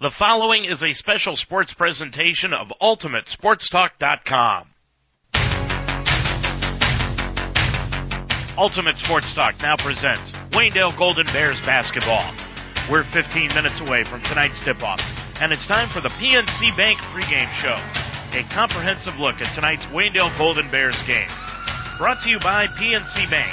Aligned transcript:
The 0.00 0.16
following 0.16 0.64
is 0.64 0.80
a 0.80 0.96
special 0.96 1.36
sports 1.36 1.76
presentation 1.76 2.56
of 2.56 2.72
UltimateSportsTalk.com. 2.80 4.72
Ultimate 8.56 8.96
Sports 9.04 9.28
Talk 9.36 9.60
now 9.60 9.76
presents 9.76 10.32
Waynedale 10.56 10.96
Golden 10.96 11.28
Bears 11.36 11.60
basketball. 11.68 12.32
We're 12.88 13.04
15 13.12 13.52
minutes 13.52 13.76
away 13.84 14.08
from 14.08 14.24
tonight's 14.24 14.56
tip-off, 14.64 15.04
and 15.36 15.52
it's 15.52 15.68
time 15.68 15.92
for 15.92 16.00
the 16.00 16.08
PNC 16.16 16.72
Bank 16.80 16.96
pregame 17.12 17.52
show. 17.60 17.76
A 17.76 18.40
comprehensive 18.56 19.20
look 19.20 19.36
at 19.44 19.52
tonight's 19.52 19.84
Waynedale 19.92 20.32
Golden 20.40 20.72
Bears 20.72 20.96
game. 21.04 21.28
Brought 22.00 22.24
to 22.24 22.32
you 22.32 22.40
by 22.40 22.72
PNC 22.80 23.28
Bank. 23.28 23.52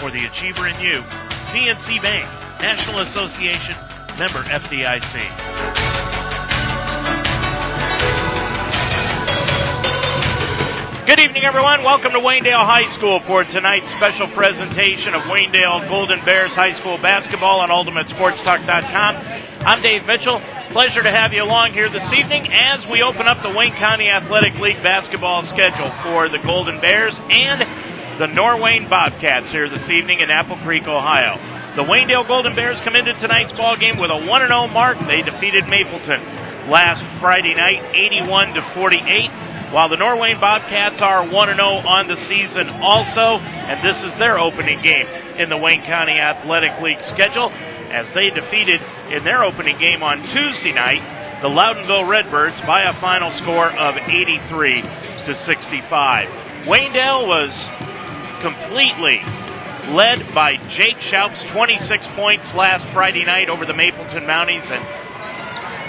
For 0.00 0.08
the 0.08 0.24
achiever 0.24 0.72
in 0.72 0.80
you, 0.80 1.04
PNC 1.52 2.00
Bank, 2.00 2.24
National 2.64 3.04
Association, 3.04 3.91
member 4.18 4.44
FDIC. 4.44 5.14
Good 11.02 11.18
evening, 11.18 11.42
everyone. 11.44 11.82
Welcome 11.82 12.12
to 12.12 12.22
Waynedale 12.22 12.62
High 12.62 12.86
School 12.96 13.20
for 13.26 13.42
tonight's 13.42 13.90
special 13.98 14.30
presentation 14.38 15.18
of 15.18 15.26
Waynedale 15.26 15.88
Golden 15.90 16.24
Bears 16.24 16.54
High 16.54 16.78
School 16.78 16.96
basketball 17.02 17.58
on 17.58 17.68
UltimateSportsTalk.com. 17.74 19.12
I'm 19.66 19.82
Dave 19.82 20.06
Mitchell. 20.06 20.38
Pleasure 20.70 21.02
to 21.02 21.10
have 21.10 21.32
you 21.34 21.42
along 21.42 21.72
here 21.74 21.90
this 21.90 22.06
evening 22.14 22.48
as 22.54 22.86
we 22.88 23.02
open 23.02 23.26
up 23.26 23.42
the 23.42 23.50
Wayne 23.50 23.74
County 23.76 24.08
Athletic 24.08 24.54
League 24.62 24.80
basketball 24.80 25.42
schedule 25.50 25.90
for 26.06 26.30
the 26.30 26.38
Golden 26.38 26.80
Bears 26.80 27.18
and 27.18 27.60
the 28.22 28.30
Norwayne 28.30 28.88
Bobcats 28.88 29.50
here 29.50 29.68
this 29.68 29.90
evening 29.90 30.20
in 30.20 30.30
Apple 30.30 30.56
Creek, 30.62 30.86
Ohio. 30.86 31.61
The 31.72 31.88
Waynedale 31.88 32.28
Golden 32.28 32.52
Bears 32.52 32.76
come 32.84 32.96
into 32.96 33.16
tonight's 33.16 33.56
ball 33.56 33.80
game 33.80 33.96
with 33.96 34.12
a 34.12 34.20
1-0 34.28 34.28
mark. 34.76 35.00
They 35.08 35.24
defeated 35.24 35.64
Mapleton 35.72 36.20
last 36.68 37.00
Friday 37.16 37.56
night, 37.56 37.80
81 37.96 38.54
to 38.54 38.62
48 38.76 39.72
while 39.72 39.88
the 39.88 39.96
Norwayne 39.96 40.36
Bobcats 40.36 41.00
are 41.00 41.24
1 41.24 41.32
0 41.32 41.64
on 41.88 42.04
the 42.04 42.20
season 42.28 42.68
also, 42.84 43.40
and 43.40 43.80
this 43.80 43.96
is 44.04 44.12
their 44.20 44.36
opening 44.36 44.84
game 44.84 45.08
in 45.40 45.48
the 45.48 45.56
Wayne 45.56 45.80
County 45.88 46.20
Athletic 46.20 46.76
League 46.84 47.00
schedule 47.08 47.48
as 47.88 48.04
they 48.12 48.28
defeated 48.28 48.84
in 49.08 49.24
their 49.24 49.40
opening 49.40 49.80
game 49.80 50.04
on 50.04 50.20
Tuesday 50.28 50.76
night 50.76 51.00
the 51.40 51.48
Loudonville 51.48 52.04
Redbirds 52.04 52.60
by 52.68 52.84
a 52.84 52.94
final 53.00 53.32
score 53.42 53.72
of 53.72 53.96
83 53.96 54.44
to 55.24 55.32
65. 55.48 56.68
Waynedale 56.68 57.24
was 57.24 57.50
completely 58.44 59.24
led 59.90 60.30
by 60.34 60.54
Jake 60.78 60.98
Schaub's 61.10 61.42
26 61.50 62.06
points 62.14 62.46
last 62.54 62.86
Friday 62.94 63.24
night 63.24 63.48
over 63.50 63.66
the 63.66 63.74
Mapleton 63.74 64.22
Mounties 64.22 64.62
and 64.70 64.82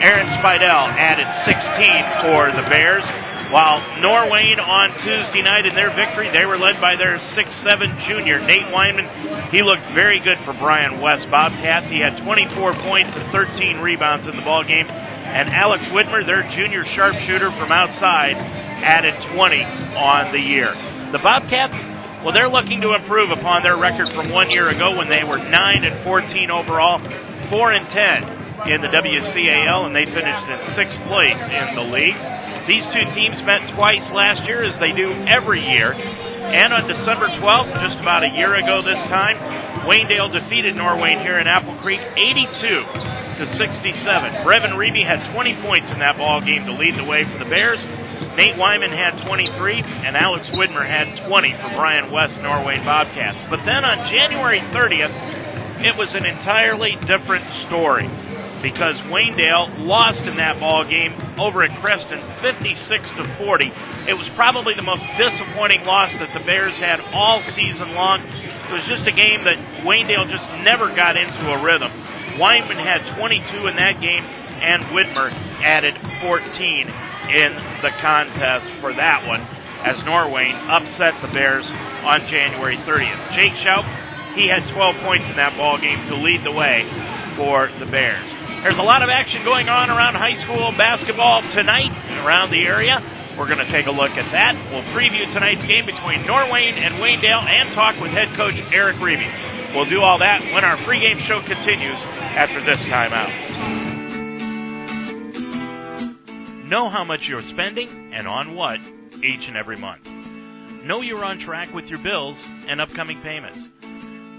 Aaron 0.02 0.26
Spidell 0.42 0.90
added 0.98 1.30
16 1.46 2.26
for 2.26 2.50
the 2.50 2.66
Bears. 2.74 3.06
While 3.54 3.78
Norwayne 4.02 4.58
on 4.58 4.90
Tuesday 5.06 5.46
night 5.46 5.70
in 5.70 5.78
their 5.78 5.94
victory, 5.94 6.34
they 6.34 6.42
were 6.42 6.58
led 6.58 6.82
by 6.82 6.98
their 6.98 7.22
6'7 7.38 8.10
junior, 8.10 8.42
Nate 8.42 8.66
Weinman. 8.74 9.06
He 9.54 9.62
looked 9.62 9.86
very 9.94 10.18
good 10.18 10.42
for 10.42 10.58
Brian 10.58 10.98
West 10.98 11.30
Bobcats. 11.30 11.86
He 11.86 12.02
had 12.02 12.18
24 12.26 12.74
points 12.82 13.14
and 13.14 13.30
13 13.30 13.78
rebounds 13.78 14.26
in 14.26 14.34
the 14.34 14.42
ball 14.42 14.66
game. 14.66 14.90
And 14.90 15.54
Alex 15.54 15.86
Widmer, 15.94 16.26
their 16.26 16.42
junior 16.58 16.82
sharpshooter 16.98 17.54
from 17.62 17.70
outside, 17.70 18.42
added 18.82 19.14
20 19.38 19.62
on 20.02 20.34
the 20.34 20.42
year. 20.42 20.74
The 21.14 21.22
Bobcats, 21.22 21.78
well, 22.24 22.32
they're 22.32 22.48
looking 22.48 22.80
to 22.80 22.96
improve 22.96 23.36
upon 23.36 23.68
their 23.68 23.76
record 23.76 24.08
from 24.16 24.32
one 24.32 24.48
year 24.50 24.72
ago 24.72 24.96
when 24.96 25.12
they 25.12 25.28
were 25.28 25.38
9 25.38 25.52
and 25.52 26.04
14 26.08 26.52
overall, 26.52 27.04
4 27.52 27.72
and 27.76 27.86
10 27.92 28.72
in 28.72 28.80
the 28.80 28.88
WCAL, 28.88 29.84
and 29.84 29.92
they 29.92 30.08
finished 30.08 30.48
in 30.48 30.60
sixth 30.72 31.04
place 31.12 31.42
in 31.52 31.76
the 31.76 31.84
league. 31.84 32.16
These 32.64 32.88
two 32.96 33.04
teams 33.12 33.44
met 33.44 33.76
twice 33.76 34.08
last 34.16 34.48
year, 34.48 34.64
as 34.64 34.72
they 34.80 34.96
do 34.96 35.12
every 35.28 35.60
year. 35.76 35.92
And 35.92 36.72
on 36.72 36.88
December 36.88 37.28
12th, 37.44 37.76
just 37.84 38.00
about 38.00 38.24
a 38.24 38.32
year 38.32 38.56
ago 38.56 38.80
this 38.80 39.04
time, 39.12 39.36
Waynedale 39.84 40.32
defeated 40.32 40.80
Norwayne 40.80 41.20
here 41.28 41.44
in 41.44 41.48
Apple 41.48 41.76
Creek 41.84 42.00
82 42.16 42.48
to 43.36 43.44
67. 43.60 44.48
Brevin 44.48 44.80
Reeby 44.80 45.04
had 45.04 45.20
20 45.36 45.60
points 45.60 45.92
in 45.92 46.00
that 46.00 46.16
ball 46.16 46.40
game 46.40 46.64
to 46.64 46.72
lead 46.72 46.96
the 46.96 47.04
way 47.04 47.28
for 47.28 47.44
the 47.44 47.50
Bears. 47.52 47.84
Nate 48.38 48.58
Weinman 48.58 48.90
had 48.90 49.22
23, 49.26 49.82
and 49.82 50.18
Alex 50.18 50.50
Widmer 50.58 50.82
had 50.82 51.28
20 51.30 51.54
for 51.62 51.70
Brian 51.78 52.10
West 52.10 52.34
Norwayne 52.42 52.82
Bobcats. 52.82 53.38
But 53.50 53.62
then 53.62 53.86
on 53.86 54.10
January 54.10 54.60
30th, 54.74 55.14
it 55.86 55.94
was 55.94 56.10
an 56.18 56.26
entirely 56.26 56.98
different 57.06 57.46
story 57.70 58.10
because 58.64 58.96
Waynedale 59.12 59.84
lost 59.84 60.24
in 60.24 60.40
that 60.40 60.56
ball 60.58 60.88
game 60.88 61.12
over 61.36 61.62
at 61.62 61.76
Creston 61.84 62.24
56 62.40 62.88
to 63.20 63.24
40. 63.44 63.68
It 64.08 64.16
was 64.16 64.26
probably 64.40 64.74
the 64.74 64.88
most 64.88 65.04
disappointing 65.20 65.84
loss 65.84 66.16
that 66.18 66.32
the 66.32 66.42
Bears 66.48 66.74
had 66.80 67.04
all 67.12 67.44
season 67.54 67.92
long. 67.94 68.24
It 68.24 68.72
was 68.72 68.88
just 68.88 69.04
a 69.06 69.14
game 69.14 69.44
that 69.44 69.60
Waynedale 69.84 70.32
just 70.32 70.48
never 70.64 70.90
got 70.96 71.20
into 71.20 71.44
a 71.52 71.60
rhythm. 71.60 71.92
Weinman 72.40 72.80
had 72.80 73.04
22 73.20 73.68
in 73.68 73.76
that 73.78 74.00
game, 74.02 74.24
and 74.62 74.84
Widmer 74.94 75.32
added 75.64 75.96
14 76.22 76.88
in 77.34 77.52
the 77.82 77.92
contest 78.02 78.68
for 78.82 78.94
that 78.94 79.26
one 79.28 79.42
as 79.84 80.00
Norwayne 80.08 80.56
upset 80.72 81.20
the 81.20 81.32
Bears 81.36 81.68
on 82.08 82.24
January 82.32 82.80
30th. 82.88 83.36
Jake 83.36 83.52
Schaub, 83.64 83.84
he 84.36 84.48
had 84.48 84.64
12 84.72 85.04
points 85.04 85.28
in 85.28 85.36
that 85.36 85.56
ball 85.60 85.76
game 85.80 86.00
to 86.08 86.16
lead 86.16 86.44
the 86.48 86.56
way 86.56 86.88
for 87.36 87.68
the 87.84 87.88
Bears. 87.92 88.28
There's 88.64 88.80
a 88.80 88.88
lot 88.88 89.04
of 89.04 89.12
action 89.12 89.44
going 89.44 89.68
on 89.68 89.92
around 89.92 90.16
high 90.16 90.40
school 90.40 90.72
basketball 90.80 91.44
tonight 91.52 91.92
around 92.24 92.52
the 92.52 92.64
area. 92.64 93.04
We're 93.36 93.52
going 93.52 93.60
to 93.60 93.72
take 93.74 93.88
a 93.88 93.92
look 93.92 94.16
at 94.16 94.32
that. 94.32 94.56
We'll 94.72 94.88
preview 94.96 95.28
tonight's 95.34 95.66
game 95.68 95.84
between 95.84 96.24
Norwayne 96.24 96.80
and 96.80 96.96
Waynedale 97.02 97.44
and 97.44 97.76
talk 97.76 98.00
with 98.00 98.12
head 98.16 98.32
coach 98.38 98.56
Eric 98.72 98.98
Reeby. 99.04 99.76
We'll 99.76 99.90
do 99.90 100.00
all 100.00 100.20
that 100.20 100.40
when 100.54 100.64
our 100.64 100.78
pregame 100.86 101.20
show 101.28 101.42
continues 101.44 102.00
after 102.40 102.64
this 102.64 102.80
timeout. 102.88 103.83
Know 106.74 106.90
how 106.90 107.04
much 107.04 107.20
you're 107.28 107.44
spending 107.44 108.12
and 108.16 108.28
on 108.28 108.56
what 108.56 108.80
each 109.24 109.48
and 109.48 109.56
every 109.56 109.78
month. 109.78 110.08
Know 110.84 111.02
you're 111.02 111.24
on 111.24 111.38
track 111.38 111.72
with 111.72 111.86
your 111.86 112.02
bills 112.02 112.36
and 112.68 112.82
upcoming 112.82 113.22
payments. 113.22 113.60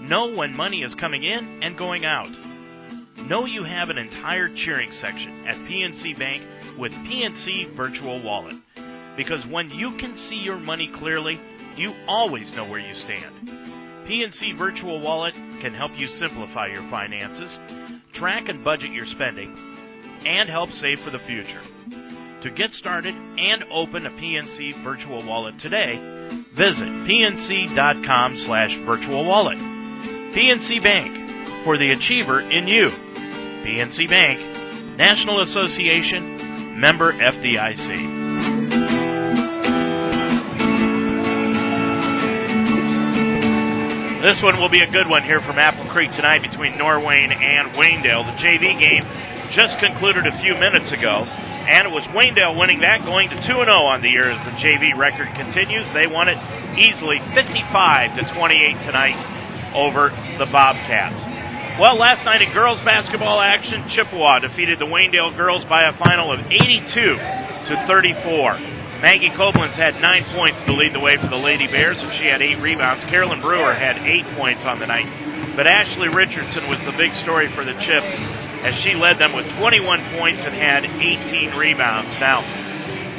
Know 0.09 0.35
when 0.35 0.53
money 0.53 0.83
is 0.83 0.93
coming 0.99 1.23
in 1.23 1.63
and 1.63 1.77
going 1.77 2.03
out 2.03 2.27
Know 3.29 3.45
you 3.45 3.63
have 3.63 3.89
an 3.89 3.97
entire 3.97 4.49
cheering 4.49 4.91
section 5.01 5.47
at 5.47 5.55
PNC 5.67 6.19
Bank 6.19 6.77
with 6.77 6.91
PNC 6.91 7.75
Virtual 7.75 8.21
Wallet. 8.21 8.55
Because 9.17 9.43
when 9.49 9.71
you 9.71 9.97
can 9.97 10.15
see 10.29 10.35
your 10.35 10.59
money 10.59 10.91
clearly, 10.99 11.39
you 11.75 11.91
always 12.07 12.51
know 12.53 12.69
where 12.69 12.79
you 12.79 12.93
stand. 12.93 13.47
PNC 14.07 14.59
Virtual 14.59 15.01
Wallet 15.01 15.33
can 15.33 15.73
help 15.73 15.93
you 15.95 16.05
simplify 16.19 16.67
your 16.67 16.87
finances, 16.91 17.49
track 18.13 18.47
and 18.47 18.63
budget 18.63 18.91
your 18.91 19.07
spending, 19.07 19.49
and 20.27 20.47
help 20.47 20.69
save 20.69 20.99
for 20.99 21.09
the 21.09 21.25
future. 21.25 21.74
To 22.45 22.51
get 22.51 22.73
started 22.73 23.15
and 23.15 23.63
open 23.71 24.05
a 24.05 24.11
PNC 24.11 24.83
Virtual 24.83 25.25
Wallet 25.25 25.57
today, 25.59 25.97
visit 26.53 26.85
pnc.com 27.09 28.35
slash 28.45 28.69
virtual 28.85 29.25
wallet. 29.25 29.57
PNC 29.57 30.77
Bank, 30.83 31.65
for 31.65 31.79
the 31.79 31.89
achiever 31.89 32.41
in 32.41 32.67
you. 32.67 32.93
PNC 33.65 34.07
Bank, 34.07 34.37
National 34.95 35.41
Association, 35.41 36.77
member 36.79 37.13
FDIC. 37.13 38.21
This 44.21 44.37
one 44.43 44.61
will 44.61 44.69
be 44.69 44.81
a 44.81 44.91
good 44.91 45.09
one 45.09 45.23
here 45.23 45.41
from 45.41 45.57
Apple 45.57 45.89
Creek 45.91 46.11
tonight 46.11 46.43
between 46.43 46.73
Norwayne 46.73 47.33
and 47.33 47.73
Waynedale. 47.73 48.21
The 48.21 48.37
JV 48.37 48.77
game 48.77 49.01
just 49.57 49.79
concluded 49.79 50.27
a 50.27 50.41
few 50.41 50.53
minutes 50.53 50.91
ago, 50.93 51.25
and 51.65 51.89
it 51.89 51.93
was 51.93 52.05
Waynedale 52.13 52.53
winning 52.53 52.85
that, 52.85 53.01
going 53.01 53.29
to 53.33 53.37
2 53.41 53.41
0 53.41 53.65
on 53.65 54.05
the 54.05 54.09
year 54.09 54.29
as 54.29 54.37
the 54.45 54.53
JV 54.61 54.93
record 54.93 55.29
continues. 55.33 55.89
They 55.97 56.05
won 56.05 56.29
it 56.29 56.37
easily 56.77 57.17
55 57.33 58.21
to 58.21 58.23
28 58.37 58.85
tonight 58.85 59.17
over 59.73 60.13
the 60.37 60.45
Bobcats. 60.45 61.17
Well, 61.81 61.97
last 61.99 62.23
night 62.23 62.39
in 62.45 62.53
girls 62.53 62.79
basketball 62.85 63.41
action, 63.41 63.83
Chippewa 63.91 64.39
defeated 64.39 64.79
the 64.79 64.87
Waynedale 64.87 65.35
girls 65.35 65.65
by 65.65 65.89
a 65.89 65.93
final 65.97 66.31
of 66.31 66.39
82 66.47 66.87
to 66.93 67.73
34. 67.89 69.03
Maggie 69.03 69.33
Koblenz 69.35 69.75
had 69.75 69.99
nine 69.99 70.23
points 70.37 70.63
to 70.63 70.71
lead 70.71 70.95
the 70.95 71.03
way 71.03 71.19
for 71.19 71.27
the 71.27 71.41
Lady 71.41 71.67
Bears, 71.67 71.99
and 71.99 72.13
she 72.15 72.31
had 72.31 72.39
eight 72.39 72.61
rebounds. 72.63 73.03
Carolyn 73.11 73.41
Brewer 73.41 73.75
had 73.75 73.99
eight 74.07 74.23
points 74.39 74.63
on 74.63 74.79
the 74.79 74.87
night. 74.87 75.09
But 75.59 75.67
Ashley 75.67 76.07
Richardson 76.07 76.71
was 76.71 76.79
the 76.87 76.95
big 76.95 77.11
story 77.25 77.51
for 77.51 77.67
the 77.67 77.75
Chips 77.83 78.13
as 78.65 78.73
she 78.81 78.97
led 78.97 79.21
them 79.21 79.37
with 79.37 79.45
21 79.61 80.17
points 80.17 80.41
and 80.41 80.57
had 80.57 80.81
18 80.89 81.53
rebounds. 81.53 82.09
Now, 82.17 82.41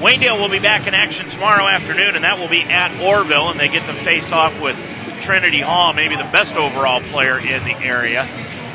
Waynedale 0.03 0.43
will 0.43 0.51
be 0.51 0.59
back 0.59 0.91
in 0.91 0.93
action 0.93 1.31
tomorrow 1.31 1.65
afternoon, 1.71 2.19
and 2.19 2.25
that 2.27 2.37
will 2.37 2.51
be 2.51 2.67
at 2.67 2.99
Orrville, 2.99 3.55
and 3.55 3.57
they 3.57 3.71
get 3.71 3.87
to 3.87 3.95
face 4.05 4.27
off 4.35 4.53
with 4.61 4.77
Trinity 5.25 5.63
Hall, 5.63 5.95
maybe 5.95 6.19
the 6.19 6.29
best 6.35 6.53
overall 6.53 7.01
player 7.15 7.39
in 7.39 7.63
the 7.63 7.79
area. 7.81 8.27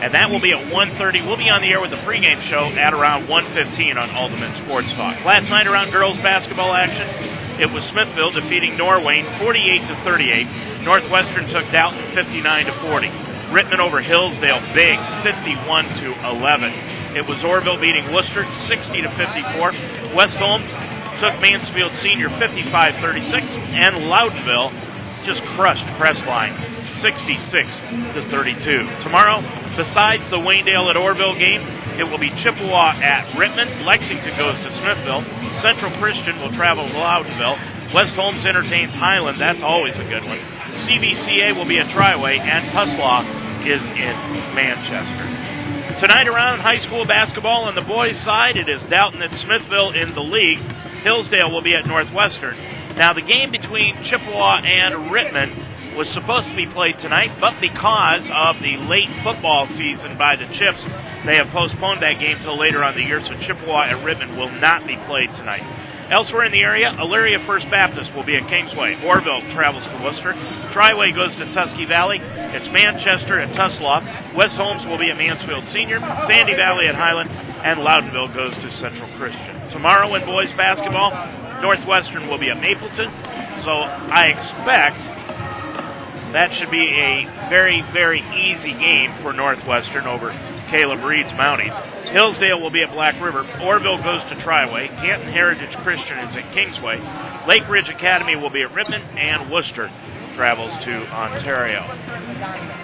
and 0.02 0.16
that 0.18 0.34
will 0.34 0.42
be 0.42 0.50
at 0.50 0.66
1.30. 0.74 1.30
We'll 1.30 1.38
be 1.38 1.54
on 1.54 1.62
the 1.62 1.70
air 1.70 1.78
with 1.78 1.94
the 1.94 2.02
pregame 2.02 2.42
show 2.50 2.74
at 2.74 2.90
around 2.90 3.30
1.15 3.30 4.02
on 4.02 4.10
Ultimate 4.18 4.50
Sports 4.66 4.90
Talk. 4.98 5.22
Last 5.22 5.46
night 5.54 5.70
around 5.70 5.94
girls 5.94 6.18
basketball 6.26 6.74
action, 6.74 7.06
it 7.62 7.70
was 7.70 7.86
Smithville 7.94 8.34
defeating 8.34 8.82
Norwayne 8.82 9.30
48 9.38 9.94
to 9.94 9.96
38. 10.02 10.82
Northwestern 10.82 11.46
took 11.54 11.70
Dalton 11.70 12.02
59 12.18 12.66
to 12.66 12.74
40. 12.82 13.31
Rittman 13.52 13.84
over 13.84 14.00
Hillsdale 14.00 14.64
big 14.72 14.96
51 15.28 15.84
to 16.00 16.08
11. 16.32 17.20
It 17.20 17.28
was 17.28 17.44
Orrville 17.44 17.80
beating 17.84 18.08
Wooster 18.16 18.48
60 18.72 19.04
to 19.04 19.12
54. 19.20 20.16
West 20.16 20.40
Holmes 20.40 20.68
took 21.20 21.36
Mansfield 21.44 21.92
Senior 22.00 22.32
55-36, 22.40 23.44
and 23.76 24.08
Loudonville 24.08 24.72
just 25.28 25.44
crushed 25.54 25.86
Crestline 26.00 26.56
66 27.04 27.52
to 28.16 28.24
32. 28.32 28.88
Tomorrow, 29.04 29.44
besides 29.76 30.24
the 30.32 30.40
Waynedale 30.40 30.90
at 30.90 30.98
Orrville 30.98 31.38
game, 31.38 31.62
it 32.00 32.08
will 32.08 32.18
be 32.18 32.32
Chippewa 32.42 32.96
at 33.04 33.28
Rittman. 33.36 33.84
Lexington 33.86 34.34
goes 34.40 34.56
to 34.64 34.70
Smithville. 34.80 35.22
Central 35.62 35.92
Christian 36.00 36.40
will 36.40 36.56
travel 36.56 36.88
to 36.88 36.96
Loudonville. 36.96 37.60
West 37.94 38.16
Holmes 38.16 38.48
entertains 38.48 38.96
Highland. 38.96 39.36
That's 39.36 39.62
always 39.62 39.94
a 40.00 40.08
good 40.08 40.24
one. 40.24 40.40
CVCA 40.88 41.56
will 41.56 41.68
be 41.68 41.78
at 41.78 41.88
Triway, 41.94 42.40
and 42.40 42.74
Tuslaw 42.74 43.22
is 43.66 43.82
in 43.82 44.16
Manchester. 44.58 45.26
Tonight 46.02 46.26
around 46.26 46.66
high 46.66 46.82
school 46.82 47.06
basketball 47.06 47.70
on 47.70 47.76
the 47.76 47.86
boys' 47.86 48.18
side, 48.26 48.58
it 48.58 48.66
is 48.66 48.82
Dalton 48.90 49.22
at 49.22 49.30
Smithville 49.46 49.94
in 49.94 50.16
the 50.18 50.26
league. 50.26 50.62
Hillsdale 51.06 51.54
will 51.54 51.62
be 51.62 51.78
at 51.78 51.86
Northwestern. 51.86 52.58
Now, 52.98 53.14
the 53.14 53.22
game 53.22 53.54
between 53.54 54.02
Chippewa 54.10 54.66
and 54.66 55.14
Rittman 55.14 55.98
was 55.98 56.10
supposed 56.16 56.50
to 56.50 56.56
be 56.56 56.66
played 56.66 56.98
tonight, 56.98 57.36
but 57.38 57.60
because 57.62 58.26
of 58.34 58.58
the 58.64 58.82
late 58.90 59.12
football 59.22 59.68
season 59.78 60.18
by 60.18 60.34
the 60.40 60.48
Chips, 60.58 60.82
they 61.28 61.38
have 61.38 61.54
postponed 61.54 62.02
that 62.02 62.18
game 62.18 62.40
till 62.42 62.58
later 62.58 62.84
on 62.84 62.96
the 62.96 63.04
year, 63.04 63.22
so 63.22 63.36
Chippewa 63.46 63.92
and 63.92 64.02
Rittman 64.02 64.40
will 64.40 64.52
not 64.58 64.88
be 64.88 64.98
played 65.06 65.30
tonight. 65.38 65.64
Elsewhere 66.12 66.44
in 66.44 66.52
the 66.52 66.60
area, 66.60 66.92
Elyria 67.00 67.40
First 67.48 67.72
Baptist 67.72 68.12
will 68.12 68.28
be 68.28 68.36
at 68.36 68.44
Kingsway. 68.52 69.00
Orrville 69.00 69.40
travels 69.56 69.88
to 69.88 69.96
Wooster. 70.04 70.36
Triway 70.76 71.16
goes 71.16 71.32
to 71.40 71.48
Tusky 71.56 71.88
Valley. 71.88 72.20
It's 72.20 72.68
Manchester 72.68 73.40
at 73.40 73.56
Tuslaw. 73.56 74.04
West 74.36 74.60
Holmes 74.60 74.84
will 74.84 75.00
be 75.00 75.08
at 75.08 75.16
Mansfield 75.16 75.64
Senior. 75.72 76.04
Sandy 76.28 76.52
Valley 76.60 76.92
at 76.92 77.00
Highland. 77.00 77.32
And 77.32 77.80
Loudonville 77.80 78.28
goes 78.36 78.52
to 78.60 78.68
Central 78.84 79.08
Christian. 79.16 79.56
Tomorrow 79.72 80.12
in 80.20 80.28
boys 80.28 80.52
basketball, 80.60 81.16
Northwestern 81.64 82.28
will 82.28 82.40
be 82.44 82.52
at 82.52 82.60
Mapleton. 82.60 83.08
So 83.64 83.72
I 83.72 84.36
expect 84.36 85.00
that 86.36 86.52
should 86.60 86.72
be 86.76 86.92
a 86.92 87.24
very, 87.48 87.88
very 87.96 88.20
easy 88.36 88.76
game 88.76 89.16
for 89.24 89.32
Northwestern 89.32 90.12
over 90.12 90.36
Caleb 90.72 91.04
Reed's 91.04 91.36
Mounties. 91.36 91.76
Hillsdale 92.16 92.64
will 92.64 92.72
be 92.72 92.82
at 92.82 92.96
Black 92.96 93.20
River. 93.20 93.44
Orrville 93.60 94.00
goes 94.00 94.24
to 94.32 94.40
Triway. 94.40 94.88
Canton 95.04 95.28
Heritage 95.28 95.76
Christian 95.84 96.16
is 96.24 96.32
at 96.40 96.48
Kingsway. 96.56 96.96
Lake 97.44 97.68
Ridge 97.68 97.92
Academy 97.92 98.40
will 98.40 98.50
be 98.50 98.64
at 98.64 98.72
Rittman, 98.72 99.04
and 99.20 99.52
Wooster 99.52 99.92
travels 100.40 100.72
to 100.88 100.94
Ontario. 101.12 101.84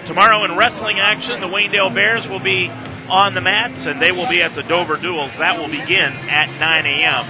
Tomorrow 0.04 0.44
in 0.44 0.52
wrestling 0.52 1.00
action, 1.00 1.40
the 1.40 1.48
Waynedale 1.48 1.96
Bears 1.96 2.28
will 2.28 2.44
be 2.44 2.68
on 3.08 3.32
the 3.32 3.40
mats, 3.40 3.88
and 3.88 4.04
they 4.04 4.12
will 4.12 4.28
be 4.28 4.44
at 4.44 4.52
the 4.52 4.68
Dover 4.68 5.00
Duels. 5.00 5.32
That 5.40 5.56
will 5.56 5.72
begin 5.72 6.12
at 6.28 6.52
9 6.60 6.60
a.m. 6.60 7.24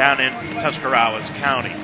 down 0.00 0.24
in 0.24 0.32
Tuscarawas 0.64 1.28
County. 1.36 1.76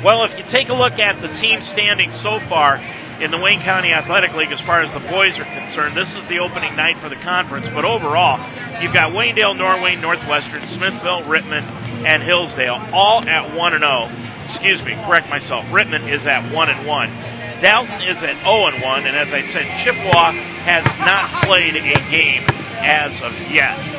Well, 0.00 0.24
if 0.24 0.32
you 0.32 0.48
take 0.48 0.72
a 0.72 0.76
look 0.76 0.96
at 0.96 1.20
the 1.20 1.28
team 1.44 1.60
standing 1.76 2.08
so 2.24 2.40
far, 2.48 2.80
in 3.18 3.34
the 3.34 3.40
Wayne 3.42 3.58
County 3.66 3.90
Athletic 3.90 4.30
League 4.38 4.54
as 4.54 4.62
far 4.62 4.78
as 4.78 4.90
the 4.94 5.02
boys 5.10 5.34
are 5.42 5.48
concerned. 5.50 5.98
This 5.98 6.06
is 6.14 6.22
the 6.30 6.38
opening 6.38 6.78
night 6.78 6.94
for 7.02 7.10
the 7.10 7.18
conference, 7.18 7.66
but 7.74 7.82
overall, 7.82 8.38
you've 8.78 8.94
got 8.94 9.10
Waynedale, 9.10 9.58
Norwayne, 9.58 9.98
Northwestern, 9.98 10.62
Smithville, 10.78 11.26
Rittman, 11.26 11.66
and 12.06 12.22
Hillsdale 12.22 12.78
all 12.94 13.26
at 13.26 13.50
1 13.50 13.74
and 13.74 13.82
0. 13.82 14.06
Excuse 14.54 14.80
me, 14.86 14.94
correct 15.02 15.26
myself. 15.26 15.66
Rittman 15.74 16.06
is 16.06 16.22
at 16.30 16.46
1 16.54 16.54
and 16.54 16.86
1. 16.86 17.58
Dalton 17.58 18.00
is 18.06 18.22
at 18.22 18.38
0 18.46 18.70
and 18.70 18.78
1, 18.86 19.10
and 19.10 19.14
as 19.18 19.34
I 19.34 19.42
said, 19.50 19.66
Chippewa 19.82 20.30
has 20.62 20.86
not 21.02 21.42
played 21.42 21.74
a 21.74 21.82
game 22.14 22.46
as 22.86 23.10
of 23.18 23.34
yet. 23.50 23.98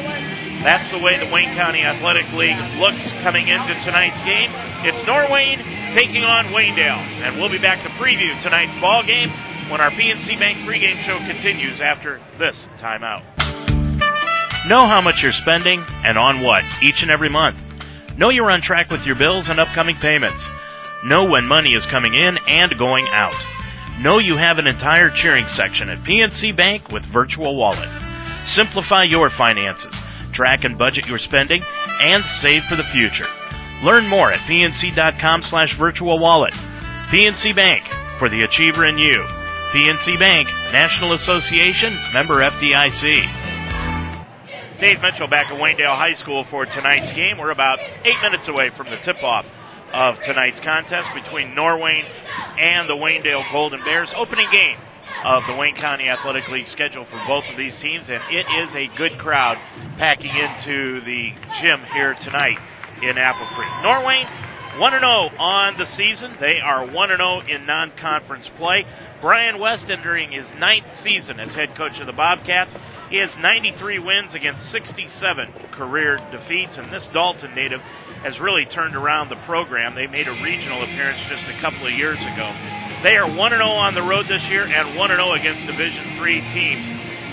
That's 0.64 0.88
the 0.92 1.00
way 1.00 1.20
the 1.20 1.28
Wayne 1.32 1.56
County 1.60 1.84
Athletic 1.84 2.28
League 2.36 2.60
looks 2.80 3.04
coming 3.24 3.48
into 3.48 3.74
tonight's 3.84 4.20
game. 4.24 4.52
It's 4.88 5.00
Norwayne 5.08 5.79
taking 5.96 6.24
on 6.24 6.54
Waynedale. 6.54 7.26
And 7.26 7.40
we'll 7.40 7.52
be 7.52 7.62
back 7.62 7.82
to 7.84 7.90
preview 8.02 8.32
tonight's 8.44 8.76
ball 8.82 9.06
game 9.06 9.30
when 9.70 9.82
our 9.82 9.92
PNC 9.92 10.38
Bank 10.40 10.66
pregame 10.66 10.98
show 11.06 11.18
continues 11.26 11.80
after 11.82 12.18
this 12.38 12.58
timeout. 12.82 13.22
Know 14.68 14.86
how 14.86 15.02
much 15.02 15.22
you're 15.22 15.36
spending 15.46 15.82
and 16.04 16.18
on 16.18 16.44
what 16.44 16.64
each 16.84 17.02
and 17.02 17.10
every 17.10 17.30
month. 17.30 17.58
Know 18.18 18.30
you're 18.30 18.52
on 18.52 18.62
track 18.62 18.92
with 18.92 19.02
your 19.06 19.16
bills 19.16 19.48
and 19.48 19.60
upcoming 19.60 19.96
payments. 20.02 20.42
Know 21.06 21.24
when 21.24 21.48
money 21.48 21.74
is 21.74 21.88
coming 21.90 22.14
in 22.14 22.36
and 22.36 22.78
going 22.78 23.08
out. 23.08 23.38
Know 24.04 24.20
you 24.20 24.36
have 24.36 24.58
an 24.58 24.68
entire 24.68 25.12
cheering 25.16 25.48
section 25.56 25.90
at 25.90 26.04
PNC 26.04 26.56
Bank 26.58 26.92
with 26.92 27.04
Virtual 27.14 27.56
Wallet. 27.56 27.88
Simplify 28.56 29.04
your 29.04 29.30
finances, 29.38 29.96
track 30.34 30.64
and 30.64 30.78
budget 30.78 31.06
your 31.06 31.20
spending, 31.20 31.62
and 31.64 32.24
save 32.42 32.64
for 32.68 32.76
the 32.76 32.88
future. 32.92 33.39
Learn 33.84 34.08
more 34.08 34.28
at 34.32 34.44
pnc.com 34.44 35.42
slash 35.44 35.72
virtual 35.80 36.20
wallet. 36.20 36.52
PNC 37.16 37.56
Bank, 37.56 37.82
for 38.20 38.28
the 38.28 38.44
achiever 38.44 38.86
in 38.86 39.00
you. 39.00 39.16
PNC 39.72 40.20
Bank, 40.20 40.52
National 40.76 41.14
Association, 41.16 41.96
member 42.12 42.44
FDIC. 42.44 43.48
Dave 44.84 45.00
Mitchell 45.00 45.32
back 45.32 45.48
at 45.48 45.56
Waynedale 45.56 45.96
High 45.96 46.16
School 46.20 46.46
for 46.52 46.66
tonight's 46.66 47.16
game. 47.16 47.40
We're 47.40 47.52
about 47.52 47.80
eight 48.04 48.20
minutes 48.22 48.50
away 48.50 48.70
from 48.76 48.88
the 48.92 49.00
tip-off 49.06 49.46
of 49.94 50.16
tonight's 50.28 50.60
contest 50.60 51.08
between 51.16 51.56
Norwayne 51.56 52.04
and 52.60 52.90
the 52.90 53.00
Waynedale 53.00 53.50
Golden 53.52 53.80
Bears. 53.86 54.12
Opening 54.16 54.48
game 54.52 54.78
of 55.24 55.44
the 55.48 55.56
Wayne 55.56 55.76
County 55.76 56.10
Athletic 56.10 56.48
League 56.50 56.68
schedule 56.68 57.06
for 57.08 57.20
both 57.28 57.44
of 57.48 57.56
these 57.56 57.76
teams, 57.82 58.12
and 58.12 58.20
it 58.28 58.46
is 58.60 58.76
a 58.76 58.92
good 59.00 59.18
crowd 59.20 59.56
packing 59.98 60.36
into 60.36 61.00
the 61.08 61.32
gym 61.64 61.80
here 61.96 62.16
tonight 62.20 62.60
in 63.02 63.18
Apple 63.18 63.48
Creek. 63.56 63.72
Norwayne 63.84 64.28
1 64.80 64.92
0 64.96 65.04
on 65.36 65.76
the 65.76 65.86
season. 65.98 66.38
They 66.40 66.56
are 66.64 66.88
1 66.88 66.94
0 66.94 67.42
in 67.52 67.66
non 67.66 67.92
conference 68.00 68.48
play. 68.58 68.86
Brian 69.20 69.60
West 69.60 69.92
entering 69.92 70.32
his 70.32 70.48
ninth 70.56 70.88
season 71.04 71.40
as 71.40 71.52
head 71.52 71.76
coach 71.76 72.00
of 72.00 72.08
the 72.08 72.16
Bobcats. 72.16 72.72
He 73.12 73.18
has 73.18 73.30
93 73.42 74.00
wins 74.00 74.32
against 74.36 74.72
67 74.72 75.76
career 75.76 76.16
defeats, 76.32 76.78
and 76.78 76.88
this 76.94 77.04
Dalton 77.12 77.56
native 77.56 77.82
has 78.24 78.40
really 78.40 78.64
turned 78.72 78.96
around 78.96 79.28
the 79.28 79.42
program. 79.44 79.96
They 79.96 80.08
made 80.08 80.30
a 80.30 80.38
regional 80.40 80.84
appearance 80.84 81.20
just 81.28 81.44
a 81.52 81.60
couple 81.60 81.84
of 81.84 81.92
years 81.92 82.20
ago. 82.22 82.48
They 83.04 83.20
are 83.20 83.28
1 83.28 83.36
0 83.36 83.60
on 83.60 83.96
the 83.96 84.06
road 84.06 84.32
this 84.32 84.44
year 84.48 84.64
and 84.64 84.96
1 84.96 84.96
0 84.96 85.36
against 85.36 85.68
Division 85.68 86.16
3 86.24 86.40
teams. 86.56 86.86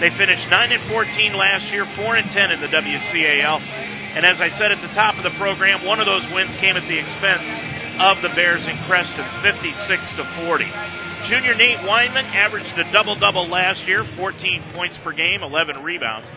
They 0.03 0.11
finished 0.19 0.51
9 0.51 0.73
and 0.73 0.85
14 0.91 1.33
last 1.39 1.71
year, 1.71 1.87
4 1.95 2.17
and 2.17 2.29
10 2.35 2.51
in 2.51 2.61
the 2.61 2.69
WCAL. 2.75 3.96
And 4.17 4.25
as 4.25 4.41
I 4.41 4.49
said 4.57 4.73
at 4.73 4.81
the 4.81 4.89
top 4.97 5.21
of 5.21 5.29
the 5.29 5.37
program, 5.37 5.85
one 5.85 6.01
of 6.01 6.09
those 6.09 6.25
wins 6.33 6.57
came 6.57 6.73
at 6.73 6.89
the 6.89 6.97
expense 6.97 7.45
of 8.01 8.25
the 8.25 8.33
Bears 8.33 8.65
in 8.65 8.73
Creston, 8.89 9.29
56 9.45 9.77
to 10.17 10.25
40. 10.41 10.65
Junior 11.29 11.53
Nate 11.53 11.85
Weinman 11.85 12.25
averaged 12.33 12.73
a 12.81 12.91
double 12.97 13.21
double 13.21 13.45
last 13.45 13.85
year, 13.85 14.09
14 14.17 14.73
points 14.73 14.97
per 15.05 15.13
game, 15.13 15.45
11 15.45 15.85
rebounds. 15.85 16.29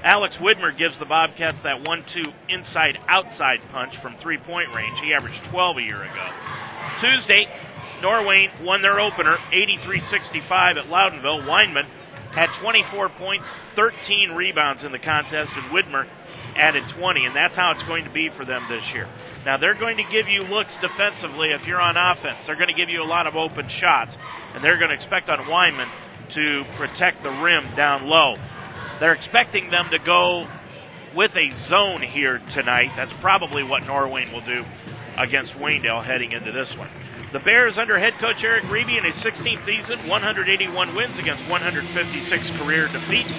Alex 0.00 0.40
Widmer 0.40 0.72
gives 0.72 0.98
the 0.98 1.04
Bobcats 1.04 1.60
that 1.62 1.84
1 1.84 2.04
2 2.14 2.22
inside 2.48 2.96
outside 3.06 3.60
punch 3.70 3.92
from 4.00 4.16
three 4.22 4.38
point 4.38 4.72
range. 4.74 4.96
He 5.04 5.12
averaged 5.12 5.36
12 5.52 5.76
a 5.76 5.82
year 5.82 6.04
ago. 6.08 6.26
Tuesday, 7.04 7.44
Norwayne 8.00 8.64
won 8.64 8.80
their 8.80 8.98
opener 8.98 9.36
83 9.52 10.00
65 10.08 10.76
at 10.78 10.84
Loudonville. 10.88 11.44
Weinman 11.44 11.84
had 12.32 12.48
24 12.62 13.10
points, 13.18 13.44
13 13.76 14.30
rebounds 14.30 14.84
in 14.84 14.92
the 14.92 14.98
contest, 14.98 15.52
and 15.52 15.68
Widmer 15.72 16.08
added 16.56 16.82
20, 16.98 17.26
and 17.26 17.36
that's 17.36 17.54
how 17.54 17.70
it's 17.72 17.82
going 17.84 18.04
to 18.04 18.10
be 18.10 18.30
for 18.36 18.44
them 18.44 18.66
this 18.68 18.82
year. 18.92 19.08
Now, 19.44 19.56
they're 19.56 19.78
going 19.78 19.96
to 19.98 20.06
give 20.10 20.28
you 20.28 20.42
looks 20.42 20.74
defensively 20.80 21.50
if 21.50 21.66
you're 21.66 21.80
on 21.80 21.96
offense. 21.96 22.38
They're 22.46 22.56
going 22.56 22.72
to 22.72 22.74
give 22.74 22.88
you 22.88 23.02
a 23.02 23.08
lot 23.08 23.26
of 23.26 23.36
open 23.36 23.68
shots, 23.68 24.16
and 24.54 24.64
they're 24.64 24.78
going 24.78 24.90
to 24.90 24.96
expect 24.96 25.28
on 25.28 25.38
Weinman 25.46 25.88
to 26.34 26.64
protect 26.76 27.22
the 27.22 27.30
rim 27.30 27.76
down 27.76 28.06
low. 28.06 28.34
They're 28.98 29.14
expecting 29.14 29.70
them 29.70 29.88
to 29.92 29.98
go 29.98 30.48
with 31.14 31.32
a 31.36 31.68
zone 31.68 32.02
here 32.02 32.40
tonight. 32.54 32.90
That's 32.96 33.12
probably 33.20 33.62
what 33.62 33.82
Norwayne 33.84 34.32
will 34.32 34.44
do 34.44 34.64
against 35.16 35.52
Waynedale 35.54 36.04
heading 36.04 36.32
into 36.32 36.52
this 36.52 36.72
one. 36.76 36.90
The 37.32 37.40
Bears 37.40 37.76
under 37.76 37.98
head 37.98 38.14
coach 38.20 38.36
Eric 38.44 38.64
Reeby 38.64 38.98
in 38.98 39.04
his 39.04 39.16
16th 39.24 39.66
season, 39.66 40.08
181 40.08 40.94
wins 40.94 41.18
against 41.18 41.42
156 41.50 42.50
career 42.58 42.86
defeats. 42.92 43.34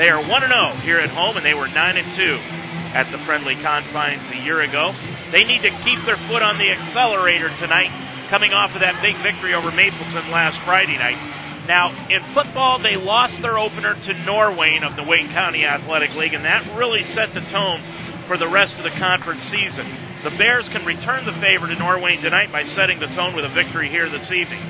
They 0.00 0.08
are 0.08 0.16
1 0.16 0.32
0 0.32 0.80
here 0.80 0.96
at 0.96 1.12
home, 1.12 1.36
and 1.36 1.44
they 1.44 1.52
were 1.52 1.68
9 1.68 1.76
2 1.76 2.96
at 2.96 3.12
the 3.12 3.20
friendly 3.28 3.52
confines 3.60 4.24
a 4.32 4.40
year 4.40 4.64
ago. 4.64 4.96
They 5.28 5.44
need 5.44 5.60
to 5.60 5.68
keep 5.84 6.00
their 6.08 6.16
foot 6.24 6.40
on 6.40 6.56
the 6.56 6.72
accelerator 6.72 7.52
tonight, 7.60 7.92
coming 8.32 8.56
off 8.56 8.72
of 8.72 8.80
that 8.80 8.96
big 9.04 9.12
victory 9.20 9.52
over 9.52 9.68
Mapleton 9.68 10.32
last 10.32 10.56
Friday 10.64 10.96
night. 10.96 11.20
Now, 11.68 11.92
in 12.08 12.24
football, 12.32 12.80
they 12.80 12.96
lost 12.96 13.44
their 13.44 13.60
opener 13.60 13.92
to 13.92 14.12
Norwayne 14.24 14.88
of 14.88 14.96
the 14.96 15.04
Wayne 15.04 15.28
County 15.36 15.68
Athletic 15.68 16.16
League, 16.16 16.32
and 16.32 16.48
that 16.48 16.64
really 16.80 17.04
set 17.12 17.36
the 17.36 17.44
tone 17.52 17.84
for 18.24 18.40
the 18.40 18.48
rest 18.48 18.72
of 18.80 18.88
the 18.88 18.96
conference 18.96 19.44
season. 19.52 19.84
The 20.24 20.32
Bears 20.40 20.64
can 20.72 20.88
return 20.88 21.28
the 21.28 21.36
favor 21.44 21.68
to 21.68 21.76
Norwayne 21.76 22.24
tonight 22.24 22.48
by 22.48 22.64
setting 22.72 23.04
the 23.04 23.12
tone 23.12 23.36
with 23.36 23.44
a 23.44 23.52
victory 23.52 23.92
here 23.92 24.08
this 24.08 24.32
evening. 24.32 24.64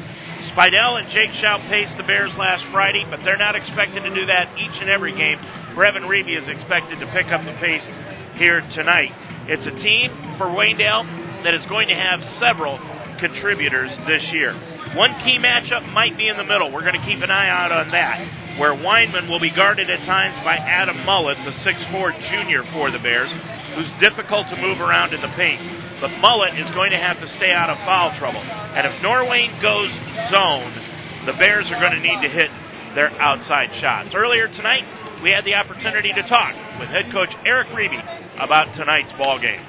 Spidell 0.51 0.99
and 0.99 1.07
Jake 1.15 1.31
Schaub 1.39 1.63
paced 1.71 1.95
the 1.97 2.03
Bears 2.03 2.35
last 2.35 2.67
Friday, 2.73 3.07
but 3.07 3.23
they're 3.23 3.39
not 3.39 3.55
expected 3.55 4.03
to 4.03 4.11
do 4.11 4.27
that 4.27 4.51
each 4.59 4.75
and 4.83 4.91
every 4.91 5.15
game. 5.15 5.39
Brevin 5.79 6.11
Reeby 6.11 6.35
is 6.35 6.49
expected 6.51 6.99
to 6.99 7.07
pick 7.15 7.31
up 7.31 7.47
the 7.47 7.55
pace 7.63 7.87
here 8.35 8.59
tonight. 8.75 9.15
It's 9.47 9.63
a 9.63 9.77
team 9.79 10.11
for 10.43 10.51
Waynedale 10.51 11.47
that 11.47 11.55
is 11.55 11.63
going 11.71 11.87
to 11.89 11.95
have 11.95 12.19
several 12.43 12.83
contributors 13.23 13.95
this 14.11 14.27
year. 14.35 14.51
One 14.99 15.15
key 15.23 15.39
matchup 15.39 15.87
might 15.95 16.19
be 16.19 16.27
in 16.27 16.37
the 16.37 16.43
middle. 16.43 16.75
We're 16.75 16.83
going 16.83 16.99
to 16.99 17.07
keep 17.07 17.23
an 17.23 17.31
eye 17.31 17.47
out 17.47 17.71
on 17.71 17.95
that, 17.95 18.59
where 18.59 18.75
Weinman 18.75 19.31
will 19.31 19.39
be 19.39 19.55
guarded 19.55 19.87
at 19.87 20.03
times 20.03 20.35
by 20.43 20.59
Adam 20.59 20.99
Mullet, 21.07 21.39
the 21.47 21.55
6'4 21.63 22.11
junior 22.27 22.67
for 22.75 22.91
the 22.91 22.99
Bears, 22.99 23.31
who's 23.79 23.87
difficult 24.03 24.51
to 24.51 24.59
move 24.59 24.83
around 24.83 25.15
in 25.15 25.23
the 25.23 25.31
paint. 25.39 25.63
But 26.01 26.17
Mullet 26.25 26.57
is 26.57 26.69
going 26.73 26.91
to 26.93 27.01
have 27.01 27.21
to 27.21 27.29
stay 27.37 27.53
out 27.53 27.69
of 27.69 27.77
foul 27.85 28.17
trouble. 28.17 28.41
And 28.41 28.89
if 28.89 28.93
Norwayne 29.05 29.53
goes 29.61 29.93
zone, 30.33 30.73
the 31.29 31.37
Bears 31.37 31.69
are 31.69 31.81
going 31.81 31.93
to 31.93 32.01
need 32.01 32.25
to 32.25 32.31
hit 32.33 32.49
their 32.97 33.13
outside 33.21 33.69
shots. 33.81 34.17
Earlier 34.17 34.49
tonight, 34.49 34.89
we 35.23 35.31
had 35.31 35.45
the 35.45 35.55
opportunity 35.55 36.13
to 36.17 36.23
talk 36.25 36.57
with 36.81 36.89
head 36.89 37.13
coach 37.13 37.29
Eric 37.45 37.69
Reeby 37.77 38.01
about 38.41 38.65
tonight's 38.75 39.13
ball 39.21 39.37
game. 39.37 39.61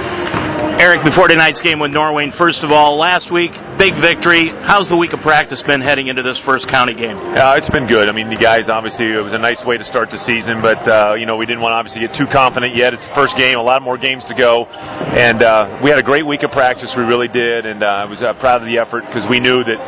Eric, 0.79 1.03
before 1.03 1.27
tonight's 1.27 1.59
game 1.59 1.83
with 1.83 1.91
Norwayne, 1.91 2.31
first 2.39 2.63
of 2.63 2.71
all, 2.71 2.95
last 2.95 3.27
week, 3.27 3.51
big 3.75 3.91
victory. 3.99 4.47
How's 4.63 4.87
the 4.87 4.95
week 4.95 5.11
of 5.11 5.19
practice 5.19 5.59
been 5.67 5.83
heading 5.83 6.07
into 6.07 6.23
this 6.23 6.39
first 6.47 6.71
county 6.71 6.95
game? 6.95 7.17
Uh, 7.17 7.59
it's 7.59 7.69
been 7.69 7.85
good. 7.85 8.07
I 8.07 8.15
mean, 8.15 8.31
the 8.31 8.39
guys, 8.39 8.71
obviously, 8.71 9.11
it 9.11 9.19
was 9.19 9.35
a 9.35 9.41
nice 9.41 9.59
way 9.67 9.75
to 9.75 9.83
start 9.83 10.09
the 10.09 10.21
season, 10.23 10.63
but, 10.63 10.79
uh, 10.87 11.19
you 11.19 11.27
know, 11.27 11.35
we 11.35 11.45
didn't 11.45 11.59
want 11.59 11.75
to 11.75 11.79
obviously 11.81 11.99
get 11.99 12.15
too 12.15 12.29
confident 12.31 12.73
yet. 12.73 12.95
It's 12.95 13.03
the 13.03 13.15
first 13.17 13.35
game, 13.35 13.59
a 13.59 13.65
lot 13.65 13.83
more 13.83 13.99
games 13.99 14.23
to 14.31 14.35
go. 14.37 14.65
And 14.71 15.43
uh, 15.43 15.81
we 15.83 15.91
had 15.91 15.99
a 15.99 16.05
great 16.05 16.23
week 16.23 16.47
of 16.47 16.55
practice. 16.55 16.93
We 16.95 17.03
really 17.03 17.27
did. 17.27 17.67
And 17.67 17.83
uh, 17.83 18.01
I 18.01 18.05
was 18.07 18.23
uh, 18.23 18.37
proud 18.39 18.63
of 18.63 18.67
the 18.69 18.79
effort 18.79 19.03
because 19.09 19.27
we 19.27 19.43
knew 19.43 19.65
that 19.67 19.79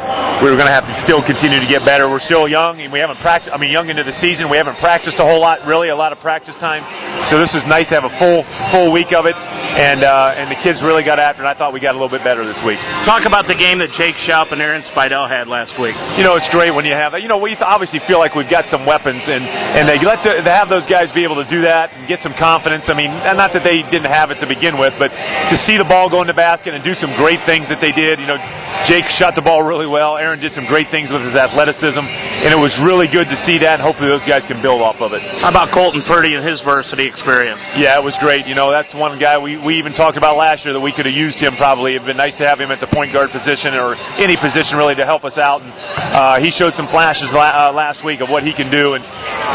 we 0.43 0.51
were 0.51 0.59
going 0.59 0.69
to 0.69 0.75
have 0.75 0.89
to 0.89 0.95
still 1.05 1.23
continue 1.23 1.61
to 1.63 1.69
get 1.69 1.85
better. 1.87 2.11
We're 2.11 2.23
still 2.23 2.49
young, 2.49 2.81
and 2.81 2.91
we 2.91 2.99
haven't 2.99 3.21
practiced, 3.23 3.53
I 3.53 3.57
mean, 3.57 3.71
young 3.71 3.87
into 3.87 4.03
the 4.03 4.15
season. 4.19 4.51
We 4.51 4.59
haven't 4.59 4.81
practiced 4.83 5.15
a 5.21 5.25
whole 5.25 5.39
lot, 5.39 5.63
really, 5.63 5.89
a 5.89 5.97
lot 5.97 6.11
of 6.11 6.19
practice 6.19 6.57
time. 6.59 6.83
So 7.29 7.39
this 7.39 7.53
was 7.53 7.63
nice 7.65 7.87
to 7.89 7.95
have 7.95 8.03
a 8.03 8.13
full, 8.19 8.43
full 8.71 8.91
week 8.91 9.13
of 9.13 9.25
it. 9.25 9.35
And, 9.73 10.05
uh, 10.05 10.37
and 10.37 10.53
the 10.53 10.59
kids 10.61 10.85
really 10.85 11.01
got 11.01 11.17
after 11.17 11.41
it. 11.41 11.49
I 11.49 11.57
thought 11.57 11.73
we 11.73 11.81
got 11.81 11.97
a 11.97 11.99
little 11.99 12.13
bit 12.13 12.21
better 12.21 12.45
this 12.45 12.61
week. 12.61 12.77
Talk 13.09 13.25
about 13.25 13.49
the 13.49 13.57
game 13.57 13.81
that 13.81 13.89
Jake 13.97 14.13
Schaub 14.21 14.53
and 14.53 14.61
Aaron 14.61 14.85
Spidell 14.85 15.25
had 15.25 15.49
last 15.49 15.73
week. 15.81 15.97
You 16.13 16.21
know, 16.21 16.37
it's 16.37 16.45
great 16.53 16.69
when 16.69 16.85
you 16.85 16.93
have, 16.93 17.17
that. 17.17 17.25
you 17.25 17.29
know, 17.29 17.41
we 17.41 17.57
obviously 17.57 17.97
feel 18.05 18.21
like 18.21 18.37
we've 18.37 18.49
got 18.49 18.69
some 18.69 18.85
weapons, 18.85 19.25
and 19.25 19.41
and 19.41 19.89
they 19.89 19.97
let 19.97 20.21
to, 20.29 20.45
to 20.45 20.51
have 20.53 20.69
those 20.69 20.85
guys 20.85 21.09
be 21.09 21.25
able 21.25 21.41
to 21.41 21.47
do 21.49 21.65
that 21.65 21.89
and 21.97 22.05
get 22.05 22.21
some 22.21 22.37
confidence. 22.37 22.85
I 22.85 22.93
mean, 22.93 23.09
not 23.09 23.49
that 23.57 23.65
they 23.65 23.81
didn't 23.89 24.13
have 24.13 24.29
it 24.29 24.37
to 24.45 24.47
begin 24.47 24.77
with, 24.77 24.93
but 25.01 25.09
to 25.09 25.55
see 25.65 25.81
the 25.81 25.87
ball 25.89 26.05
go 26.05 26.21
in 26.21 26.29
the 26.29 26.37
basket 26.37 26.77
and 26.77 26.85
do 26.85 26.93
some 26.93 27.15
great 27.17 27.41
things 27.49 27.65
that 27.73 27.81
they 27.81 27.89
did. 27.89 28.21
You 28.21 28.29
know, 28.29 28.37
Jake 28.85 29.09
shot 29.09 29.33
the 29.33 29.41
ball 29.41 29.65
really 29.65 29.89
well. 29.89 30.21
Aaron 30.21 30.37
did 30.37 30.53
some 30.53 30.69
great 30.69 30.93
things 30.93 31.09
with 31.09 31.25
his 31.25 31.33
athleticism, 31.33 32.03
and 32.03 32.53
it 32.53 32.61
was 32.61 32.77
really 32.85 33.09
good 33.09 33.25
to 33.25 33.37
see 33.41 33.57
that. 33.65 33.79
And 33.79 33.83
hopefully, 33.83 34.13
those 34.13 34.27
guys 34.29 34.45
can 34.45 34.61
build 34.61 34.85
off 34.85 35.01
of 35.01 35.17
it. 35.17 35.25
How 35.41 35.49
about 35.49 35.73
Colton 35.73 36.05
Purdy 36.05 36.37
and 36.37 36.45
his 36.45 36.61
varsity 36.61 37.09
experience? 37.09 37.61
Yeah, 37.73 37.97
it 37.97 38.03
was 38.05 38.13
great. 38.21 38.45
You 38.45 38.53
know, 38.53 38.69
that's 38.69 38.93
one 38.93 39.17
guy 39.17 39.39
we 39.39 39.57
we 39.65 39.79
even 39.79 39.93
talked 39.95 40.17
about 40.17 40.35
last 40.35 40.67
year 40.67 40.73
that 40.75 40.83
we 40.83 40.91
could 40.91 41.07
have 41.07 41.15
used 41.15 41.39
him 41.39 41.55
probably. 41.55 41.95
It'd 41.95 42.05
been 42.05 42.19
nice 42.19 42.35
to 42.37 42.45
have 42.45 42.59
him 42.59 42.71
at 42.71 42.83
the 42.83 42.91
point 42.91 43.15
guard 43.15 43.31
position 43.31 43.73
or 43.73 43.95
any 44.19 44.35
position 44.35 44.75
really 44.77 44.95
to 44.95 45.07
help 45.07 45.23
us 45.23 45.39
out. 45.39 45.63
And 45.63 45.71
uh, 45.71 46.37
he 46.43 46.51
showed 46.51 46.75
some 46.75 46.91
flashes 46.91 47.31
la- 47.31 47.69
uh, 47.69 47.71
last 47.71 48.03
week 48.03 48.19
of 48.19 48.27
what 48.29 48.43
he 48.43 48.51
can 48.51 48.67
do, 48.67 48.93
and 48.93 49.03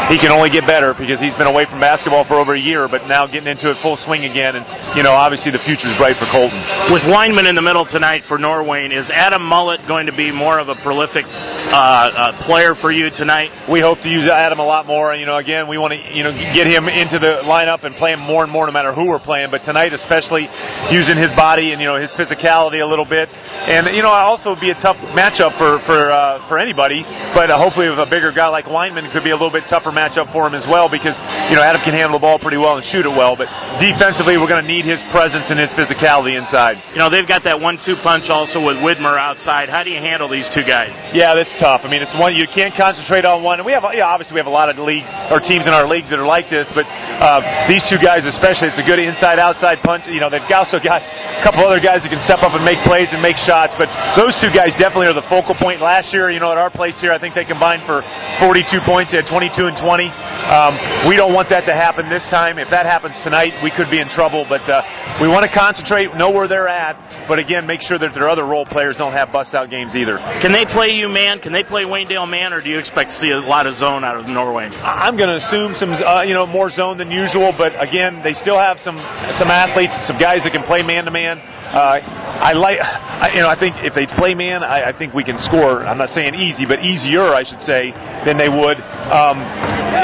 he 0.09 0.17
can 0.17 0.33
only 0.33 0.49
get 0.49 0.65
better 0.65 0.97
because 0.97 1.21
he's 1.21 1.37
been 1.37 1.47
away 1.47 1.69
from 1.69 1.79
basketball 1.79 2.25
for 2.25 2.41
over 2.41 2.57
a 2.57 2.59
year, 2.59 2.89
but 2.89 3.05
now 3.05 3.29
getting 3.29 3.47
into 3.47 3.69
it 3.69 3.77
full 3.85 3.97
swing 4.01 4.25
again. 4.25 4.57
And 4.57 4.65
you 4.97 5.05
know, 5.05 5.13
obviously 5.13 5.53
the 5.53 5.61
future 5.61 5.85
is 5.85 5.95
bright 6.01 6.17
for 6.17 6.25
Colton. 6.33 6.57
With 6.89 7.05
Weinman 7.05 7.45
in 7.45 7.53
the 7.53 7.63
middle 7.63 7.85
tonight 7.85 8.25
for 8.25 8.41
Norwayne, 8.41 8.89
is 8.89 9.09
Adam 9.13 9.45
Mullet 9.45 9.85
going 9.87 10.09
to 10.09 10.15
be 10.15 10.33
more 10.33 10.57
of 10.57 10.69
a 10.69 10.75
prolific 10.81 11.25
uh, 11.25 11.69
uh, 11.69 12.45
player 12.49 12.73
for 12.81 12.91
you 12.91 13.13
tonight? 13.13 13.69
We 13.69 13.79
hope 13.79 14.01
to 14.01 14.09
use 14.09 14.25
Adam 14.25 14.59
a 14.59 14.65
lot 14.65 14.87
more. 14.89 15.13
You 15.13 15.25
know, 15.25 15.37
again, 15.37 15.69
we 15.69 15.77
want 15.77 15.93
to 15.93 15.99
you 16.15 16.23
know 16.25 16.33
get 16.57 16.65
him 16.65 16.89
into 16.89 17.19
the 17.21 17.45
lineup 17.45 17.85
and 17.85 17.95
play 17.95 18.13
him 18.13 18.19
more 18.19 18.43
and 18.43 18.51
more, 18.51 18.65
no 18.65 18.73
matter 18.73 18.93
who 18.93 19.07
we're 19.07 19.21
playing. 19.21 19.51
But 19.51 19.63
tonight, 19.63 19.93
especially 20.03 20.47
using 20.91 21.19
his 21.19 21.31
body 21.35 21.71
and 21.71 21.79
you 21.81 21.87
know 21.87 21.99
his 21.99 22.11
physicality 22.15 22.79
a 22.81 22.89
little 22.89 23.07
bit, 23.07 23.29
and 23.29 23.91
you 23.95 24.01
know, 24.01 24.11
also 24.11 24.55
be 24.55 24.71
a 24.71 24.79
tough 24.79 24.97
matchup 25.15 25.55
for 25.59 25.79
for 25.85 26.11
uh, 26.11 26.47
for 26.47 26.57
anybody. 26.57 27.03
But 27.35 27.51
uh, 27.51 27.59
hopefully, 27.59 27.89
with 27.89 27.99
a 27.99 28.09
bigger 28.09 28.31
guy 28.31 28.49
like 28.49 28.65
Weinman, 28.65 29.11
could 29.11 29.23
be 29.23 29.31
a 29.31 29.37
little 29.37 29.53
bit 29.53 29.67
tougher 29.69 29.91
matchup 29.91 30.31
for 30.31 30.47
him 30.47 30.55
as 30.55 30.65
well 30.65 30.89
because 30.89 31.17
you 31.51 31.55
know 31.55 31.63
Adam 31.63 31.81
can 31.83 31.93
handle 31.93 32.17
the 32.17 32.23
ball 32.23 32.39
pretty 32.39 32.57
well 32.57 32.79
and 32.79 32.85
shoot 32.87 33.05
it 33.05 33.13
well. 33.13 33.35
But 33.35 33.51
defensively, 33.77 34.39
we're 34.39 34.49
going 34.49 34.65
to 34.65 34.71
need 34.71 34.85
his 34.87 35.01
presence 35.11 35.51
and 35.51 35.59
his 35.59 35.71
physicality 35.75 36.39
inside. 36.39 36.81
You 36.95 36.99
know, 37.03 37.09
they've 37.11 37.27
got 37.27 37.43
that 37.45 37.59
one-two 37.59 37.99
punch 38.01 38.31
also 38.31 38.63
with 38.63 38.77
Widmer 38.81 39.19
outside. 39.19 39.69
How 39.69 39.83
do 39.83 39.91
you 39.91 39.99
handle 39.99 40.29
these 40.29 40.49
two 40.49 40.63
guys? 40.63 40.91
Yeah, 41.13 41.35
that's 41.35 41.53
tough. 41.59 41.81
I 41.83 41.89
mean, 41.89 42.01
it's 42.01 42.15
one 42.15 42.35
you 42.35 42.47
can't 42.49 42.73
concentrate 42.73 43.25
on 43.25 43.43
one. 43.43 43.59
And 43.59 43.65
we 43.65 43.73
have, 43.73 43.83
yeah, 43.93 44.07
obviously 44.07 44.35
we 44.35 44.41
have 44.41 44.49
a 44.49 44.53
lot 44.53 44.69
of 44.69 44.77
leagues 44.79 45.09
or 45.29 45.39
teams 45.39 45.67
in 45.67 45.73
our 45.73 45.85
league 45.85 46.07
that 46.09 46.19
are 46.19 46.27
like 46.27 46.49
this, 46.49 46.69
but 46.73 46.87
uh, 46.87 47.67
these 47.67 47.83
two 47.89 47.99
guys 47.99 48.25
especially, 48.25 48.71
it's 48.71 48.79
a 48.79 48.87
good 48.87 48.99
inside-outside 48.99 49.83
punch. 49.89 50.05
You 50.05 50.21
know, 50.21 50.29
they've 50.29 50.45
also 50.53 50.77
got 50.77 51.01
a 51.01 51.41
couple 51.41 51.65
other 51.65 51.81
guys 51.81 52.05
that 52.05 52.13
can 52.13 52.21
step 52.29 52.45
up 52.45 52.53
and 52.53 52.61
make 52.61 52.77
plays 52.85 53.09
and 53.09 53.17
make 53.25 53.41
shots, 53.41 53.73
but 53.73 53.89
those 54.13 54.37
two 54.37 54.53
guys 54.53 54.77
definitely 54.77 55.09
are 55.09 55.17
the 55.17 55.25
focal 55.25 55.57
point. 55.57 55.81
Last 55.81 56.13
year, 56.13 56.29
you 56.29 56.37
know, 56.37 56.53
at 56.53 56.61
our 56.61 56.69
place 56.69 56.93
here, 57.01 57.09
I 57.09 57.17
think 57.17 57.33
they 57.33 57.41
combined 57.41 57.89
for 57.89 58.05
42 58.37 58.85
points. 58.85 59.09
They 59.09 59.17
had 59.17 59.25
22 59.25 59.65
and 59.65 59.73
20. 59.73 60.05
Um, 60.13 61.09
we 61.09 61.17
don't 61.17 61.33
want 61.33 61.49
that 61.49 61.65
to 61.65 61.73
happen 61.73 62.05
this 62.05 62.21
time. 62.29 62.61
If 62.61 62.69
that 62.69 62.85
happens 62.85 63.17
tonight, 63.25 63.57
we 63.65 63.73
could 63.73 63.89
be 63.89 63.97
in 63.97 64.13
trouble. 64.13 64.45
But 64.45 64.61
uh, 64.69 64.85
we 65.17 65.25
want 65.25 65.49
to 65.49 65.51
concentrate, 65.51 66.13
know 66.13 66.29
where 66.29 66.45
they're 66.45 66.69
at, 66.69 67.25
but 67.25 67.41
again, 67.41 67.65
make 67.65 67.81
sure 67.81 67.97
that 67.97 68.13
their 68.13 68.29
other 68.29 68.45
role 68.45 68.69
players 68.69 68.93
don't 68.93 69.17
have 69.17 69.33
bust 69.33 69.57
out 69.57 69.73
games 69.73 69.97
either. 69.97 70.21
Can 70.45 70.53
they 70.53 70.69
play 70.69 70.93
you 70.93 71.09
man? 71.09 71.41
Can 71.41 71.49
they 71.49 71.65
play 71.65 71.89
Waynedale 71.89 72.29
man, 72.29 72.53
or 72.53 72.61
do 72.61 72.69
you 72.69 72.77
expect 72.77 73.09
to 73.09 73.17
see 73.17 73.31
a 73.31 73.41
lot 73.41 73.65
of 73.65 73.73
zone 73.75 74.03
out 74.03 74.17
of 74.17 74.29
Norwayne? 74.29 74.69
I'm 74.77 75.17
going 75.17 75.31
to 75.33 75.41
assume 75.41 75.73
some, 75.79 75.91
uh, 75.93 76.21
you 76.25 76.33
know, 76.37 76.45
more 76.45 76.69
zone 76.69 76.97
than 76.97 77.09
usual. 77.09 77.53
But 77.57 77.73
again, 77.79 78.21
they 78.21 78.33
still 78.37 78.59
have 78.59 78.77
some 78.83 78.99
some 79.39 79.47
athletes, 79.47 79.78
some 80.09 80.19
guys 80.19 80.43
that 80.43 80.51
can 80.51 80.63
play 80.63 80.83
man 80.83 81.05
to 81.05 81.11
man. 81.11 81.39
I 81.39 82.53
like, 82.53 82.79
I, 82.81 83.35
you 83.35 83.41
know, 83.41 83.49
I 83.49 83.59
think 83.59 83.75
if 83.85 83.93
they 83.93 84.07
play 84.17 84.33
man, 84.33 84.63
I, 84.63 84.89
I 84.89 84.93
think 84.97 85.13
we 85.13 85.23
can 85.23 85.37
score. 85.37 85.85
I'm 85.85 85.97
not 85.97 86.09
saying 86.09 86.33
easy, 86.35 86.65
but 86.65 86.81
easier, 86.81 87.23
I 87.29 87.43
should 87.45 87.61
say, 87.61 87.93
than 88.25 88.41
they 88.41 88.49
would 88.49 88.79
um, 89.11 89.37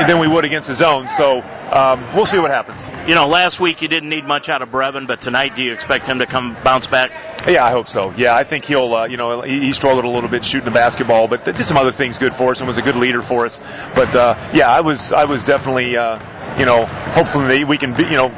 than 0.06 0.20
we 0.20 0.28
would 0.28 0.46
against 0.46 0.68
the 0.68 0.76
zone. 0.76 1.08
So 1.18 1.42
um, 1.74 2.06
we'll 2.14 2.30
see 2.30 2.38
what 2.38 2.52
happens. 2.52 2.84
You 3.10 3.16
know, 3.16 3.28
last 3.28 3.60
week 3.60 3.82
you 3.82 3.88
didn't 3.88 4.10
need 4.10 4.26
much 4.26 4.50
out 4.50 4.62
of 4.62 4.70
Brevin, 4.70 5.08
but 5.08 5.22
tonight 5.22 5.56
do 5.56 5.62
you 5.64 5.74
expect 5.74 6.06
him 6.06 6.20
to 6.20 6.28
come 6.28 6.56
bounce 6.64 6.88
back? 6.88 7.10
Yeah, 7.48 7.64
I 7.64 7.72
hope 7.72 7.88
so. 7.88 8.12
Yeah, 8.18 8.34
I 8.34 8.48
think 8.48 8.66
he'll, 8.66 8.94
uh, 8.94 9.06
you 9.06 9.18
know, 9.18 9.42
he, 9.42 9.70
he 9.70 9.74
struggled 9.74 10.06
a 10.06 10.10
little 10.10 10.30
bit 10.30 10.44
shooting 10.44 10.66
the 10.66 10.74
basketball, 10.74 11.28
but 11.28 11.46
did 11.46 11.58
some 11.66 11.78
other 11.78 11.94
things 11.94 12.18
good 12.18 12.34
for 12.38 12.52
us 12.52 12.60
and 12.60 12.68
was 12.68 12.78
a 12.78 12.86
good 12.86 12.98
leader 12.98 13.22
for 13.28 13.46
us. 13.46 13.54
But 13.94 14.14
uh, 14.18 14.52
yeah, 14.54 14.70
I 14.70 14.82
was, 14.82 14.98
I 15.16 15.26
was 15.26 15.44
definitely, 15.46 15.94
uh, 15.94 16.18
you 16.58 16.66
know, 16.66 16.88
hopefully 16.88 17.64
we 17.68 17.78
can, 17.78 17.96
be, 17.96 18.04
you 18.08 18.18
know, 18.18 18.32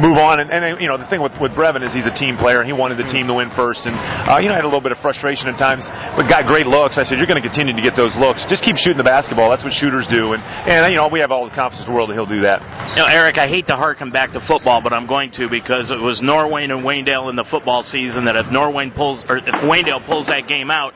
move 0.00 0.20
on. 0.20 0.40
And, 0.40 0.52
and 0.52 0.80
you 0.80 0.88
know, 0.88 0.98
the 1.00 1.08
thing 1.08 1.22
with 1.24 1.32
with 1.40 1.52
Brevin 1.56 1.80
is 1.84 1.92
he's 1.92 2.06
a 2.06 2.14
team 2.14 2.36
player 2.36 2.60
and 2.60 2.68
he 2.68 2.76
wanted 2.76 3.00
the 3.00 3.08
team 3.08 3.26
to 3.28 3.34
win 3.34 3.48
first. 3.56 3.88
And 3.88 3.96
uh, 3.96 4.38
you 4.38 4.48
know, 4.48 4.56
I 4.56 4.60
had 4.60 4.68
a 4.68 4.70
little 4.70 4.84
bit 4.84 4.92
of 4.92 5.00
frustration 5.00 5.48
at 5.48 5.56
times, 5.56 5.84
but 6.16 6.28
got 6.28 6.44
great 6.44 6.66
looks. 6.66 7.00
I 7.00 7.04
said, 7.04 7.16
you're 7.16 7.30
going 7.30 7.40
to 7.40 7.46
continue 7.46 7.72
to 7.72 7.84
get 7.84 7.96
those 7.96 8.12
looks. 8.16 8.44
Just 8.48 8.62
keep 8.62 8.76
shooting 8.76 9.00
the 9.00 9.06
basketball. 9.06 9.48
That's 9.48 9.64
what 9.64 9.72
shooters 9.72 10.06
do. 10.10 10.36
And 10.36 10.42
and 10.42 10.92
you 10.92 10.98
know, 11.00 11.08
we 11.08 11.20
have 11.24 11.32
all 11.32 11.48
the 11.48 11.54
confidence 11.54 11.86
in 11.86 11.90
the 11.92 11.96
world 11.96 12.10
that 12.12 12.16
he'll 12.18 12.28
do 12.28 12.44
that. 12.44 12.60
You 12.94 13.02
know, 13.02 13.08
Eric, 13.08 13.40
I 13.40 13.48
hate 13.48 13.66
to 13.72 13.76
harken 13.76 14.12
back 14.12 14.32
to 14.36 14.40
football, 14.44 14.84
but 14.84 14.92
I'm 14.92 15.08
going 15.08 15.32
to 15.40 15.48
because 15.48 15.90
it 15.90 16.00
was 16.00 16.20
Norwayne 16.20 16.70
and 16.70 16.84
Waynedale 16.84 17.30
in 17.30 17.36
the 17.36 17.46
football 17.48 17.82
season 17.82 18.26
that 18.26 18.36
if 18.36 18.46
Norwayne 18.52 18.94
pulls 18.94 19.24
or 19.28 19.38
if 19.38 19.56
Waynedale 19.64 20.04
pulls 20.06 20.28
that 20.28 20.46
game 20.46 20.70
out, 20.70 20.92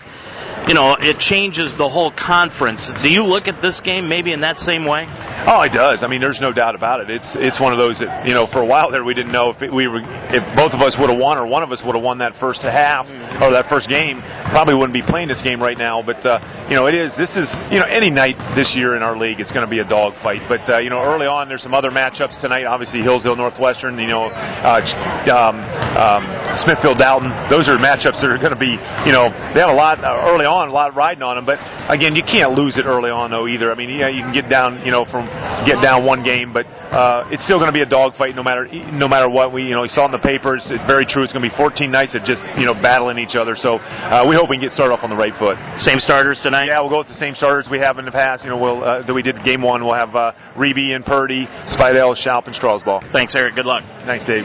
you 0.68 0.76
know, 0.76 1.00
it 1.00 1.16
changes 1.16 1.72
the 1.80 1.88
whole 1.88 2.12
conference. 2.12 2.84
Do 3.00 3.08
you 3.08 3.24
look 3.24 3.48
at 3.48 3.64
this 3.64 3.80
game 3.80 4.04
maybe 4.04 4.36
in 4.36 4.44
that 4.44 4.60
same 4.60 4.84
way? 4.84 5.08
Oh, 5.48 5.64
it 5.64 5.72
does. 5.72 6.04
I 6.04 6.12
mean, 6.12 6.20
there's 6.20 6.44
no 6.44 6.52
doubt 6.52 6.76
about 6.76 7.00
it. 7.00 7.08
It's 7.08 7.32
it's 7.40 7.56
one 7.56 7.72
of 7.72 7.80
those 7.80 7.96
that 8.04 8.28
you 8.28 8.36
know, 8.36 8.44
for 8.52 8.60
a 8.60 8.68
while 8.68 8.92
there, 8.92 9.00
we 9.00 9.16
didn't 9.16 9.32
know 9.32 9.48
if 9.48 9.64
it, 9.64 9.72
we 9.72 9.88
were 9.88 10.04
if 10.28 10.44
both 10.52 10.76
of 10.76 10.84
us 10.84 10.92
would 11.00 11.08
have 11.08 11.16
won 11.16 11.40
or 11.40 11.48
one 11.48 11.64
of 11.64 11.72
us 11.72 11.80
would 11.80 11.96
have 11.96 12.04
won 12.04 12.20
that 12.20 12.36
first 12.36 12.60
half 12.60 13.08
or 13.40 13.48
that 13.56 13.64
first 13.72 13.88
game. 13.88 14.20
Probably 14.52 14.76
wouldn't 14.76 14.92
be 14.92 15.00
playing 15.00 15.32
this 15.32 15.40
game 15.40 15.56
right 15.56 15.78
now. 15.78 16.04
But 16.04 16.20
uh, 16.20 16.36
you 16.68 16.76
know, 16.76 16.84
it 16.84 16.92
is. 16.92 17.16
This 17.16 17.32
is 17.32 17.48
you 17.72 17.80
know, 17.80 17.88
any 17.88 18.12
night 18.12 18.36
this 18.52 18.76
year 18.76 18.92
in 18.92 19.00
our 19.00 19.16
league, 19.16 19.40
it's 19.40 19.54
going 19.56 19.64
to 19.64 19.72
be 19.72 19.80
a 19.80 19.88
dog 19.88 20.20
fight. 20.20 20.44
But 20.52 20.68
uh, 20.68 20.84
you 20.84 20.92
know, 20.92 21.00
early 21.00 21.24
on, 21.24 21.48
there's 21.48 21.64
some 21.64 21.72
other 21.72 21.88
matchups 21.88 22.36
tonight. 22.44 22.68
Obviously, 22.68 23.00
Hillsdale 23.00 23.40
Northwestern. 23.40 23.96
You 23.96 24.12
know, 24.12 24.28
uh, 24.28 24.84
um, 25.32 25.56
um, 25.96 26.22
Smithville 26.60 26.98
Dalton. 26.98 27.32
Those 27.48 27.72
are 27.72 27.80
matchups 27.80 28.20
that 28.20 28.28
are 28.28 28.42
going 28.42 28.52
to 28.52 28.60
be. 28.60 28.76
You 29.08 29.16
know, 29.16 29.32
they 29.56 29.64
have 29.64 29.72
a 29.72 29.78
lot 29.78 30.04
uh, 30.04 30.28
early 30.28 30.44
on 30.44 30.57
on, 30.58 30.68
a 30.68 30.72
lot 30.72 30.94
riding 30.94 31.22
on 31.22 31.38
them. 31.38 31.46
But 31.46 31.62
again, 31.86 32.18
you 32.18 32.26
can't 32.26 32.52
lose 32.52 32.76
it 32.76 32.84
early 32.84 33.10
on 33.10 33.30
though 33.30 33.46
either. 33.46 33.70
I 33.70 33.76
mean, 33.78 33.94
yeah, 33.94 34.10
you 34.10 34.22
can 34.26 34.34
get 34.34 34.50
down, 34.50 34.82
you 34.82 34.90
know, 34.90 35.06
from 35.06 35.30
get 35.62 35.78
down 35.78 36.02
one 36.04 36.26
game, 36.26 36.52
but 36.52 36.66
uh, 36.90 37.30
it's 37.30 37.44
still 37.46 37.58
going 37.62 37.70
to 37.70 37.76
be 37.76 37.82
a 37.82 37.88
dogfight 37.88 38.34
no 38.34 38.42
matter 38.42 38.66
no 38.90 39.06
matter 39.06 39.30
what. 39.30 39.52
We 39.52 39.64
you 39.64 39.74
know 39.78 39.82
we 39.86 39.92
saw 39.92 40.04
in 40.06 40.12
the 40.12 40.22
papers. 40.22 40.66
It's 40.70 40.84
very 40.90 41.06
true. 41.06 41.22
It's 41.22 41.32
going 41.32 41.44
to 41.44 41.48
be 41.48 41.56
14 41.56 41.90
nights 41.90 42.18
of 42.18 42.26
just 42.26 42.42
you 42.58 42.66
know 42.66 42.74
battling 42.74 43.18
each 43.18 43.38
other. 43.38 43.54
So 43.54 43.78
uh, 43.78 44.26
we 44.26 44.34
hope 44.34 44.50
we 44.50 44.56
can 44.58 44.66
get 44.66 44.74
started 44.74 44.94
off 44.94 45.06
on 45.06 45.10
the 45.10 45.20
right 45.20 45.34
foot. 45.38 45.56
Same 45.78 46.02
starters 46.02 46.40
tonight. 46.42 46.66
Yeah, 46.66 46.80
we'll 46.80 46.90
go 46.90 47.06
with 47.06 47.12
the 47.12 47.20
same 47.22 47.34
starters 47.38 47.68
we 47.70 47.78
have 47.78 47.98
in 47.98 48.04
the 48.04 48.14
past. 48.14 48.42
You 48.42 48.50
know, 48.50 48.58
we'll 48.58 48.82
uh, 48.82 49.06
that 49.06 49.14
we 49.14 49.22
did 49.22 49.38
game 49.44 49.62
one. 49.62 49.84
We'll 49.84 49.98
have 49.98 50.14
uh, 50.14 50.32
Reeby 50.58 50.96
and 50.96 51.04
Purdy, 51.04 51.46
Spidell, 51.70 52.16
Schaub, 52.18 52.46
and 52.46 52.54
Strasbaugh. 52.54 53.12
Thanks, 53.12 53.34
Eric. 53.34 53.54
Good 53.54 53.66
luck. 53.66 53.82
Thanks, 54.04 54.24
Dave. 54.24 54.44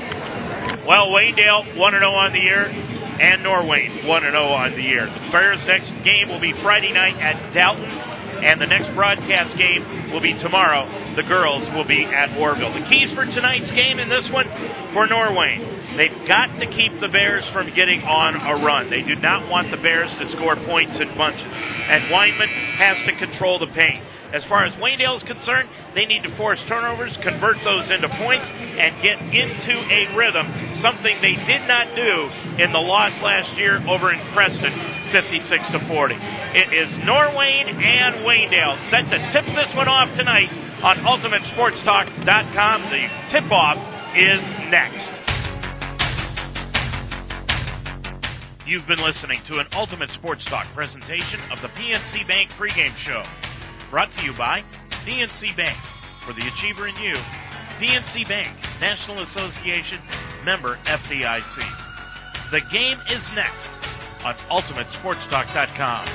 Well, 0.84 1.08
Waynedale 1.16 1.78
1 1.80 1.92
0 1.94 2.12
on 2.12 2.34
the 2.34 2.40
year, 2.40 2.68
and 3.20 3.46
Norwayne 3.46 4.08
1 4.08 4.22
0 4.22 4.34
on 4.34 4.72
the 4.74 4.82
year. 4.82 5.06
The 5.06 5.30
Bears' 5.32 5.64
next 5.68 5.92
game 6.04 6.30
will 6.30 6.42
be 6.42 6.54
Friday 6.62 6.92
night 6.92 7.18
at 7.22 7.54
Dalton, 7.54 7.90
and 7.90 8.60
the 8.60 8.68
next 8.68 8.94
broadcast 8.96 9.58
game 9.58 10.12
will 10.12 10.22
be 10.22 10.34
tomorrow. 10.40 10.86
The 11.16 11.24
girls 11.24 11.64
will 11.74 11.86
be 11.86 12.06
at 12.06 12.34
Orrville. 12.38 12.74
The 12.74 12.86
keys 12.90 13.14
for 13.14 13.26
tonight's 13.26 13.70
game 13.72 14.00
in 14.00 14.10
this 14.10 14.30
one 14.34 14.50
for 14.94 15.06
Norwayne. 15.06 15.98
They've 15.98 16.26
got 16.28 16.58
to 16.58 16.66
keep 16.66 16.98
the 17.02 17.10
Bears 17.10 17.46
from 17.54 17.70
getting 17.76 18.02
on 18.02 18.34
a 18.34 18.66
run. 18.66 18.90
They 18.90 19.06
do 19.06 19.16
not 19.22 19.50
want 19.50 19.70
the 19.70 19.78
Bears 19.78 20.10
to 20.18 20.26
score 20.34 20.58
points 20.66 20.98
in 20.98 21.10
bunches. 21.14 21.54
And 21.54 22.10
Weinman 22.10 22.50
has 22.82 22.98
to 23.06 23.14
control 23.22 23.60
the 23.60 23.70
paint. 23.70 24.02
As 24.34 24.42
far 24.50 24.66
as 24.66 24.74
Waynedale 24.82 25.22
is 25.22 25.24
concerned, 25.30 25.70
they 25.94 26.10
need 26.10 26.26
to 26.26 26.34
force 26.42 26.58
turnovers, 26.66 27.14
convert 27.22 27.54
those 27.62 27.86
into 27.94 28.10
points, 28.18 28.50
and 28.50 28.90
get 29.06 29.22
into 29.22 29.78
a 29.78 30.10
rhythm, 30.18 30.50
something 30.82 31.22
they 31.22 31.38
did 31.46 31.70
not 31.70 31.94
do 31.94 32.34
in 32.58 32.74
the 32.74 32.82
loss 32.82 33.14
last 33.22 33.54
year 33.62 33.78
over 33.86 34.10
in 34.10 34.18
Creston, 34.34 34.74
56 35.14 35.78
to 35.78 35.80
40. 35.86 36.18
It 36.18 36.74
is 36.74 36.90
Norwayne 37.06 37.78
and 37.78 38.26
Waynedale 38.26 38.82
set 38.90 39.06
to 39.14 39.22
tip 39.30 39.46
this 39.54 39.70
one 39.78 39.86
off 39.88 40.10
tonight 40.18 40.50
on 40.82 40.98
UltimateSportsTalk.com. 41.06 42.78
The 42.90 43.06
tip-off 43.30 43.78
is 44.18 44.42
next. 44.74 45.14
You've 48.66 48.88
been 48.90 49.04
listening 49.06 49.38
to 49.46 49.60
an 49.62 49.68
Ultimate 49.74 50.10
Sports 50.18 50.44
Talk 50.50 50.66
presentation 50.74 51.38
of 51.54 51.62
the 51.62 51.70
PNC 51.78 52.26
Bank 52.28 52.50
pregame 52.58 52.98
show. 53.06 53.22
Brought 53.94 54.10
to 54.18 54.26
you 54.26 54.34
by 54.36 54.66
PNC 55.06 55.56
Bank. 55.56 55.78
For 56.26 56.34
the 56.34 56.42
achiever 56.42 56.88
in 56.88 56.96
you, 56.96 57.14
PNC 57.78 58.28
Bank, 58.28 58.58
National 58.82 59.22
Association, 59.22 60.00
member 60.44 60.80
FDIC. 60.88 61.58
The 62.50 62.62
game 62.72 62.98
is 63.12 63.22
next 63.36 63.70
on 64.26 64.34
UltimateSportsTalk.com. 64.50 66.08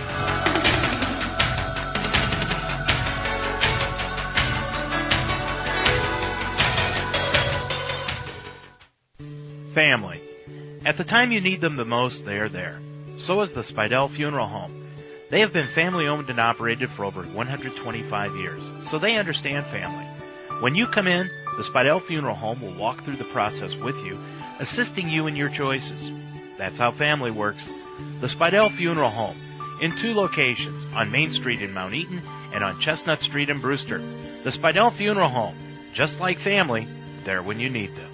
Family. 9.72 10.20
At 10.84 10.96
the 10.96 11.04
time 11.04 11.30
you 11.30 11.40
need 11.40 11.60
them 11.60 11.76
the 11.76 11.84
most, 11.84 12.24
they 12.26 12.38
are 12.38 12.48
there. 12.48 12.80
So 13.18 13.40
is 13.42 13.50
the 13.54 13.62
Spidell 13.62 14.12
Funeral 14.16 14.48
Home. 14.48 14.87
They 15.30 15.40
have 15.40 15.52
been 15.52 15.68
family 15.74 16.06
owned 16.06 16.30
and 16.30 16.40
operated 16.40 16.88
for 16.96 17.04
over 17.04 17.22
125 17.22 18.36
years, 18.36 18.62
so 18.90 18.98
they 18.98 19.16
understand 19.16 19.66
family. 19.66 20.06
When 20.62 20.74
you 20.74 20.86
come 20.94 21.06
in, 21.06 21.28
the 21.58 21.68
Spidell 21.68 22.06
Funeral 22.06 22.34
Home 22.34 22.62
will 22.62 22.78
walk 22.78 23.04
through 23.04 23.18
the 23.18 23.30
process 23.32 23.70
with 23.82 23.96
you, 23.96 24.18
assisting 24.58 25.08
you 25.08 25.26
in 25.26 25.36
your 25.36 25.50
choices. 25.50 26.00
That's 26.56 26.78
how 26.78 26.96
family 26.96 27.30
works. 27.30 27.62
The 28.20 28.32
Spidell 28.34 28.74
Funeral 28.78 29.10
Home, 29.10 29.36
in 29.82 29.90
two 30.00 30.14
locations, 30.14 30.86
on 30.94 31.12
Main 31.12 31.34
Street 31.34 31.60
in 31.60 31.74
Mount 31.74 31.94
Eaton 31.94 32.22
and 32.54 32.64
on 32.64 32.80
Chestnut 32.80 33.20
Street 33.20 33.50
in 33.50 33.60
Brewster. 33.60 33.98
The 34.44 34.50
Spidell 34.50 34.96
Funeral 34.96 35.30
Home, 35.30 35.92
just 35.94 36.14
like 36.14 36.38
family, 36.38 36.88
there 37.26 37.42
when 37.42 37.60
you 37.60 37.68
need 37.68 37.90
them. 37.90 38.07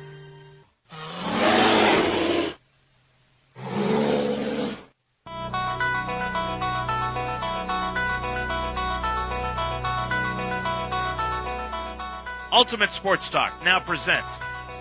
Ultimate 12.54 12.94
Sports 12.94 13.26
Talk 13.32 13.50
now 13.64 13.82
presents 13.82 14.30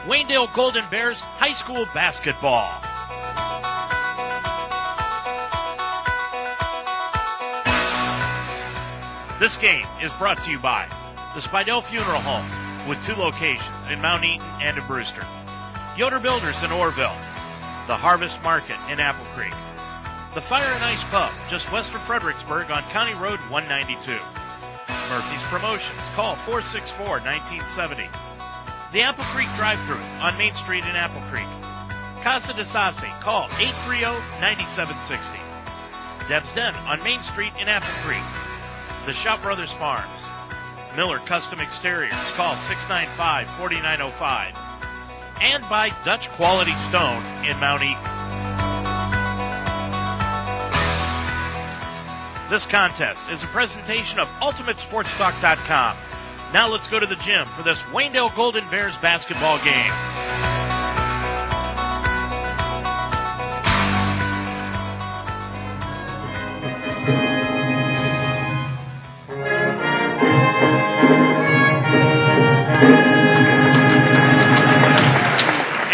Waynedale 0.05 0.53
Golden 0.53 0.85
Bears 0.93 1.17
High 1.41 1.57
School 1.57 1.89
Basketball. 1.89 2.69
This 9.41 9.57
game 9.57 9.89
is 10.05 10.13
brought 10.21 10.37
to 10.45 10.49
you 10.53 10.61
by 10.61 10.85
the 11.33 11.41
Spidell 11.49 11.81
Funeral 11.89 12.21
Home 12.21 12.45
with 12.85 13.01
two 13.09 13.17
locations 13.17 13.89
in 13.89 13.97
Mount 14.05 14.21
Eaton 14.21 14.45
and 14.61 14.77
in 14.77 14.85
Brewster, 14.85 15.25
Yoder 15.97 16.21
Builders 16.21 16.53
in 16.61 16.69
Orrville, 16.69 17.17
the 17.89 17.97
Harvest 17.97 18.37
Market 18.45 18.77
in 18.93 19.01
Apple 19.01 19.25
Creek, 19.33 19.57
the 20.37 20.45
Fire 20.45 20.77
and 20.77 20.85
Ice 20.85 21.01
Pub 21.09 21.33
just 21.49 21.65
west 21.73 21.89
of 21.89 22.05
Fredericksburg 22.05 22.69
on 22.69 22.85
County 22.93 23.17
Road 23.17 23.41
192. 23.49 24.42
Murphy's 25.09 25.45
Promotions. 25.49 26.01
Call 26.15 26.37
464 26.45 27.21
1970. 27.21 28.05
The 28.93 29.01
Apple 29.01 29.25
Creek 29.33 29.49
Drive 29.57 29.81
Thru 29.89 29.97
on 29.97 30.37
Main 30.37 30.53
Street 30.61 30.85
in 30.85 30.93
Apple 30.93 31.21
Creek. 31.33 31.49
Casa 32.21 32.53
de 32.53 32.63
Sassi. 32.69 33.09
Call 33.25 33.49
830 33.57 34.05
9760. 34.39 36.29
Deb's 36.29 36.47
Den 36.55 36.71
on 36.87 37.03
Main 37.03 37.19
Street 37.33 37.51
in 37.59 37.67
Apple 37.67 37.91
Creek. 38.07 38.23
The 39.09 39.17
Shop 39.25 39.43
Brothers 39.43 39.73
Farms. 39.81 40.15
Miller 40.95 41.19
Custom 41.27 41.59
Exteriors. 41.59 42.13
Call 42.37 42.55
695 42.69 43.17
4905. 43.59 44.53
And 45.41 45.65
by 45.67 45.89
Dutch 46.05 46.23
Quality 46.37 46.75
Stone 46.87 47.25
in 47.43 47.59
Mount 47.59 47.83
Eaton. 47.83 48.22
This 52.51 52.67
contest 52.69 53.19
is 53.31 53.41
a 53.41 53.47
presentation 53.53 54.19
of 54.19 54.27
UltimateSportsTalk.com. 54.43 56.51
Now 56.51 56.67
let's 56.67 56.85
go 56.91 56.99
to 56.99 57.05
the 57.05 57.15
gym 57.15 57.47
for 57.55 57.63
this 57.63 57.77
Waynedale 57.95 58.35
Golden 58.35 58.69
Bears 58.69 58.93
basketball 59.01 59.63
game. 59.63 59.93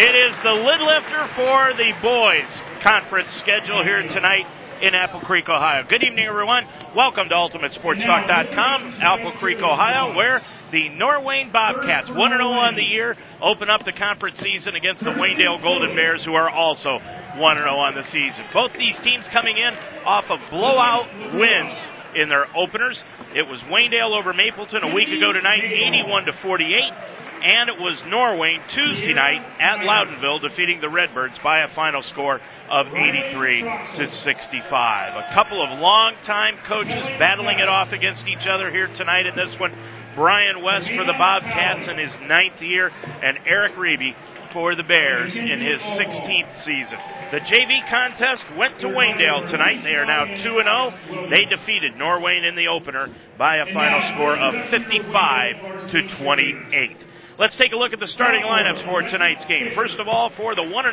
It 0.01 0.15
is 0.15 0.33
the 0.43 0.53
lid 0.65 0.81
lifter 0.81 1.27
for 1.35 1.73
the 1.77 1.93
boys 2.01 2.49
conference 2.81 3.29
schedule 3.38 3.83
here 3.83 4.01
tonight 4.01 4.47
in 4.81 4.95
Apple 4.95 5.19
Creek, 5.21 5.49
Ohio. 5.49 5.83
Good 5.87 6.03
evening, 6.03 6.25
everyone. 6.25 6.63
Welcome 6.95 7.27
to 7.29 7.35
UltimateSportsTalk.com, 7.35 8.95
Apple 9.01 9.33
Creek, 9.39 9.57
Ohio, 9.57 10.15
where 10.15 10.41
the 10.71 10.89
Norwayne 10.95 11.51
Bobcats, 11.51 12.09
1 12.09 12.15
0 12.15 12.43
on 12.47 12.75
the 12.75 12.83
year, 12.83 13.15
open 13.41 13.69
up 13.69 13.81
the 13.83 13.91
conference 13.91 14.39
season 14.39 14.75
against 14.75 15.03
the 15.03 15.11
Waynedale 15.11 15.61
Golden 15.61 15.95
Bears, 15.95 16.23
who 16.23 16.33
are 16.33 16.49
also 16.49 16.99
1 17.37 17.57
0 17.57 17.69
on 17.75 17.95
the 17.95 18.03
season. 18.11 18.45
Both 18.53 18.71
these 18.73 18.95
teams 19.03 19.27
coming 19.33 19.57
in 19.57 19.73
off 20.05 20.25
of 20.29 20.39
blowout 20.49 21.11
wins 21.35 21.77
in 22.15 22.29
their 22.29 22.47
openers. 22.55 23.01
It 23.35 23.43
was 23.43 23.59
Waynedale 23.67 24.17
over 24.17 24.33
Mapleton 24.33 24.83
a 24.83 24.95
week 24.95 25.09
ago 25.09 25.33
tonight, 25.33 25.63
81 25.63 26.25
to 26.25 26.33
48 26.41 27.18
and 27.43 27.69
it 27.69 27.80
was 27.80 28.02
Norwayne 28.08 28.60
Tuesday 28.75 29.13
night 29.13 29.41
at 29.60 29.80
Loudonville 29.80 30.41
defeating 30.41 30.82
the 30.82 30.89
Redbirds 30.89 31.36
by 31.43 31.62
a 31.62 31.73
final 31.73 32.02
score 32.04 32.39
of 32.69 32.88
83 32.88 33.62
to 33.62 34.06
65. 34.23 35.15
A 35.15 35.34
couple 35.34 35.63
of 35.63 35.80
long-time 35.80 36.58
coaches 36.67 37.04
battling 37.17 37.60
it 37.60 37.69
off 37.69 37.91
against 37.91 38.28
each 38.28 38.47
other 38.49 38.71
here 38.71 38.88
tonight 38.97 39.25
in 39.25 39.36
this 39.36 39.56
one. 39.60 39.71
Brian 40.15 40.63
West 40.63 40.89
for 40.97 41.06
the 41.06 41.15
Bobcats 41.17 41.88
in 41.88 41.97
his 41.97 42.12
ninth 42.28 42.62
year, 42.62 42.91
and 43.23 43.39
Eric 43.45 43.73
Reeby 43.75 44.15
for 44.54 44.75
the 44.75 44.84
Bears 44.84 45.36
in 45.36 45.62
his 45.62 45.80
16th 45.80 46.63
season. 46.65 46.97
The 47.32 47.39
JV 47.39 47.88
contest 47.89 48.43
went 48.58 48.80
to 48.82 48.88
Waynedale 48.88 49.49
tonight. 49.52 49.82
They 49.84 49.95
are 49.95 50.06
now 50.06 50.25
2 50.25 50.34
0. 50.43 51.30
They 51.30 51.45
defeated 51.45 51.93
Norwayne 51.93 52.47
in 52.47 52.56
the 52.56 52.67
opener 52.67 53.08
by 53.38 53.58
a 53.58 53.65
final 53.73 54.02
score 54.13 54.36
of 54.36 54.54
55 54.71 55.91
to 55.91 56.23
28. 56.23 56.97
Let's 57.39 57.56
take 57.56 57.71
a 57.71 57.78
look 57.78 57.93
at 57.93 58.02
the 58.02 58.08
starting 58.08 58.43
lineups 58.43 58.84
for 58.84 59.02
tonight's 59.02 59.45
game. 59.45 59.71
First 59.73 59.95
of 59.97 60.10
all, 60.10 60.30
for 60.36 60.56
the 60.56 60.63
1 60.63 60.71
0 60.71 60.84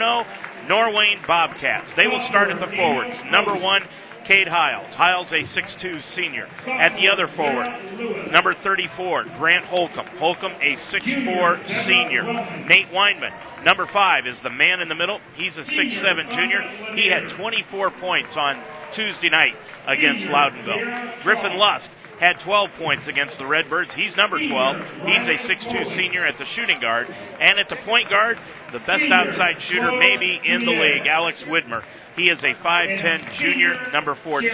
Norwayne 0.70 1.26
Bobcats. 1.26 1.90
They 1.96 2.06
will 2.06 2.24
start 2.28 2.50
at 2.50 2.60
the 2.60 2.70
forwards. 2.70 3.18
Number 3.32 3.58
one, 3.58 3.82
Cade 4.28 4.46
Hiles. 4.46 4.94
Hiles, 4.94 5.26
a 5.32 5.42
6'2 5.42 6.14
senior. 6.14 6.46
At 6.70 6.94
the 6.94 7.10
other 7.10 7.26
forward, 7.34 8.30
number 8.30 8.54
34, 8.62 9.24
Grant 9.38 9.66
Holcomb. 9.66 10.06
Holcomb, 10.18 10.52
a 10.62 10.78
6'4 10.94 11.86
senior. 11.86 12.22
Nate 12.66 12.94
Weinman, 12.94 13.64
number 13.64 13.86
5, 13.92 14.26
is 14.26 14.38
the 14.44 14.50
man 14.50 14.78
in 14.80 14.88
the 14.88 14.94
middle. 14.94 15.18
He's 15.34 15.56
a 15.56 15.66
6'7 15.66 16.30
junior. 16.30 16.62
He 16.94 17.10
had 17.10 17.36
24 17.36 17.90
points 17.98 18.36
on 18.36 18.62
Tuesday 18.94 19.30
night 19.30 19.54
against 19.86 20.26
Loudonville. 20.26 21.22
Griffin 21.22 21.58
Lusk 21.58 21.90
had 22.20 22.36
12 22.44 22.70
points 22.78 23.08
against 23.08 23.38
the 23.38 23.46
Redbirds. 23.46 23.92
He's 23.94 24.16
number 24.16 24.38
12. 24.38 24.76
He's 25.06 25.28
a 25.28 25.36
6'2 25.44 25.96
senior 25.96 26.26
at 26.26 26.38
the 26.38 26.46
shooting 26.54 26.80
guard. 26.80 27.08
And 27.08 27.58
at 27.58 27.68
the 27.68 27.76
point 27.84 28.08
guard, 28.08 28.38
the 28.72 28.80
best 28.80 29.04
outside 29.12 29.56
shooter 29.68 29.92
maybe 29.92 30.40
in 30.44 30.64
the 30.64 30.72
league, 30.72 31.06
Alex 31.06 31.42
Widmer. 31.48 31.82
He 32.16 32.30
is 32.30 32.42
a 32.42 32.54
5'10 32.64 33.38
junior, 33.38 33.92
number 33.92 34.16
14. 34.24 34.50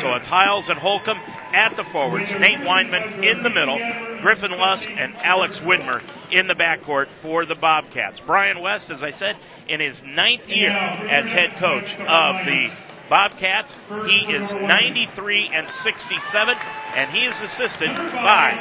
So 0.00 0.14
it's 0.14 0.26
Hiles 0.26 0.64
and 0.68 0.78
Holcomb 0.78 1.18
at 1.52 1.76
the 1.76 1.84
forwards, 1.92 2.30
Nate 2.40 2.60
Weinman 2.60 3.22
in 3.22 3.42
the 3.42 3.50
middle, 3.50 3.76
Griffin 4.22 4.52
Lusk 4.52 4.88
and 4.88 5.14
Alex 5.16 5.54
Widmer 5.62 6.00
in 6.32 6.48
the 6.48 6.54
backcourt 6.54 7.06
for 7.20 7.44
the 7.44 7.54
Bobcats. 7.54 8.18
Brian 8.26 8.62
West, 8.62 8.90
as 8.90 9.02
I 9.02 9.10
said, 9.10 9.36
in 9.68 9.80
his 9.80 10.00
ninth 10.06 10.48
year 10.48 10.70
as 10.70 11.26
head 11.26 11.50
coach 11.60 11.84
of 11.84 12.46
the 12.46 12.68
Bobcats. 13.08 13.70
He 14.10 14.26
is 14.34 14.50
93 14.50 15.50
and 15.54 15.66
67, 15.82 16.56
and 16.94 17.06
he 17.14 17.22
is 17.26 17.36
assisted 17.52 17.90
by 18.18 18.54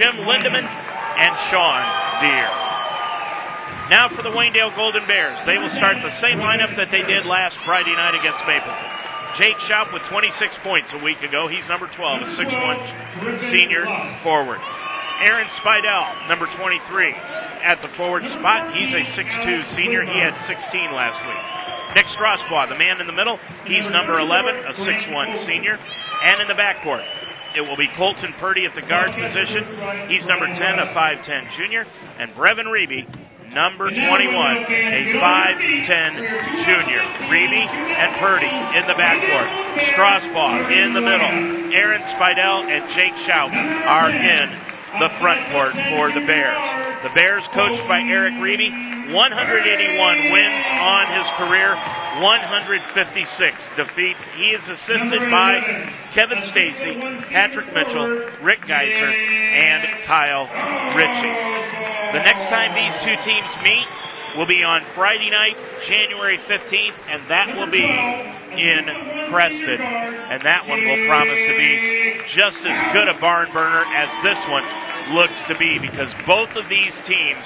Jim 0.00 0.24
Lindeman 0.24 0.64
and 0.64 1.32
Sean 1.52 1.82
Deere. 2.24 2.52
Now 3.92 4.08
for 4.08 4.24
the 4.24 4.32
Waynedale 4.32 4.72
Golden 4.72 5.04
Bears. 5.04 5.36
They 5.44 5.60
will 5.60 5.72
start 5.76 6.00
the 6.00 6.14
same 6.24 6.40
lineup 6.40 6.72
that 6.80 6.88
they 6.88 7.04
did 7.04 7.28
last 7.28 7.56
Friday 7.68 7.92
night 7.92 8.16
against 8.16 8.40
Mapleton. 8.48 8.88
Jake 9.36 9.56
Schaub 9.68 9.92
with 9.92 10.04
26 10.08 10.32
points 10.64 10.92
a 10.92 11.00
week 11.04 11.20
ago. 11.24 11.48
He's 11.48 11.64
number 11.68 11.88
12, 11.88 11.98
a 11.98 12.30
6'1 12.36 13.52
senior 13.52 13.84
forward. 14.24 14.60
Aaron 15.24 15.48
Spidell, 15.60 16.28
number 16.28 16.46
23, 16.56 17.14
at 17.62 17.80
the 17.80 17.88
forward 17.96 18.24
spot. 18.38 18.74
He's 18.74 18.92
a 18.92 19.04
6'2 19.04 19.76
senior. 19.76 20.04
He 20.04 20.18
had 20.20 20.36
16 20.48 20.92
last 20.92 21.20
week. 21.28 21.61
Nick 21.94 22.06
Strasbaugh, 22.16 22.68
the 22.68 22.78
man 22.78 23.00
in 23.00 23.06
the 23.06 23.12
middle, 23.12 23.38
he's 23.66 23.84
number 23.90 24.18
11, 24.18 24.54
a 24.64 24.72
6'1 24.72 25.46
senior. 25.46 25.76
And 25.76 26.40
in 26.40 26.48
the 26.48 26.56
backcourt, 26.56 27.04
it 27.54 27.60
will 27.60 27.76
be 27.76 27.88
Colton 27.96 28.32
Purdy 28.40 28.64
at 28.64 28.74
the 28.74 28.80
guard 28.80 29.12
position. 29.12 29.64
He's 30.08 30.24
number 30.24 30.48
10, 30.48 30.56
a 30.56 30.88
5'10 30.96 31.56
junior. 31.56 31.84
And 32.16 32.32
Brevin 32.32 32.64
Reeby, 32.72 33.04
number 33.52 33.92
21, 33.92 34.08
a 34.08 35.02
5'10 35.20 36.64
junior. 36.64 37.02
Reeby 37.28 37.64
and 37.68 38.10
Purdy 38.24 38.48
in 38.48 38.88
the 38.88 38.96
backcourt. 38.96 39.48
Strasbaugh 39.92 40.72
in 40.72 40.94
the 40.94 41.00
middle. 41.04 41.76
Aaron 41.76 42.00
Spidell 42.16 42.64
and 42.72 42.88
Jake 42.96 43.12
Schaub 43.28 43.52
are 43.52 44.08
in 44.08 44.71
the 45.00 45.08
front 45.20 45.40
court 45.52 45.72
for 45.94 46.12
the 46.12 46.24
Bears. 46.26 46.64
The 47.06 47.14
Bears, 47.16 47.44
coached 47.54 47.86
by 47.88 48.00
Eric 48.04 48.34
Reeby, 48.38 49.14
181 49.14 50.32
wins 50.32 50.64
on 50.80 51.04
his 51.16 51.28
career, 51.40 51.74
156 52.20 52.76
defeats. 53.76 54.22
He 54.36 54.52
is 54.52 54.64
assisted 54.68 55.22
by 55.32 55.58
Kevin 56.14 56.44
Stacy, 56.52 56.94
Patrick 57.32 57.72
Mitchell, 57.72 58.30
Rick 58.44 58.60
Geiser, 58.68 59.12
and 59.12 60.06
Kyle 60.06 60.46
Ritchie. 60.94 61.36
The 62.12 62.22
next 62.22 62.46
time 62.52 62.76
these 62.76 62.96
two 63.00 63.16
teams 63.24 63.50
meet 63.64 63.88
will 64.36 64.46
be 64.46 64.64
on 64.64 64.80
Friday 64.94 65.30
night, 65.30 65.56
January 65.88 66.38
15th, 66.48 66.98
and 67.08 67.20
that 67.28 67.52
will 67.56 67.70
be 67.70 67.84
in 67.84 68.82
Creston. 69.32 69.80
And 69.80 70.40
that 70.44 70.68
one 70.68 70.80
will 70.84 71.04
promise 71.08 71.36
to 71.36 71.54
be 71.56 71.72
just 72.36 72.60
as 72.64 72.78
good 72.92 73.08
a 73.08 73.18
barn 73.20 73.52
burner 73.52 73.84
as 73.84 74.08
this 74.24 74.40
one 74.48 74.64
looks 75.16 75.36
to 75.48 75.54
be 75.58 75.78
because 75.80 76.08
both 76.26 76.48
of 76.56 76.68
these 76.68 76.94
teams 77.04 77.44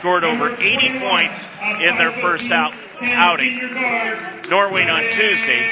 scored 0.00 0.24
over 0.24 0.52
80 0.52 1.00
points 1.00 1.38
in 1.86 1.96
their 1.96 2.12
first 2.20 2.50
out, 2.52 2.74
outing. 3.00 3.56
Norwayne 4.50 4.90
on 4.90 5.04
Tuesday, 5.16 5.62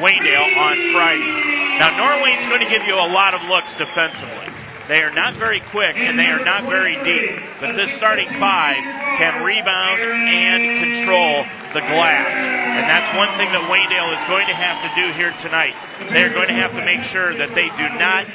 Waynedale 0.00 0.56
on 0.56 0.76
Friday. 0.94 1.34
Now 1.80 1.92
Norwayne's 1.96 2.48
going 2.48 2.64
to 2.64 2.70
give 2.70 2.86
you 2.86 2.94
a 2.94 3.08
lot 3.10 3.34
of 3.34 3.42
looks 3.48 3.72
defensively. 3.76 4.59
They 4.90 5.06
are 5.06 5.14
not 5.14 5.38
very 5.38 5.62
quick 5.70 5.94
and 5.94 6.18
they 6.18 6.26
are 6.26 6.42
not 6.42 6.66
very 6.66 6.98
deep. 7.06 7.30
But 7.62 7.78
this 7.78 7.94
starting 7.94 8.26
five 8.42 8.74
can 9.22 9.46
rebound 9.46 10.02
and 10.02 10.60
control 10.82 11.46
the 11.78 11.86
glass. 11.86 12.26
And 12.26 12.90
that's 12.90 13.14
one 13.14 13.30
thing 13.38 13.54
that 13.54 13.70
Waynedale 13.70 14.10
is 14.18 14.24
going 14.26 14.50
to 14.50 14.56
have 14.58 14.82
to 14.82 14.90
do 14.98 15.06
here 15.14 15.30
tonight. 15.46 15.78
They're 16.10 16.34
going 16.34 16.50
to 16.50 16.58
have 16.58 16.74
to 16.74 16.82
make 16.82 17.06
sure 17.14 17.38
that 17.38 17.54
they 17.54 17.70
do 17.70 17.86
not 18.02 18.26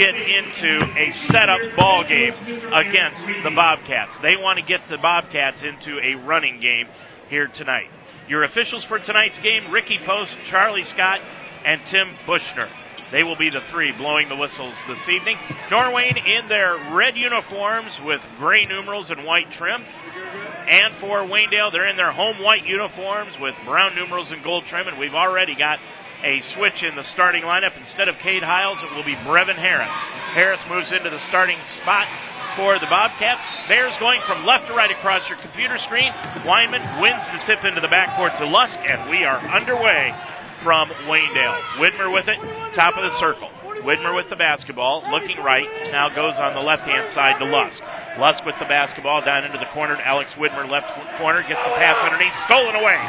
get 0.00 0.16
into 0.16 0.80
a 0.88 1.12
setup 1.28 1.76
ball 1.76 2.08
game 2.08 2.32
against 2.72 3.20
the 3.44 3.52
Bobcats. 3.52 4.16
They 4.24 4.40
want 4.40 4.56
to 4.56 4.64
get 4.64 4.80
the 4.88 4.96
Bobcats 4.96 5.60
into 5.60 6.00
a 6.00 6.16
running 6.24 6.64
game 6.64 6.88
here 7.28 7.52
tonight. 7.52 7.92
Your 8.24 8.44
officials 8.44 8.88
for 8.88 8.96
tonight's 9.04 9.36
game, 9.44 9.68
Ricky 9.68 10.00
Post, 10.06 10.32
Charlie 10.48 10.88
Scott, 10.88 11.20
and 11.68 11.76
Tim 11.92 12.08
Bushner. 12.24 12.72
They 13.12 13.22
will 13.24 13.36
be 13.36 13.50
the 13.50 13.66
three 13.72 13.90
blowing 13.90 14.28
the 14.28 14.36
whistles 14.36 14.74
this 14.86 15.02
evening. 15.10 15.36
Norwayne 15.70 16.14
in 16.14 16.46
their 16.48 16.78
red 16.94 17.16
uniforms 17.16 17.90
with 18.06 18.20
gray 18.38 18.64
numerals 18.66 19.10
and 19.10 19.26
white 19.26 19.50
trim. 19.58 19.82
And 19.82 20.94
for 21.00 21.26
Waynedale, 21.26 21.72
they're 21.72 21.90
in 21.90 21.96
their 21.96 22.12
home 22.12 22.38
white 22.38 22.64
uniforms 22.64 23.34
with 23.40 23.54
brown 23.66 23.96
numerals 23.96 24.30
and 24.30 24.44
gold 24.44 24.64
trim. 24.70 24.86
And 24.86 24.98
we've 24.98 25.18
already 25.18 25.56
got 25.58 25.80
a 26.22 26.38
switch 26.54 26.86
in 26.86 26.94
the 26.94 27.02
starting 27.12 27.42
lineup. 27.42 27.74
Instead 27.74 28.06
of 28.06 28.14
Cade 28.22 28.46
Hiles, 28.46 28.78
it 28.78 28.94
will 28.94 29.04
be 29.04 29.18
Brevin 29.26 29.58
Harris. 29.58 29.90
Harris 30.38 30.62
moves 30.70 30.92
into 30.94 31.10
the 31.10 31.20
starting 31.34 31.58
spot 31.82 32.06
for 32.54 32.78
the 32.78 32.86
Bobcats. 32.86 33.42
Bears 33.66 33.94
going 33.98 34.20
from 34.30 34.46
left 34.46 34.70
to 34.70 34.74
right 34.74 34.90
across 34.94 35.26
your 35.26 35.38
computer 35.42 35.78
screen. 35.82 36.14
Weinman 36.46 37.02
wins 37.02 37.26
the 37.34 37.42
tip 37.42 37.66
into 37.66 37.80
the 37.82 37.90
backcourt 37.90 38.38
to 38.38 38.46
Lusk, 38.46 38.78
and 38.86 39.10
we 39.10 39.26
are 39.26 39.42
underway 39.50 40.14
from 40.62 40.88
Waynedale. 41.08 41.60
Widmer 41.78 42.12
with 42.12 42.28
it, 42.28 42.38
top 42.74 42.96
of 42.96 43.02
the 43.02 43.14
circle. 43.20 43.48
Widmer 43.82 44.14
with 44.14 44.28
the 44.28 44.36
basketball, 44.36 45.02
looking 45.10 45.38
right, 45.38 45.64
now 45.90 46.08
goes 46.08 46.34
on 46.36 46.54
the 46.54 46.60
left 46.60 46.82
hand 46.82 47.08
side 47.14 47.38
to 47.40 47.46
Lusk. 47.46 47.80
Lusk 48.18 48.44
with 48.44 48.56
the 48.60 48.68
basketball 48.68 49.24
down 49.24 49.44
into 49.44 49.56
the 49.56 49.68
corner 49.72 49.96
to 49.96 50.06
Alex 50.06 50.30
Widmer, 50.36 50.68
left 50.68 50.86
corner, 51.16 51.40
gets 51.40 51.60
the 51.64 51.74
pass 51.80 51.96
underneath, 52.04 52.34
stolen 52.44 52.76
away 52.76 53.00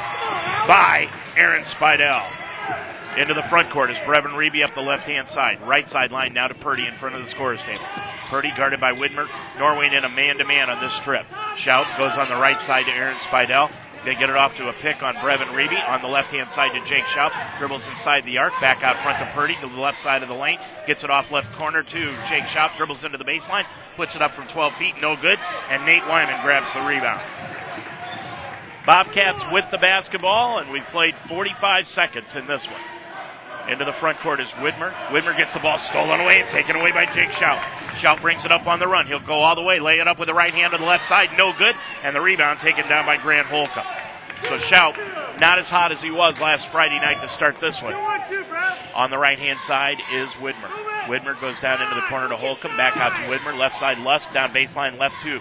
by 0.67 1.07
Aaron 1.35 1.65
Spidell. 1.75 2.23
Into 3.19 3.33
the 3.33 3.43
front 3.49 3.69
court 3.73 3.91
is 3.91 3.97
Brevin 4.07 4.31
Reeby 4.39 4.63
up 4.63 4.73
the 4.73 4.79
left 4.79 5.03
hand 5.03 5.27
side. 5.35 5.59
Right 5.67 5.83
side 5.89 6.11
line 6.11 6.33
now 6.33 6.47
to 6.47 6.55
Purdy 6.55 6.87
in 6.87 6.97
front 6.97 7.15
of 7.15 7.25
the 7.25 7.31
scorer's 7.31 7.59
table. 7.67 7.83
Purdy 8.29 8.53
guarded 8.55 8.79
by 8.79 8.93
Widmer. 8.93 9.27
Norwayne 9.59 9.91
in 9.91 10.05
a 10.05 10.09
man 10.09 10.37
to 10.37 10.45
man 10.45 10.69
on 10.69 10.79
this 10.79 10.95
trip. 11.03 11.25
Schaub 11.59 11.83
goes 11.99 12.15
on 12.15 12.29
the 12.29 12.39
right 12.39 12.55
side 12.65 12.85
to 12.85 12.91
Aaron 12.91 13.17
Spidell. 13.27 13.67
They 14.03 14.15
get 14.17 14.29
it 14.29 14.35
off 14.35 14.57
to 14.57 14.65
a 14.65 14.73
pick 14.81 15.03
on 15.03 15.13
Brevin 15.21 15.53
Reeby. 15.53 15.77
On 15.87 16.01
the 16.01 16.07
left 16.07 16.33
hand 16.33 16.49
side 16.55 16.73
to 16.73 16.81
Jake 16.89 17.05
Schaub. 17.13 17.29
Dribbles 17.59 17.85
inside 17.85 18.25
the 18.25 18.37
arc. 18.37 18.53
Back 18.59 18.81
out 18.81 18.97
front 19.03 19.19
to 19.21 19.29
Purdy 19.35 19.53
to 19.61 19.67
the 19.69 19.81
left 19.81 20.01
side 20.01 20.23
of 20.23 20.29
the 20.29 20.35
lane. 20.35 20.57
Gets 20.87 21.03
it 21.03 21.09
off 21.09 21.29
left 21.31 21.47
corner 21.57 21.83
to 21.83 22.01
Jake 22.29 22.49
Schaub. 22.49 22.75
Dribbles 22.77 23.05
into 23.05 23.17
the 23.17 23.25
baseline. 23.25 23.65
Puts 23.95 24.15
it 24.15 24.21
up 24.21 24.33
from 24.33 24.47
12 24.49 24.73
feet. 24.79 24.95
No 25.01 25.15
good. 25.15 25.37
And 25.69 25.85
Nate 25.85 26.01
Weinman 26.09 26.41
grabs 26.41 26.73
the 26.73 26.81
rebound. 26.81 27.21
Bobcats 28.85 29.45
with 29.53 29.65
the 29.69 29.77
basketball, 29.77 30.57
and 30.57 30.71
we've 30.71 30.87
played 30.91 31.13
45 31.29 31.85
seconds 31.93 32.25
in 32.33 32.47
this 32.47 32.65
one. 32.65 32.90
Into 33.69 33.85
the 33.85 33.93
front 34.01 34.17
court 34.19 34.39
is 34.41 34.47
Widmer. 34.57 34.89
Widmer 35.13 35.37
gets 35.37 35.53
the 35.53 35.59
ball 35.61 35.77
stolen 35.89 36.19
away 36.19 36.41
and 36.41 36.49
taken 36.49 36.75
away 36.75 36.91
by 36.91 37.05
Jake 37.13 37.29
Schaub. 37.37 37.61
Schaub 38.01 38.21
brings 38.21 38.43
it 38.43 38.51
up 38.51 38.65
on 38.65 38.79
the 38.79 38.87
run. 38.87 39.05
He'll 39.07 39.25
go 39.25 39.41
all 39.41 39.55
the 39.55 39.61
way, 39.61 39.79
lay 39.79 39.99
it 39.99 40.07
up 40.07 40.17
with 40.17 40.27
the 40.27 40.33
right 40.33 40.53
hand 40.53 40.71
to 40.73 40.77
the 40.77 40.85
left 40.85 41.07
side, 41.07 41.29
no 41.37 41.53
good, 41.57 41.75
and 42.03 42.15
the 42.15 42.21
rebound 42.21 42.59
taken 42.63 42.89
down 42.89 43.05
by 43.05 43.17
Grant 43.17 43.47
Holcomb. 43.47 43.85
So 44.49 44.57
Schaub, 44.73 44.97
not 45.39 45.61
as 45.61 45.69
hot 45.69 45.93
as 45.93 46.01
he 46.01 46.09
was 46.09 46.33
last 46.41 46.65
Friday 46.73 46.97
night 46.97 47.21
to 47.21 47.29
start 47.37 47.61
this 47.61 47.77
one. 47.83 47.93
On 48.97 49.09
the 49.13 49.17
right 49.17 49.37
hand 49.37 49.59
side 49.69 50.01
is 50.17 50.29
Widmer. 50.41 50.69
Widmer 51.05 51.37
goes 51.39 51.55
down 51.61 51.81
into 51.81 51.93
the 51.93 52.05
corner 52.09 52.27
to 52.27 52.37
Holcomb, 52.37 52.75
back 52.77 52.97
out 52.97 53.13
to 53.13 53.29
Widmer, 53.29 53.53
left 53.53 53.77
side 53.77 54.01
Lusk, 54.01 54.25
down 54.33 54.49
baseline 54.49 54.97
left 54.97 55.15
to 55.23 55.37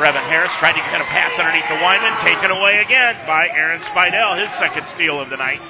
Brevin 0.00 0.24
Harris, 0.32 0.52
tried 0.58 0.76
to 0.76 0.84
get 0.88 1.04
a 1.04 1.08
pass 1.12 1.36
underneath 1.36 1.68
the 1.68 1.76
Weinman, 1.76 2.16
taken 2.24 2.50
away 2.50 2.80
again 2.80 3.20
by 3.28 3.48
Aaron 3.52 3.80
Spidell, 3.92 4.40
his 4.40 4.48
second 4.56 4.88
steal 4.96 5.20
of 5.20 5.28
the 5.28 5.36
night. 5.36 5.60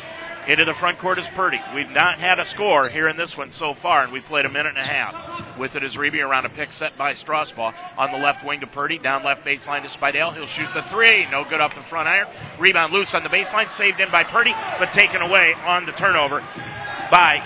Into 0.50 0.64
the 0.64 0.74
front 0.80 0.98
court 0.98 1.16
is 1.16 1.26
Purdy. 1.36 1.62
We've 1.76 1.94
not 1.94 2.18
had 2.18 2.40
a 2.40 2.44
score 2.50 2.88
here 2.88 3.06
in 3.06 3.16
this 3.16 3.32
one 3.38 3.52
so 3.54 3.78
far, 3.80 4.02
and 4.02 4.12
we've 4.12 4.26
played 4.26 4.46
a 4.46 4.50
minute 4.50 4.74
and 4.74 4.82
a 4.82 4.82
half. 4.82 5.56
With 5.56 5.76
it 5.76 5.84
is 5.84 5.94
Reeby 5.94 6.26
around 6.26 6.44
a 6.44 6.48
pick 6.48 6.72
set 6.72 6.98
by 6.98 7.14
Strasbaugh. 7.14 7.70
On 7.96 8.10
the 8.10 8.18
left 8.18 8.44
wing 8.44 8.58
to 8.58 8.66
Purdy. 8.66 8.98
Down 8.98 9.22
left 9.22 9.46
baseline 9.46 9.86
to 9.86 9.88
Spidell. 9.94 10.34
He'll 10.34 10.50
shoot 10.58 10.66
the 10.74 10.82
three. 10.90 11.30
No 11.30 11.44
good 11.48 11.60
up 11.60 11.70
the 11.78 11.86
front 11.88 12.08
iron. 12.08 12.26
Rebound 12.58 12.92
loose 12.92 13.14
on 13.14 13.22
the 13.22 13.28
baseline. 13.28 13.70
Saved 13.78 14.00
in 14.00 14.10
by 14.10 14.24
Purdy, 14.24 14.50
but 14.80 14.90
taken 14.90 15.22
away 15.22 15.54
on 15.54 15.86
the 15.86 15.92
turnover 15.92 16.40
by 17.14 17.38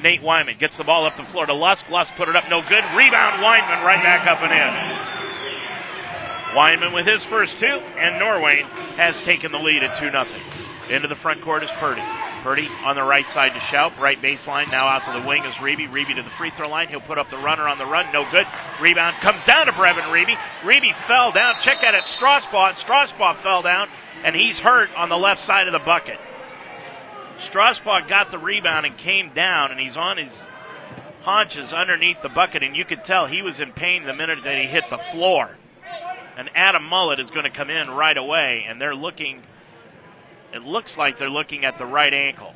Nate 0.00 0.22
Weinman. 0.22 0.58
Gets 0.58 0.78
the 0.78 0.84
ball 0.84 1.04
up 1.04 1.12
the 1.18 1.28
floor 1.30 1.44
to 1.44 1.52
Lusk. 1.52 1.84
Lusk 1.90 2.10
put 2.16 2.30
it 2.30 2.36
up. 2.36 2.44
No 2.48 2.62
good. 2.62 2.88
Rebound 2.96 3.44
Weinman 3.44 3.84
right 3.84 4.00
back 4.00 4.24
up 4.24 4.40
and 4.40 4.56
in. 4.56 4.72
Weinman 6.56 6.94
with 6.94 7.06
his 7.06 7.20
first 7.28 7.52
two, 7.60 7.66
and 8.00 8.16
Norwayne 8.16 8.64
has 8.96 9.12
taken 9.26 9.52
the 9.52 9.58
lead 9.58 9.82
at 9.82 10.00
2 10.00 10.08
0. 10.08 10.67
Into 10.90 11.06
the 11.06 11.20
front 11.20 11.44
court 11.44 11.62
is 11.62 11.70
Purdy. 11.78 12.02
Purdy 12.42 12.66
on 12.84 12.96
the 12.96 13.02
right 13.02 13.26
side 13.34 13.52
to 13.52 13.60
Schaub. 13.68 13.98
Right 14.00 14.16
baseline. 14.18 14.70
Now 14.70 14.88
out 14.88 15.04
to 15.04 15.20
the 15.20 15.28
wing 15.28 15.44
is 15.44 15.54
Reeby. 15.56 15.92
Reeby 15.92 16.16
to 16.16 16.22
the 16.22 16.32
free 16.38 16.50
throw 16.56 16.68
line. 16.68 16.88
He'll 16.88 17.04
put 17.04 17.18
up 17.18 17.28
the 17.30 17.36
runner 17.36 17.68
on 17.68 17.76
the 17.76 17.84
run. 17.84 18.10
No 18.12 18.24
good. 18.30 18.46
Rebound 18.80 19.16
comes 19.20 19.44
down 19.46 19.66
to 19.66 19.72
Brevin 19.72 20.08
Reeby. 20.08 20.36
Reeby 20.64 20.92
fell 21.06 21.32
down. 21.32 21.54
Check 21.62 21.76
that 21.82 21.94
at 21.94 22.04
Strasbaugh. 22.16 22.74
Strasbaugh 22.84 23.42
fell 23.42 23.60
down, 23.60 23.88
and 24.24 24.34
he's 24.34 24.58
hurt 24.58 24.88
on 24.96 25.10
the 25.10 25.16
left 25.16 25.40
side 25.42 25.66
of 25.66 25.72
the 25.72 25.84
bucket. 25.84 26.16
Strasbaugh 27.52 28.08
got 28.08 28.30
the 28.30 28.38
rebound 28.38 28.86
and 28.86 28.96
came 28.96 29.32
down, 29.34 29.70
and 29.70 29.78
he's 29.78 29.96
on 29.96 30.16
his 30.16 30.32
haunches 31.22 31.72
underneath 31.72 32.16
the 32.22 32.30
bucket, 32.30 32.62
and 32.62 32.74
you 32.74 32.84
could 32.84 33.04
tell 33.04 33.26
he 33.26 33.42
was 33.42 33.60
in 33.60 33.72
pain 33.72 34.04
the 34.06 34.14
minute 34.14 34.38
that 34.44 34.58
he 34.58 34.66
hit 34.66 34.84
the 34.90 34.98
floor. 35.12 35.50
And 36.38 36.48
Adam 36.54 36.84
Mullet 36.84 37.18
is 37.18 37.30
going 37.30 37.44
to 37.44 37.50
come 37.50 37.68
in 37.68 37.90
right 37.90 38.16
away, 38.16 38.64
and 38.66 38.80
they're 38.80 38.94
looking. 38.94 39.42
It 40.52 40.62
looks 40.62 40.96
like 40.96 41.18
they're 41.18 41.30
looking 41.30 41.64
at 41.64 41.78
the 41.78 41.86
right 41.86 42.12
ankle. 42.12 42.54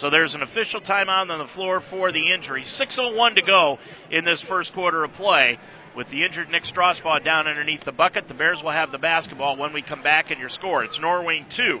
So 0.00 0.10
there's 0.10 0.34
an 0.34 0.42
official 0.42 0.80
timeout 0.80 1.30
on 1.30 1.38
the 1.38 1.52
floor 1.54 1.80
for 1.88 2.10
the 2.10 2.32
injury. 2.32 2.64
6.01 2.64 3.36
to 3.36 3.42
go 3.42 3.78
in 4.10 4.24
this 4.24 4.42
first 4.48 4.72
quarter 4.72 5.04
of 5.04 5.12
play. 5.12 5.58
With 5.96 6.10
the 6.10 6.24
injured 6.24 6.48
Nick 6.48 6.64
Strasbaugh 6.64 7.24
down 7.24 7.46
underneath 7.46 7.84
the 7.84 7.92
bucket, 7.92 8.26
the 8.26 8.34
Bears 8.34 8.60
will 8.62 8.72
have 8.72 8.90
the 8.90 8.98
basketball 8.98 9.56
when 9.56 9.72
we 9.72 9.82
come 9.82 10.02
back 10.02 10.32
and 10.32 10.40
your 10.40 10.48
score. 10.48 10.82
It's 10.82 10.98
Norwayne 10.98 11.46
2 11.56 11.80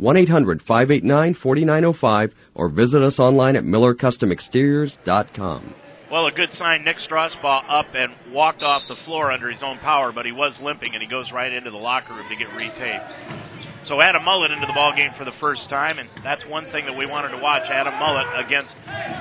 1-800-589-4905 0.00 2.32
or 2.54 2.68
visit 2.68 3.02
us 3.02 3.18
online 3.18 3.56
at 3.56 3.64
millercustomexteriors.com. 3.64 5.74
Well, 6.10 6.26
a 6.26 6.32
good 6.32 6.52
sign. 6.52 6.84
Nick 6.84 6.98
Strasbaugh 6.98 7.64
up 7.68 7.86
and 7.94 8.12
walked 8.32 8.62
off 8.62 8.82
the 8.88 8.96
floor 9.04 9.32
under 9.32 9.50
his 9.50 9.62
own 9.62 9.78
power, 9.78 10.12
but 10.12 10.26
he 10.26 10.32
was 10.32 10.58
limping, 10.62 10.94
and 10.94 11.02
he 11.02 11.08
goes 11.08 11.32
right 11.32 11.52
into 11.52 11.70
the 11.70 11.76
locker 11.76 12.14
room 12.14 12.28
to 12.28 12.36
get 12.36 12.48
retaped. 12.50 13.43
So 13.84 14.00
Adam 14.00 14.24
Mullet 14.24 14.48
into 14.48 14.64
the 14.64 14.72
ball 14.72 14.96
game 14.96 15.12
for 15.12 15.28
the 15.28 15.36
first 15.44 15.68
time, 15.68 16.00
and 16.00 16.08
that's 16.24 16.40
one 16.48 16.64
thing 16.72 16.88
that 16.88 16.96
we 16.96 17.04
wanted 17.04 17.36
to 17.36 17.40
watch. 17.44 17.68
Adam 17.68 17.92
Mullet 18.00 18.24
against 18.40 18.72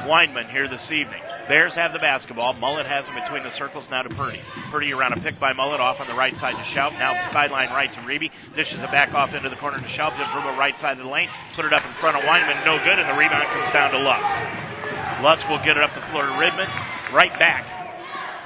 Weinman 0.08 0.48
here 0.56 0.72
this 0.72 0.88
evening. 0.88 1.20
Bears 1.52 1.76
have 1.76 1.92
the 1.92 2.00
basketball. 2.00 2.56
Mullet 2.56 2.88
has 2.88 3.04
him 3.04 3.20
between 3.20 3.44
the 3.44 3.52
circles 3.60 3.84
now 3.92 4.08
to 4.08 4.12
Purdy. 4.16 4.40
Purdy 4.72 4.96
around 4.96 5.12
a 5.12 5.20
pick 5.20 5.36
by 5.36 5.52
Mullet 5.52 5.84
off 5.84 6.00
on 6.00 6.08
the 6.08 6.16
right 6.16 6.32
side 6.40 6.56
to 6.56 6.64
Schaub. 6.72 6.96
Now 6.96 7.12
sideline 7.36 7.76
right 7.76 7.92
to 7.92 8.02
Reeby. 8.08 8.32
Dishes 8.56 8.80
it 8.80 8.92
back 8.96 9.12
off 9.12 9.36
into 9.36 9.52
the 9.52 9.60
corner 9.60 9.84
to 9.84 9.90
Schaub. 10.00 10.16
Just 10.16 10.32
dribble 10.32 10.56
right 10.56 10.80
side 10.80 10.96
of 10.96 11.04
the 11.04 11.12
lane. 11.12 11.28
Put 11.60 11.68
it 11.68 11.76
up 11.76 11.84
in 11.84 11.92
front 12.00 12.16
of 12.16 12.24
Weinman. 12.24 12.64
No 12.64 12.80
good, 12.88 12.96
and 12.96 13.12
the 13.12 13.20
rebound 13.20 13.44
comes 13.52 13.68
down 13.76 13.92
to 13.92 14.00
Lusk. 14.00 14.32
Lusk 15.20 15.44
will 15.52 15.60
get 15.68 15.76
it 15.76 15.84
up 15.84 15.92
the 15.92 16.08
floor 16.08 16.24
to 16.24 16.36
Ridman. 16.40 16.72
Right 17.12 17.36
back 17.36 17.83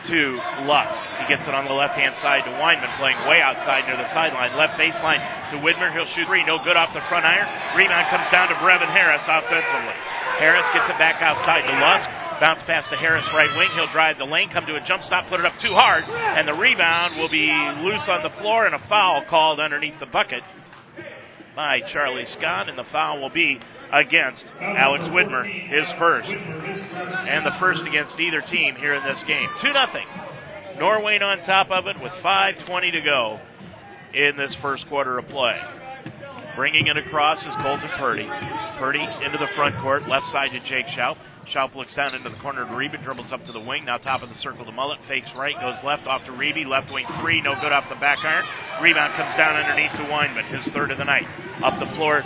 to 0.07 0.39
Lusk. 0.63 0.99
He 1.21 1.25
gets 1.27 1.43
it 1.43 1.53
on 1.53 1.67
the 1.67 1.75
left 1.75 1.99
hand 1.99 2.15
side 2.23 2.47
to 2.47 2.51
Weinman, 2.57 2.89
playing 2.97 3.19
way 3.27 3.43
outside 3.43 3.83
near 3.87 3.99
the 3.99 4.07
sideline. 4.15 4.55
Left 4.55 4.79
baseline 4.79 5.19
to 5.51 5.59
Widmer. 5.59 5.91
He'll 5.91 6.07
shoot 6.15 6.27
three. 6.27 6.47
No 6.47 6.59
good 6.63 6.79
off 6.79 6.95
the 6.95 7.03
front 7.11 7.27
iron. 7.27 7.47
Rebound 7.75 8.07
comes 8.07 8.27
down 8.31 8.47
to 8.47 8.55
Brevin 8.63 8.89
Harris 8.91 9.23
offensively. 9.27 9.97
Harris 10.39 10.65
gets 10.71 10.87
it 10.87 10.97
back 10.97 11.19
outside 11.19 11.67
to 11.67 11.75
Lusk. 11.75 12.07
Bounce 12.39 12.61
pass 12.63 12.87
to 12.89 12.97
Harris 12.97 13.25
right 13.33 13.49
wing. 13.57 13.69
He'll 13.73 13.91
drive 13.91 14.17
the 14.17 14.29
lane, 14.29 14.49
come 14.53 14.65
to 14.67 14.75
a 14.75 14.83
jump 14.85 15.01
stop, 15.03 15.27
put 15.27 15.39
it 15.39 15.45
up 15.45 15.57
too 15.59 15.73
hard, 15.73 16.03
and 16.05 16.47
the 16.47 16.53
rebound 16.53 17.17
will 17.17 17.29
be 17.29 17.49
loose 17.81 18.05
on 18.07 18.21
the 18.21 18.29
floor 18.37 18.67
and 18.67 18.75
a 18.75 18.83
foul 18.87 19.25
called 19.27 19.59
underneath 19.59 19.99
the 19.99 20.05
bucket 20.05 20.43
by 21.55 21.81
Charlie 21.91 22.29
Scott, 22.37 22.69
and 22.69 22.77
the 22.77 22.85
foul 22.91 23.19
will 23.19 23.33
be 23.33 23.59
against 23.91 24.43
Alex 24.59 25.03
Widmer, 25.05 25.45
his 25.45 25.85
first. 25.99 26.27
And 26.27 27.45
the 27.45 27.55
first 27.59 27.81
against 27.87 28.19
either 28.19 28.41
team 28.41 28.75
here 28.75 28.93
in 28.93 29.03
this 29.03 29.21
game. 29.27 29.47
2 29.61 29.67
0. 29.71 29.85
Norwayne 30.79 31.21
on 31.21 31.39
top 31.45 31.71
of 31.71 31.87
it 31.87 31.97
with 32.01 32.13
5.20 32.23 32.91
to 32.91 33.01
go 33.01 33.39
in 34.13 34.37
this 34.37 34.55
first 34.61 34.87
quarter 34.87 35.17
of 35.17 35.25
play. 35.27 35.59
Bringing 36.55 36.87
it 36.87 36.97
across 36.97 37.37
is 37.45 37.53
Colton 37.61 37.89
Purdy. 37.97 38.27
Purdy 38.79 39.01
into 39.01 39.37
the 39.37 39.49
front 39.55 39.75
court, 39.81 40.07
left 40.07 40.25
side 40.31 40.49
to 40.51 40.59
Jake 40.65 40.85
Schaub. 40.87 41.17
Schaub 41.53 41.75
looks 41.75 41.95
down 41.95 42.13
into 42.13 42.29
the 42.29 42.37
corner 42.41 42.65
to 42.65 42.73
Reeby, 42.73 43.01
dribbles 43.03 43.31
up 43.31 43.45
to 43.45 43.53
the 43.53 43.61
wing, 43.61 43.85
now 43.85 43.97
top 43.97 44.21
of 44.21 44.29
the 44.29 44.35
circle 44.35 44.65
to 44.65 44.71
Mullet, 44.71 44.99
fakes 45.07 45.29
right, 45.37 45.55
goes 45.55 45.77
left 45.85 46.05
off 46.05 46.25
to 46.25 46.31
Reeby, 46.31 46.65
left 46.65 46.91
wing 46.91 47.05
three, 47.21 47.41
no 47.41 47.53
good 47.61 47.71
off 47.71 47.85
the 47.89 47.95
back 48.01 48.19
iron. 48.25 48.43
Rebound 48.83 49.13
comes 49.15 49.37
down 49.37 49.55
underneath 49.55 49.93
to 49.95 50.05
Weinman, 50.11 50.49
his 50.49 50.67
third 50.73 50.91
of 50.91 50.97
the 50.97 51.05
night. 51.05 51.25
Up 51.63 51.79
the 51.79 51.87
floor 51.95 52.21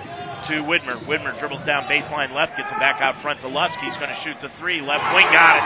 to 0.48 0.66
Widmer. 0.66 0.98
Widmer 1.06 1.38
dribbles 1.40 1.66
down 1.66 1.84
baseline 1.86 2.34
left, 2.34 2.58
gets 2.58 2.72
it 2.72 2.80
back 2.80 3.02
out 3.02 3.22
front 3.22 3.42
to 3.42 3.48
Lusk. 3.48 3.78
He's 3.82 3.98
going 3.98 4.10
to 4.10 4.20
shoot 4.24 4.38
the 4.42 4.50
three, 4.58 4.82
left 4.82 5.04
wing, 5.14 5.28
got 5.30 5.58
it. 5.58 5.66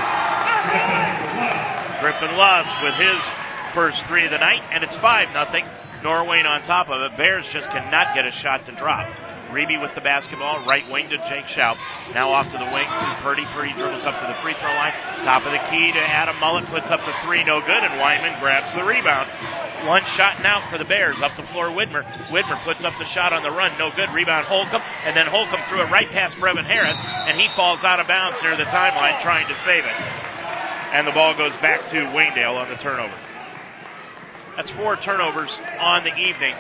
Griffin 2.02 2.36
Lusk 2.36 2.70
with 2.84 2.96
his 3.00 3.20
first 3.74 3.98
three 4.08 4.26
of 4.26 4.32
the 4.32 4.38
night, 4.38 4.62
and 4.72 4.84
it's 4.84 4.96
5 5.02 5.34
nothing. 5.34 5.66
Norwayne 6.04 6.46
on 6.46 6.62
top 6.68 6.90
of 6.90 7.02
it. 7.02 7.18
Bears 7.18 7.46
just 7.52 7.68
cannot 7.70 8.14
get 8.16 8.26
a 8.26 8.32
shot 8.44 8.66
to 8.68 8.76
drop. 8.76 9.08
Reeby 9.56 9.80
with 9.80 9.96
the 9.96 10.04
basketball, 10.04 10.68
right 10.68 10.84
wing 10.92 11.08
to 11.08 11.16
Jake 11.32 11.48
Schaub. 11.56 11.80
Now 12.12 12.28
off 12.36 12.44
to 12.52 12.60
the 12.60 12.68
wing 12.76 12.84
to 12.84 13.16
Purdy. 13.24 13.48
Purdy 13.56 13.72
dribbles 13.72 14.04
up 14.04 14.20
to 14.20 14.28
the 14.28 14.36
free 14.44 14.52
throw 14.60 14.76
line. 14.76 14.92
Top 15.24 15.48
of 15.48 15.56
the 15.56 15.64
key 15.72 15.96
to 15.96 16.04
Adam 16.04 16.36
Mullet, 16.44 16.68
puts 16.68 16.92
up 16.92 17.00
the 17.08 17.16
three, 17.24 17.40
no 17.48 17.64
good, 17.64 17.80
and 17.80 17.96
Weinman 17.96 18.36
grabs 18.44 18.68
the 18.76 18.84
rebound. 18.84 19.32
One 19.88 20.04
shot 20.20 20.44
now 20.44 20.60
for 20.68 20.76
the 20.76 20.84
Bears. 20.84 21.16
Up 21.24 21.32
the 21.40 21.48
floor, 21.56 21.72
Widmer. 21.72 22.04
Widmer 22.36 22.60
puts 22.68 22.84
up 22.84 23.00
the 23.00 23.08
shot 23.16 23.32
on 23.32 23.48
the 23.48 23.54
run, 23.56 23.72
no 23.80 23.96
good. 23.96 24.12
Rebound 24.12 24.44
Holcomb, 24.44 24.84
and 25.08 25.16
then 25.16 25.24
Holcomb 25.32 25.64
threw 25.72 25.80
it 25.80 25.88
right 25.88 26.12
past 26.12 26.36
Brevin 26.36 26.68
Harris, 26.68 27.00
and 27.00 27.40
he 27.40 27.48
falls 27.56 27.80
out 27.88 28.04
of 28.04 28.12
bounds 28.12 28.36
near 28.44 28.60
the 28.60 28.68
timeline 28.68 29.24
trying 29.24 29.48
to 29.48 29.56
save 29.64 29.88
it. 29.88 29.98
And 30.92 31.08
the 31.08 31.16
ball 31.16 31.32
goes 31.32 31.56
back 31.64 31.80
to 31.96 32.12
Waynedale 32.12 32.60
on 32.60 32.68
the 32.68 32.80
turnover. 32.84 33.16
That's 34.60 34.72
four 34.76 35.00
turnovers 35.00 35.52
on 35.80 36.04
the 36.04 36.12
evening 36.12 36.60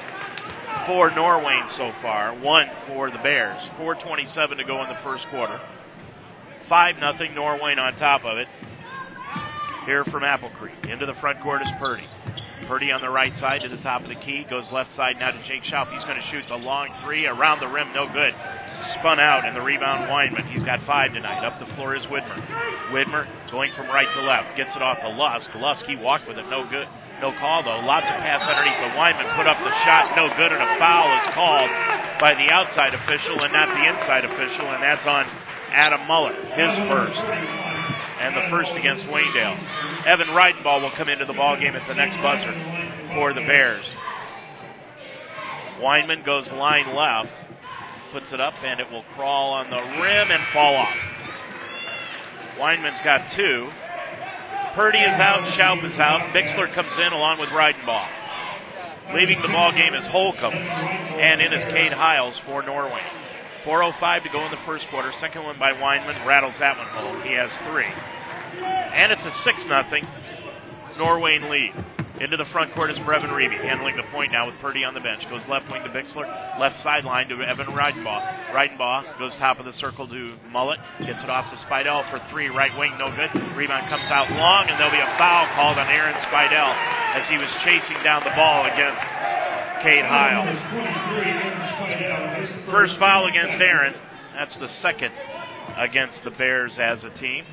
for 0.85 1.09
Norwayne 1.09 1.69
so 1.77 1.91
far, 2.01 2.37
one 2.39 2.67
for 2.87 3.09
the 3.09 3.17
Bears. 3.19 3.61
4.27 3.79 4.57
to 4.57 4.63
go 4.63 4.83
in 4.83 4.89
the 4.89 4.99
first 5.03 5.25
quarter. 5.31 5.59
5 6.67 6.95
nothing. 6.97 7.31
Norwayne 7.31 7.77
on 7.77 7.95
top 7.97 8.25
of 8.25 8.37
it. 8.37 8.47
Here 9.85 10.03
from 10.05 10.23
Apple 10.23 10.49
Creek. 10.57 10.75
Into 10.89 11.05
the 11.05 11.13
front 11.15 11.41
court 11.41 11.61
is 11.61 11.67
Purdy. 11.79 12.07
Purdy 12.67 12.91
on 12.91 13.01
the 13.01 13.09
right 13.09 13.33
side 13.39 13.61
to 13.61 13.69
the 13.69 13.81
top 13.83 14.01
of 14.01 14.09
the 14.09 14.15
key. 14.15 14.45
Goes 14.49 14.65
left 14.71 14.95
side 14.95 15.17
now 15.19 15.29
to 15.31 15.41
Jake 15.47 15.61
Schaub. 15.63 15.93
He's 15.93 16.03
going 16.03 16.17
to 16.17 16.27
shoot 16.31 16.43
the 16.49 16.57
long 16.57 16.89
three 17.03 17.27
around 17.27 17.59
the 17.59 17.67
rim. 17.67 17.93
No 17.93 18.07
good. 18.11 18.33
Spun 18.99 19.19
out, 19.19 19.45
and 19.45 19.55
the 19.55 19.61
rebound 19.61 20.09
Weinman. 20.09 20.51
He's 20.51 20.63
got 20.63 20.81
five 20.85 21.13
tonight. 21.13 21.45
Up 21.45 21.59
the 21.59 21.69
floor 21.75 21.95
is 21.95 22.05
Widmer. 22.07 22.41
Widmer 22.89 23.29
going 23.51 23.71
from 23.77 23.87
right 23.87 24.09
to 24.15 24.21
left. 24.21 24.57
Gets 24.57 24.75
it 24.75 24.81
off 24.81 24.99
to 25.01 25.09
Lusk. 25.09 25.49
Lusk, 25.55 25.85
he 25.85 25.95
walked 25.95 26.27
with 26.27 26.37
it. 26.37 26.45
No 26.49 26.67
good. 26.69 26.87
No 27.23 27.31
call 27.39 27.63
though. 27.63 27.79
Lots 27.87 28.05
of 28.05 28.15
pass 28.19 28.43
underneath 28.43 28.79
the 28.83 28.91
Weinman. 28.99 29.27
Put 29.39 29.47
up 29.47 29.59
the 29.63 29.71
shot. 29.87 30.15
No 30.19 30.27
good, 30.35 30.51
and 30.51 30.59
a 30.59 30.71
foul 30.79 31.07
is 31.15 31.27
called 31.31 31.71
by 32.19 32.35
the 32.35 32.47
outside 32.51 32.93
official 32.93 33.39
and 33.43 33.51
not 33.51 33.71
the 33.71 33.83
inside 33.87 34.25
official, 34.25 34.67
and 34.71 34.83
that's 34.83 35.05
on 35.07 35.23
Adam 35.71 36.07
Mullet, 36.07 36.35
his 36.55 36.73
first. 36.91 37.19
And 37.19 38.35
the 38.35 38.47
first 38.49 38.71
against 38.75 39.03
Waynedale. 39.07 40.07
Evan 40.07 40.27
Reidenbaugh 40.27 40.81
will 40.81 40.95
come 40.95 41.09
into 41.09 41.25
the 41.25 41.33
ball 41.33 41.59
game 41.59 41.75
at 41.75 41.87
the 41.87 41.95
next 41.95 42.15
buzzer 42.21 42.51
for 43.15 43.33
the 43.33 43.41
Bears. 43.41 43.85
Weinman 45.81 46.25
goes 46.25 46.47
line 46.51 46.95
left, 46.95 47.31
puts 48.13 48.31
it 48.31 48.39
up, 48.39 48.53
and 48.63 48.79
it 48.79 48.89
will 48.89 49.03
crawl 49.15 49.53
on 49.53 49.69
the 49.69 49.75
rim 49.75 50.31
and 50.31 50.43
fall 50.53 50.75
off. 50.75 50.95
Weinman's 52.57 53.03
got 53.03 53.35
two. 53.35 53.67
Purdy 54.75 54.99
is 54.99 55.19
out, 55.23 55.39
Schaub 55.55 55.79
is 55.87 55.97
out. 55.99 56.35
Bixler 56.35 56.67
comes 56.75 56.91
in 56.99 57.13
along 57.13 57.39
with 57.39 57.47
Reidenbaugh. 57.47 59.15
Leaving 59.15 59.41
the 59.41 59.47
ball 59.47 59.71
game 59.71 59.93
is 59.93 60.05
Holcomb, 60.07 60.51
and 60.51 61.39
in 61.39 61.53
is 61.53 61.63
Cade 61.71 61.93
Hiles 61.93 62.35
for 62.45 62.61
Norwayne. 62.61 63.07
4.05 63.63 64.23
to 64.23 64.29
go 64.29 64.43
in 64.43 64.51
the 64.51 64.59
first 64.65 64.85
quarter. 64.91 65.13
Second 65.21 65.45
one 65.45 65.57
by 65.57 65.71
Weinman 65.71 66.25
rattles 66.27 66.55
that 66.59 66.77
one 66.77 66.87
home. 66.87 67.23
He 67.23 67.33
has 67.35 67.49
three. 67.71 67.87
And 67.87 69.13
it's 69.13 69.23
a 69.23 69.31
6 69.43 69.63
0 69.63 69.83
Norwayne 70.99 71.49
lead. 71.49 71.94
Into 72.15 72.39
the 72.39 72.47
front 72.55 72.71
court 72.71 72.87
is 72.91 72.97
Brevin 73.03 73.27
Reeby, 73.27 73.59
handling 73.59 73.99
the 73.99 74.07
point 74.07 74.31
now 74.31 74.47
with 74.47 74.55
Purdy 74.63 74.87
on 74.87 74.95
the 74.95 75.03
bench. 75.03 75.27
Goes 75.27 75.43
left 75.51 75.67
wing 75.67 75.83
to 75.83 75.91
Bixler, 75.91 76.23
left 76.55 76.79
sideline 76.79 77.27
to 77.27 77.43
Evan 77.43 77.67
Reidenbaugh. 77.75 78.55
Reidenbaugh 78.55 79.19
goes 79.19 79.35
top 79.35 79.59
of 79.59 79.67
the 79.67 79.75
circle 79.75 80.07
to 80.07 80.39
Mullet, 80.47 80.79
gets 81.03 81.19
it 81.19 81.29
off 81.29 81.51
to 81.51 81.59
Spidell 81.67 82.07
for 82.07 82.23
three, 82.31 82.47
right 82.47 82.71
wing, 82.79 82.95
no 82.95 83.11
good. 83.11 83.35
Rebound 83.59 83.91
comes 83.91 84.07
out 84.15 84.31
long, 84.31 84.71
and 84.71 84.79
there'll 84.79 84.95
be 84.95 85.03
a 85.03 85.11
foul 85.19 85.43
called 85.59 85.75
on 85.75 85.91
Aaron 85.91 86.15
Spidell 86.31 86.71
as 87.19 87.27
he 87.27 87.35
was 87.35 87.51
chasing 87.67 87.99
down 87.99 88.23
the 88.23 88.31
ball 88.31 88.63
against 88.63 89.03
Cade 89.83 90.07
Hiles. 90.07 90.55
First 92.71 92.95
foul 92.95 93.27
against 93.27 93.59
Aaron. 93.59 93.93
That's 94.39 94.55
the 94.55 94.71
second 94.79 95.11
against 95.75 96.23
the 96.23 96.31
Bears 96.31 96.79
as 96.79 97.03
a 97.03 97.11
team. 97.19 97.43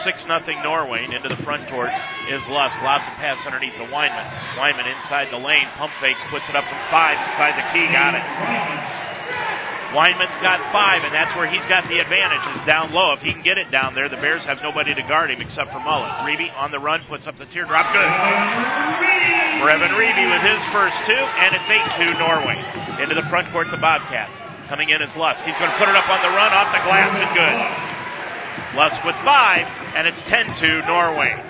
6 0.00 0.24
0 0.24 0.40
Norwayne 0.64 1.12
into 1.12 1.28
the 1.28 1.36
front 1.44 1.68
court 1.68 1.92
is 2.32 2.40
Lusk. 2.48 2.76
Lobs 2.80 3.04
a 3.04 3.14
pass 3.20 3.36
underneath 3.44 3.76
the 3.76 3.88
Weinman. 3.92 4.26
Weinman 4.56 4.88
inside 4.88 5.28
the 5.28 5.36
lane. 5.36 5.68
Pump 5.76 5.92
fakes, 6.00 6.18
puts 6.32 6.48
it 6.48 6.56
up 6.56 6.64
from 6.64 6.80
five 6.88 7.20
inside 7.20 7.54
the 7.60 7.66
key. 7.76 7.84
Got 7.92 8.16
it. 8.16 8.24
Weinman's 9.92 10.32
got 10.40 10.56
five, 10.72 11.04
and 11.04 11.12
that's 11.12 11.36
where 11.36 11.44
he's 11.44 11.64
got 11.68 11.84
the 11.84 12.00
advantage, 12.00 12.40
is 12.56 12.64
down 12.64 12.96
low. 12.96 13.12
If 13.12 13.20
he 13.20 13.36
can 13.36 13.44
get 13.44 13.60
it 13.60 13.68
down 13.68 13.92
there, 13.92 14.08
the 14.08 14.16
Bears 14.16 14.40
have 14.48 14.64
nobody 14.64 14.96
to 14.96 15.04
guard 15.04 15.28
him 15.28 15.44
except 15.44 15.68
for 15.68 15.84
Mullet. 15.84 16.24
Reeby 16.24 16.48
on 16.56 16.72
the 16.72 16.80
run, 16.80 17.04
puts 17.12 17.28
up 17.28 17.36
the 17.36 17.44
teardrop. 17.52 17.92
Good. 17.92 18.08
Brevin 19.60 19.92
Reeby 19.92 20.24
with 20.32 20.44
his 20.48 20.62
first 20.72 20.96
two, 21.04 21.20
and 21.20 21.52
it's 21.52 21.68
8 21.68 22.08
2 22.08 22.16
Norwayne. 22.16 22.64
Into 23.04 23.12
the 23.12 23.28
front 23.28 23.52
court, 23.52 23.68
the 23.68 23.76
Bobcats. 23.76 24.32
Coming 24.72 24.88
in 24.88 25.04
is 25.04 25.12
Lusk. 25.12 25.44
He's 25.44 25.56
going 25.60 25.68
to 25.68 25.76
put 25.76 25.92
it 25.92 25.96
up 25.96 26.08
on 26.08 26.24
the 26.24 26.32
run, 26.32 26.56
off 26.56 26.72
the 26.72 26.80
glass, 26.88 27.12
and 27.12 27.28
good. 27.36 27.91
Lusk 28.74 29.04
with 29.04 29.16
five, 29.20 29.68
and 29.96 30.08
it's 30.08 30.20
10 30.32 30.48
2 30.56 30.88
Norwayne. 30.88 31.44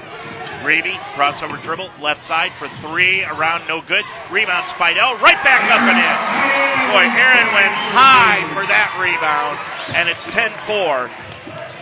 Reeby, 0.67 0.95
crossover 1.15 1.59
dribble, 1.63 1.91
left 1.99 2.23
side 2.27 2.51
for 2.59 2.71
three, 2.83 3.23
around 3.23 3.67
no 3.67 3.83
good. 3.83 4.03
Rebound, 4.31 4.67
Spidell, 4.75 5.19
right 5.23 5.39
back 5.43 5.63
up 5.71 5.83
and 5.83 5.99
in. 5.99 6.19
Boy, 6.95 7.03
Aaron 7.03 7.51
went 7.51 7.75
high 7.95 8.43
for 8.55 8.67
that 8.67 8.95
rebound, 8.99 9.59
and 9.95 10.07
it's 10.11 10.23
10-4. 10.35 11.11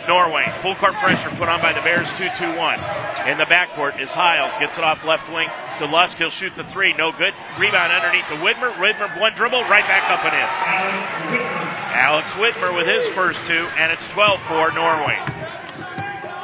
Norwayne. 0.09 0.49
Full 0.63 0.75
court 0.81 0.97
pressure 0.99 1.29
put 1.37 1.49
on 1.49 1.61
by 1.61 1.73
the 1.77 1.85
Bears, 1.85 2.09
2-2-1. 2.17 3.31
In 3.31 3.37
the 3.37 3.45
backcourt 3.45 4.01
is 4.01 4.09
Hiles. 4.09 4.51
Gets 4.59 4.73
it 4.77 4.85
off 4.85 4.99
left 5.05 5.29
wing 5.29 5.47
to 5.79 5.87
Lusk. 5.87 6.17
He'll 6.17 6.33
shoot 6.41 6.53
the 6.57 6.65
three. 6.73 6.95
No 6.97 7.13
good. 7.13 7.37
Rebound 7.61 7.93
underneath 7.93 8.25
to 8.33 8.41
Widmer. 8.41 8.73
Widmer, 8.81 9.21
one 9.21 9.37
dribble, 9.37 9.61
right 9.69 9.85
back 9.85 10.09
up 10.09 10.25
and 10.25 10.35
in. 10.35 11.70
Alex 11.93 12.27
Widmer 12.39 12.75
with 12.75 12.87
his 12.87 13.15
first 13.15 13.39
two, 13.47 13.65
and 13.79 13.91
it's 13.93 14.03
12-4 14.15 14.75
Norway. 14.75 15.19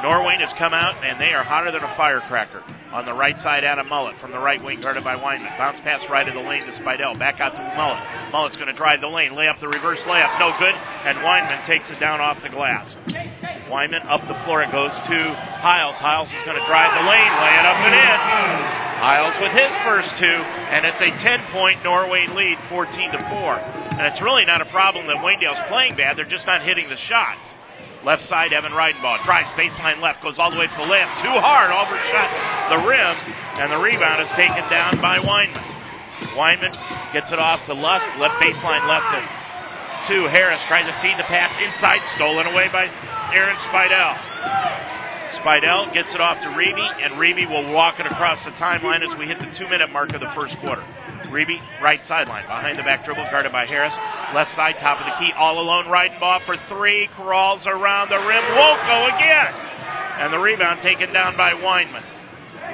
Norway 0.03 0.37
has 0.39 0.53
come 0.59 0.75
out, 0.75 1.03
and 1.05 1.21
they 1.21 1.33
are 1.33 1.45
hotter 1.45 1.73
than 1.73 1.83
a 1.83 1.95
firecracker. 1.97 2.63
On 2.93 3.05
the 3.05 3.13
right 3.13 3.37
side, 3.43 3.65
Adam 3.65 3.89
Mullet 3.89 4.15
from 4.21 4.31
the 4.31 4.39
right 4.39 4.63
wing, 4.63 4.81
guarded 4.81 5.03
by 5.03 5.17
Weinman. 5.19 5.51
Bounce 5.59 5.81
pass 5.83 6.01
right 6.09 6.27
of 6.27 6.35
the 6.35 6.41
lane 6.41 6.65
to 6.65 6.73
Spidell. 6.79 7.19
Back 7.19 7.41
out 7.41 7.53
to 7.53 7.63
Mullet. 7.75 7.99
Mullet's 8.33 8.57
going 8.57 8.71
to 8.71 8.79
drive 8.79 9.01
the 9.03 9.11
lane, 9.11 9.35
lay 9.35 9.49
up 9.49 9.59
the 9.61 9.69
reverse 9.69 9.99
layup. 10.07 10.39
No 10.39 10.55
good, 10.59 10.73
and 10.73 11.19
Weinman 11.19 11.67
takes 11.67 11.91
it 11.91 11.99
down 11.99 12.21
off 12.21 12.39
the 12.43 12.49
glass. 12.49 12.87
Weinman 13.69 14.07
up 14.07 14.23
the 14.31 14.39
floor. 14.47 14.63
It 14.63 14.71
goes 14.71 14.95
to 14.95 15.19
Hiles. 15.61 15.99
Hiles 15.99 16.31
is 16.31 16.43
going 16.47 16.57
to 16.57 16.67
drive 16.71 16.95
the 16.95 17.05
lane, 17.05 17.33
lay 17.43 17.55
it 17.59 17.67
up 17.67 17.81
and 17.85 17.95
in. 17.95 18.19
Hiles 18.97 19.37
with 19.45 19.53
his 19.53 19.73
first 19.85 20.09
two, 20.17 20.39
and 20.73 20.87
it's 20.87 21.03
a 21.03 21.11
10-point 21.21 21.85
Norway 21.85 22.25
lead, 22.33 22.57
14 22.71 23.13
to 23.13 23.21
4. 23.29 23.99
And 23.99 24.09
it's 24.09 24.23
really 24.23 24.47
not 24.47 24.63
a 24.63 24.69
problem 24.73 25.07
that 25.09 25.21
Waynedale's 25.21 25.69
playing 25.69 25.97
bad; 25.97 26.17
they're 26.17 26.25
just 26.25 26.47
not 26.47 26.63
hitting 26.63 26.89
the 26.89 26.97
shots. 26.97 27.43
Left 28.07 28.23
side, 28.31 28.55
Evan 28.55 28.71
Reidenbaugh 28.71 29.27
drives 29.27 29.51
baseline 29.59 29.99
left, 29.99 30.23
goes 30.23 30.39
all 30.39 30.55
the 30.55 30.57
way 30.57 30.71
to 30.71 30.79
the 30.79 30.87
left. 30.87 31.27
too 31.27 31.37
hard, 31.43 31.75
overshot 31.75 32.31
the 32.71 32.87
rim, 32.87 33.19
and 33.59 33.67
the 33.67 33.83
rebound 33.83 34.23
is 34.23 34.31
taken 34.39 34.63
down 34.71 35.03
by 35.03 35.19
Weinman. 35.19 35.67
Weinman 36.39 36.71
gets 37.11 37.35
it 37.35 37.43
off 37.43 37.67
to 37.67 37.75
Lusk, 37.75 38.07
left 38.23 38.39
baseline 38.39 38.87
left 38.87 39.11
to, 39.11 39.19
to 40.15 40.17
Harris, 40.31 40.63
tries 40.71 40.87
to 40.87 40.95
feed 41.03 41.19
the 41.19 41.27
pass 41.27 41.51
inside, 41.59 41.99
stolen 42.15 42.47
away 42.47 42.71
by 42.71 42.87
Aaron 43.35 43.59
Spidell. 43.75 44.96
Spidell 45.47 45.95
gets 45.95 46.11
it 46.11 46.19
off 46.19 46.43
to 46.43 46.51
Reeby, 46.59 47.07
and 47.07 47.23
Reeby 47.23 47.47
will 47.47 47.71
walk 47.71 48.03
it 48.03 48.07
across 48.11 48.43
the 48.43 48.51
timeline 48.59 49.07
as 49.07 49.15
we 49.15 49.31
hit 49.31 49.39
the 49.39 49.47
two 49.55 49.71
minute 49.71 49.95
mark 49.95 50.11
of 50.11 50.19
the 50.19 50.35
first 50.35 50.59
quarter. 50.59 50.83
Reeby, 51.31 51.63
right 51.79 52.03
sideline, 52.11 52.43
behind 52.51 52.75
the 52.75 52.83
back 52.83 53.07
dribble, 53.07 53.31
guarded 53.31 53.55
by 53.55 53.63
Harris. 53.63 53.95
Left 54.35 54.51
side, 54.59 54.75
top 54.83 54.99
of 54.99 55.07
the 55.07 55.15
key, 55.23 55.31
all 55.39 55.63
alone, 55.63 55.87
right 55.87 56.11
ball 56.19 56.43
for 56.51 56.59
three, 56.67 57.07
crawls 57.15 57.63
around 57.63 58.11
the 58.11 58.19
rim, 58.27 58.43
won't 58.59 58.83
go 58.91 59.07
again. 59.15 59.55
And 60.19 60.35
the 60.35 60.43
rebound 60.43 60.83
taken 60.83 61.15
down 61.15 61.39
by 61.39 61.55
Weinman. 61.55 62.03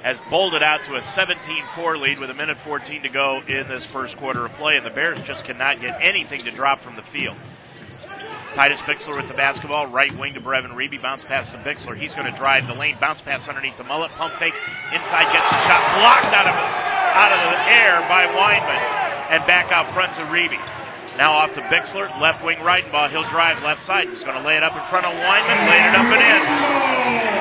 has 0.00 0.16
bowled 0.30 0.54
it 0.54 0.62
out 0.62 0.80
to 0.88 0.94
a 0.96 1.02
17-4 1.12 2.00
lead 2.00 2.18
with 2.18 2.30
a 2.30 2.34
minute 2.34 2.56
14 2.64 3.02
to 3.02 3.10
go 3.10 3.42
in 3.46 3.68
this 3.68 3.86
first 3.92 4.16
quarter 4.16 4.46
of 4.46 4.52
play, 4.52 4.76
and 4.80 4.86
the 4.86 4.96
Bears 4.96 5.20
just 5.26 5.44
cannot 5.44 5.82
get 5.82 6.00
anything 6.00 6.44
to 6.48 6.56
drop 6.56 6.82
from 6.82 6.96
the 6.96 7.04
field. 7.12 7.36
Titus 8.54 8.78
Bixler 8.86 9.18
with 9.18 9.26
the 9.26 9.34
basketball, 9.34 9.90
right 9.90 10.14
wing 10.14 10.30
to 10.34 10.40
Brevin 10.40 10.78
Reeby, 10.78 11.02
bounce 11.02 11.26
pass 11.26 11.50
to 11.50 11.58
Bixler. 11.66 11.98
He's 11.98 12.14
going 12.14 12.30
to 12.30 12.36
drive 12.38 12.70
the 12.70 12.78
lane, 12.78 12.94
bounce 13.02 13.18
pass 13.26 13.42
underneath 13.50 13.74
the 13.76 13.82
mullet, 13.82 14.14
pump 14.14 14.30
fake, 14.38 14.54
inside 14.94 15.26
gets 15.34 15.42
the 15.42 15.60
shot 15.66 15.82
blocked 15.98 16.30
out 16.30 16.46
of 16.46 16.54
out 16.54 17.30
of 17.34 17.40
the 17.50 17.58
air 17.74 17.98
by 18.06 18.26
Weinman, 18.30 18.82
and 19.34 19.46
back 19.46 19.70
out 19.74 19.92
front 19.92 20.14
to 20.18 20.24
Reeby. 20.30 20.62
Now 21.18 21.34
off 21.34 21.50
to 21.54 21.62
Bixler, 21.66 22.06
left 22.22 22.44
wing 22.44 22.62
right 22.62 22.86
ball. 22.90 23.10
He'll 23.10 23.28
drive 23.30 23.62
left 23.62 23.86
side. 23.86 24.06
He's 24.06 24.22
going 24.22 24.38
to 24.38 24.46
lay 24.46 24.56
it 24.56 24.62
up 24.62 24.74
in 24.74 24.82
front 24.90 25.06
of 25.06 25.14
Weinman, 25.14 25.58
laid 25.66 25.84
it 25.90 25.94
up 25.98 26.06
and 26.14 26.22
in. 26.22 27.33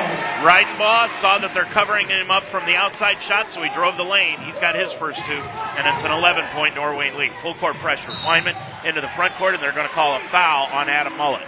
Reidenbaugh 0.43 1.07
saw 1.23 1.39
that 1.39 1.55
they're 1.55 1.71
covering 1.71 2.11
him 2.11 2.27
up 2.27 2.43
from 2.51 2.67
the 2.67 2.75
outside 2.75 3.15
shot, 3.31 3.47
so 3.55 3.63
he 3.63 3.71
drove 3.71 3.95
the 3.95 4.03
lane. 4.03 4.35
He's 4.43 4.59
got 4.59 4.75
his 4.75 4.91
first 4.99 5.15
two, 5.23 5.39
and 5.39 5.87
it's 5.87 6.03
an 6.03 6.11
11 6.11 6.43
point 6.51 6.75
Norway 6.75 7.15
lead. 7.15 7.31
Full 7.41 7.55
court 7.63 7.79
pressure. 7.79 8.11
Weinman 8.27 8.55
into 8.83 8.99
the 8.99 9.11
front 9.15 9.35
court, 9.39 9.55
and 9.55 9.63
they're 9.63 9.75
going 9.75 9.87
to 9.87 9.95
call 9.95 10.19
a 10.19 10.23
foul 10.31 10.67
on 10.67 10.91
Adam 10.91 11.15
Mullet. 11.15 11.47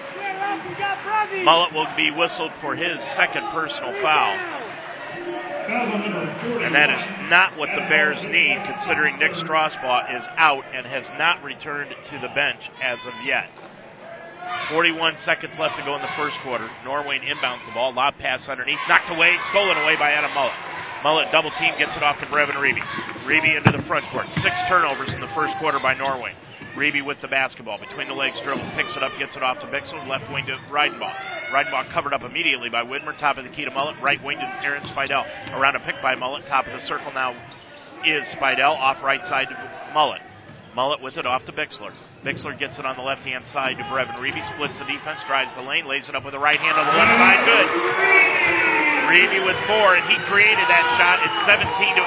Mullet 1.43 1.75
will 1.75 1.91
be 1.99 2.09
whistled 2.11 2.51
for 2.63 2.75
his 2.75 2.95
second 3.19 3.43
personal 3.51 3.91
foul. 3.99 4.33
And 6.63 6.75
that 6.75 6.89
is 6.89 7.29
not 7.29 7.57
what 7.57 7.69
the 7.75 7.83
Bears 7.91 8.21
need, 8.23 8.63
considering 8.63 9.19
Nick 9.19 9.33
Strasbaugh 9.43 10.15
is 10.15 10.23
out 10.37 10.63
and 10.73 10.85
has 10.85 11.05
not 11.17 11.43
returned 11.43 11.91
to 11.91 12.15
the 12.19 12.29
bench 12.31 12.63
as 12.81 12.99
of 13.05 13.13
yet. 13.25 13.49
41 14.69 15.17
seconds 15.25 15.53
left 15.59 15.77
to 15.77 15.85
go 15.85 15.95
in 15.95 16.01
the 16.01 16.15
first 16.17 16.37
quarter. 16.41 16.65
Norway 16.83 17.21
inbounds 17.21 17.65
the 17.65 17.73
ball. 17.73 17.93
Lob 17.93 18.17
pass 18.17 18.47
underneath. 18.49 18.81
Knocked 18.89 19.11
away. 19.11 19.37
Stolen 19.51 19.77
away 19.77 19.95
by 19.97 20.11
Adam 20.11 20.33
Mullet. 20.33 20.57
Mullet 21.03 21.29
double 21.31 21.51
team 21.61 21.73
gets 21.77 21.93
it 21.95 22.01
off 22.01 22.17
to 22.19 22.25
Brevin 22.27 22.57
Reeby. 22.57 22.81
Reeby 23.29 23.57
into 23.57 23.71
the 23.77 23.83
front 23.85 24.05
court. 24.11 24.25
Six 24.41 24.55
turnovers 24.67 25.13
in 25.13 25.21
the 25.21 25.29
first 25.37 25.53
quarter 25.61 25.77
by 25.77 25.93
Norway. 25.93 26.33
Reeby 26.75 27.05
with 27.05 27.21
the 27.21 27.27
basketball. 27.27 27.77
Between 27.77 28.07
the 28.07 28.17
legs 28.17 28.35
dribble. 28.43 28.65
Picks 28.75 28.95
it 28.97 29.03
up. 29.03 29.13
Gets 29.19 29.35
it 29.35 29.43
off 29.43 29.61
to 29.61 29.67
Bixler. 29.69 30.01
Left 30.07 30.25
wing 30.33 30.45
to 30.47 30.57
Reidenbaugh. 30.73 31.53
Reidenbaugh 31.53 31.93
covered 31.93 32.13
up 32.13 32.23
immediately 32.23 32.69
by 32.69 32.83
Widmer. 32.83 33.17
Top 33.19 33.37
of 33.37 33.45
the 33.45 33.51
key 33.51 33.65
to 33.65 33.71
Mullet. 33.71 34.01
Right 34.01 34.21
wing 34.23 34.37
to 34.37 34.47
Aaron 34.65 34.83
Spidell. 34.89 35.25
Around 35.53 35.75
a 35.75 35.79
pick 35.85 36.01
by 36.01 36.15
Mullet. 36.15 36.45
Top 36.47 36.65
of 36.65 36.73
the 36.73 36.85
circle 36.87 37.13
now 37.13 37.31
is 38.03 38.25
Spidell. 38.35 38.73
Off 38.73 38.97
right 39.03 39.21
side 39.29 39.47
to 39.49 39.93
Mullet. 39.93 40.21
Mullet 40.75 40.99
with 40.99 41.15
it 41.15 41.23
off 41.23 41.39
to 41.47 41.55
Bixler. 41.55 41.87
Bixler 42.27 42.51
gets 42.59 42.75
it 42.75 42.83
on 42.83 42.99
the 42.99 43.07
left 43.07 43.23
hand 43.23 43.47
side 43.55 43.79
to 43.79 43.85
Brevin 43.87 44.19
Reeby, 44.19 44.43
splits 44.59 44.75
the 44.75 44.83
defense, 44.83 45.23
drives 45.23 45.47
the 45.55 45.63
lane, 45.63 45.87
lays 45.87 46.03
it 46.11 46.19
up 46.19 46.27
with 46.27 46.35
the 46.35 46.43
right 46.43 46.59
hand 46.59 46.75
on 46.75 46.83
the 46.83 46.97
left 46.99 47.15
side. 47.15 47.41
Good. 47.47 47.67
Reeby 49.07 49.39
with 49.47 49.55
four, 49.71 49.95
and 49.95 50.03
he 50.11 50.19
created 50.27 50.67
that 50.67 50.83
shot. 50.99 51.23
It's 51.23 51.39
17 51.47 51.63
to 51.95 52.03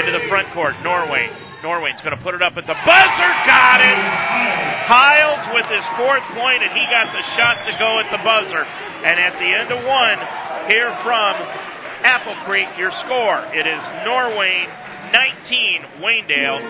Into 0.00 0.16
the 0.16 0.24
front 0.32 0.48
court. 0.56 0.72
Norway. 0.80 1.28
Norway's 1.60 2.00
going 2.00 2.16
to 2.16 2.22
put 2.24 2.32
it 2.32 2.40
up 2.40 2.56
at 2.56 2.64
the 2.64 2.78
buzzer. 2.88 3.30
Got 3.44 3.84
it. 3.84 4.00
Hiles 4.88 5.44
with 5.52 5.68
his 5.68 5.84
fourth 6.00 6.24
point, 6.32 6.64
and 6.64 6.72
he 6.72 6.88
got 6.88 7.12
the 7.12 7.24
shot 7.36 7.68
to 7.68 7.72
go 7.76 8.00
at 8.00 8.08
the 8.08 8.20
buzzer. 8.24 8.64
And 8.64 9.20
at 9.20 9.36
the 9.36 9.50
end 9.52 9.68
of 9.68 9.84
one, 9.84 10.16
here 10.72 10.88
from 11.04 11.36
Apple 12.00 12.36
Creek, 12.48 12.68
your 12.80 12.96
score. 13.04 13.44
It 13.52 13.68
is 13.68 13.82
Norway 14.08 14.72
19, 15.12 16.00
Waynedale 16.00 16.60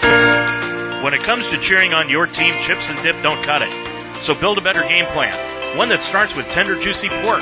8. 0.00 1.04
When 1.04 1.16
it 1.16 1.24
comes 1.24 1.44
to 1.48 1.56
cheering 1.64 1.96
on 1.96 2.08
your 2.12 2.28
team, 2.28 2.52
chips 2.68 2.84
and 2.88 3.00
dip 3.00 3.16
don't 3.24 3.40
cut 3.44 3.64
it. 3.64 3.72
So 4.28 4.36
build 4.36 4.60
a 4.60 4.64
better 4.64 4.84
game 4.84 5.08
plan. 5.16 5.32
One 5.80 5.88
that 5.88 6.04
starts 6.12 6.36
with 6.36 6.44
tender, 6.52 6.76
juicy 6.76 7.08
pork. 7.24 7.40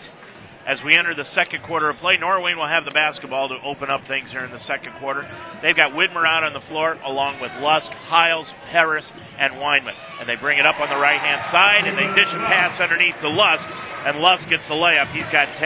as 0.69 0.77
we 0.85 0.95
enter 0.95 1.15
the 1.15 1.25
second 1.33 1.65
quarter 1.65 1.89
of 1.89 1.97
play. 1.97 2.15
Norway 2.21 2.53
will 2.53 2.69
have 2.69 2.85
the 2.85 2.93
basketball 2.93 3.49
to 3.49 3.57
open 3.65 3.89
up 3.89 4.05
things 4.05 4.29
here 4.29 4.45
in 4.45 4.51
the 4.51 4.61
second 4.69 4.93
quarter. 5.01 5.25
They've 5.65 5.75
got 5.75 5.97
Widmer 5.97 6.29
out 6.29 6.45
on 6.45 6.53
the 6.53 6.61
floor 6.69 6.93
along 7.01 7.41
with 7.41 7.49
Lusk, 7.57 7.89
Hiles, 8.05 8.45
Harris, 8.69 9.09
and 9.39 9.57
Weinman. 9.57 9.97
And 10.21 10.29
they 10.29 10.37
bring 10.37 10.59
it 10.59 10.67
up 10.69 10.79
on 10.79 10.87
the 10.87 11.01
right 11.01 11.17
hand 11.17 11.41
side 11.49 11.89
and 11.89 11.97
they 11.97 12.05
dish 12.13 12.29
a 12.29 12.45
pass 12.45 12.79
underneath 12.79 13.17
to 13.25 13.29
Lusk, 13.29 13.65
and 14.05 14.21
Lusk 14.21 14.47
gets 14.47 14.67
the 14.69 14.77
layup. 14.77 15.09
He's 15.09 15.27
got 15.33 15.49
10. 15.57 15.65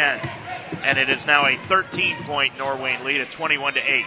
And 0.88 0.98
it 0.98 1.10
is 1.10 1.20
now 1.28 1.44
a 1.52 1.60
13 1.68 2.24
point 2.24 2.58
Norway 2.58 2.96
lead 3.04 3.20
at 3.20 3.28
21 3.36 3.74
to 3.74 3.84
8. 3.84 4.06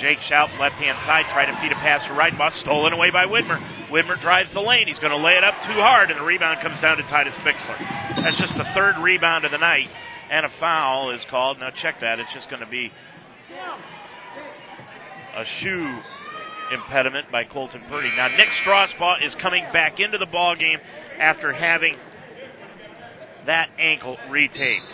Jake 0.00 0.18
Schaub, 0.32 0.48
left 0.58 0.80
hand 0.80 0.96
side, 1.04 1.28
trying 1.28 1.52
to 1.52 1.60
feed 1.60 1.70
a 1.70 1.78
pass 1.78 2.00
to 2.08 2.38
bus 2.38 2.56
stolen 2.64 2.94
away 2.94 3.10
by 3.12 3.26
Widmer. 3.26 3.60
Widmer 3.92 4.18
drives 4.20 4.52
the 4.54 4.60
lane. 4.60 4.88
He's 4.88 4.98
going 4.98 5.12
to 5.12 5.22
lay 5.22 5.34
it 5.34 5.44
up 5.44 5.54
too 5.66 5.76
hard, 5.76 6.10
and 6.10 6.18
the 6.18 6.24
rebound 6.24 6.60
comes 6.62 6.80
down 6.80 6.96
to 6.96 7.02
Titus 7.04 7.34
Bixler. 7.44 7.78
That's 8.24 8.40
just 8.40 8.56
the 8.56 8.64
third 8.74 8.96
rebound 9.02 9.44
of 9.44 9.50
the 9.50 9.58
night, 9.58 9.88
and 10.30 10.46
a 10.46 10.50
foul 10.58 11.10
is 11.10 11.20
called. 11.28 11.60
Now 11.60 11.70
check 11.70 12.00
that. 12.00 12.18
It's 12.18 12.32
just 12.32 12.48
going 12.48 12.62
to 12.64 12.70
be 12.70 12.90
a 15.36 15.44
shoe 15.60 15.98
impediment 16.72 17.30
by 17.30 17.44
Colton 17.44 17.82
Purdy. 17.88 18.10
Now 18.16 18.28
Nick 18.28 18.48
Strasbaugh 18.64 19.24
is 19.26 19.36
coming 19.42 19.64
back 19.72 20.00
into 20.00 20.16
the 20.16 20.26
ball 20.26 20.56
game 20.56 20.78
after 21.18 21.52
having 21.52 21.96
that 23.46 23.68
ankle 23.78 24.16
retaped. 24.30 24.88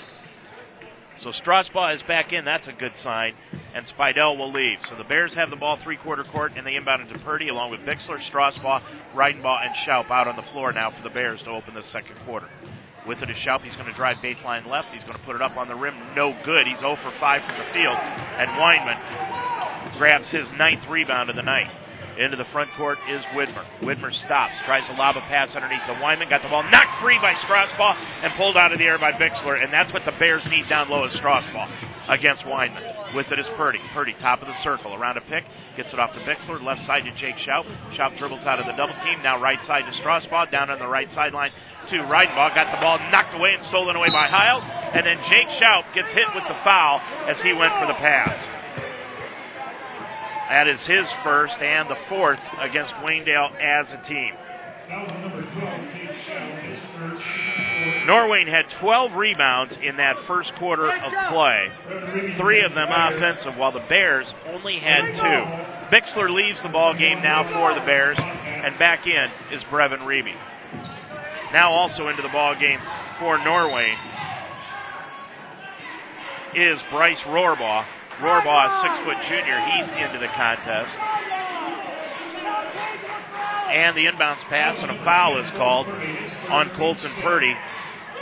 So 1.21 1.31
Strasbaugh 1.31 1.95
is 1.97 2.03
back 2.03 2.33
in. 2.33 2.45
That's 2.45 2.67
a 2.67 2.73
good 2.73 2.93
sign. 3.03 3.35
And 3.79 3.87
Spidell 3.87 4.37
will 4.37 4.51
leave. 4.51 4.79
So 4.91 4.97
the 4.97 5.05
Bears 5.05 5.37
have 5.37 5.51
the 5.51 5.57
ball 5.57 5.79
three 5.85 5.97
quarter 5.97 6.25
court, 6.25 6.51
and 6.57 6.67
they 6.67 6.75
inbound 6.75 7.07
into 7.07 7.17
Purdy 7.21 7.49
along 7.49 7.71
with 7.71 7.79
Bixler, 7.87 8.19
Strasbaugh, 8.27 8.83
Reidenbaugh, 9.15 9.67
and 9.67 9.71
Schaub 9.87 10.11
out 10.11 10.27
on 10.27 10.35
the 10.35 10.43
floor 10.51 10.73
now 10.73 10.91
for 10.91 11.01
the 11.07 11.15
Bears 11.15 11.41
to 11.45 11.51
open 11.51 11.75
the 11.75 11.85
second 11.93 12.17
quarter. 12.27 12.49
With 13.07 13.23
it 13.23 13.31
is 13.31 13.37
Schaub. 13.39 13.63
He's 13.63 13.75
going 13.75 13.87
to 13.87 13.95
drive 13.95 14.17
baseline 14.17 14.67
left. 14.67 14.89
He's 14.91 15.05
going 15.05 15.17
to 15.17 15.23
put 15.23 15.37
it 15.37 15.43
up 15.43 15.57
on 15.57 15.69
the 15.69 15.77
rim. 15.77 15.95
No 16.17 16.35
good. 16.45 16.67
He's 16.67 16.81
0 16.81 16.97
for 16.97 17.15
5 17.21 17.43
from 17.47 17.55
the 17.55 17.71
field. 17.71 17.95
And 17.95 18.51
Weinman 18.59 18.99
grabs 19.97 20.29
his 20.33 20.51
ninth 20.59 20.83
rebound 20.91 21.31
of 21.31 21.37
the 21.37 21.47
night. 21.47 21.71
Into 22.19 22.37
the 22.37 22.51
front 22.51 22.71
court 22.77 22.99
is 23.09 23.23
Widmer. 23.31 23.63
Widmer 23.87 24.11
stops, 24.27 24.59
tries 24.67 24.83
to 24.91 24.95
lob 24.99 25.15
a 25.15 25.23
pass 25.31 25.55
underneath 25.55 25.87
the 25.87 25.95
Weinman, 26.03 26.29
got 26.29 26.43
the 26.43 26.51
ball 26.51 26.65
knocked 26.65 26.99
free 27.01 27.19
by 27.23 27.31
Strasbaugh 27.47 27.95
and 28.27 28.35
pulled 28.35 28.57
out 28.57 28.73
of 28.73 28.81
the 28.81 28.87
air 28.87 28.99
by 28.99 29.13
Bixler, 29.13 29.63
and 29.63 29.73
that's 29.73 29.93
what 29.93 30.03
the 30.05 30.19
Bears 30.19 30.43
need 30.51 30.67
down 30.69 30.91
low 30.91 31.05
is 31.05 31.15
Strasbaugh 31.15 31.71
against 32.09 32.43
Weinman. 32.43 32.98
With 33.15 33.33
it 33.33 33.39
is 33.39 33.47
Purdy. 33.57 33.81
Purdy, 33.95 34.13
top 34.21 34.43
of 34.43 34.49
the 34.49 34.59
circle, 34.63 34.93
around 34.93 35.17
a 35.17 35.23
pick, 35.23 35.45
gets 35.77 35.93
it 35.93 35.99
off 35.99 36.13
to 36.13 36.21
Bixler, 36.29 36.61
left 36.61 36.85
side 36.85 37.05
to 37.05 37.13
Jake 37.17 37.37
Schaub. 37.41 37.65
Schaub 37.97 38.19
dribbles 38.19 38.45
out 38.45 38.61
of 38.61 38.67
the 38.67 38.77
double 38.77 38.93
team, 39.01 39.23
now 39.23 39.41
right 39.41 39.59
side 39.65 39.89
to 39.89 39.93
Strasbaugh, 40.03 40.51
down 40.51 40.69
on 40.69 40.79
the 40.79 40.87
right 40.87 41.09
sideline 41.15 41.51
to 41.89 41.97
Reidenbaugh, 42.05 42.55
got 42.55 42.69
the 42.69 42.81
ball 42.85 42.99
knocked 43.11 43.35
away 43.35 43.55
and 43.57 43.65
stolen 43.73 43.97
away 43.97 44.09
by 44.13 44.29
Hiles, 44.29 44.63
and 44.93 45.07
then 45.07 45.17
Jake 45.25 45.49
Schaub 45.57 45.89
gets 45.95 46.13
hit 46.13 46.29
with 46.35 46.45
the 46.45 46.59
foul 46.65 47.01
as 47.25 47.41
he 47.41 47.57
went 47.57 47.73
for 47.81 47.89
the 47.89 47.97
pass. 47.97 48.37
That 50.53 50.69
is 50.69 50.81
his 50.87 51.09
first 51.25 51.57
and 51.61 51.89
the 51.89 51.97
fourth 52.09 52.41
against 52.61 52.93
Waynedale 53.01 53.57
as 53.57 53.89
a 53.89 54.01
team. 54.09 54.33
Norway 58.07 58.45
had 58.49 58.67
12 58.81 59.13
rebounds 59.13 59.75
in 59.83 59.97
that 59.97 60.17
first 60.27 60.53
quarter 60.59 60.91
of 60.91 61.13
play, 61.31 61.69
three 62.39 62.63
of 62.63 62.75
them 62.75 62.89
offensive, 62.91 63.57
while 63.57 63.73
the 63.73 63.85
Bears 63.89 64.33
only 64.47 64.79
had 64.79 65.03
two. 65.15 65.97
Bixler 65.97 66.31
leaves 66.31 66.63
the 66.63 66.69
ball 66.69 66.97
game 66.97 67.23
now 67.23 67.45
for 67.53 67.79
the 67.79 67.85
Bears, 67.87 68.17
and 68.19 68.79
back 68.79 69.07
in 69.07 69.27
is 69.53 69.63
Brevin 69.71 70.01
Reeby. 70.01 70.35
Now 71.53 71.71
also 71.73 72.09
into 72.09 72.23
the 72.23 72.29
ball 72.29 72.55
game 72.59 72.79
for 73.19 73.39
Norway 73.39 73.95
is 76.55 76.79
Bryce 76.91 77.21
Rohrbaugh, 77.27 77.85
Rohrbaugh, 78.21 78.67
a 78.67 78.83
six 78.83 78.95
foot 79.05 79.19
junior, 79.29 79.59
he's 79.61 79.89
into 79.95 80.19
the 80.19 80.33
contest. 80.35 80.91
And 83.69 83.97
the 83.97 84.07
inbounds 84.07 84.43
pass 84.49 84.79
and 84.81 84.91
a 84.91 85.05
foul 85.05 85.39
is 85.39 85.51
called 85.53 85.87
on 85.87 86.71
Colton 86.77 87.13
Purdy, 87.23 87.55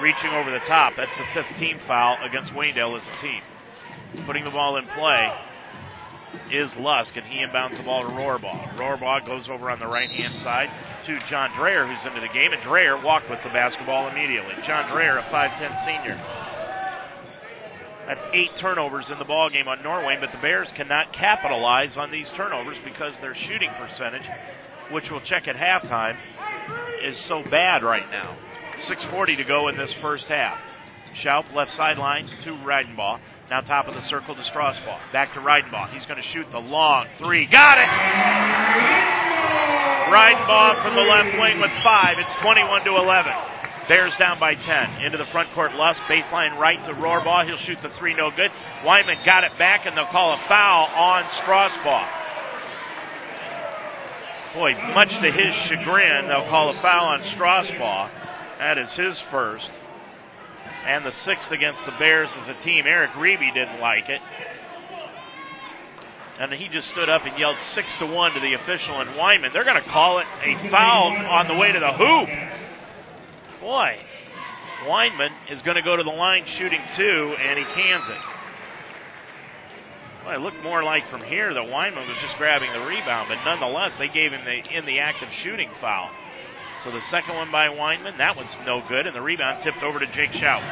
reaching 0.03 0.31
over 0.31 0.51
the 0.51 0.65
top. 0.67 0.95
That's 0.97 1.17
the 1.17 1.41
15th 1.41 1.87
foul 1.87 2.19
against 2.23 2.53
Waynedale 2.53 2.99
as 2.99 3.07
a 3.07 3.23
team. 3.23 4.27
Putting 4.27 4.45
the 4.45 4.51
ball 4.51 4.77
in 4.77 4.87
play 4.87 5.31
is 6.51 6.71
Lusk, 6.79 7.17
and 7.17 7.25
he 7.27 7.45
inbounds 7.45 7.77
the 7.77 7.85
ball 7.85 8.03
to 8.03 8.09
Rohrbaugh. 8.09 8.77
Rohrbaugh 8.77 9.27
goes 9.27 9.49
over 9.49 9.71
on 9.71 9.79
the 9.79 9.87
right 9.87 10.11
hand 10.11 10.35
side 10.43 10.69
to 11.07 11.19
John 11.31 11.51
Dreyer, 11.57 11.87
who's 11.87 12.05
into 12.07 12.21
the 12.21 12.33
game, 12.33 12.53
and 12.53 12.63
Dreyer 12.63 13.01
walked 13.03 13.31
with 13.31 13.39
the 13.45 13.51
basketball 13.51 14.09
immediately. 14.09 14.55
John 14.67 14.91
Dreyer, 14.91 15.19
a 15.19 15.23
5'10 15.31 15.87
senior. 15.87 16.17
That's 18.07 18.23
eight 18.35 18.51
turnovers 18.61 19.11
in 19.11 19.19
the 19.19 19.25
ball 19.25 19.51
game 19.51 19.67
on 19.67 19.83
Norway, 19.83 20.17
but 20.21 20.31
the 20.31 20.39
Bears 20.39 20.69
cannot 20.77 21.13
capitalize 21.13 21.97
on 21.97 22.11
these 22.11 22.31
turnovers 22.37 22.77
because 22.85 23.15
their 23.21 23.35
shooting 23.35 23.71
percentage, 23.79 24.23
which 24.91 25.05
we'll 25.11 25.21
check 25.21 25.49
at 25.49 25.57
halftime, 25.57 26.17
is 27.05 27.19
so 27.29 27.43
bad 27.51 27.83
right 27.83 28.09
now. 28.11 28.37
6:40 28.89 29.37
to 29.37 29.45
go 29.45 29.69
in 29.69 29.77
this 29.77 29.93
first 30.01 30.27
half. 30.27 30.59
Schaub 31.23 31.53
left 31.55 31.71
sideline 31.73 32.27
to 32.45 32.51
Reidenbaugh. 32.65 33.21
Now 33.49 33.61
top 33.61 33.87
of 33.87 33.95
the 33.95 34.03
circle 34.03 34.35
to 34.35 34.43
Strasbaugh. 34.43 35.13
Back 35.13 35.33
to 35.35 35.41
Reidenbaugh. 35.41 35.91
He's 35.95 36.05
going 36.07 36.21
to 36.21 36.29
shoot 36.35 36.47
the 36.51 36.59
long 36.59 37.07
three. 37.19 37.47
Got 37.47 37.79
it! 37.79 37.89
Reidenbaugh 40.11 40.83
from 40.83 40.95
the 40.95 41.03
left 41.03 41.39
wing 41.39 41.61
with 41.61 41.71
five. 41.83 42.19
It's 42.19 42.43
21 42.43 42.85
to 42.85 42.97
11. 42.97 43.33
Bears 43.89 44.13
down 44.19 44.39
by 44.41 44.55
10. 44.55 45.07
Into 45.07 45.17
the 45.17 45.31
front 45.31 45.49
court, 45.55 45.73
Lusk, 45.75 46.01
baseline 46.11 46.59
right 46.59 46.79
to 46.87 46.93
Rohrbaugh. 46.95 47.47
He'll 47.47 47.59
shoot 47.59 47.79
the 47.83 47.91
three, 47.99 48.15
no 48.15 48.31
good. 48.35 48.51
Weinman 48.83 49.25
got 49.25 49.45
it 49.45 49.57
back, 49.59 49.87
and 49.87 49.97
they'll 49.97 50.11
call 50.11 50.35
a 50.35 50.43
foul 50.49 50.87
on 50.91 51.23
Strasbaugh. 51.43 52.26
Boy, 54.57 54.73
much 54.95 55.13
to 55.21 55.31
his 55.31 55.53
chagrin, 55.69 56.29
they'll 56.29 56.49
call 56.49 56.71
a 56.71 56.81
foul 56.81 57.13
on 57.13 57.21
Strasbaugh. 57.37 58.09
That 58.59 58.79
is 58.79 58.89
his 58.97 59.23
first. 59.31 59.69
And 60.87 61.05
the 61.05 61.13
sixth 61.27 61.53
against 61.53 61.85
the 61.85 61.93
Bears 61.99 62.31
as 62.41 62.49
a 62.49 62.65
team. 62.65 62.85
Eric 62.87 63.11
Reeby 63.21 63.53
didn't 63.53 63.81
like 63.81 64.09
it. 64.09 64.23
and 66.41 66.53
he 66.55 66.69
just 66.69 66.89
stood 66.89 67.11
up 67.11 67.27
and 67.27 67.39
yelled 67.39 67.59
six 67.75 67.87
to 68.01 68.07
one 68.07 68.33
to 68.33 68.41
the 68.41 68.55
official 68.55 68.99
in 69.03 69.17
Wyman. 69.19 69.51
They're 69.53 69.65
going 69.65 69.83
to 69.83 69.91
call 69.91 70.21
it 70.21 70.27
a 70.43 70.71
foul 70.71 71.13
on 71.13 71.49
the 71.49 71.55
way 71.55 71.73
to 71.73 71.79
the 71.79 71.93
hoop. 71.93 72.29
Boy, 73.61 73.97
Weinman 74.89 75.31
is 75.51 75.61
going 75.63 75.77
to 75.77 75.83
go 75.83 75.97
to 75.97 76.03
the 76.03 76.09
line 76.17 76.45
shooting 76.57 76.81
two, 76.97 77.37
and 77.39 77.59
he 77.59 77.65
cans 77.75 78.05
it. 78.09 78.36
Well, 80.27 80.35
it 80.35 80.43
looked 80.43 80.59
more 80.59 80.83
like 80.83 81.07
from 81.07 81.23
here 81.23 81.55
that 81.55 81.71
Weinman 81.71 82.03
was 82.03 82.19
just 82.19 82.35
grabbing 82.35 82.67
the 82.75 82.83
rebound, 82.83 83.31
but 83.31 83.39
nonetheless, 83.47 83.95
they 83.95 84.11
gave 84.11 84.35
him 84.35 84.43
the 84.43 84.59
in 84.75 84.83
the 84.83 84.99
act 84.99 85.23
of 85.23 85.31
shooting 85.47 85.71
foul. 85.81 86.11
So 86.83 86.91
the 86.91 87.01
second 87.15 87.39
one 87.39 87.55
by 87.55 87.71
Weinman, 87.71 88.19
that 88.19 88.35
one's 88.35 88.51
no 88.67 88.83
good, 88.91 89.07
and 89.07 89.15
the 89.15 89.23
rebound 89.23 89.63
tipped 89.63 89.87
over 89.87 90.03
to 90.03 90.07
Jake 90.19 90.35
Schaub. 90.35 90.67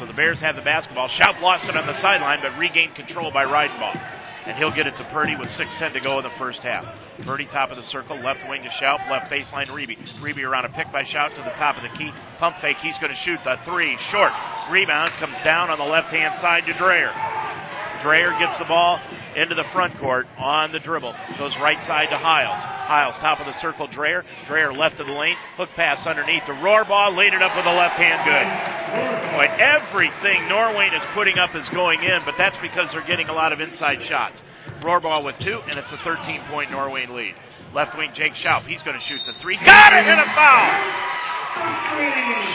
So 0.00 0.08
the 0.08 0.16
Bears 0.16 0.40
have 0.40 0.56
the 0.56 0.64
basketball. 0.64 1.12
Schaub 1.12 1.36
lost 1.44 1.68
it 1.68 1.76
on 1.76 1.84
the 1.84 2.00
sideline, 2.00 2.40
but 2.40 2.56
regained 2.56 2.96
control 2.96 3.28
by 3.28 3.44
Reidenbaugh. 3.44 4.48
And 4.48 4.56
he'll 4.56 4.72
get 4.72 4.86
it 4.88 4.96
to 4.96 5.04
Purdy 5.12 5.36
with 5.36 5.52
6.10 5.60 5.92
to 5.92 6.00
go 6.00 6.16
in 6.16 6.24
the 6.24 6.32
first 6.40 6.60
half. 6.64 6.88
Purdy 7.26 7.44
top 7.52 7.68
of 7.68 7.76
the 7.76 7.84
circle, 7.92 8.16
left 8.16 8.40
wing 8.48 8.64
to 8.64 8.72
Schaub, 8.80 9.04
left 9.12 9.28
baseline 9.28 9.68
Reeby. 9.68 10.00
Reeby 10.24 10.48
around 10.48 10.64
a 10.64 10.72
pick 10.72 10.88
by 10.88 11.04
Schaub 11.04 11.28
to 11.36 11.44
the 11.44 11.56
top 11.60 11.76
of 11.76 11.84
the 11.84 11.92
key. 12.00 12.08
Pump 12.40 12.56
fake, 12.64 12.80
he's 12.80 12.96
going 13.04 13.12
to 13.12 13.20
shoot 13.20 13.36
the 13.44 13.60
three. 13.68 14.00
Short. 14.08 14.32
Rebound 14.72 15.12
comes 15.20 15.36
down 15.44 15.68
on 15.68 15.76
the 15.76 15.84
left 15.84 16.08
hand 16.08 16.40
side 16.40 16.64
to 16.64 16.72
Dreyer. 16.80 17.12
Dreyer 18.02 18.30
gets 18.38 18.58
the 18.58 18.64
ball 18.64 19.00
into 19.36 19.54
the 19.54 19.64
front 19.72 19.98
court 19.98 20.26
on 20.38 20.72
the 20.72 20.78
dribble. 20.78 21.14
Goes 21.38 21.54
right 21.60 21.78
side 21.86 22.08
to 22.10 22.18
Hiles. 22.18 22.62
Hiles, 22.86 23.16
top 23.20 23.40
of 23.40 23.46
the 23.46 23.58
circle, 23.60 23.86
Dreyer. 23.86 24.24
Dreyer 24.46 24.72
left 24.72 25.00
of 25.00 25.06
the 25.06 25.12
lane. 25.12 25.36
Hook 25.56 25.70
pass 25.74 26.06
underneath. 26.06 26.42
The 26.46 26.58
Rohrbaugh 26.58 27.16
laid 27.16 27.34
it 27.34 27.42
up 27.42 27.54
with 27.54 27.64
the 27.64 27.74
left 27.74 27.98
hand 27.98 28.22
good. 28.24 28.48
Boy, 29.34 29.46
everything 29.58 30.48
Norwayne 30.48 30.94
is 30.94 31.04
putting 31.14 31.38
up 31.38 31.54
is 31.54 31.68
going 31.70 32.02
in, 32.02 32.20
but 32.24 32.34
that's 32.38 32.56
because 32.62 32.90
they're 32.92 33.06
getting 33.06 33.28
a 33.28 33.34
lot 33.34 33.52
of 33.52 33.60
inside 33.60 34.02
shots. 34.08 34.40
Rohrbaugh 34.82 35.24
with 35.24 35.36
two, 35.40 35.60
and 35.66 35.78
it's 35.78 35.90
a 35.92 36.00
13 36.04 36.46
point 36.50 36.70
Norwayne 36.70 37.10
lead. 37.10 37.34
Left 37.74 37.96
wing, 37.98 38.10
Jake 38.14 38.32
Schaub. 38.32 38.64
He's 38.64 38.82
going 38.82 38.96
to 38.96 39.04
shoot 39.04 39.20
the 39.26 39.34
three. 39.42 39.58
Got 39.60 39.92
it! 39.92 40.08
And 40.08 40.20
a 40.20 40.28
foul! 40.32 41.18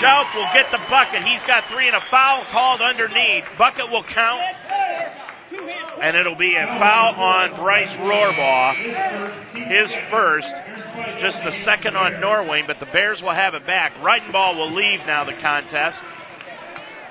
Schaub 0.01 0.25
will 0.33 0.49
get 0.53 0.71
the 0.71 0.81
bucket. 0.89 1.23
He's 1.23 1.43
got 1.45 1.63
three 1.71 1.87
and 1.87 1.95
a 1.95 2.03
foul 2.09 2.45
called 2.51 2.81
underneath. 2.81 3.43
Bucket 3.57 3.89
will 3.91 4.03
count 4.03 4.41
and 6.01 6.17
it'll 6.17 6.35
be 6.35 6.55
a 6.55 6.65
foul 6.79 7.15
on 7.15 7.55
Bryce 7.55 7.95
Rohrbaugh, 7.99 8.75
his 9.69 9.91
first, 10.11 10.47
just 11.21 11.37
the 11.43 11.63
second 11.65 11.95
on 11.95 12.13
Norwayne, 12.13 12.67
but 12.67 12.79
the 12.79 12.87
Bears 12.87 13.21
will 13.21 13.33
have 13.33 13.53
it 13.53 13.65
back. 13.65 13.93
Reidenbaugh 13.95 14.57
will 14.57 14.73
leave 14.73 14.99
now 15.05 15.23
the 15.23 15.37
contest 15.41 15.99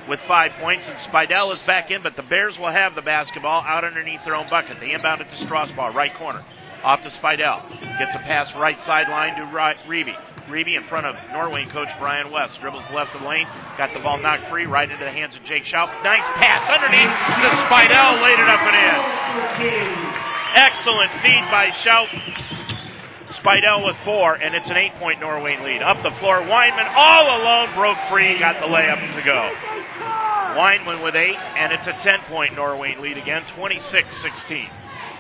with 0.09 0.21
five 0.27 0.51
points, 0.61 0.85
and 0.87 0.99
Spidell 1.13 1.55
is 1.55 1.63
back 1.67 1.91
in, 1.91 2.03
but 2.03 2.17
the 2.17 2.23
Bears 2.23 2.57
will 2.59 2.73
have 2.73 2.95
the 2.95 3.03
basketball 3.03 3.63
out 3.63 3.85
underneath 3.85 4.21
their 4.25 4.35
own 4.35 4.49
bucket. 4.51 4.77
They 4.81 4.93
inbound 4.93 5.21
it 5.21 5.27
to 5.27 5.47
Strasbaugh, 5.47 5.95
right 5.95 6.15
corner. 6.17 6.45
Off 6.83 7.01
to 7.03 7.11
Spidell. 7.11 7.63
Gets 7.99 8.15
a 8.15 8.23
pass 8.27 8.53
right 8.57 8.77
sideline 8.85 9.37
to 9.37 9.43
Reeby. 9.89 10.32
Reeby 10.51 10.75
in 10.75 10.83
front 10.91 11.07
of 11.07 11.15
Norway 11.31 11.65
coach 11.71 11.89
Brian 11.99 12.33
West. 12.33 12.59
Dribbles 12.61 12.87
left 12.91 13.15
the 13.15 13.23
lane. 13.23 13.47
Got 13.79 13.95
the 13.95 14.03
ball 14.03 14.19
knocked 14.19 14.51
free 14.51 14.67
right 14.67 14.91
into 14.91 15.05
the 15.05 15.13
hands 15.13 15.37
of 15.39 15.43
Jake 15.47 15.63
Schaub. 15.63 15.87
Nice 16.03 16.27
pass 16.43 16.67
underneath 16.67 17.15
to 17.43 17.49
Spidell. 17.71 18.19
Laid 18.27 18.39
it 18.39 18.51
up 18.51 18.63
and 18.67 18.77
in. 18.77 18.99
Excellent 20.59 21.13
feed 21.23 21.45
by 21.49 21.71
Schaub. 21.87 22.09
Spidell 23.39 23.87
with 23.87 23.97
four, 24.05 24.35
and 24.35 24.55
it's 24.55 24.69
an 24.69 24.77
eight 24.77 24.95
point 24.99 25.21
Norway 25.21 25.57
lead. 25.63 25.83
Up 25.83 26.03
the 26.03 26.15
floor, 26.21 26.43
Weinman 26.43 26.91
all 26.95 27.41
alone 27.41 27.75
broke 27.75 27.99
free, 28.11 28.39
got 28.39 28.61
the 28.61 28.67
layup 28.67 29.01
to 29.17 29.23
go. 29.25 29.51
Weinman 30.59 31.03
with 31.03 31.17
eight, 31.17 31.35
and 31.35 31.73
it's 31.73 31.87
a 31.87 31.97
10 32.03 32.29
point 32.29 32.55
Norway 32.55 32.95
lead 33.01 33.17
again, 33.17 33.43
26 33.57 33.83
16. 34.23 34.69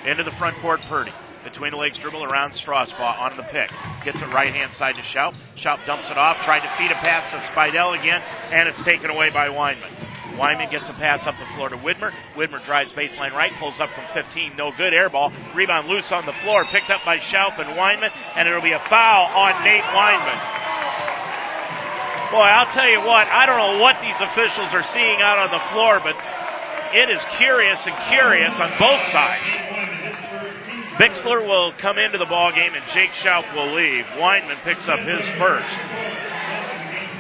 Into 0.07 0.25
the 0.25 0.33
front 0.39 0.61
court, 0.61 0.81
Purdy. 0.89 1.13
Between 1.45 1.73
the 1.73 1.77
legs 1.77 1.99
dribble 1.99 2.23
around 2.23 2.55
Strasbaugh 2.55 3.19
on 3.19 3.37
the 3.37 3.43
pick. 3.51 3.67
Gets 4.07 4.23
it 4.23 4.31
right 4.31 4.55
hand 4.55 4.71
side 4.79 4.95
to 4.95 5.03
Schaub. 5.11 5.35
Schaub 5.59 5.83
dumps 5.87 6.07
it 6.07 6.17
off, 6.17 6.39
tried 6.47 6.63
to 6.63 6.71
feed 6.79 6.91
a 6.95 6.99
pass 7.03 7.27
to 7.35 7.39
Spidell 7.51 7.99
again, 7.99 8.23
and 8.55 8.69
it's 8.69 8.83
taken 8.87 9.11
away 9.11 9.31
by 9.31 9.49
Weinman. 9.51 9.91
Weinman 10.39 10.71
gets 10.71 10.89
a 10.89 10.97
pass 10.97 11.27
up 11.27 11.35
the 11.37 11.49
floor 11.57 11.69
to 11.69 11.77
Widmer. 11.77 12.09
Widmer 12.37 12.63
drives 12.65 12.93
baseline 12.97 13.33
right, 13.37 13.53
pulls 13.61 13.77
up 13.81 13.91
from 13.93 14.07
15, 14.15 14.57
no 14.57 14.73
good, 14.79 14.95
air 14.95 15.11
ball. 15.11 15.29
Rebound 15.55 15.89
loose 15.89 16.09
on 16.11 16.25
the 16.25 16.37
floor, 16.43 16.65
picked 16.73 16.89
up 16.89 17.05
by 17.05 17.19
Schaub 17.19 17.59
and 17.61 17.77
Weinman, 17.77 18.09
and 18.09 18.49
it'll 18.49 18.65
be 18.65 18.73
a 18.73 18.85
foul 18.89 19.29
on 19.35 19.53
Nate 19.65 19.85
Weinman. 19.93 20.41
Boy, 22.33 22.49
I'll 22.49 22.73
tell 22.73 22.89
you 22.89 23.05
what, 23.05 23.29
I 23.29 23.45
don't 23.45 23.61
know 23.61 23.83
what 23.85 24.01
these 24.01 24.17
officials 24.17 24.73
are 24.73 24.87
seeing 24.97 25.21
out 25.21 25.37
on 25.37 25.53
the 25.53 25.61
floor, 25.69 26.01
but 26.01 26.17
it 26.97 27.13
is 27.13 27.21
curious 27.37 27.79
and 27.85 27.97
curious 28.09 28.53
on 28.57 28.73
both 28.81 29.05
sides. 29.13 30.42
Bixler 31.01 31.47
will 31.47 31.73
come 31.81 31.99
into 31.99 32.19
the 32.19 32.27
ball 32.27 32.53
game 32.53 32.75
and 32.75 32.85
Jake 32.93 33.11
Schaub 33.25 33.55
will 33.55 33.75
leave. 33.75 34.05
Weinman 34.21 34.63
picks 34.65 34.87
up 34.89 35.01
his 35.01 35.25
first. 35.39 35.75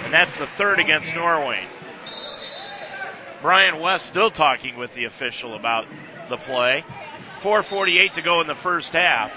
And 0.04 0.12
that's 0.12 0.36
the 0.38 0.46
third 0.58 0.78
against 0.78 1.08
Norway. 1.14 1.64
Brian 3.40 3.80
West 3.80 4.06
still 4.08 4.30
talking 4.30 4.76
with 4.76 4.90
the 4.94 5.04
official 5.04 5.56
about 5.56 5.86
the 6.28 6.36
play. 6.36 6.84
4.48 7.42 8.14
to 8.14 8.22
go 8.22 8.40
in 8.40 8.46
the 8.46 8.60
first 8.62 8.88
half. 8.92 9.30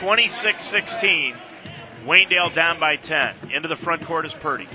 26 0.00 0.70
16. 0.70 1.34
Waynedale 2.04 2.54
down 2.54 2.78
by 2.78 2.96
10. 2.96 3.50
Into 3.52 3.68
the 3.68 3.76
front 3.82 4.06
court 4.06 4.26
is 4.26 4.34
Purdy. 4.40 4.68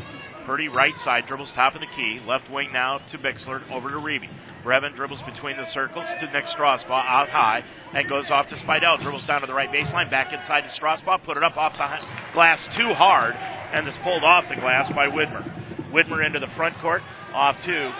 Purdy 0.45 0.67
right 0.67 0.93
side 1.05 1.25
dribbles 1.27 1.51
top 1.55 1.75
of 1.75 1.81
the 1.81 1.87
key. 1.95 2.19
Left 2.27 2.51
wing 2.51 2.73
now 2.73 2.99
to 3.11 3.17
Bixler 3.17 3.69
over 3.71 3.89
to 3.89 3.97
Reeby. 3.97 4.29
Brevin 4.63 4.95
dribbles 4.95 5.21
between 5.23 5.57
the 5.57 5.67
circles 5.73 6.05
to 6.21 6.25
Nick 6.31 6.45
Strasbaugh 6.45 7.03
out 7.03 7.27
high 7.27 7.63
and 7.93 8.07
goes 8.07 8.31
off 8.31 8.47
to 8.49 8.55
Spidell. 8.55 9.01
Dribbles 9.01 9.27
down 9.27 9.41
to 9.41 9.47
the 9.47 9.53
right 9.53 9.69
baseline, 9.69 10.09
back 10.09 10.31
inside 10.31 10.61
to 10.61 10.71
Strasbaugh, 10.79 11.23
put 11.25 11.35
it 11.35 11.43
up 11.43 11.57
off 11.57 11.73
the 11.73 12.33
glass 12.33 12.65
too 12.77 12.93
hard, 12.93 13.35
and 13.35 13.87
is 13.87 13.93
pulled 14.03 14.23
off 14.23 14.45
the 14.47 14.55
glass 14.55 14.91
by 14.93 15.07
Widmer. 15.07 15.43
Widmer 15.91 16.25
into 16.25 16.39
the 16.39 16.47
front 16.55 16.75
court, 16.79 17.01
off 17.33 17.55
to 17.65 17.93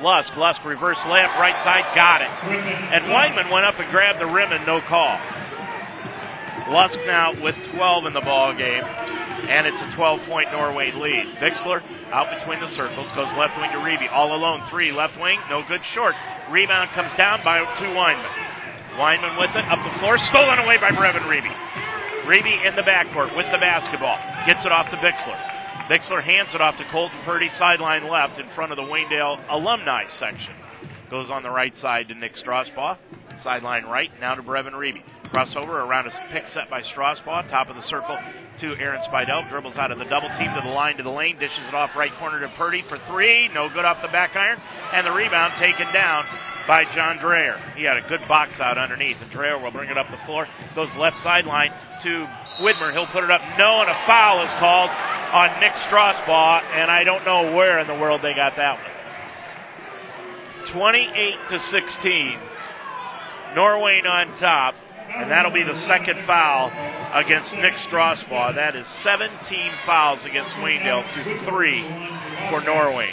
Lusk. 0.00 0.34
Lusk 0.36 0.64
reverse 0.64 0.98
layup, 1.04 1.36
right 1.38 1.56
side, 1.64 1.84
got 1.94 2.20
it. 2.20 2.28
And 2.28 3.04
Weinman 3.12 3.52
went 3.52 3.64
up 3.64 3.78
and 3.78 3.90
grabbed 3.90 4.20
the 4.20 4.26
rim 4.26 4.52
and 4.52 4.66
no 4.66 4.80
call. 4.88 5.20
Lusk 6.68 6.98
now 7.06 7.32
with 7.42 7.54
12 7.74 8.06
in 8.06 8.12
the 8.12 8.22
ball 8.22 8.56
game 8.56 8.82
and 9.46 9.66
it's 9.66 9.78
a 9.78 9.88
12 9.94 10.26
point 10.26 10.50
Norway 10.50 10.90
lead. 10.90 11.38
Bixler 11.38 11.78
out 12.10 12.26
between 12.34 12.58
the 12.58 12.70
circles, 12.74 13.06
goes 13.14 13.30
left 13.38 13.54
wing 13.60 13.70
to 13.70 13.80
Reeby. 13.84 14.10
All 14.10 14.34
alone, 14.34 14.64
three, 14.70 14.90
left 14.90 15.14
wing, 15.20 15.38
no 15.50 15.62
good 15.68 15.82
short. 15.94 16.14
Rebound 16.50 16.90
comes 16.94 17.14
down 17.16 17.40
by 17.44 17.62
two 17.78 17.90
Weinman. 17.94 18.34
Weinman 18.98 19.38
with 19.38 19.52
it, 19.54 19.64
up 19.68 19.78
the 19.84 19.94
floor, 20.00 20.18
stolen 20.32 20.58
away 20.58 20.80
by 20.80 20.90
Brevin 20.90 21.28
Reeby. 21.28 21.52
Reeby 22.26 22.66
in 22.66 22.74
the 22.74 22.82
backcourt 22.82 23.36
with 23.36 23.46
the 23.52 23.58
basketball, 23.62 24.18
gets 24.46 24.64
it 24.64 24.72
off 24.72 24.90
to 24.90 24.98
Bixler. 24.98 25.38
Bixler 25.86 26.22
hands 26.22 26.50
it 26.54 26.60
off 26.60 26.76
to 26.78 26.84
Colton 26.90 27.18
Purdy, 27.24 27.48
sideline 27.58 28.08
left 28.08 28.40
in 28.40 28.48
front 28.54 28.72
of 28.72 28.76
the 28.76 28.82
Waynedale 28.82 29.38
alumni 29.50 30.04
section. 30.18 30.54
Goes 31.10 31.30
on 31.30 31.44
the 31.44 31.50
right 31.50 31.74
side 31.76 32.08
to 32.08 32.14
Nick 32.14 32.34
Strasbaugh. 32.34 32.98
Sideline 33.44 33.84
right, 33.84 34.10
now 34.20 34.34
to 34.34 34.42
Brevin 34.42 34.72
Reeby. 34.72 35.04
Crossover 35.26 35.86
around 35.86 36.06
a 36.06 36.12
pick 36.32 36.44
set 36.52 36.70
by 36.70 36.82
Strasbaugh, 36.82 37.50
top 37.50 37.68
of 37.68 37.76
the 37.76 37.82
circle 37.82 38.18
to 38.60 38.76
Aaron 38.78 39.00
Spidell. 39.10 39.48
Dribbles 39.50 39.76
out 39.76 39.90
of 39.90 39.98
the 39.98 40.04
double 40.06 40.28
team 40.38 40.52
to 40.54 40.60
the 40.62 40.72
line 40.72 40.96
to 40.96 41.02
the 41.02 41.10
lane, 41.10 41.38
dishes 41.38 41.66
it 41.68 41.74
off 41.74 41.90
right 41.96 42.12
corner 42.18 42.40
to 42.40 42.48
Purdy 42.56 42.82
for 42.88 42.98
three. 43.08 43.48
No 43.52 43.68
good 43.68 43.84
off 43.84 44.02
the 44.02 44.08
back 44.08 44.34
iron. 44.34 44.58
And 44.92 45.06
the 45.06 45.12
rebound 45.12 45.54
taken 45.58 45.92
down 45.92 46.24
by 46.66 46.84
John 46.94 47.18
Dreyer. 47.18 47.56
He 47.76 47.84
had 47.84 47.96
a 47.96 48.08
good 48.08 48.26
box 48.28 48.58
out 48.60 48.78
underneath, 48.78 49.16
and 49.20 49.30
Dreyer 49.30 49.58
will 49.58 49.70
bring 49.70 49.90
it 49.90 49.98
up 49.98 50.06
the 50.10 50.18
floor. 50.26 50.46
Goes 50.74 50.90
left 50.98 51.16
sideline 51.22 51.70
to 52.02 52.26
Widmer. 52.60 52.92
He'll 52.92 53.06
put 53.06 53.24
it 53.24 53.30
up. 53.30 53.40
No, 53.58 53.80
and 53.82 53.90
a 53.90 53.98
foul 54.06 54.42
is 54.42 54.50
called 54.58 54.90
on 54.90 55.60
Nick 55.60 55.72
Strasbaugh, 55.90 56.62
and 56.74 56.90
I 56.90 57.04
don't 57.04 57.24
know 57.24 57.54
where 57.54 57.78
in 57.78 57.86
the 57.86 57.98
world 57.98 58.20
they 58.22 58.34
got 58.34 58.56
that 58.56 58.78
one. 58.78 58.96
28 60.72 61.34
to 61.50 61.58
16. 61.58 62.38
Norway 63.54 64.02
on 64.06 64.38
top. 64.38 64.74
And 65.16 65.30
that'll 65.30 65.50
be 65.50 65.64
the 65.64 65.80
second 65.88 66.26
foul 66.26 66.68
against 67.14 67.52
Nick 67.54 67.72
Strasbaugh. 67.88 68.54
That 68.54 68.76
is 68.76 68.86
17 69.02 69.32
fouls 69.86 70.20
against 70.28 70.50
Waynedale 70.60 71.02
to 71.02 71.48
three 71.48 71.80
for 72.50 72.60
Norway. 72.60 73.08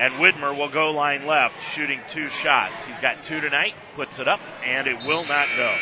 And 0.00 0.14
Widmer 0.14 0.56
will 0.56 0.72
go 0.72 0.90
line 0.90 1.26
left, 1.26 1.54
shooting 1.76 2.00
two 2.12 2.26
shots. 2.42 2.74
He's 2.88 2.98
got 3.00 3.16
two 3.28 3.40
tonight, 3.40 3.72
puts 3.94 4.18
it 4.18 4.26
up, 4.26 4.40
and 4.66 4.88
it 4.88 4.96
will 5.06 5.24
not 5.24 5.46
go. 5.56 5.76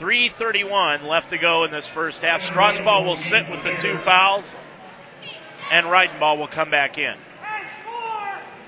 3.31 0.00 1.04
left 1.04 1.28
to 1.28 1.36
go 1.36 1.64
in 1.64 1.70
this 1.70 1.86
first 1.92 2.20
half. 2.22 2.40
Strasbaugh 2.40 3.04
will 3.04 3.20
sit 3.28 3.50
with 3.50 3.62
the 3.64 3.76
two 3.82 3.98
fouls, 4.02 4.44
and 5.70 5.86
Reidenbaugh 5.86 6.38
will 6.38 6.48
come 6.48 6.70
back 6.70 6.96
in. 6.96 7.16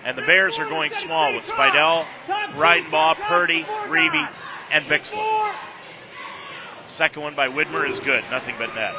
And 0.04 0.18
the 0.18 0.22
Bears 0.22 0.56
are 0.58 0.68
going 0.68 0.90
small 1.04 1.34
with 1.34 1.44
Spidell, 1.44 2.04
Reidenbaugh, 2.58 3.16
Purdy, 3.28 3.62
Reeby, 3.88 4.28
and 4.72 4.84
Bixler. 4.86 5.54
Second 6.98 7.22
one 7.22 7.36
by 7.36 7.48
Widmer 7.48 7.88
is 7.90 7.98
good, 8.00 8.22
nothing 8.30 8.54
but 8.58 8.74
net. 8.74 8.94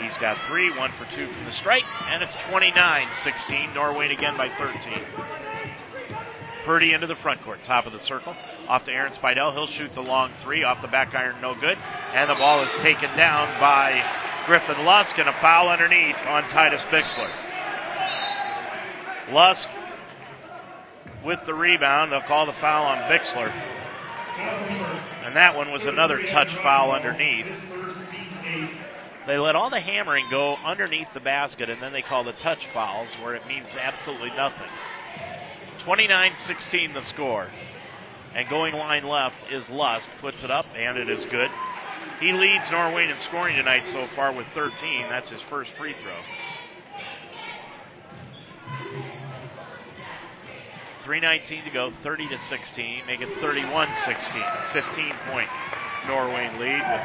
He's 0.00 0.16
got 0.20 0.36
three, 0.48 0.70
one 0.76 0.90
for 0.98 1.04
two 1.16 1.26
from 1.26 1.44
the 1.44 1.52
strike, 1.60 1.84
and 2.08 2.22
it's 2.22 2.32
29 2.50 3.08
16. 3.24 3.74
Norway 3.74 4.12
again 4.12 4.36
by 4.36 4.48
13. 4.58 5.04
Purdy 6.64 6.92
into 6.92 7.06
the 7.06 7.14
front 7.22 7.42
court, 7.44 7.60
top 7.66 7.86
of 7.86 7.92
the 7.92 8.00
circle. 8.00 8.34
Off 8.68 8.84
to 8.84 8.92
Aaron 8.92 9.12
Spidell. 9.12 9.52
He'll 9.52 9.68
shoot 9.68 9.94
the 9.94 10.00
long 10.00 10.32
three. 10.42 10.64
Off 10.64 10.82
the 10.82 10.88
back 10.88 11.14
iron, 11.14 11.40
no 11.40 11.54
good. 11.54 11.78
And 11.78 12.28
the 12.28 12.34
ball 12.34 12.62
is 12.64 12.70
taken 12.82 13.16
down 13.16 13.60
by 13.60 14.02
Griffin 14.46 14.84
Lusk 14.84 15.16
and 15.16 15.28
a 15.28 15.36
foul 15.40 15.68
underneath 15.68 16.16
on 16.26 16.42
Titus 16.50 16.82
Bixler. 16.90 17.30
Lusk 19.32 19.68
with 21.26 21.40
the 21.44 21.52
rebound. 21.52 22.12
They'll 22.12 22.22
call 22.22 22.46
the 22.46 22.54
foul 22.60 22.86
on 22.86 22.98
Bixler. 23.10 23.50
And 25.26 25.34
that 25.36 25.56
one 25.56 25.72
was 25.72 25.82
another 25.84 26.22
touch 26.32 26.48
foul 26.62 26.92
underneath. 26.92 27.46
They 29.26 29.38
let 29.38 29.56
all 29.56 29.70
the 29.70 29.80
hammering 29.80 30.26
go 30.30 30.54
underneath 30.64 31.08
the 31.12 31.20
basket, 31.20 31.68
and 31.68 31.82
then 31.82 31.92
they 31.92 32.02
call 32.02 32.22
the 32.22 32.34
touch 32.44 32.60
fouls 32.72 33.08
where 33.22 33.34
it 33.34 33.44
means 33.48 33.66
absolutely 33.78 34.30
nothing. 34.36 34.70
29 35.84 36.32
16 36.46 36.94
the 36.94 37.02
score. 37.12 37.48
And 38.34 38.48
going 38.48 38.74
line 38.74 39.04
left 39.04 39.36
is 39.50 39.68
Lusk. 39.68 40.06
Puts 40.20 40.36
it 40.44 40.50
up, 40.50 40.66
and 40.76 40.96
it 40.96 41.08
is 41.08 41.24
good. 41.30 41.50
He 42.20 42.32
leads 42.32 42.64
Norway 42.70 43.04
in 43.04 43.16
scoring 43.28 43.56
tonight 43.56 43.82
so 43.92 44.06
far 44.14 44.34
with 44.34 44.46
13. 44.54 44.70
That's 45.08 45.30
his 45.30 45.40
first 45.50 45.70
free 45.76 45.94
throw. 46.02 46.55
319 51.06 51.64
to 51.64 51.70
go, 51.70 51.94
30 52.02 52.28
to 52.28 52.38
16, 52.50 53.06
make 53.06 53.22
it 53.22 53.30
31 53.40 53.86
16. 54.04 54.42
15 54.74 55.14
point 55.30 55.48
Norway 56.10 56.50
lead 56.58 56.82
with 56.82 57.04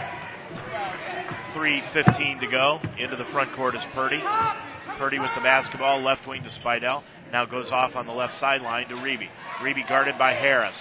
3.15 1.54 2.42
to 2.42 2.48
go. 2.50 2.82
Into 2.98 3.16
the 3.16 3.30
front 3.32 3.54
court 3.56 3.76
is 3.76 3.82
Purdy. 3.94 4.20
Purdy 4.98 5.20
with 5.20 5.30
the 5.38 5.42
basketball, 5.42 6.02
left 6.02 6.28
wing 6.28 6.42
to 6.42 6.50
Spidell. 6.50 7.04
Now 7.32 7.46
goes 7.46 7.70
off 7.72 7.96
on 7.96 8.08
the 8.08 8.12
left 8.12 8.34
sideline 8.40 8.90
to 8.90 8.96
Reeby. 8.96 9.30
Reeby 9.62 9.88
guarded 9.88 10.18
by 10.18 10.34
Harris. 10.34 10.76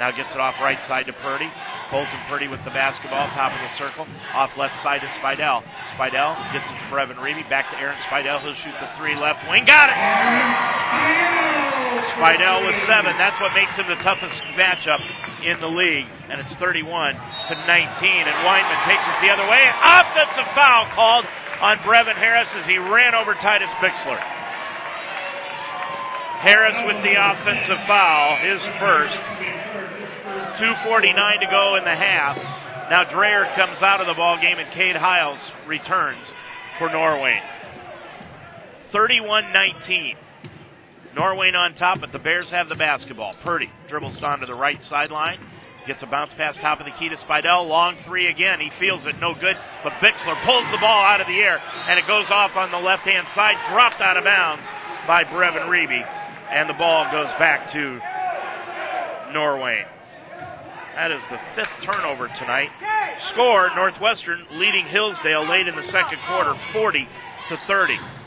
Now 0.00 0.10
gets 0.10 0.34
it 0.34 0.40
off 0.40 0.54
right 0.60 0.78
side 0.86 1.06
to 1.06 1.12
Purdy. 1.12 1.50
Colton 1.90 2.20
Purdy 2.28 2.48
with 2.48 2.62
the 2.64 2.74
basketball, 2.74 3.26
top 3.38 3.54
of 3.54 3.62
the 3.62 3.72
circle. 3.78 4.06
Off 4.34 4.50
left 4.58 4.74
side 4.82 5.00
to 5.00 5.08
Spidell. 5.22 5.62
Spidell 5.94 6.34
gets 6.52 6.66
it 6.66 6.90
for 6.90 6.98
Evan 6.98 7.16
Reeby. 7.18 7.48
Back 7.48 7.70
to 7.70 7.78
Aaron 7.78 7.98
Spidell. 8.10 8.42
He'll 8.42 8.54
shoot 8.54 8.74
the 8.82 8.90
three 8.98 9.14
left 9.14 9.48
wing. 9.48 9.64
Got 9.64 9.90
it! 9.90 11.57
Spidell 12.16 12.64
with 12.64 12.76
seven. 12.88 13.12
That's 13.18 13.36
what 13.40 13.52
makes 13.52 13.76
him 13.76 13.88
the 13.88 14.00
toughest 14.00 14.38
matchup 14.56 15.02
in 15.44 15.60
the 15.60 15.68
league. 15.68 16.06
And 16.28 16.40
it's 16.40 16.54
31 16.56 16.88
to 16.88 17.54
19. 17.54 17.68
And 17.68 18.36
Weinman 18.44 18.80
takes 18.88 19.04
it 19.04 19.16
the 19.20 19.30
other 19.32 19.48
way. 19.48 19.64
Offensive 19.68 20.48
foul 20.54 20.88
called 20.94 21.24
on 21.60 21.78
Brevin 21.84 22.16
Harris 22.16 22.48
as 22.56 22.66
he 22.66 22.78
ran 22.78 23.14
over 23.14 23.34
Titus 23.34 23.70
Bixler. 23.82 24.20
Harris 26.38 26.78
with 26.86 27.02
the 27.02 27.18
offensive 27.18 27.82
foul, 27.86 28.38
his 28.38 28.62
first. 28.78 29.18
2.49 30.62 31.40
to 31.40 31.46
go 31.50 31.76
in 31.76 31.84
the 31.84 31.94
half. 31.94 32.36
Now 32.90 33.04
Dreyer 33.10 33.44
comes 33.56 33.82
out 33.82 34.00
of 34.00 34.06
the 34.06 34.14
ball 34.14 34.40
game 34.40 34.58
and 34.58 34.72
Cade 34.72 34.96
Hiles 34.96 35.40
returns 35.66 36.24
for 36.78 36.88
Norway. 36.88 37.40
31-19. 38.92 40.14
Norway 41.18 41.50
on 41.50 41.74
top, 41.74 41.98
but 41.98 42.12
the 42.12 42.22
Bears 42.22 42.46
have 42.54 42.68
the 42.68 42.78
basketball. 42.78 43.34
Purdy 43.42 43.68
dribbles 43.90 44.20
down 44.20 44.38
to 44.38 44.46
the 44.46 44.54
right 44.54 44.78
sideline. 44.86 45.42
Gets 45.84 46.00
a 46.04 46.06
bounce 46.06 46.30
pass 46.38 46.54
top 46.62 46.78
of 46.78 46.86
the 46.86 46.94
key 46.94 47.08
to 47.08 47.16
Spidell. 47.16 47.66
Long 47.66 47.98
three 48.06 48.30
again. 48.30 48.60
He 48.60 48.70
feels 48.78 49.04
it, 49.04 49.18
no 49.18 49.34
good. 49.34 49.56
But 49.82 49.98
Bixler 49.98 50.38
pulls 50.46 50.70
the 50.70 50.78
ball 50.78 51.02
out 51.02 51.20
of 51.20 51.26
the 51.26 51.42
air, 51.42 51.58
and 51.58 51.98
it 51.98 52.06
goes 52.06 52.30
off 52.30 52.54
on 52.54 52.70
the 52.70 52.78
left 52.78 53.02
hand 53.02 53.26
side, 53.34 53.58
dropped 53.74 53.98
out 53.98 54.16
of 54.16 54.22
bounds 54.22 54.62
by 55.10 55.24
Brevin 55.24 55.66
Reeby, 55.66 56.06
and 56.54 56.70
the 56.70 56.78
ball 56.78 57.10
goes 57.10 57.34
back 57.42 57.72
to 57.72 57.98
Norway. 59.34 59.82
That 60.94 61.10
is 61.10 61.22
the 61.30 61.38
fifth 61.56 61.82
turnover 61.82 62.28
tonight. 62.38 62.70
Score 63.32 63.70
Northwestern 63.74 64.46
leading 64.52 64.86
Hillsdale 64.86 65.50
late 65.50 65.66
in 65.66 65.74
the 65.74 65.90
second 65.90 66.18
quarter, 66.28 66.54
40 66.72 67.08
to 67.48 67.56
30. 67.66 68.17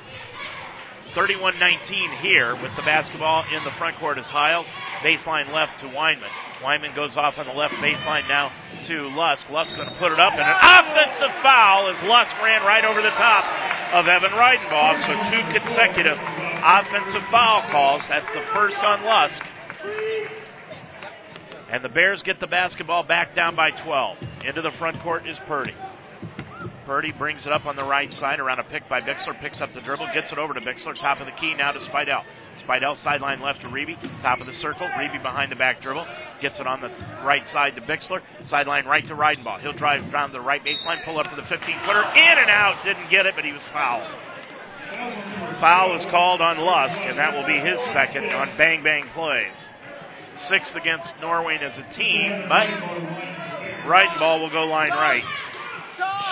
31-19 1.15 2.21
here 2.21 2.55
with 2.55 2.71
the 2.79 2.83
basketball 2.87 3.43
in 3.51 3.63
the 3.63 3.71
front 3.77 3.97
court 3.99 4.17
is 4.17 4.25
Hiles. 4.25 4.65
Baseline 5.03 5.51
left 5.51 5.75
to 5.81 5.87
Weinman. 5.91 6.31
Weinman 6.63 6.95
goes 6.95 7.17
off 7.17 7.35
on 7.37 7.47
the 7.47 7.53
left 7.53 7.73
baseline 7.83 8.27
now 8.29 8.51
to 8.87 9.09
Lusk. 9.11 9.49
Lusk 9.49 9.75
going 9.75 9.89
to 9.89 9.99
put 9.99 10.11
it 10.11 10.19
up, 10.19 10.31
and 10.33 10.47
an 10.47 10.59
offensive 10.61 11.33
foul 11.43 11.91
as 11.91 11.99
Lusk 12.07 12.31
ran 12.39 12.63
right 12.63 12.85
over 12.85 13.01
the 13.01 13.15
top 13.19 13.43
of 13.91 14.07
Evan 14.07 14.31
Reidenbaugh. 14.31 15.03
So 15.03 15.11
two 15.35 15.43
consecutive 15.51 16.15
offensive 16.15 17.27
foul 17.31 17.67
calls. 17.71 18.03
That's 18.07 18.31
the 18.31 18.43
first 18.53 18.77
on 18.79 19.03
Lusk. 19.03 19.41
And 21.71 21.83
the 21.83 21.89
Bears 21.89 22.21
get 22.23 22.39
the 22.39 22.47
basketball 22.47 23.03
back 23.03 23.35
down 23.35 23.55
by 23.55 23.71
12. 23.83 24.17
Into 24.45 24.61
the 24.61 24.71
front 24.77 25.01
court 25.01 25.27
is 25.27 25.39
Purdy. 25.47 25.73
Purdy 26.85 27.11
brings 27.11 27.45
it 27.45 27.51
up 27.51 27.65
on 27.65 27.75
the 27.75 27.83
right 27.83 28.11
side 28.13 28.39
around 28.39 28.59
a 28.59 28.63
pick 28.63 28.87
by 28.89 29.01
Bixler, 29.01 29.39
picks 29.39 29.61
up 29.61 29.69
the 29.73 29.81
dribble, 29.81 30.07
gets 30.13 30.31
it 30.31 30.37
over 30.37 30.53
to 30.53 30.61
Bixler, 30.61 30.99
top 30.99 31.19
of 31.19 31.25
the 31.25 31.31
key 31.39 31.53
now 31.55 31.71
to 31.71 31.79
Spidell. 31.79 32.23
Spidell 32.65 33.01
sideline 33.03 33.41
left 33.41 33.61
to 33.61 33.67
Reeby, 33.67 33.99
top 34.21 34.39
of 34.39 34.47
the 34.47 34.53
circle, 34.53 34.87
Reeby 34.97 35.21
behind 35.21 35.51
the 35.51 35.55
back 35.55 35.81
dribble, 35.81 36.05
gets 36.41 36.59
it 36.59 36.67
on 36.67 36.81
the 36.81 36.89
right 37.23 37.43
side 37.53 37.75
to 37.75 37.81
Bixler, 37.81 38.21
sideline 38.49 38.85
right 38.85 39.05
to 39.07 39.13
Reidenbaugh. 39.13 39.61
He'll 39.61 39.73
drive 39.73 40.11
down 40.11 40.31
the 40.31 40.41
right 40.41 40.63
baseline, 40.63 41.03
pull 41.05 41.19
up 41.19 41.29
to 41.29 41.35
the 41.35 41.47
15 41.47 41.59
footer, 41.85 42.03
in 42.15 42.35
and 42.37 42.49
out, 42.49 42.83
didn't 42.83 43.09
get 43.09 43.25
it, 43.25 43.35
but 43.35 43.45
he 43.45 43.51
was 43.51 43.63
fouled. 43.71 44.09
Foul 45.61 45.89
was 45.89 46.05
called 46.09 46.41
on 46.41 46.57
Lusk, 46.57 46.99
and 46.99 47.17
that 47.17 47.33
will 47.33 47.45
be 47.45 47.59
his 47.59 47.79
second 47.93 48.25
on 48.29 48.57
bang 48.57 48.83
bang 48.83 49.05
plays 49.13 49.53
sixth 50.49 50.75
against 50.75 51.13
Norway 51.21 51.57
as 51.61 51.77
a 51.77 51.85
team, 51.93 52.45
but 52.49 52.67
Reidenbaugh 53.85 54.39
will 54.39 54.49
go 54.49 54.65
line 54.65 54.91
right, 54.91 55.23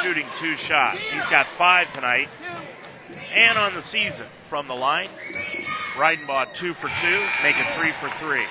shooting 0.03 0.25
two 0.41 0.55
shots. 0.67 0.99
He's 1.11 1.29
got 1.29 1.45
five 1.57 1.87
tonight, 1.93 2.27
and 3.35 3.57
on 3.57 3.73
the 3.73 3.83
season 3.83 4.27
from 4.49 4.67
the 4.67 4.73
line, 4.73 5.09
Reidenbaugh 5.97 6.59
two 6.59 6.73
for 6.75 6.87
two, 6.87 7.19
making 7.43 7.65
three 7.77 7.91
for 7.99 8.09
three. 8.21 8.45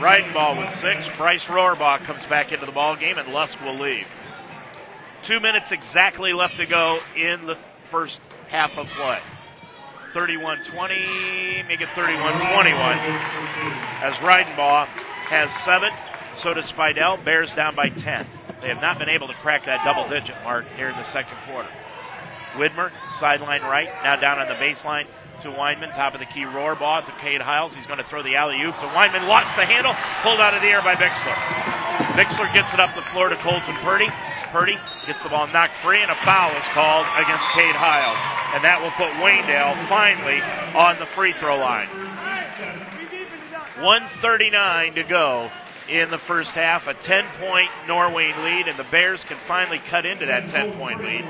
Reidenbaugh 0.00 0.58
with 0.58 0.70
six. 0.80 1.06
Bryce 1.16 1.44
Rohrbaugh 1.48 2.06
comes 2.06 2.24
back 2.28 2.52
into 2.52 2.66
the 2.66 2.72
ball 2.72 2.96
game, 2.96 3.18
and 3.18 3.32
Lusk 3.32 3.54
will 3.62 3.78
leave. 3.80 4.06
Two 5.28 5.40
minutes 5.40 5.66
exactly 5.70 6.32
left 6.32 6.54
to 6.56 6.66
go 6.66 6.98
in 7.16 7.46
the 7.46 7.56
first 7.90 8.18
half 8.48 8.70
of 8.76 8.86
play. 8.96 9.18
31-20, 10.14 11.68
make 11.68 11.80
it 11.80 11.88
31-21. 11.94 12.72
As 14.02 14.14
Reidenbaugh 14.24 14.86
has 15.28 15.48
seven, 15.64 15.90
so 16.42 16.54
does 16.54 16.64
Spidell. 16.72 17.24
Bears 17.24 17.50
down 17.54 17.76
by 17.76 17.88
10. 17.88 18.39
They 18.60 18.68
have 18.68 18.80
not 18.80 18.98
been 18.98 19.08
able 19.08 19.26
to 19.28 19.36
crack 19.40 19.64
that 19.64 19.80
double-digit 19.84 20.36
mark 20.44 20.64
here 20.76 20.88
in 20.92 20.96
the 20.96 21.08
second 21.12 21.36
quarter. 21.48 21.68
Widmer, 22.60 22.90
sideline 23.18 23.62
right, 23.62 23.88
now 24.04 24.20
down 24.20 24.38
on 24.38 24.48
the 24.48 24.58
baseline 24.60 25.06
to 25.42 25.48
Weinman, 25.48 25.88
top 25.96 26.12
of 26.12 26.20
the 26.20 26.28
key, 26.28 26.44
Rohrbaugh 26.44 27.06
to 27.06 27.12
Cade 27.24 27.40
Hiles. 27.40 27.72
He's 27.72 27.86
going 27.86 28.02
to 28.02 28.08
throw 28.12 28.22
the 28.22 28.36
alley-oop 28.36 28.76
to 28.76 28.88
Weinman, 28.92 29.24
lost 29.24 29.48
the 29.56 29.64
handle, 29.64 29.96
pulled 30.20 30.40
out 30.40 30.52
of 30.52 30.60
the 30.60 30.68
air 30.68 30.84
by 30.84 30.92
Bixler. 30.92 31.36
Bixler 32.20 32.52
gets 32.52 32.68
it 32.76 32.80
up 32.80 32.92
the 32.92 33.06
floor 33.16 33.32
to 33.32 33.38
Colton 33.40 33.80
Purdy. 33.80 34.08
Purdy 34.52 34.76
gets 35.06 35.22
the 35.22 35.30
ball 35.30 35.46
knocked 35.48 35.78
free, 35.80 36.02
and 36.02 36.10
a 36.10 36.18
foul 36.26 36.52
is 36.52 36.68
called 36.74 37.06
against 37.16 37.46
Cade 37.56 37.78
Hiles. 37.78 38.20
And 38.52 38.60
that 38.66 38.82
will 38.82 38.92
put 39.00 39.08
Waynedale 39.22 39.88
finally 39.88 40.42
on 40.76 40.98
the 40.98 41.08
free 41.16 41.32
throw 41.40 41.56
line. 41.56 41.88
139 43.80 44.94
to 44.94 45.04
go 45.08 45.48
in 45.90 46.10
the 46.10 46.22
first 46.30 46.50
half. 46.54 46.86
A 46.86 46.94
10 46.94 47.42
point 47.42 47.70
Norway 47.86 48.30
lead, 48.30 48.70
and 48.70 48.78
the 48.78 48.86
Bears 48.90 49.20
can 49.26 49.38
finally 49.46 49.82
cut 49.90 50.06
into 50.06 50.24
that 50.26 50.46
10 50.48 50.78
point 50.78 51.02
lead, 51.02 51.26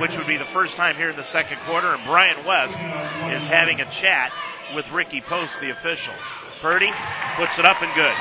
which 0.00 0.12
would 0.16 0.26
be 0.26 0.40
the 0.40 0.48
first 0.52 0.74
time 0.76 0.96
here 0.96 1.10
in 1.10 1.16
the 1.16 1.28
second 1.30 1.58
quarter. 1.68 1.92
And 1.92 2.02
Brian 2.08 2.40
West 2.48 2.72
is 2.72 3.44
having 3.52 3.80
a 3.80 3.88
chat 4.00 4.32
with 4.74 4.84
Ricky 4.92 5.20
Post, 5.28 5.52
the 5.60 5.70
official. 5.70 6.16
Purdy 6.60 6.90
puts 7.36 7.52
it 7.60 7.64
up 7.68 7.78
and 7.84 7.92
good. 7.94 8.16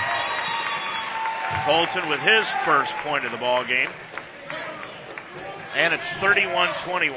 Colton 1.65 2.09
with 2.11 2.19
his 2.19 2.45
first 2.67 2.91
point 3.03 3.25
of 3.25 3.31
the 3.31 3.39
ball 3.39 3.65
game. 3.65 3.89
And 5.75 5.93
it's 5.93 6.03
31-21. 6.19 7.11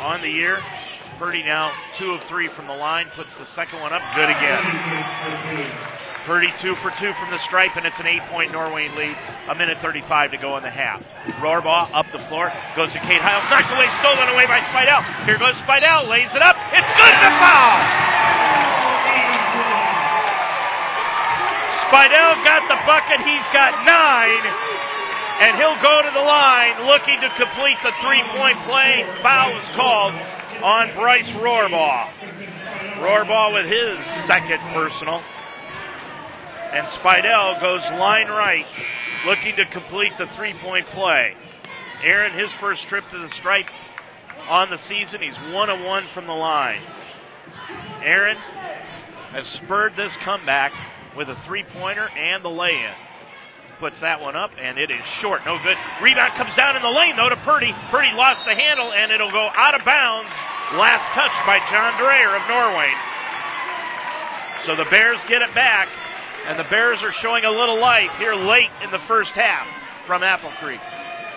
On 0.00 0.20
the 0.20 0.28
year, 0.28 0.58
Purdy 1.18 1.42
now 1.42 1.72
two 1.98 2.12
of 2.12 2.20
three 2.28 2.50
from 2.56 2.66
the 2.66 2.74
line, 2.74 3.06
puts 3.16 3.30
the 3.38 3.46
second 3.54 3.80
one 3.80 3.92
up, 3.92 4.02
good 4.14 4.28
again. 4.28 6.05
Purdy 6.26 6.50
two 6.58 6.74
for 6.82 6.90
two 6.98 7.14
from 7.22 7.30
the 7.30 7.38
stripe, 7.46 7.78
and 7.78 7.86
it's 7.86 8.02
an 8.02 8.10
eight-point 8.10 8.50
Norway 8.50 8.90
lead. 8.98 9.14
A 9.46 9.54
minute 9.54 9.78
35 9.78 10.34
to 10.34 10.38
go 10.42 10.58
in 10.58 10.66
the 10.66 10.74
half. 10.74 10.98
Rohrbaugh 11.38 11.94
up 11.94 12.10
the 12.10 12.18
floor, 12.26 12.50
goes 12.74 12.90
to 12.90 12.98
Cade 13.06 13.22
Hiles, 13.22 13.46
knocked 13.46 13.70
away, 13.70 13.86
stolen 14.02 14.34
away 14.34 14.42
by 14.50 14.58
Spidell. 14.74 15.06
Here 15.22 15.38
goes 15.38 15.54
Spidell, 15.62 16.10
lays 16.10 16.26
it 16.34 16.42
up, 16.42 16.58
it's 16.74 16.92
good, 16.98 17.14
the 17.22 17.30
foul! 17.38 17.78
Spidell 21.86 22.42
got 22.42 22.66
the 22.74 22.78
bucket, 22.90 23.22
he's 23.22 23.46
got 23.54 23.86
nine, 23.86 24.42
and 25.46 25.54
he'll 25.62 25.78
go 25.78 26.02
to 26.02 26.10
the 26.10 26.26
line 26.26 26.90
looking 26.90 27.22
to 27.22 27.30
complete 27.38 27.78
the 27.86 27.94
three-point 28.02 28.58
play. 28.66 29.06
Foul 29.22 29.54
is 29.54 29.68
called 29.78 30.14
on 30.58 30.90
Bryce 30.98 31.30
Rohrbaugh. 31.38 32.10
Rohrbaugh 32.98 33.54
with 33.54 33.70
his 33.70 33.94
second 34.26 34.58
personal. 34.74 35.22
And 36.76 36.84
Spidell 37.00 37.58
goes 37.58 37.80
line 37.96 38.28
right, 38.28 38.66
looking 39.24 39.56
to 39.56 39.64
complete 39.72 40.12
the 40.18 40.26
three 40.36 40.52
point 40.60 40.84
play. 40.92 41.32
Aaron, 42.04 42.38
his 42.38 42.52
first 42.60 42.82
trip 42.90 43.02
to 43.12 43.18
the 43.18 43.32
stripe 43.40 43.64
on 44.50 44.68
the 44.68 44.76
season, 44.84 45.22
he's 45.24 45.54
one 45.54 45.70
of 45.70 45.80
one 45.80 46.04
from 46.12 46.26
the 46.26 46.36
line. 46.36 46.82
Aaron 48.04 48.36
has 49.32 49.48
spurred 49.64 49.96
this 49.96 50.14
comeback 50.22 50.70
with 51.16 51.30
a 51.30 51.36
three 51.48 51.64
pointer 51.80 52.12
and 52.12 52.44
the 52.44 52.52
lay 52.52 52.76
in. 52.76 52.96
Puts 53.80 53.96
that 54.02 54.20
one 54.20 54.36
up, 54.36 54.50
and 54.60 54.76
it 54.76 54.90
is 54.90 55.00
short. 55.24 55.48
No 55.48 55.56
good. 55.56 55.80
Rebound 56.04 56.36
comes 56.36 56.52
down 56.60 56.76
in 56.76 56.82
the 56.84 56.92
lane, 56.92 57.16
though, 57.16 57.32
to 57.32 57.40
Purdy. 57.40 57.72
Purdy 57.88 58.12
lost 58.12 58.44
the 58.44 58.52
handle, 58.52 58.92
and 58.92 59.12
it'll 59.12 59.32
go 59.32 59.48
out 59.48 59.72
of 59.72 59.80
bounds. 59.80 60.28
Last 60.76 61.08
touch 61.16 61.32
by 61.48 61.56
John 61.72 61.96
Dreyer 61.96 62.36
of 62.36 62.44
Norway. 62.52 62.92
So 64.68 64.76
the 64.76 64.88
Bears 64.92 65.20
get 65.28 65.40
it 65.40 65.54
back, 65.54 65.88
and 66.46 66.58
the 66.58 66.70
Bears 66.70 67.02
are 67.02 67.12
showing 67.22 67.44
a 67.44 67.50
little 67.50 67.80
life 67.80 68.10
here 68.18 68.34
late 68.34 68.70
in 68.82 68.90
the 68.90 69.02
first 69.08 69.32
half 69.34 69.66
from 70.06 70.22
Apple 70.22 70.52
Creek. 70.62 70.80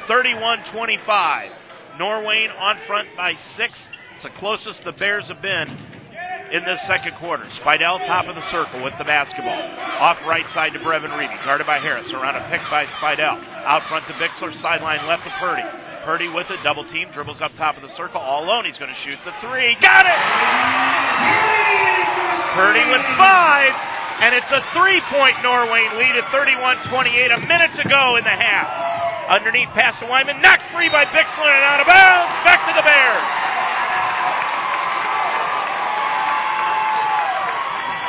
31 0.08 0.64
25. 0.72 1.52
Norwayne 2.00 2.54
on 2.58 2.78
front 2.86 3.10
by 3.18 3.34
six. 3.58 3.74
It's 4.16 4.24
the 4.24 4.40
closest 4.40 4.84
the 4.86 4.94
Bears 4.94 5.28
have 5.28 5.42
been 5.42 5.66
in 6.54 6.62
this 6.66 6.82
second 6.86 7.18
quarter. 7.18 7.46
Spidell, 7.62 7.98
top 8.06 8.30
of 8.30 8.36
the 8.36 8.46
circle 8.54 8.84
with 8.84 8.94
the 8.98 9.06
basketball. 9.06 9.58
Off 9.98 10.18
right 10.30 10.46
side 10.54 10.74
to 10.74 10.80
Brevin 10.80 11.10
Reeby. 11.10 11.42
Guarded 11.46 11.66
by 11.66 11.80
Harris. 11.80 12.10
Around 12.14 12.38
a 12.38 12.46
pick 12.50 12.62
by 12.70 12.86
Spidell. 13.02 13.42
Out 13.66 13.82
front 13.90 14.06
to 14.08 14.14
Bixler. 14.22 14.54
Sideline 14.62 15.06
left 15.10 15.26
to 15.26 15.34
Purdy. 15.42 15.66
Purdy 16.06 16.30
with 16.30 16.50
it. 16.50 16.62
Double 16.64 16.86
team. 16.86 17.10
Dribbles 17.14 17.42
up 17.42 17.52
top 17.58 17.78
of 17.78 17.82
the 17.82 17.94
circle. 17.98 18.22
All 18.22 18.46
alone. 18.46 18.66
He's 18.66 18.78
going 18.78 18.94
to 18.94 19.02
shoot 19.02 19.18
the 19.26 19.34
three. 19.42 19.74
Got 19.82 20.06
it! 20.06 20.22
Purdy 22.54 22.86
with 22.90 23.06
five. 23.18 23.74
And 24.20 24.36
it's 24.36 24.52
a 24.52 24.60
three 24.76 25.00
point 25.08 25.32
Norwayne 25.40 25.96
lead 25.96 26.20
at 26.20 26.28
31 26.32 26.92
28. 26.92 27.32
A 27.32 27.40
minute 27.48 27.72
to 27.80 27.86
go 27.88 28.20
in 28.20 28.28
the 28.28 28.36
half. 28.36 28.68
Underneath 29.32 29.72
pass 29.72 29.96
to 30.04 30.06
Weinman. 30.12 30.44
Knocked 30.44 30.68
free 30.76 30.92
by 30.92 31.08
Bixler 31.08 31.48
and 31.48 31.64
out 31.64 31.80
of 31.80 31.88
bounds. 31.88 32.32
Back 32.44 32.60
to 32.68 32.74
the 32.76 32.84
Bears. 32.84 33.32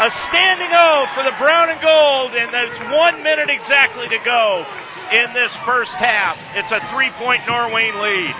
A 0.01 0.09
standing 0.33 0.73
O 0.73 1.07
for 1.15 1.23
the 1.23 1.37
brown 1.37 1.69
and 1.69 1.79
gold, 1.79 2.33
and 2.33 2.49
there's 2.51 2.75
one 2.97 3.23
minute 3.23 3.53
exactly 3.53 4.09
to 4.09 4.19
go 4.25 4.65
in 5.13 5.31
this 5.37 5.53
first 5.69 5.93
half. 5.95 6.41
It's 6.57 6.73
a 6.73 6.81
three 6.91 7.13
point 7.23 7.45
Norwayne 7.47 8.01
lead. 8.03 8.35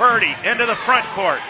Purdy 0.00 0.34
into 0.48 0.66
the 0.66 0.80
front 0.82 1.06
court. 1.14 1.44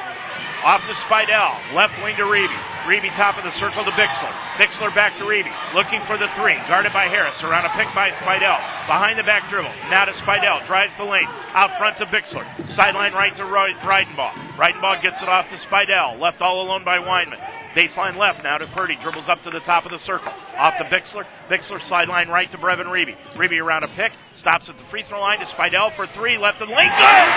Off 0.66 0.82
to 0.84 0.94
Spidell. 1.08 1.72
Left 1.72 1.94
wing 2.02 2.16
to 2.16 2.24
Reeby. 2.24 2.73
Reeby 2.84 3.08
top 3.16 3.40
of 3.40 3.48
the 3.48 3.54
circle 3.56 3.80
to 3.80 3.94
Bixler. 3.96 4.32
Bixler 4.60 4.92
back 4.92 5.16
to 5.16 5.24
Reeby. 5.24 5.48
Looking 5.72 6.04
for 6.04 6.20
the 6.20 6.28
three. 6.36 6.56
Guarded 6.68 6.92
by 6.92 7.08
Harris. 7.08 7.40
Around 7.40 7.64
a 7.64 7.72
pick 7.72 7.88
by 7.96 8.12
Spidell. 8.20 8.60
Behind 8.84 9.16
the 9.16 9.24
back 9.24 9.48
dribble. 9.48 9.72
Now 9.88 10.04
to 10.04 10.12
Spidell. 10.20 10.68
Drives 10.68 10.92
the 11.00 11.08
lane. 11.08 11.24
Out 11.56 11.72
front 11.80 11.96
to 12.04 12.06
Bixler. 12.12 12.44
Sideline 12.76 13.16
right 13.16 13.32
to 13.40 13.44
Reidenbaugh. 13.48 14.60
Reidenbaugh 14.60 15.00
gets 15.00 15.16
it 15.24 15.28
off 15.32 15.48
to 15.48 15.56
Spidell. 15.64 16.20
Left 16.20 16.44
all 16.44 16.60
alone 16.60 16.84
by 16.84 17.00
Weinman. 17.00 17.40
Baseline 17.72 18.20
left 18.20 18.44
now 18.44 18.58
to 18.58 18.68
Purdy. 18.76 19.00
Dribbles 19.00 19.32
up 19.32 19.40
to 19.42 19.50
the 19.50 19.64
top 19.64 19.84
of 19.84 19.90
the 19.90 19.98
circle. 20.04 20.30
Off 20.56 20.76
to 20.76 20.84
Bixler. 20.92 21.24
Bixler 21.48 21.80
sideline 21.88 22.28
right 22.28 22.50
to 22.52 22.58
Brevin 22.58 22.92
Reeby. 22.92 23.16
Reeby 23.34 23.64
around 23.64 23.84
a 23.84 23.90
pick. 23.96 24.12
Stops 24.38 24.68
at 24.68 24.76
the 24.76 24.84
free 24.90 25.04
throw 25.08 25.20
line 25.20 25.40
to 25.40 25.46
Spidell 25.56 25.96
for 25.96 26.06
three. 26.14 26.36
Left 26.36 26.60
the 26.60 26.68
lane. 26.68 26.92
Good! 26.92 27.28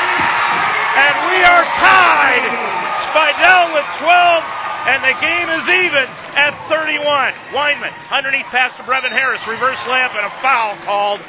And 0.99 1.15
we 1.31 1.39
are 1.47 1.63
tied. 1.79 2.43
Spidell 3.15 3.73
with 3.73 3.87
12. 4.03 4.56
And 4.87 5.03
the 5.03 5.19
game 5.19 5.49
is 5.51 5.67
even 5.83 6.07
at 6.39 6.55
31. 6.71 7.03
Weinman 7.51 7.91
underneath 8.09 8.45
pass 8.45 8.71
to 8.77 8.83
Brevin 8.83 9.11
Harris. 9.11 9.41
Reverse 9.45 9.79
layup 9.83 10.15
and 10.15 10.25
a 10.25 10.41
foul 10.41 10.79
called 10.85 11.19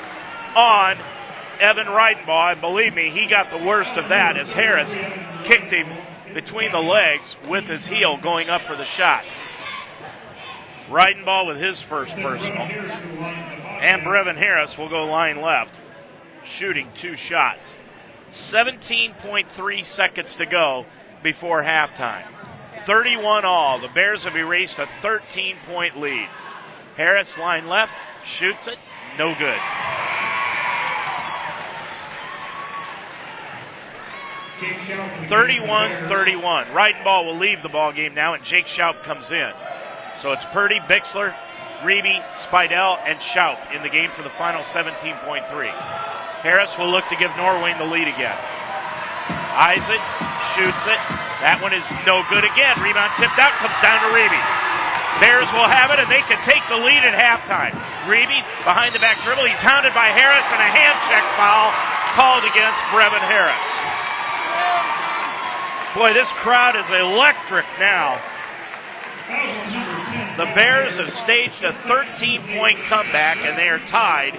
on 0.54 0.96
Evan 1.58 1.86
Reidenbaugh. 1.86 2.52
And 2.52 2.60
believe 2.60 2.94
me, 2.94 3.10
he 3.10 3.28
got 3.28 3.50
the 3.50 3.66
worst 3.66 3.90
of 3.98 4.08
that 4.10 4.36
as 4.36 4.46
Harris 4.52 4.88
kicked 5.48 5.72
him 5.74 5.90
between 6.34 6.70
the 6.70 6.78
legs 6.78 7.34
with 7.50 7.64
his 7.64 7.84
heel 7.88 8.16
going 8.22 8.48
up 8.48 8.62
for 8.62 8.76
the 8.76 8.86
shot. 8.96 9.24
Reidenbaugh 10.88 11.48
with 11.48 11.60
his 11.60 11.82
first 11.88 12.12
personal. 12.12 12.62
And 12.62 14.02
Brevin 14.02 14.38
Harris 14.38 14.72
will 14.78 14.88
go 14.88 15.06
line 15.06 15.42
left, 15.42 15.72
shooting 16.60 16.88
two 17.02 17.16
shots. 17.28 17.66
17.3 18.54 19.96
seconds 19.96 20.32
to 20.38 20.46
go 20.46 20.84
before 21.24 21.64
halftime. 21.64 22.47
31 22.88 23.44
all. 23.44 23.80
The 23.80 23.92
Bears 23.94 24.24
have 24.24 24.34
erased 24.34 24.78
a 24.78 24.86
13 25.02 25.56
point 25.66 25.98
lead. 25.98 26.26
Harris 26.96 27.30
line 27.38 27.68
left, 27.68 27.92
shoots 28.40 28.66
it, 28.66 28.78
no 29.18 29.34
good. 29.38 29.60
31-31. 35.30 36.72
Reidenbaugh 36.72 37.24
will 37.24 37.38
leave 37.38 37.62
the 37.62 37.68
ball 37.68 37.92
game 37.92 38.14
now, 38.14 38.34
and 38.34 38.42
Jake 38.42 38.66
Schaub 38.66 39.04
comes 39.04 39.26
in. 39.30 39.52
So 40.22 40.32
it's 40.32 40.42
Purdy, 40.52 40.80
Bixler, 40.90 41.32
Reeby, 41.84 42.18
Spidell, 42.48 42.98
and 43.06 43.20
Schaub 43.30 43.76
in 43.76 43.82
the 43.82 43.88
game 43.88 44.10
for 44.16 44.24
the 44.24 44.34
final 44.36 44.62
17.3. 44.74 46.42
Harris 46.42 46.70
will 46.78 46.90
look 46.90 47.04
to 47.10 47.16
give 47.16 47.30
Norway 47.36 47.74
the 47.78 47.84
lead 47.84 48.08
again. 48.08 48.34
Isaac 49.54 50.02
shoots 50.56 50.84
it. 50.84 51.00
That 51.44 51.62
one 51.62 51.72
is 51.72 51.84
no 52.04 52.26
good 52.28 52.42
again. 52.42 52.82
Rebound 52.82 53.14
tipped 53.16 53.38
out, 53.38 53.54
comes 53.62 53.78
down 53.80 54.02
to 54.02 54.10
Reeby. 54.10 54.42
Bears 55.22 55.48
will 55.54 55.66
have 55.66 55.90
it, 55.90 55.98
and 55.98 56.10
they 56.10 56.22
can 56.26 56.38
take 56.46 56.62
the 56.70 56.78
lead 56.78 57.02
at 57.02 57.14
halftime. 57.14 57.74
Reeby 58.06 58.42
behind 58.62 58.94
the 58.94 59.02
back 59.02 59.18
dribble. 59.26 59.46
He's 59.46 59.62
hounded 59.62 59.94
by 59.94 60.14
Harris, 60.14 60.46
and 60.50 60.60
a 60.62 60.70
hand 60.70 60.96
check 61.10 61.24
foul 61.38 61.70
called 62.14 62.44
against 62.46 62.78
Brevin 62.90 63.22
Harris. 63.22 63.68
Boy, 65.94 66.12
this 66.14 66.28
crowd 66.42 66.76
is 66.76 66.86
electric 66.90 67.66
now. 67.78 68.20
The 70.38 70.46
Bears 70.54 70.98
have 70.98 71.10
staged 71.24 71.64
a 71.64 71.74
13 71.86 72.56
point 72.56 72.78
comeback 72.88 73.38
and 73.38 73.58
they 73.58 73.68
are 73.68 73.80
tied. 73.90 74.34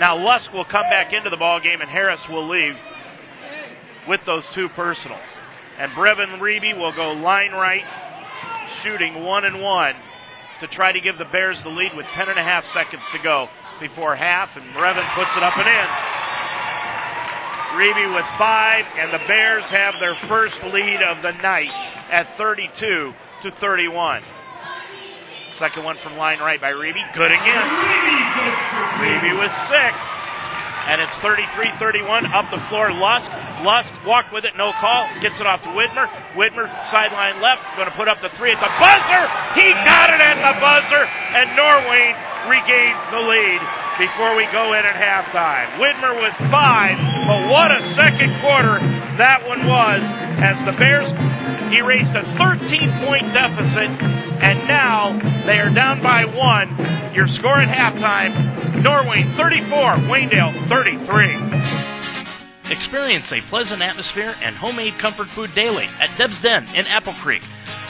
Now 0.00 0.16
Lusk 0.16 0.52
will 0.52 0.64
come 0.64 0.88
back 0.90 1.12
into 1.12 1.30
the 1.30 1.36
ball 1.36 1.60
game 1.60 1.80
and 1.80 1.90
Harris 1.90 2.20
will 2.28 2.48
leave 2.48 2.74
with 4.08 4.20
those 4.26 4.44
two 4.54 4.68
personals. 4.74 5.20
And 5.78 5.92
Brevin 5.92 6.38
Reeby 6.38 6.78
will 6.78 6.94
go 6.94 7.12
line 7.12 7.52
right, 7.52 7.84
shooting 8.82 9.24
one 9.24 9.44
and 9.44 9.62
one 9.62 9.94
to 10.60 10.68
try 10.68 10.92
to 10.92 11.00
give 11.00 11.18
the 11.18 11.26
Bears 11.32 11.60
the 11.64 11.70
lead 11.70 11.92
with 11.96 12.06
10 12.14 12.28
and 12.28 12.38
a 12.38 12.42
half 12.42 12.64
seconds 12.72 13.02
to 13.12 13.22
go 13.22 13.48
before 13.80 14.14
half. 14.14 14.50
And 14.54 14.64
Brevin 14.74 15.06
puts 15.14 15.30
it 15.36 15.42
up 15.42 15.56
and 15.56 15.68
in. 15.68 15.88
Reeby 17.72 18.14
with 18.14 18.26
five, 18.36 18.84
and 18.98 19.12
the 19.12 19.24
Bears 19.26 19.64
have 19.70 19.94
their 19.98 20.14
first 20.28 20.56
lead 20.62 21.00
of 21.00 21.22
the 21.22 21.32
night 21.40 21.72
at 22.12 22.36
32 22.36 22.68
to 23.42 23.50
31. 23.60 24.22
Second 25.58 25.84
one 25.84 25.96
from 26.02 26.16
line 26.16 26.38
right 26.40 26.60
by 26.60 26.72
Reeby. 26.72 27.14
Good 27.14 27.32
again. 27.32 27.68
Reeby 29.00 29.40
with 29.40 29.52
six. 29.72 29.96
And 30.88 31.00
it's 31.00 31.14
33-31 31.22 32.26
up 32.34 32.50
the 32.50 32.62
floor. 32.68 32.90
Lusk. 32.90 33.30
Lusk 33.62 33.92
walked 34.02 34.34
with 34.34 34.42
it, 34.42 34.58
no 34.58 34.74
call. 34.82 35.06
Gets 35.22 35.38
it 35.38 35.46
off 35.46 35.62
to 35.62 35.70
Widmer. 35.70 36.10
Widmer 36.34 36.66
sideline 36.90 37.38
left, 37.38 37.62
going 37.78 37.86
to 37.86 37.94
put 37.94 38.10
up 38.10 38.18
the 38.18 38.30
three 38.34 38.50
at 38.50 38.58
the 38.58 38.72
buzzer. 38.82 39.24
He 39.54 39.70
got 39.86 40.10
it 40.10 40.18
at 40.18 40.38
the 40.42 40.54
buzzer, 40.58 41.04
and 41.06 41.54
Norway 41.54 42.10
regains 42.50 43.02
the 43.14 43.22
lead 43.22 43.60
before 44.02 44.34
we 44.34 44.50
go 44.50 44.74
in 44.74 44.82
at 44.82 44.98
halftime. 44.98 45.78
Widmer 45.78 46.18
with 46.18 46.34
five, 46.50 46.98
but 47.30 47.46
what 47.46 47.70
a 47.70 47.80
second 47.94 48.34
quarter 48.42 48.82
that 49.20 49.44
one 49.44 49.68
was 49.68 50.00
as 50.40 50.56
the 50.64 50.72
Bears 50.80 51.12
erased 51.70 52.12
a 52.16 52.24
13 52.40 53.06
point 53.06 53.28
deficit 53.36 53.92
and 54.42 54.66
now 54.66 55.14
they 55.46 55.62
are 55.62 55.72
down 55.72 56.02
by 56.02 56.26
one. 56.26 56.74
Your 57.14 57.26
score 57.26 57.62
at 57.62 57.70
halftime, 57.70 58.34
Norway 58.82 59.22
34, 59.38 59.70
Waynedale 60.10 60.68
33. 60.68 62.74
Experience 62.74 63.30
a 63.30 63.40
pleasant 63.48 63.82
atmosphere 63.82 64.34
and 64.42 64.56
homemade 64.56 64.94
comfort 65.00 65.28
food 65.34 65.50
daily 65.54 65.86
at 66.00 66.16
Deb's 66.18 66.40
Den 66.42 66.66
in 66.74 66.86
Apple 66.86 67.14
Creek. 67.22 67.42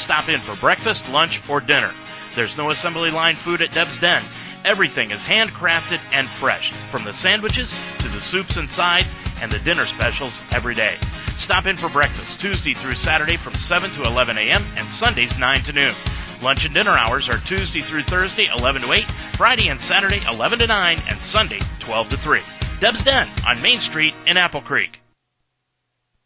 Stop 0.05 0.29
in 0.29 0.41
for 0.45 0.57
breakfast, 0.61 1.03
lunch, 1.09 1.41
or 1.49 1.61
dinner. 1.61 1.93
There's 2.37 2.55
no 2.57 2.71
assembly 2.71 3.11
line 3.11 3.37
food 3.45 3.63
at 3.63 3.73
Deb's 3.73 3.99
Den 4.01 4.23
Everything 4.65 5.11
is 5.11 5.19
handcrafted 5.27 5.99
and 6.15 6.31
fresh, 6.39 6.63
from 6.95 7.03
the 7.05 7.13
sandwiches 7.19 7.67
to 7.99 8.07
the 8.07 8.23
soups 8.31 8.55
and 8.55 8.71
sides 8.79 9.11
and 9.43 9.51
the 9.51 9.59
dinner 9.67 9.83
specials 9.99 10.39
every 10.55 10.79
day. 10.79 10.95
Stop 11.43 11.67
in 11.67 11.75
for 11.83 11.91
breakfast 11.91 12.39
Tuesday 12.39 12.71
through 12.79 12.95
Saturday 13.03 13.35
from 13.43 13.59
7 13.67 13.91
to 13.99 14.07
11 14.07 14.39
a.m. 14.39 14.63
and 14.79 14.87
Sundays 15.03 15.35
9 15.35 15.67
to 15.67 15.73
noon. 15.75 15.99
Lunch 16.43 16.59
and 16.64 16.74
dinner 16.74 16.99
hours 16.99 17.30
are 17.30 17.38
Tuesday 17.49 17.82
through 17.88 18.03
Thursday 18.11 18.49
11 18.53 18.82
to 18.82 18.93
8, 18.93 19.01
Friday 19.38 19.68
and 19.68 19.78
Saturday 19.82 20.20
11 20.26 20.59
to 20.59 20.66
9, 20.66 20.99
and 21.09 21.20
Sunday 21.30 21.61
12 21.86 22.11
to 22.11 22.16
3. 22.24 22.40
Deb's 22.80 23.05
Den 23.05 23.28
on 23.47 23.62
Main 23.62 23.78
Street 23.78 24.12
in 24.26 24.36
Apple 24.36 24.61
Creek. 24.61 24.90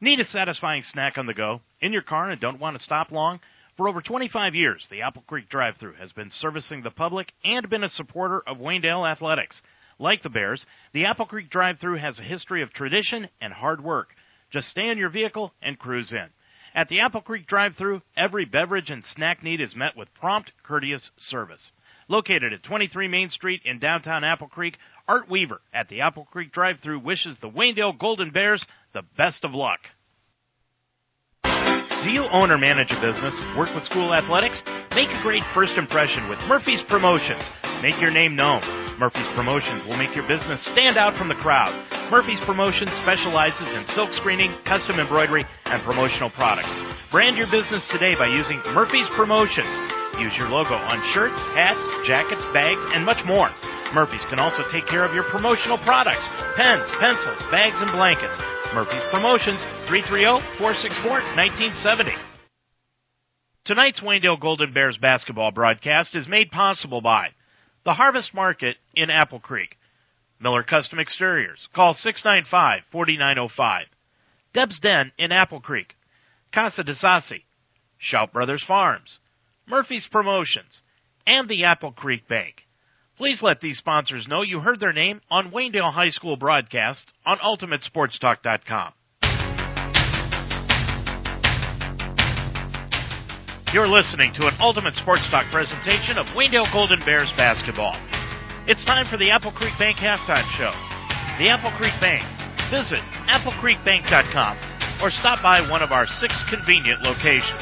Need 0.00 0.20
a 0.20 0.24
satisfying 0.24 0.82
snack 0.84 1.18
on 1.18 1.26
the 1.26 1.34
go? 1.34 1.60
In 1.82 1.92
your 1.92 2.00
car 2.00 2.30
and 2.30 2.40
don't 2.40 2.58
want 2.58 2.78
to 2.78 2.82
stop 2.82 3.12
long? 3.12 3.40
For 3.76 3.90
over 3.90 4.00
25 4.00 4.54
years, 4.54 4.86
the 4.90 5.02
Apple 5.02 5.22
Creek 5.26 5.50
drive 5.50 5.74
thru 5.78 5.92
has 6.00 6.12
been 6.12 6.30
servicing 6.40 6.82
the 6.82 6.90
public 6.90 7.30
and 7.44 7.68
been 7.68 7.84
a 7.84 7.90
supporter 7.90 8.42
of 8.46 8.56
Waynedale 8.56 9.06
athletics. 9.06 9.60
Like 9.98 10.22
the 10.22 10.30
Bears, 10.30 10.64
the 10.94 11.04
Apple 11.04 11.26
Creek 11.26 11.50
drive 11.50 11.78
thru 11.78 11.98
has 11.98 12.18
a 12.18 12.22
history 12.22 12.62
of 12.62 12.72
tradition 12.72 13.28
and 13.42 13.52
hard 13.52 13.84
work. 13.84 14.08
Just 14.50 14.70
stay 14.70 14.88
in 14.88 14.96
your 14.96 15.10
vehicle 15.10 15.52
and 15.60 15.78
cruise 15.78 16.10
in. 16.10 16.28
At 16.76 16.90
the 16.90 17.00
Apple 17.00 17.22
Creek 17.22 17.46
drive 17.46 17.74
thru 17.76 18.02
every 18.18 18.44
beverage 18.44 18.90
and 18.90 19.02
snack 19.14 19.42
need 19.42 19.62
is 19.62 19.74
met 19.74 19.96
with 19.96 20.12
prompt, 20.12 20.52
courteous 20.62 21.10
service. 21.16 21.72
Located 22.06 22.52
at 22.52 22.62
23 22.64 23.08
Main 23.08 23.30
Street 23.30 23.62
in 23.64 23.78
downtown 23.78 24.24
Apple 24.24 24.48
Creek, 24.48 24.76
Art 25.08 25.30
Weaver 25.30 25.62
at 25.72 25.88
the 25.88 26.02
Apple 26.02 26.26
Creek 26.30 26.52
drive 26.52 26.76
thru 26.82 26.98
wishes 26.98 27.38
the 27.40 27.48
Waynedale 27.48 27.98
Golden 27.98 28.30
Bears 28.30 28.64
the 28.92 29.02
best 29.16 29.42
of 29.42 29.54
luck. 29.54 29.80
Do 31.44 32.10
you 32.12 32.24
own 32.30 32.50
or 32.50 32.58
manage 32.58 32.90
a 32.90 33.00
business? 33.00 33.34
Work 33.56 33.74
with 33.74 33.84
school 33.84 34.12
athletics? 34.12 34.62
Make 34.94 35.08
a 35.08 35.22
great 35.22 35.42
first 35.54 35.72
impression 35.78 36.28
with 36.28 36.38
Murphy's 36.40 36.82
Promotions. 36.90 37.42
Make 37.82 37.98
your 38.02 38.10
name 38.10 38.36
known. 38.36 38.85
Murphy's 38.98 39.28
Promotions 39.36 39.84
will 39.84 40.00
make 40.00 40.16
your 40.16 40.24
business 40.24 40.56
stand 40.72 40.96
out 40.96 41.12
from 41.20 41.28
the 41.28 41.36
crowd. 41.44 41.76
Murphy's 42.08 42.40
Promotions 42.48 42.88
specializes 43.04 43.68
in 43.76 43.84
silk 43.92 44.08
screening, 44.16 44.48
custom 44.64 44.96
embroidery, 44.96 45.44
and 45.68 45.84
promotional 45.84 46.32
products. 46.32 46.72
Brand 47.12 47.36
your 47.36 47.44
business 47.52 47.84
today 47.92 48.16
by 48.16 48.24
using 48.24 48.56
Murphy's 48.72 49.04
Promotions. 49.12 49.68
Use 50.16 50.32
your 50.40 50.48
logo 50.48 50.80
on 50.80 50.96
shirts, 51.12 51.36
hats, 51.52 51.76
jackets, 52.08 52.40
bags, 52.56 52.80
and 52.96 53.04
much 53.04 53.20
more. 53.28 53.52
Murphy's 53.92 54.24
can 54.32 54.40
also 54.40 54.64
take 54.72 54.88
care 54.88 55.04
of 55.04 55.12
your 55.12 55.28
promotional 55.28 55.76
products 55.84 56.24
pens, 56.56 56.88
pencils, 56.96 57.44
bags, 57.52 57.76
and 57.76 57.92
blankets. 57.92 58.40
Murphy's 58.72 59.04
Promotions, 59.12 59.60
330-464-1970. 59.92 62.16
Tonight's 63.68 64.00
Waynedale 64.00 64.40
Golden 64.40 64.72
Bears 64.72 64.96
basketball 64.96 65.52
broadcast 65.52 66.16
is 66.16 66.24
made 66.26 66.48
possible 66.50 67.04
by 67.04 67.36
the 67.86 67.94
Harvest 67.94 68.34
Market 68.34 68.76
in 68.94 69.10
Apple 69.10 69.38
Creek, 69.38 69.76
Miller 70.40 70.64
Custom 70.64 70.98
Exteriors, 70.98 71.68
call 71.72 71.94
695-4905, 71.94 73.82
Deb's 74.52 74.80
Den 74.80 75.12
in 75.16 75.30
Apple 75.30 75.60
Creek, 75.60 75.94
Casa 76.52 76.82
de 76.82 76.94
Sassi, 76.96 77.44
Shout 77.96 78.32
Brothers 78.32 78.64
Farms, 78.66 79.20
Murphy's 79.68 80.06
Promotions, 80.10 80.82
and 81.28 81.48
the 81.48 81.62
Apple 81.64 81.92
Creek 81.92 82.26
Bank. 82.28 82.56
Please 83.16 83.40
let 83.40 83.60
these 83.60 83.78
sponsors 83.78 84.26
know 84.28 84.42
you 84.42 84.58
heard 84.58 84.80
their 84.80 84.92
name 84.92 85.20
on 85.30 85.52
Waynedale 85.52 85.92
High 85.92 86.10
School 86.10 86.36
broadcast 86.36 87.12
on 87.24 87.38
UltimateSportsTalk.com. 87.38 88.92
You're 93.76 93.92
listening 93.92 94.32
to 94.40 94.48
an 94.48 94.56
Ultimate 94.56 94.96
Sports 95.04 95.28
Talk 95.28 95.52
presentation 95.52 96.16
of 96.16 96.24
Waynedale 96.32 96.72
Golden 96.72 96.96
Bears 97.04 97.28
basketball. 97.36 97.92
It's 98.64 98.80
time 98.88 99.04
for 99.12 99.20
the 99.20 99.28
Apple 99.28 99.52
Creek 99.52 99.76
Bank 99.76 100.00
halftime 100.00 100.48
show. 100.56 100.72
The 101.36 101.52
Apple 101.52 101.68
Creek 101.76 101.92
Bank. 102.00 102.24
Visit 102.72 103.04
applecreekbank.com 103.28 105.04
or 105.04 105.12
stop 105.20 105.44
by 105.44 105.60
one 105.68 105.84
of 105.84 105.92
our 105.92 106.08
six 106.24 106.32
convenient 106.48 107.04
locations. 107.04 107.52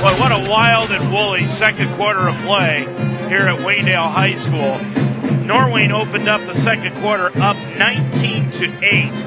Boy, 0.00 0.16
what 0.16 0.32
a 0.32 0.40
wild 0.48 0.88
and 0.96 1.12
woolly 1.12 1.44
second 1.60 1.92
quarter 2.00 2.24
of 2.24 2.40
play 2.48 2.88
here 3.28 3.52
at 3.52 3.60
Waynedale 3.60 4.08
High 4.08 4.32
School. 4.48 4.80
Norwayne 5.44 5.92
opened 5.92 6.24
up 6.24 6.40
the 6.48 6.56
second 6.64 6.96
quarter 7.04 7.28
up 7.36 7.60
19 7.76 8.48
to 8.64 8.64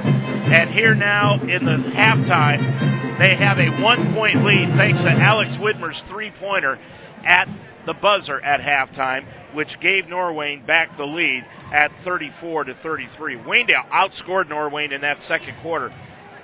8. 0.09 0.22
And 0.45 0.69
here 0.71 0.93
now 0.93 1.39
in 1.41 1.63
the 1.63 1.77
halftime, 1.95 3.17
they 3.17 3.35
have 3.35 3.57
a 3.59 3.81
one 3.81 4.13
point 4.13 4.43
lead 4.43 4.75
thanks 4.75 4.99
to 5.01 5.09
Alex 5.09 5.51
Widmer's 5.57 6.01
three 6.09 6.31
pointer 6.37 6.77
at 7.25 7.47
the 7.85 7.93
buzzer 7.93 8.41
at 8.41 8.59
halftime, 8.59 9.55
which 9.55 9.79
gave 9.81 10.05
Norwayne 10.05 10.65
back 10.67 10.97
the 10.97 11.05
lead 11.05 11.45
at 11.71 11.91
34 12.03 12.65
to 12.65 12.75
33. 12.83 13.37
Waynedale 13.37 13.89
outscored 13.89 14.49
Norwayne 14.49 14.91
in 14.91 15.01
that 15.01 15.21
second 15.23 15.55
quarter 15.61 15.91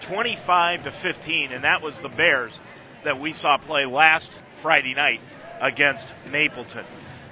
25 0.08 0.86
to 0.86 0.92
15, 1.04 1.52
and 1.52 1.66
that 1.66 1.82
was 1.82 1.94
the 2.02 2.10
Bears 2.10 2.54
that 3.04 3.20
we 3.20 3.34
saw 3.34 3.58
play 3.58 3.86
last 3.86 4.30
Friday 4.62 4.94
night 4.96 5.20
against 5.62 6.08
Mapleton. 6.30 6.86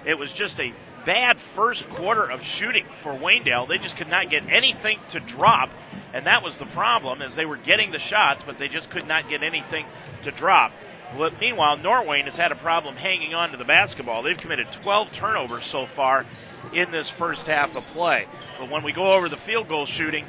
It 0.06 0.16
was 0.16 0.30
just 0.36 0.60
a 0.60 0.74
bad 1.08 1.38
first 1.56 1.86
quarter 1.96 2.30
of 2.30 2.42
shooting 2.60 2.86
for 3.02 3.14
Waynedale. 3.14 3.68
They 3.70 3.78
just 3.78 3.96
could 3.96 4.10
not 4.10 4.30
get 4.30 4.44
anything 4.44 5.00
to 5.14 5.22
drop, 5.22 5.70
and 6.14 6.28
that 6.28 6.44
was 6.44 6.54
the 6.60 6.68
problem 6.76 7.22
as 7.22 7.34
they 7.36 7.46
were 7.46 7.56
getting 7.56 7.92
the 7.92 8.00
shots, 8.00 8.44
but 8.46 8.60
they 8.60 8.68
just 8.68 8.92
could 8.92 9.08
not 9.08 9.30
get 9.30 9.42
anything 9.42 9.88
to 10.26 10.32
drop. 10.32 10.72
Well, 11.18 11.32
meanwhile, 11.40 11.78
Norwayne 11.78 12.26
has 12.26 12.36
had 12.36 12.52
a 12.52 12.58
problem 12.58 12.98
hanging 12.98 13.34
on 13.34 13.52
to 13.52 13.58
the 13.58 13.64
basketball. 13.64 14.22
They've 14.22 14.38
committed 14.38 14.68
12 14.84 15.08
turnovers 15.18 15.64
so 15.72 15.88
far 15.96 16.26
in 16.74 16.92
this 16.92 17.10
first 17.18 17.44
half 17.48 17.70
of 17.78 17.84
play. 17.94 18.26
But 18.60 18.70
when 18.70 18.84
we 18.84 18.92
go 18.92 19.14
over 19.14 19.30
the 19.30 19.40
field 19.46 19.70
goal 19.70 19.86
shooting 19.86 20.26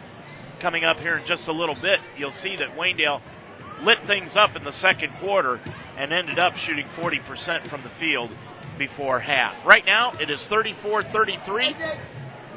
coming 0.63 0.85
up 0.85 0.99
here 0.99 1.19
in 1.19 1.27
just 1.27 1.49
a 1.49 1.53
little 1.53 1.75
bit, 1.75 1.99
you'll 2.17 2.31
see 2.31 2.55
that 2.55 2.79
Waynedale 2.79 3.21
lit 3.83 3.99
things 4.07 4.37
up 4.37 4.55
in 4.55 4.63
the 4.63 4.73
second 4.73 5.11
quarter 5.19 5.61
and 5.99 6.13
ended 6.13 6.39
up 6.39 6.55
shooting 6.55 6.87
40% 6.97 7.69
from 7.69 7.83
the 7.83 7.91
field 7.99 8.31
before 8.79 9.21
half. 9.21 9.67
Right 9.67 9.85
now, 9.85 10.13
it 10.21 10.31
is 10.31 10.45
34 10.49 11.03
33. 11.13 11.75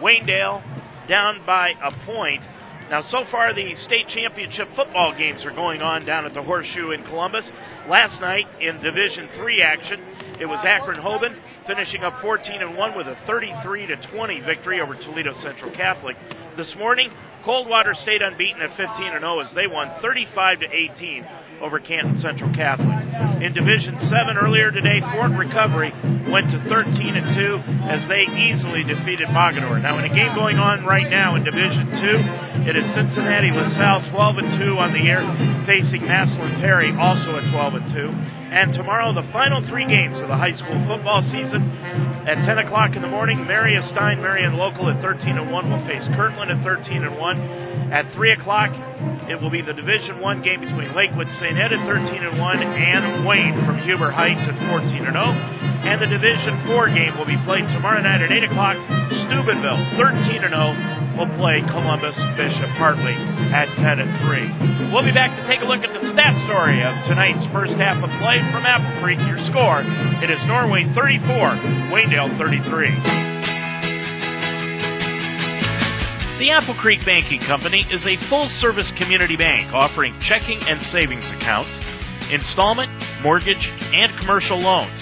Waynedale 0.01 0.63
down 1.07 1.43
by 1.45 1.73
a 1.81 1.91
point. 2.05 2.41
Now, 2.89 3.01
so 3.01 3.23
far, 3.31 3.53
the 3.53 3.73
state 3.75 4.09
championship 4.09 4.67
football 4.75 5.15
games 5.17 5.45
are 5.45 5.55
going 5.55 5.81
on 5.81 6.05
down 6.05 6.25
at 6.25 6.33
the 6.33 6.43
Horseshoe 6.43 6.91
in 6.91 7.03
Columbus. 7.03 7.49
Last 7.87 8.19
night 8.19 8.47
in 8.59 8.81
Division 8.81 9.29
Three 9.37 9.61
action, 9.61 9.99
it 10.41 10.45
was 10.45 10.59
Akron 10.65 10.99
Hoban 10.99 11.39
finishing 11.65 12.03
up 12.03 12.21
14 12.21 12.61
and 12.61 12.77
1 12.77 12.97
with 12.97 13.07
a 13.07 13.15
33 13.25 13.87
to 13.87 13.95
20 14.11 14.41
victory 14.41 14.81
over 14.81 14.95
Toledo 14.95 15.33
Central 15.41 15.71
Catholic. 15.71 16.17
This 16.57 16.75
morning, 16.77 17.09
Coldwater 17.45 17.93
stayed 17.93 18.21
unbeaten 18.21 18.61
at 18.61 18.75
15 18.75 18.87
and 19.07 19.21
0 19.21 19.39
as 19.39 19.53
they 19.55 19.67
won 19.67 19.89
35 20.01 20.59
to 20.59 20.65
18 20.65 21.25
over 21.61 21.79
Canton 21.79 22.17
Central 22.19 22.49
Catholic. 22.57 22.89
In 23.45 23.53
Division 23.53 23.93
7 24.09 24.37
earlier 24.37 24.73
today, 24.73 24.99
Fort 25.13 25.31
Recovery 25.37 25.93
went 26.33 26.49
to 26.49 26.57
13 26.65 26.89
and 27.13 27.27
2 27.37 27.87
as 27.87 28.01
they 28.09 28.25
easily 28.33 28.81
defeated 28.81 29.29
Mogadore. 29.29 29.77
Now 29.77 30.01
in 30.01 30.09
a 30.09 30.13
game 30.13 30.33
going 30.33 30.57
on 30.57 30.83
right 30.83 31.07
now 31.09 31.37
in 31.37 31.45
Division 31.45 31.85
2, 32.65 32.65
it 32.65 32.75
is 32.75 32.85
Cincinnati 32.97 33.53
LaSalle 33.53 34.09
12 34.09 34.37
and 34.41 34.49
2 34.57 34.77
on 34.81 34.89
the 34.93 35.05
air 35.05 35.21
facing 35.69 36.01
Massillon 36.01 36.61
Perry 36.61 36.89
also 36.97 37.37
at 37.37 37.45
12 37.53 37.73
and 37.77 37.87
2. 37.93 38.40
And 38.51 38.75
tomorrow, 38.75 39.15
the 39.15 39.23
final 39.31 39.63
three 39.63 39.87
games 39.87 40.19
of 40.19 40.27
the 40.27 40.35
high 40.35 40.51
school 40.51 40.75
football 40.83 41.23
season. 41.23 41.71
At 42.27 42.43
10 42.43 42.67
o'clock 42.67 42.99
in 42.99 43.01
the 43.01 43.07
morning, 43.07 43.47
Maria 43.47 43.79
Stein, 43.79 44.19
Marion 44.19 44.59
Local 44.59 44.91
at 44.91 44.99
13 44.99 45.39
and 45.39 45.47
1 45.47 45.71
will 45.71 45.79
face 45.87 46.03
Kirtland 46.19 46.51
at 46.51 46.59
13 46.59 46.99
and 46.99 47.15
1. 47.15 47.95
At 47.95 48.11
3 48.11 48.35
o'clock, 48.35 48.75
it 49.31 49.39
will 49.39 49.55
be 49.55 49.63
the 49.63 49.71
Division 49.71 50.19
One 50.19 50.43
game 50.43 50.59
between 50.59 50.91
Lakewood 50.91 51.31
St. 51.39 51.55
Ed 51.55 51.71
at 51.71 51.79
13 51.87 52.11
and 52.11 52.35
1 52.35 52.59
and 52.59 53.23
Wayne 53.23 53.55
from 53.63 53.79
Huber 53.87 54.11
Heights 54.11 54.43
at 54.43 54.59
14 54.67 54.99
and 54.99 55.15
0. 55.15 55.31
And 55.87 56.03
the 56.03 56.11
Division 56.11 56.59
Four 56.67 56.91
game 56.91 57.15
will 57.15 57.31
be 57.31 57.39
played 57.47 57.63
tomorrow 57.71 58.03
night 58.03 58.19
at 58.19 58.35
8 58.35 58.51
o'clock. 58.51 58.75
Steubenville 59.31 59.79
13 59.95 60.43
and 60.43 60.51
0 60.51 61.10
will 61.17 61.29
play 61.35 61.59
Columbus 61.67 62.15
Bishop 62.37 62.71
Hartley 62.79 63.15
at 63.51 63.67
10 63.79 63.99
and 63.99 64.11
3. 64.23 64.91
We'll 64.93 65.05
be 65.05 65.15
back 65.15 65.31
to 65.35 65.43
take 65.47 65.61
a 65.61 65.67
look 65.67 65.83
at 65.83 65.91
the 65.91 66.03
stat 66.11 66.35
story 66.47 66.83
of 66.83 66.93
tonight's 67.07 67.43
first 67.51 67.75
half 67.75 67.99
of 67.99 68.11
play 68.23 68.39
from 68.51 68.63
Apple 68.63 68.91
Creek. 69.03 69.19
Your 69.27 69.39
score, 69.51 69.83
it 70.23 70.29
is 70.31 70.39
Norway 70.47 70.87
34, 70.95 71.91
Waynedale 71.91 72.35
33. 72.39 73.31
The 76.41 76.49
Apple 76.49 76.73
Creek 76.81 77.05
Banking 77.05 77.39
Company 77.45 77.85
is 77.93 78.01
a 78.01 78.17
full 78.25 78.49
service 78.57 78.89
community 78.97 79.37
bank 79.37 79.69
offering 79.77 80.17
checking 80.25 80.57
and 80.65 80.81
savings 80.89 81.27
accounts, 81.37 81.69
installment, 82.33 82.89
mortgage, 83.21 83.61
and 83.93 84.09
commercial 84.17 84.57
loans. 84.57 84.97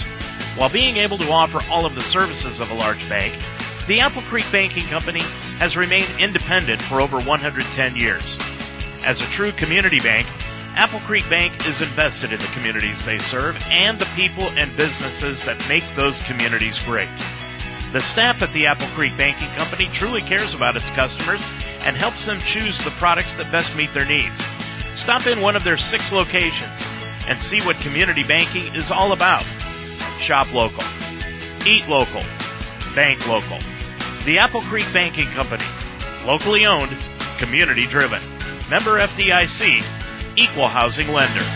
While 0.60 0.68
being 0.68 1.00
able 1.00 1.16
to 1.16 1.32
offer 1.32 1.64
all 1.72 1.86
of 1.86 1.94
the 1.94 2.04
services 2.12 2.60
of 2.60 2.68
a 2.68 2.76
large 2.76 3.00
bank, 3.08 3.32
the 3.88 4.00
Apple 4.00 4.24
Creek 4.28 4.44
Banking 4.52 4.84
Company 4.92 5.24
has 5.62 5.76
remained 5.76 6.20
independent 6.20 6.80
for 6.88 7.00
over 7.00 7.16
110 7.22 7.96
years. 7.96 8.24
As 9.06 9.16
a 9.16 9.32
true 9.36 9.52
community 9.56 10.00
bank, 10.04 10.28
Apple 10.76 11.00
Creek 11.08 11.24
Bank 11.32 11.50
is 11.66 11.80
invested 11.82 12.30
in 12.30 12.38
the 12.38 12.52
communities 12.54 13.00
they 13.02 13.18
serve 13.32 13.56
and 13.58 13.98
the 13.98 14.08
people 14.14 14.46
and 14.46 14.76
businesses 14.78 15.40
that 15.48 15.58
make 15.66 15.82
those 15.98 16.14
communities 16.30 16.78
great. 16.86 17.10
The 17.90 18.04
staff 18.14 18.38
at 18.38 18.54
the 18.54 18.70
Apple 18.70 18.86
Creek 18.94 19.16
Banking 19.18 19.50
Company 19.58 19.90
truly 19.98 20.22
cares 20.30 20.54
about 20.54 20.78
its 20.78 20.86
customers 20.94 21.42
and 21.82 21.98
helps 21.98 22.22
them 22.22 22.38
choose 22.54 22.78
the 22.86 22.94
products 23.02 23.34
that 23.34 23.50
best 23.50 23.74
meet 23.74 23.90
their 23.96 24.06
needs. 24.06 24.38
Stop 25.02 25.26
in 25.26 25.42
one 25.42 25.58
of 25.58 25.66
their 25.66 25.80
six 25.90 26.06
locations 26.14 26.78
and 27.26 27.40
see 27.50 27.58
what 27.66 27.74
community 27.82 28.22
banking 28.22 28.70
is 28.78 28.86
all 28.94 29.10
about. 29.10 29.42
Shop 30.28 30.46
local, 30.54 30.86
eat 31.66 31.82
local, 31.90 32.22
bank 32.94 33.20
local. 33.26 33.58
The 34.26 34.38
Apple 34.38 34.62
Creek 34.68 34.86
Banking 34.92 35.30
Company. 35.34 35.66
Locally 36.26 36.66
owned, 36.66 36.92
community 37.38 37.86
driven. 37.88 38.20
Member 38.68 39.00
FDIC, 39.00 40.36
equal 40.36 40.68
housing 40.68 41.08
lender. 41.08 41.46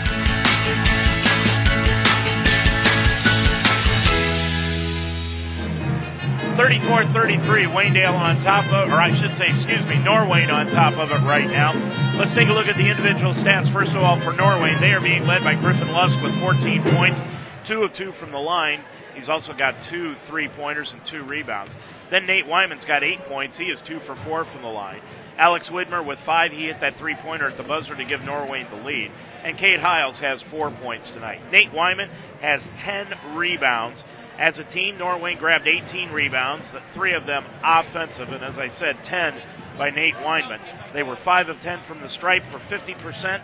34-33, 6.55 7.67
Waynedale 7.75 8.15
on 8.15 8.39
top 8.39 8.63
of, 8.71 8.87
or 8.87 8.95
I 8.95 9.11
should 9.11 9.35
say, 9.35 9.51
excuse 9.51 9.83
me, 9.91 9.99
Norwayne 9.99 10.47
on 10.47 10.71
top 10.71 10.95
of 10.95 11.11
it 11.11 11.19
right 11.27 11.51
now. 11.51 11.75
Let's 12.15 12.31
take 12.31 12.47
a 12.47 12.55
look 12.55 12.71
at 12.71 12.79
the 12.79 12.87
individual 12.87 13.35
stats. 13.35 13.67
First 13.75 13.91
of 13.91 13.99
all, 13.99 14.15
for 14.23 14.31
Norwayne, 14.31 14.79
they 14.79 14.95
are 14.95 15.03
being 15.03 15.27
led 15.27 15.43
by 15.43 15.59
Griffin 15.59 15.91
Lusk 15.91 16.15
with 16.23 16.31
14 16.39 16.95
points, 16.95 17.19
two 17.67 17.83
of 17.83 17.91
two 17.91 18.15
from 18.23 18.31
the 18.31 18.39
line. 18.39 18.79
He's 19.15 19.29
also 19.29 19.53
got 19.53 19.75
two 19.89 20.15
three-pointers 20.27 20.93
and 20.93 21.01
two 21.09 21.23
rebounds. 21.23 21.71
Then 22.11 22.25
Nate 22.25 22.45
Weinman's 22.45 22.85
got 22.85 23.03
eight 23.03 23.21
points. 23.27 23.57
He 23.57 23.65
is 23.65 23.81
two 23.87 23.99
for 24.05 24.15
four 24.25 24.45
from 24.45 24.61
the 24.61 24.67
line. 24.67 25.01
Alex 25.37 25.69
Widmer 25.69 26.05
with 26.05 26.19
five. 26.25 26.51
He 26.51 26.65
hit 26.65 26.77
that 26.81 26.97
three-pointer 26.97 27.49
at 27.49 27.57
the 27.57 27.63
buzzer 27.63 27.95
to 27.95 28.05
give 28.05 28.21
Norwayne 28.21 28.69
the 28.69 28.85
lead. 28.85 29.11
And 29.43 29.57
Cade 29.57 29.79
Hiles 29.79 30.19
has 30.19 30.43
four 30.51 30.71
points 30.81 31.09
tonight. 31.11 31.39
Nate 31.51 31.71
Weinman 31.71 32.09
has 32.41 32.61
10 32.83 33.35
rebounds. 33.35 34.03
As 34.37 34.57
a 34.59 34.63
team, 34.65 34.97
Norway 34.97 35.35
grabbed 35.35 35.67
18 35.67 36.11
rebounds, 36.11 36.65
three 36.93 37.13
of 37.13 37.25
them 37.25 37.45
offensive, 37.63 38.29
and 38.29 38.43
as 38.43 38.57
I 38.57 38.67
said, 38.79 38.97
10 39.05 39.77
by 39.77 39.91
Nate 39.91 40.15
Weinman. 40.15 40.59
They 40.93 41.03
were 41.03 41.17
5 41.23 41.47
of 41.49 41.61
10 41.61 41.83
from 41.87 42.01
the 42.01 42.09
stripe 42.09 42.43
for 42.51 42.59
50%. 42.59 43.41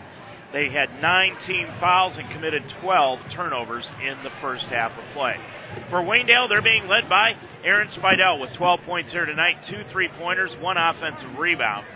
They 0.52 0.68
had 0.68 1.00
nine 1.00 1.36
team 1.46 1.66
fouls 1.80 2.18
and 2.18 2.28
committed 2.30 2.62
12 2.82 3.20
turnovers 3.34 3.88
in 4.02 4.22
the 4.22 4.30
first 4.42 4.64
half 4.66 4.92
of 4.92 5.04
play. 5.14 5.36
For 5.90 6.00
Waynedale, 6.00 6.48
they're 6.48 6.62
being 6.62 6.88
led 6.88 7.08
by 7.08 7.34
Aaron 7.64 7.88
Spidell 7.88 8.40
with 8.40 8.50
12 8.56 8.80
points 8.86 9.12
here 9.12 9.26
tonight, 9.26 9.56
two 9.68 9.82
three 9.92 10.08
pointers, 10.18 10.54
one 10.60 10.76
offensive 10.76 11.38
rebound. 11.38 11.86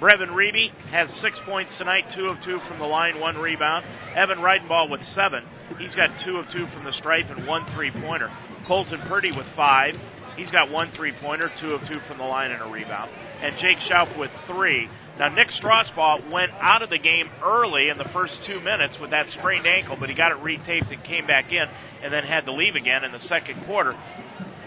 Brevin 0.00 0.30
Reeby 0.30 0.70
has 0.90 1.10
six 1.20 1.40
points 1.44 1.72
tonight, 1.76 2.04
two 2.14 2.26
of 2.26 2.36
two 2.44 2.60
from 2.68 2.78
the 2.78 2.84
line, 2.84 3.18
one 3.18 3.36
rebound. 3.36 3.84
Evan 4.14 4.38
Reidenbaugh 4.38 4.88
with 4.88 5.02
seven. 5.14 5.44
He's 5.78 5.94
got 5.94 6.10
two 6.24 6.36
of 6.36 6.46
two 6.52 6.66
from 6.72 6.84
the 6.84 6.92
stripe 6.92 7.26
and 7.30 7.46
one 7.48 7.66
three 7.74 7.90
pointer. 7.90 8.30
Colton 8.66 9.00
Purdy 9.08 9.32
with 9.36 9.46
five. 9.56 9.94
He's 10.36 10.52
got 10.52 10.70
one 10.70 10.92
three 10.92 11.12
pointer, 11.20 11.50
two 11.60 11.74
of 11.74 11.80
two 11.88 11.98
from 12.06 12.18
the 12.18 12.24
line 12.24 12.52
and 12.52 12.62
a 12.62 12.70
rebound. 12.70 13.10
And 13.40 13.56
Jake 13.58 13.78
Schaub 13.78 14.16
with 14.16 14.30
three. 14.46 14.88
Now, 15.18 15.28
Nick 15.28 15.48
Strasbaugh 15.48 16.30
went 16.30 16.52
out 16.60 16.82
of 16.82 16.90
the 16.90 16.98
game 16.98 17.28
early 17.42 17.88
in 17.88 17.98
the 17.98 18.08
first 18.12 18.38
two 18.46 18.60
minutes 18.60 18.96
with 19.00 19.10
that 19.10 19.26
sprained 19.38 19.66
ankle, 19.66 19.96
but 19.98 20.08
he 20.08 20.14
got 20.14 20.30
it 20.30 20.38
retaped 20.38 20.92
and 20.92 21.02
came 21.02 21.26
back 21.26 21.50
in 21.50 21.64
and 22.02 22.12
then 22.12 22.24
had 22.24 22.46
to 22.46 22.52
leave 22.52 22.76
again 22.76 23.02
in 23.04 23.12
the 23.12 23.20
second 23.20 23.64
quarter 23.66 23.94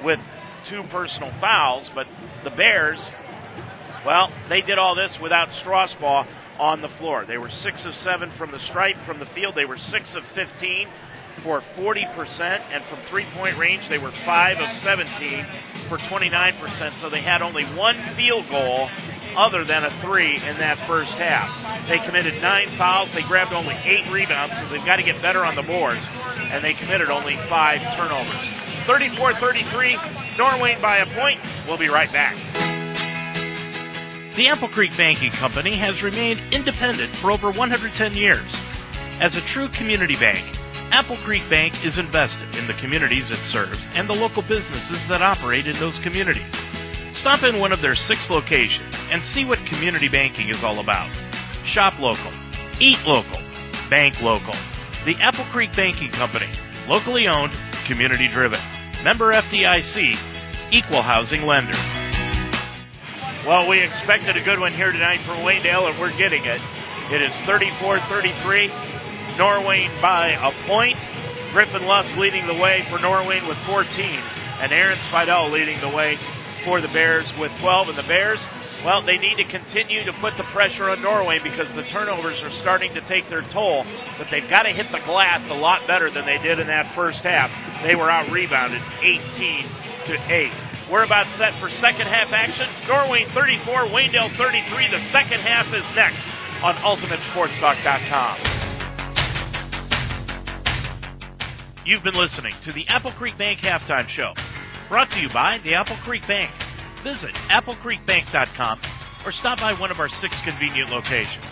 with 0.04 0.20
two 0.70 0.84
personal 0.92 1.32
fouls. 1.40 1.90
But 1.96 2.08
the 2.44 2.50
Bears 2.50 3.00
well, 4.06 4.34
they 4.50 4.62
did 4.62 4.80
all 4.80 4.96
this 4.96 5.16
without 5.22 5.50
Strasbaugh 5.64 6.26
on 6.60 6.82
the 6.82 6.90
floor. 6.98 7.26
They 7.26 7.38
were 7.38 7.50
6 7.50 7.86
of 7.86 7.94
7 8.04 8.34
from 8.38 8.52
the 8.52 8.60
stripe 8.70 8.96
from 9.06 9.20
the 9.20 9.28
field. 9.34 9.56
They 9.56 9.66
were 9.66 9.78
6 9.78 10.16
of 10.16 10.24
15 10.34 10.88
for 11.44 11.62
40%, 11.78 12.42
and 12.42 12.84
from 12.86 13.00
three 13.10 13.26
point 13.34 13.58
range, 13.58 13.84
they 13.90 13.98
were 13.98 14.12
5 14.26 14.58
of 14.58 14.70
17 14.84 15.46
for 15.88 15.98
29%. 15.98 17.02
So 17.02 17.10
they 17.10 17.22
had 17.22 17.42
only 17.42 17.64
one 17.76 17.96
field 18.16 18.46
goal 18.50 18.90
other 19.38 19.64
than 19.64 19.84
a 19.84 19.92
three 20.02 20.36
in 20.36 20.58
that 20.60 20.80
first 20.88 21.12
half. 21.16 21.50
They 21.88 22.00
committed 22.06 22.42
nine 22.42 22.72
fouls. 22.78 23.10
They 23.14 23.24
grabbed 23.28 23.54
only 23.54 23.76
eight 23.84 24.08
rebounds, 24.12 24.54
so 24.58 24.70
they've 24.70 24.86
got 24.86 24.98
to 24.98 25.06
get 25.06 25.22
better 25.22 25.46
on 25.46 25.56
the 25.56 25.64
boards. 25.64 26.02
And 26.52 26.64
they 26.64 26.74
committed 26.76 27.10
only 27.10 27.36
five 27.48 27.80
turnovers. 27.96 28.46
34 28.88 29.40
33, 29.40 29.96
Norwayne 30.40 30.82
by 30.82 31.00
a 31.04 31.08
point. 31.14 31.40
We'll 31.68 31.80
be 31.80 31.90
right 31.90 32.12
back. 32.12 32.36
The 34.36 34.48
Apple 34.48 34.72
Creek 34.72 34.96
Banking 34.96 35.32
Company 35.38 35.76
has 35.76 36.02
remained 36.02 36.40
independent 36.56 37.12
for 37.22 37.36
over 37.36 37.52
110 37.52 38.16
years. 38.16 38.48
As 39.20 39.36
a 39.36 39.44
true 39.54 39.68
community 39.78 40.16
bank, 40.16 40.42
Apple 40.92 41.20
Creek 41.24 41.44
Bank 41.52 41.76
is 41.84 42.00
invested 42.00 42.52
in 42.56 42.68
the 42.68 42.76
communities 42.80 43.28
it 43.32 43.44
serves 43.52 43.80
and 43.96 44.08
the 44.08 44.16
local 44.16 44.44
businesses 44.44 45.00
that 45.08 45.22
operate 45.22 45.68
in 45.68 45.80
those 45.80 46.00
communities. 46.04 46.52
Stop 47.22 47.46
in 47.46 47.62
one 47.62 47.70
of 47.70 47.86
their 47.86 47.94
six 47.94 48.26
locations 48.34 48.98
and 49.14 49.22
see 49.38 49.46
what 49.46 49.62
community 49.70 50.10
banking 50.10 50.50
is 50.50 50.58
all 50.66 50.82
about. 50.82 51.06
Shop 51.70 51.94
local, 52.02 52.34
eat 52.82 52.98
local, 53.06 53.38
bank 53.94 54.18
local. 54.26 54.58
The 55.06 55.14
Apple 55.22 55.46
Creek 55.54 55.70
Banking 55.78 56.10
Company, 56.18 56.50
locally 56.90 57.30
owned, 57.30 57.54
community 57.86 58.26
driven. 58.34 58.58
Member 59.06 59.38
FDIC, 59.38 60.74
equal 60.74 61.06
housing 61.06 61.46
lender. 61.46 61.78
Well, 63.46 63.70
we 63.70 63.86
expected 63.86 64.34
a 64.34 64.42
good 64.42 64.58
one 64.58 64.74
here 64.74 64.90
tonight 64.92 65.22
from 65.22 65.46
Waynedale, 65.46 65.94
and 65.94 66.02
we're 66.02 66.18
getting 66.18 66.42
it. 66.42 66.62
It 67.14 67.22
is 67.22 67.34
34-33. 67.46 69.38
Norwayne 69.38 69.94
by 70.02 70.34
a 70.42 70.50
point. 70.66 70.98
Griffin 71.54 71.86
Lusk 71.86 72.18
leading 72.18 72.48
the 72.48 72.58
way 72.58 72.82
for 72.90 72.98
Norwayne 72.98 73.48
with 73.48 73.62
14, 73.70 73.86
and 73.86 74.74
Aaron 74.74 74.98
Spidell 75.14 75.52
leading 75.52 75.80
the 75.82 75.90
way 75.90 76.18
for 76.64 76.82
the 76.82 76.90
Bears 76.90 77.26
with 77.40 77.52
12. 77.62 77.94
And 77.94 77.98
the 77.98 78.08
Bears, 78.08 78.40
well, 78.86 79.06
they 79.06 79.18
need 79.18 79.38
to 79.38 79.48
continue 79.50 80.04
to 80.06 80.14
put 80.22 80.34
the 80.38 80.48
pressure 80.54 80.90
on 80.90 81.02
Norway 81.02 81.40
because 81.42 81.70
the 81.76 81.86
turnovers 81.94 82.40
are 82.42 82.54
starting 82.62 82.94
to 82.94 83.02
take 83.08 83.30
their 83.30 83.46
toll. 83.54 83.86
But 84.18 84.28
they've 84.30 84.50
got 84.50 84.64
to 84.64 84.74
hit 84.74 84.88
the 84.92 85.04
glass 85.06 85.42
a 85.50 85.58
lot 85.58 85.86
better 85.88 86.10
than 86.10 86.26
they 86.26 86.38
did 86.42 86.60
in 86.60 86.68
that 86.68 86.94
first 86.96 87.20
half. 87.22 87.50
They 87.86 87.96
were 87.96 88.10
out 88.10 88.32
rebounded 88.32 88.82
18 89.02 90.12
to 90.12 90.16
8. 90.18 90.92
We're 90.92 91.06
about 91.08 91.30
set 91.40 91.56
for 91.64 91.70
second 91.80 92.08
half 92.12 92.36
action. 92.36 92.68
Norway 92.88 93.24
34, 93.34 93.96
Waynedale 93.96 94.36
33. 94.36 94.92
The 94.92 95.04
second 95.16 95.40
half 95.40 95.68
is 95.72 95.86
next 95.96 96.20
on 96.62 96.76
UltimateSportsTalk.com. 96.84 98.62
You've 101.86 102.04
been 102.04 102.14
listening 102.14 102.54
to 102.66 102.74
the 102.74 102.86
Apple 102.90 103.12
Creek 103.18 103.38
Bank 103.38 103.60
Halftime 103.62 104.08
Show, 104.10 104.34
brought 104.92 105.10
to 105.10 105.22
you 105.24 105.30
by 105.34 105.58
the 105.64 105.74
Apple 105.74 105.96
Creek 106.04 106.22
Bank. 106.28 106.52
Visit 107.02 107.32
AppleCreekBank.com 107.48 108.82
or 109.26 109.32
stop 109.32 109.58
by 109.58 109.72
one 109.80 109.90
of 109.90 110.00
our 110.00 110.10
six 110.20 110.36
convenient 110.44 110.90
locations. 110.90 111.48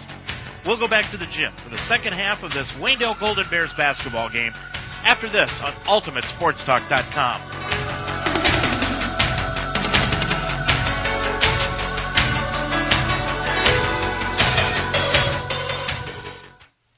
We'll 0.67 0.77
go 0.77 0.89
back 0.89 1.09
to 1.11 1.17
the 1.17 1.25
gym 1.31 1.55
for 1.63 1.69
the 1.69 1.79
second 1.87 2.11
half 2.19 2.43
of 2.43 2.51
this 2.51 2.67
Waynedale 2.83 3.17
Golden 3.17 3.45
Bears 3.49 3.71
basketball 3.77 4.29
game 4.29 4.51
after 5.07 5.31
this 5.31 5.49
on 5.63 5.71
UltimateSportsTalk.com. 5.87 7.39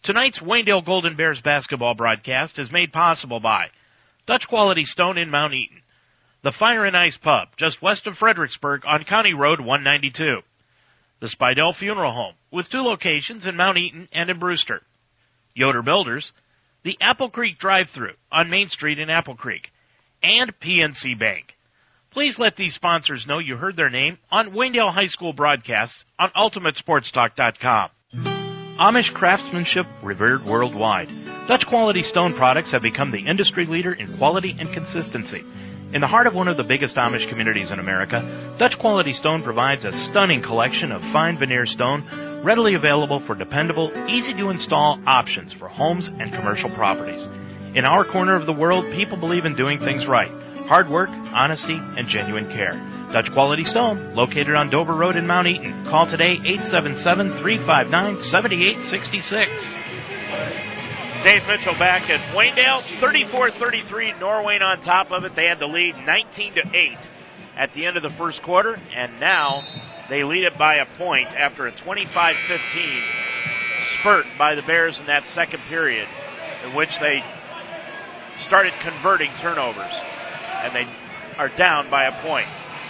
Tonight's 0.02 0.40
Waynedale 0.40 0.84
Golden 0.84 1.16
Bears 1.16 1.40
basketball 1.44 1.94
broadcast 1.94 2.58
is 2.58 2.72
made 2.72 2.92
possible 2.92 3.40
by 3.40 3.68
Dutch 4.26 4.48
Quality 4.50 4.86
Stone 4.86 5.20
in 5.20 5.30
Mount 5.30 5.54
Eaton, 5.54 5.81
the 6.44 6.54
Fire 6.58 6.86
and 6.86 6.98
Ice 6.98 7.18
Pub 7.22 7.50
just 7.58 7.82
west 7.82 8.08
of 8.08 8.18
Fredericksburg 8.18 8.82
on 8.86 9.04
County 9.04 9.34
Road 9.34 9.60
192, 9.60 10.40
the 11.20 11.28
Spidell 11.28 11.76
Funeral 11.76 12.14
Home 12.14 12.34
with 12.52 12.70
two 12.70 12.80
locations 12.80 13.46
in 13.46 13.56
Mount 13.56 13.78
Eaton 13.78 14.10
and 14.12 14.30
in 14.30 14.40
Brewster, 14.40 14.82
Yoder 15.54 15.84
Builders, 15.84 16.32
the 16.84 16.98
Apple 17.00 17.30
Creek 17.30 17.60
Drive-Through 17.60 18.16
on 18.32 18.50
Main 18.50 18.70
Street 18.70 19.00
in 19.00 19.10
Apple 19.10 19.36
Creek, 19.36 19.68
and 20.24 20.52
PNC 20.60 21.18
Bank. 21.20 21.54
Please 22.12 22.36
let 22.38 22.56
these 22.56 22.76
sponsors 22.76 23.26
know 23.28 23.40
you 23.40 23.56
heard 23.56 23.78
their 23.78 23.90
name 23.90 24.18
on 24.32 24.52
Waynedale 24.52 24.94
High 24.94 25.08
School 25.08 25.32
broadcasts 25.32 26.04
on 26.20 26.30
UltimateSportsTalk.com. 26.32 27.90
Amish 28.80 29.14
craftsmanship 29.14 29.86
revered 30.04 30.44
worldwide. 30.44 31.08
Dutch 31.48 31.66
quality 31.70 32.02
stone 32.02 32.36
products 32.36 32.72
have 32.72 32.82
become 32.82 33.12
the 33.12 33.30
industry 33.30 33.66
leader 33.66 33.94
in 33.94 34.18
quality 34.18 34.56
and 34.58 34.74
consistency. 34.74 35.42
In 35.94 36.00
the 36.00 36.08
heart 36.08 36.26
of 36.26 36.34
one 36.34 36.48
of 36.48 36.56
the 36.56 36.64
biggest 36.64 36.96
Amish 36.96 37.28
communities 37.30 37.70
in 37.70 37.80
America, 37.80 38.56
Dutch 38.58 38.80
Quality 38.80 39.12
Stone 39.12 39.44
provides 39.44 39.84
a 39.84 39.92
stunning 40.10 40.42
collection 40.42 40.92
of 40.92 41.02
fine 41.12 41.38
veneer 41.38 41.66
stone 41.66 42.42
readily 42.46 42.76
available 42.76 43.22
for 43.28 43.36
dependable, 43.36 43.92
easy 44.08 44.34
to 44.36 44.50
install 44.50 45.02
options 45.06 45.54
for 45.60 45.68
homes 45.68 46.08
and 46.08 46.32
commercial 46.32 46.74
properties. 46.76 47.22
In 47.76 47.84
our 47.84 48.10
corner 48.10 48.36
of 48.36 48.46
the 48.46 48.54
world, 48.54 48.86
people 48.96 49.20
believe 49.20 49.46
in 49.46 49.56
doing 49.56 49.80
things 49.80 50.08
right 50.08 50.32
hard 50.72 50.90
work, 50.90 51.10
honesty, 51.10 51.76
and 51.76 52.08
genuine 52.08 52.48
care. 52.48 52.72
Dutch 53.12 53.28
Quality 53.34 53.66
Stone, 53.66 54.16
located 54.16 54.56
on 54.56 54.70
Dover 54.70 54.96
Road 54.96 55.18
in 55.18 55.28
Mount 55.28 55.48
Eaton. 55.48 55.86
Call 55.92 56.10
today 56.10 56.40
877 56.40 57.44
359 57.44 57.92
7866. 58.32 60.71
Dave 61.24 61.46
Mitchell 61.46 61.78
back 61.78 62.10
at 62.10 62.36
Waynedale, 62.36 62.82
34-33. 62.98 64.18
Norwayne 64.20 64.64
on 64.64 64.82
top 64.82 65.12
of 65.12 65.24
it. 65.24 65.34
They 65.36 65.46
had 65.46 65.60
the 65.60 65.68
lead 65.68 65.94
19 65.96 66.56
to 66.56 66.62
8 66.74 66.98
at 67.58 67.70
the 67.76 67.86
end 67.86 67.96
of 67.96 68.02
the 68.02 68.10
first 68.18 68.42
quarter, 68.42 68.74
and 68.74 69.20
now 69.20 69.62
they 70.10 70.24
lead 70.24 70.46
it 70.46 70.58
by 70.58 70.78
a 70.78 70.86
point 70.98 71.28
after 71.28 71.68
a 71.68 71.72
25-15 71.74 72.02
spurt 74.00 74.26
by 74.40 74.56
the 74.56 74.64
Bears 74.64 74.98
in 75.00 75.06
that 75.06 75.22
second 75.36 75.62
period, 75.70 76.08
in 76.66 76.76
which 76.76 76.90
they 77.00 77.22
started 78.48 78.74
converting 78.82 79.30
turnovers, 79.40 79.94
and 79.94 80.74
they 80.76 80.86
are 81.38 81.56
down 81.56 81.92
by 81.92 82.06
a 82.06 82.22
point. 82.24 82.48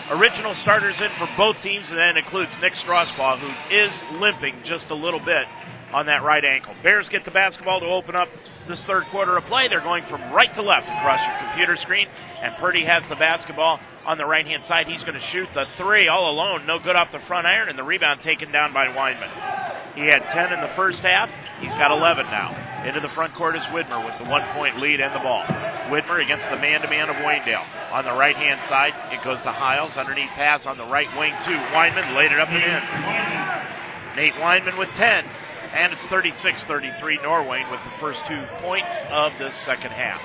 Original 0.10 0.56
starters 0.64 0.96
in 1.02 1.10
for 1.20 1.28
both 1.36 1.62
teams, 1.62 1.86
and 1.90 1.98
that 1.98 2.16
includes 2.16 2.52
Nick 2.62 2.74
Strasbaugh, 2.80 3.40
who 3.44 3.76
is 3.76 3.92
limping 4.22 4.56
just 4.64 4.88
a 4.90 4.96
little 4.96 5.20
bit 5.20 5.44
on 5.94 6.06
that 6.08 6.24
right 6.24 6.44
ankle. 6.44 6.74
Bears 6.84 7.08
get 7.10 7.26
the 7.26 7.32
basketball 7.32 7.80
to 7.80 7.86
open 7.86 8.16
up 8.16 8.30
this 8.68 8.84
third 8.88 9.04
quarter 9.12 9.38
of 9.38 9.44
play. 9.46 9.68
They're 9.68 9.84
going 9.84 10.04
from 10.10 10.22
right 10.34 10.54
to 10.56 10.62
left 10.62 10.88
across 10.88 11.20
your 11.20 11.38
computer 11.48 11.76
screen, 11.76 12.08
and 12.42 12.56
Purdy 12.58 12.86
has 12.86 13.04
the 13.10 13.16
basketball 13.16 13.80
on 14.06 14.18
the 14.18 14.26
right 14.26 14.46
hand 14.46 14.64
side. 14.68 14.88
He's 14.88 15.04
going 15.04 15.20
to 15.20 15.28
shoot 15.32 15.48
the 15.54 15.66
three 15.78 16.08
all 16.08 16.32
alone, 16.32 16.66
no 16.66 16.80
good 16.80 16.96
off 16.96 17.12
the 17.12 17.24
front 17.28 17.46
iron, 17.46 17.70
and 17.70 17.78
the 17.78 17.84
rebound 17.84 18.22
taken 18.24 18.52
down 18.52 18.74
by 18.74 18.88
Weinman. 18.88 19.30
He 19.96 20.08
had 20.08 20.24
10 20.32 20.54
in 20.56 20.62
the 20.62 20.72
first 20.76 21.04
half. 21.04 21.28
He's 21.60 21.76
got 21.76 21.92
11 21.92 22.26
now. 22.32 22.56
Into 22.88 23.00
the 23.00 23.12
front 23.14 23.36
court 23.36 23.56
is 23.56 23.64
Widmer 23.76 24.00
with 24.02 24.16
the 24.18 24.26
one 24.26 24.42
point 24.56 24.80
lead 24.80 25.02
and 25.04 25.14
the 25.14 25.20
ball. 25.20 25.44
Widmer 25.92 26.24
against 26.24 26.48
the 26.50 26.58
man 26.58 26.82
to 26.82 26.88
man 26.88 27.10
of 27.10 27.18
Waynedale. 27.20 27.92
On 27.92 28.06
the 28.06 28.16
right 28.16 28.36
hand 28.36 28.60
side, 28.70 28.96
it 29.12 29.20
goes 29.24 29.44
to 29.44 29.52
Hiles. 29.52 29.92
Underneath 29.98 30.32
pass 30.34 30.66
on 30.66 30.78
the 30.78 30.88
right 30.88 31.12
wing 31.20 31.36
to 31.36 31.54
Weinman. 31.76 32.16
Laid 32.16 32.32
it 32.32 32.40
up 32.40 32.50
and 32.50 32.64
in. 32.64 32.84
Nate 34.16 34.34
Weinman 34.40 34.80
with 34.80 34.90
10. 34.96 35.26
And 35.74 35.94
it's 35.94 36.06
36 36.10 36.64
33 36.68 37.20
Norwayne 37.20 37.72
with 37.72 37.80
the 37.88 37.96
first 38.00 38.20
two 38.28 38.44
points 38.62 38.92
of 39.10 39.32
the 39.40 39.52
second 39.66 39.92
half. 39.92 40.20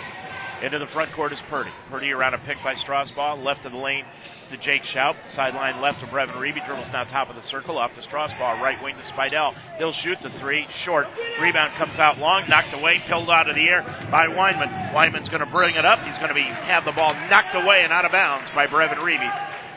Into 0.62 0.78
the 0.78 0.88
front 0.88 1.14
court 1.14 1.32
is 1.32 1.38
Purdy. 1.50 1.70
Purdy 1.90 2.10
around 2.10 2.34
a 2.34 2.38
pick 2.38 2.56
by 2.64 2.74
Strasbaugh. 2.74 3.44
Left 3.44 3.64
of 3.66 3.72
the 3.72 3.78
lane 3.78 4.04
to 4.50 4.56
Jake 4.56 4.82
Schaub. 4.82 5.14
Sideline 5.36 5.82
left 5.82 6.00
to 6.00 6.06
Brevin 6.06 6.34
Reeby. 6.34 6.66
Dribbles 6.66 6.88
now 6.92 7.04
top 7.04 7.28
of 7.28 7.36
the 7.36 7.42
circle. 7.42 7.78
Off 7.78 7.92
to 7.94 8.00
Strasbaugh. 8.00 8.60
Right 8.60 8.82
wing 8.82 8.96
to 8.96 9.02
Spidell. 9.12 9.54
He'll 9.78 9.92
shoot 9.92 10.18
the 10.22 10.30
three. 10.40 10.66
Short. 10.84 11.06
Rebound 11.40 11.76
comes 11.78 11.98
out 12.00 12.18
long. 12.18 12.48
Knocked 12.48 12.74
away. 12.74 13.02
Killed 13.06 13.28
out 13.28 13.48
of 13.48 13.54
the 13.54 13.68
air 13.68 13.82
by 14.10 14.26
Weinman. 14.26 14.94
Weinman's 14.94 15.28
going 15.28 15.44
to 15.44 15.52
bring 15.52 15.76
it 15.76 15.84
up. 15.84 16.00
He's 16.00 16.18
going 16.18 16.30
to 16.30 16.34
be 16.34 16.42
have 16.42 16.84
the 16.84 16.92
ball 16.92 17.14
knocked 17.28 17.54
away 17.54 17.82
and 17.84 17.92
out 17.92 18.04
of 18.04 18.10
bounds 18.10 18.50
by 18.54 18.66
Brevin 18.66 18.98
Reeby. 18.98 19.30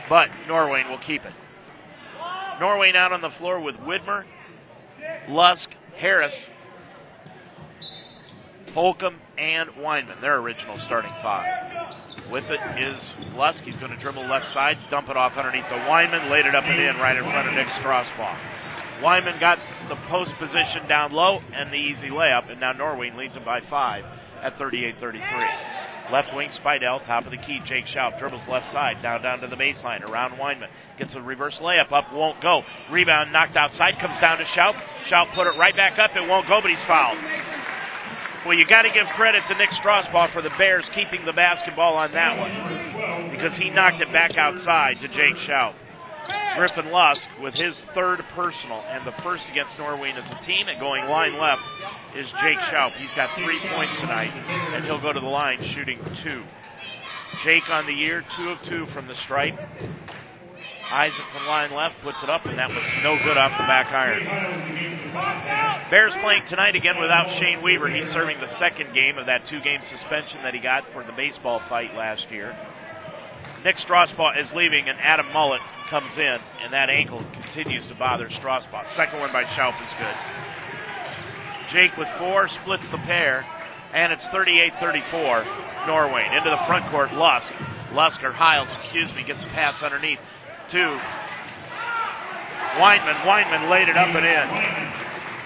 But 0.07 0.29
Norway 0.47 0.83
will 0.89 0.99
keep 1.05 1.23
it. 1.25 1.33
Norway 2.59 2.91
out 2.95 3.13
on 3.13 3.21
the 3.21 3.31
floor 3.37 3.59
with 3.61 3.75
Widmer, 3.77 4.23
Lusk, 5.29 5.69
Harris, 5.97 6.35
Holcomb, 8.73 9.19
and 9.37 9.69
Weinman. 9.71 10.21
Their 10.21 10.37
original 10.37 10.77
starting 10.85 11.11
five. 11.21 11.47
With 12.31 12.45
it 12.45 12.59
is 12.79 13.13
Lusk. 13.33 13.63
He's 13.63 13.75
going 13.77 13.91
to 13.91 13.97
dribble 13.97 14.27
left 14.27 14.53
side, 14.53 14.77
dump 14.89 15.09
it 15.09 15.17
off 15.17 15.33
underneath 15.37 15.67
the 15.69 15.75
Weinman, 15.75 16.29
laid 16.29 16.45
it 16.45 16.55
up 16.55 16.63
and 16.65 16.79
in 16.79 16.95
right 16.97 17.17
in 17.17 17.23
front 17.23 17.47
of 17.47 17.53
Nick 17.55 17.67
Strasbaugh. 17.81 18.37
Weinman 19.01 19.39
got 19.39 19.57
the 19.87 19.95
post 20.09 20.33
position 20.39 20.87
down 20.87 21.11
low 21.11 21.39
and 21.53 21.71
the 21.71 21.77
easy 21.77 22.09
layup, 22.09 22.51
and 22.51 22.59
now 22.59 22.73
Norwayne 22.73 23.15
leads 23.17 23.33
them 23.33 23.45
by 23.45 23.61
five 23.69 24.03
at 24.41 24.57
38-33. 24.57 25.88
Left 26.11 26.35
wing 26.35 26.49
Spidell, 26.49 27.05
top 27.05 27.25
of 27.25 27.31
the 27.31 27.37
key. 27.37 27.61
Jake 27.65 27.85
Schaub 27.85 28.17
dribbles 28.17 28.41
left 28.49 28.71
side, 28.71 28.97
down 29.01 29.21
down 29.21 29.41
to 29.41 29.47
the 29.47 29.55
baseline, 29.55 30.01
around 30.09 30.39
Weinman. 30.39 30.69
Gets 30.97 31.13
a 31.13 31.21
reverse 31.21 31.59
layup 31.61 31.91
up, 31.91 32.11
won't 32.11 32.41
go. 32.41 32.63
Rebound 32.91 33.31
knocked 33.31 33.55
outside, 33.55 33.99
comes 34.01 34.19
down 34.19 34.39
to 34.39 34.45
Schaub. 34.45 34.73
Schaub 35.09 35.33
put 35.35 35.45
it 35.45 35.57
right 35.59 35.75
back 35.75 35.99
up, 35.99 36.11
it 36.15 36.27
won't 36.27 36.47
go, 36.47 36.59
but 36.61 36.71
he's 36.71 36.83
fouled. 36.87 37.17
Well, 38.45 38.57
you 38.57 38.65
got 38.65 38.83
to 38.83 38.89
give 38.89 39.05
credit 39.15 39.43
to 39.49 39.55
Nick 39.55 39.69
Strasbaugh 39.71 40.33
for 40.33 40.41
the 40.41 40.51
Bears 40.57 40.89
keeping 40.95 41.25
the 41.25 41.33
basketball 41.33 41.95
on 41.95 42.13
that 42.13 42.39
one 42.39 43.29
because 43.31 43.55
he 43.57 43.69
knocked 43.69 44.01
it 44.01 44.11
back 44.11 44.31
outside 44.37 44.97
to 45.01 45.07
Jake 45.09 45.35
Schaub. 45.47 45.75
Griffin 46.59 46.91
Lusk 46.91 47.23
with 47.39 47.53
his 47.53 47.71
third 47.95 48.19
personal 48.35 48.83
and 48.91 49.07
the 49.07 49.15
first 49.23 49.43
against 49.49 49.71
Norwayne 49.79 50.19
as 50.19 50.27
a 50.27 50.45
team 50.45 50.67
and 50.67 50.77
going 50.77 51.05
line 51.07 51.39
left 51.39 51.63
is 52.17 52.27
Jake 52.43 52.59
Schaub. 52.67 52.91
He's 52.99 53.15
got 53.15 53.31
three 53.39 53.63
points 53.71 53.95
tonight 54.01 54.27
and 54.75 54.83
he'll 54.83 54.99
go 54.99 55.13
to 55.13 55.21
the 55.21 55.25
line 55.25 55.55
shooting 55.73 56.03
two. 56.21 56.43
Jake 57.45 57.63
on 57.69 57.87
the 57.87 57.93
year, 57.93 58.25
two 58.35 58.49
of 58.49 58.57
two 58.67 58.85
from 58.93 59.07
the 59.07 59.15
stripe. 59.23 59.55
Isaac 60.91 61.23
from 61.31 61.47
line 61.47 61.71
left 61.71 61.95
puts 62.03 62.17
it 62.23 62.29
up, 62.29 62.45
and 62.45 62.59
that 62.59 62.67
was 62.67 62.83
no 63.03 63.15
good 63.23 63.37
off 63.37 63.55
the 63.55 63.63
back 63.63 63.87
iron. 63.93 64.25
Bears 65.89 66.11
playing 66.19 66.43
tonight 66.49 66.75
again 66.75 66.99
without 66.99 67.39
Shane 67.39 67.63
Weaver. 67.63 67.87
He's 67.89 68.11
serving 68.11 68.41
the 68.41 68.51
second 68.59 68.93
game 68.93 69.17
of 69.17 69.27
that 69.27 69.47
two 69.47 69.61
game 69.61 69.79
suspension 69.87 70.43
that 70.43 70.53
he 70.53 70.59
got 70.59 70.83
for 70.91 71.05
the 71.05 71.13
baseball 71.13 71.61
fight 71.69 71.95
last 71.95 72.27
year. 72.29 72.51
Nick 73.63 73.77
Strasbaugh 73.77 74.41
is 74.41 74.51
leaving, 74.53 74.89
and 74.89 74.99
Adam 74.99 75.31
Mullet 75.31 75.61
comes 75.89 76.11
in, 76.17 76.37
and 76.61 76.71
that 76.71 76.89
ankle 76.89 77.25
continues 77.33 77.85
to 77.87 77.95
bother 77.95 78.29
Strasbaugh. 78.29 78.85
Second 78.95 79.19
one 79.19 79.33
by 79.33 79.43
Schaub 79.43 79.73
is 79.81 79.93
good. 79.97 80.17
Jake 81.73 81.97
with 81.97 82.07
four 82.17 82.47
splits 82.61 82.85
the 82.91 82.97
pair, 83.05 83.45
and 83.93 84.13
it's 84.13 84.25
38 84.31 84.73
34 84.79 85.45
Norway. 85.87 86.25
Into 86.37 86.49
the 86.49 86.61
front 86.67 86.89
court, 86.91 87.13
Lusk. 87.13 87.51
Lusk 87.93 88.23
or 88.23 88.31
Hiles, 88.31 88.69
excuse 88.81 89.11
me, 89.15 89.23
gets 89.25 89.41
a 89.41 89.49
pass 89.53 89.81
underneath 89.81 90.19
to 90.71 91.01
Weinman. 92.77 93.25
Weinman 93.25 93.69
laid 93.69 93.89
it 93.89 93.97
up 93.97 94.13
and 94.13 94.25
in. 94.25 94.47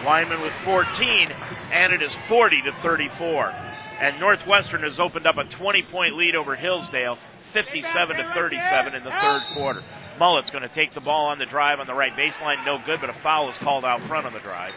Weinman 0.03 0.41
with 0.41 0.53
14, 0.65 1.31
and 1.71 1.93
it 1.93 2.01
is 2.01 2.11
40 2.27 2.61
to 2.63 2.71
34. 2.83 3.47
And 3.47 4.19
Northwestern 4.19 4.83
has 4.83 4.99
opened 4.99 5.25
up 5.25 5.37
a 5.37 5.45
20 5.57 5.83
point 5.89 6.15
lead 6.17 6.35
over 6.35 6.57
Hillsdale, 6.57 7.17
57 7.53 8.17
to 8.17 8.31
37 8.35 8.93
in 8.95 9.03
the 9.03 9.11
third 9.11 9.41
quarter. 9.55 9.81
Mullet's 10.19 10.51
going 10.51 10.63
to 10.67 10.73
take 10.75 10.93
the 10.93 11.01
ball 11.01 11.27
on 11.27 11.39
the 11.39 11.45
drive 11.45 11.79
on 11.79 11.87
the 11.87 11.93
right 11.93 12.13
baseline, 12.13 12.65
no 12.65 12.77
good, 12.85 12.99
but 13.01 13.09
a 13.09 13.17
foul 13.23 13.49
is 13.49 13.57
called 13.61 13.83
out 13.83 14.07
front 14.07 14.25
on 14.25 14.33
the 14.33 14.39
drive. 14.39 14.73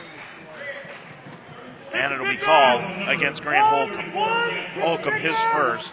And 1.95 2.13
it'll 2.13 2.29
be 2.29 2.39
called 2.43 3.09
against 3.09 3.43
Grant 3.43 3.67
Holcomb. 3.69 4.11
Holcomb, 4.81 5.15
his 5.21 5.37
first 5.55 5.89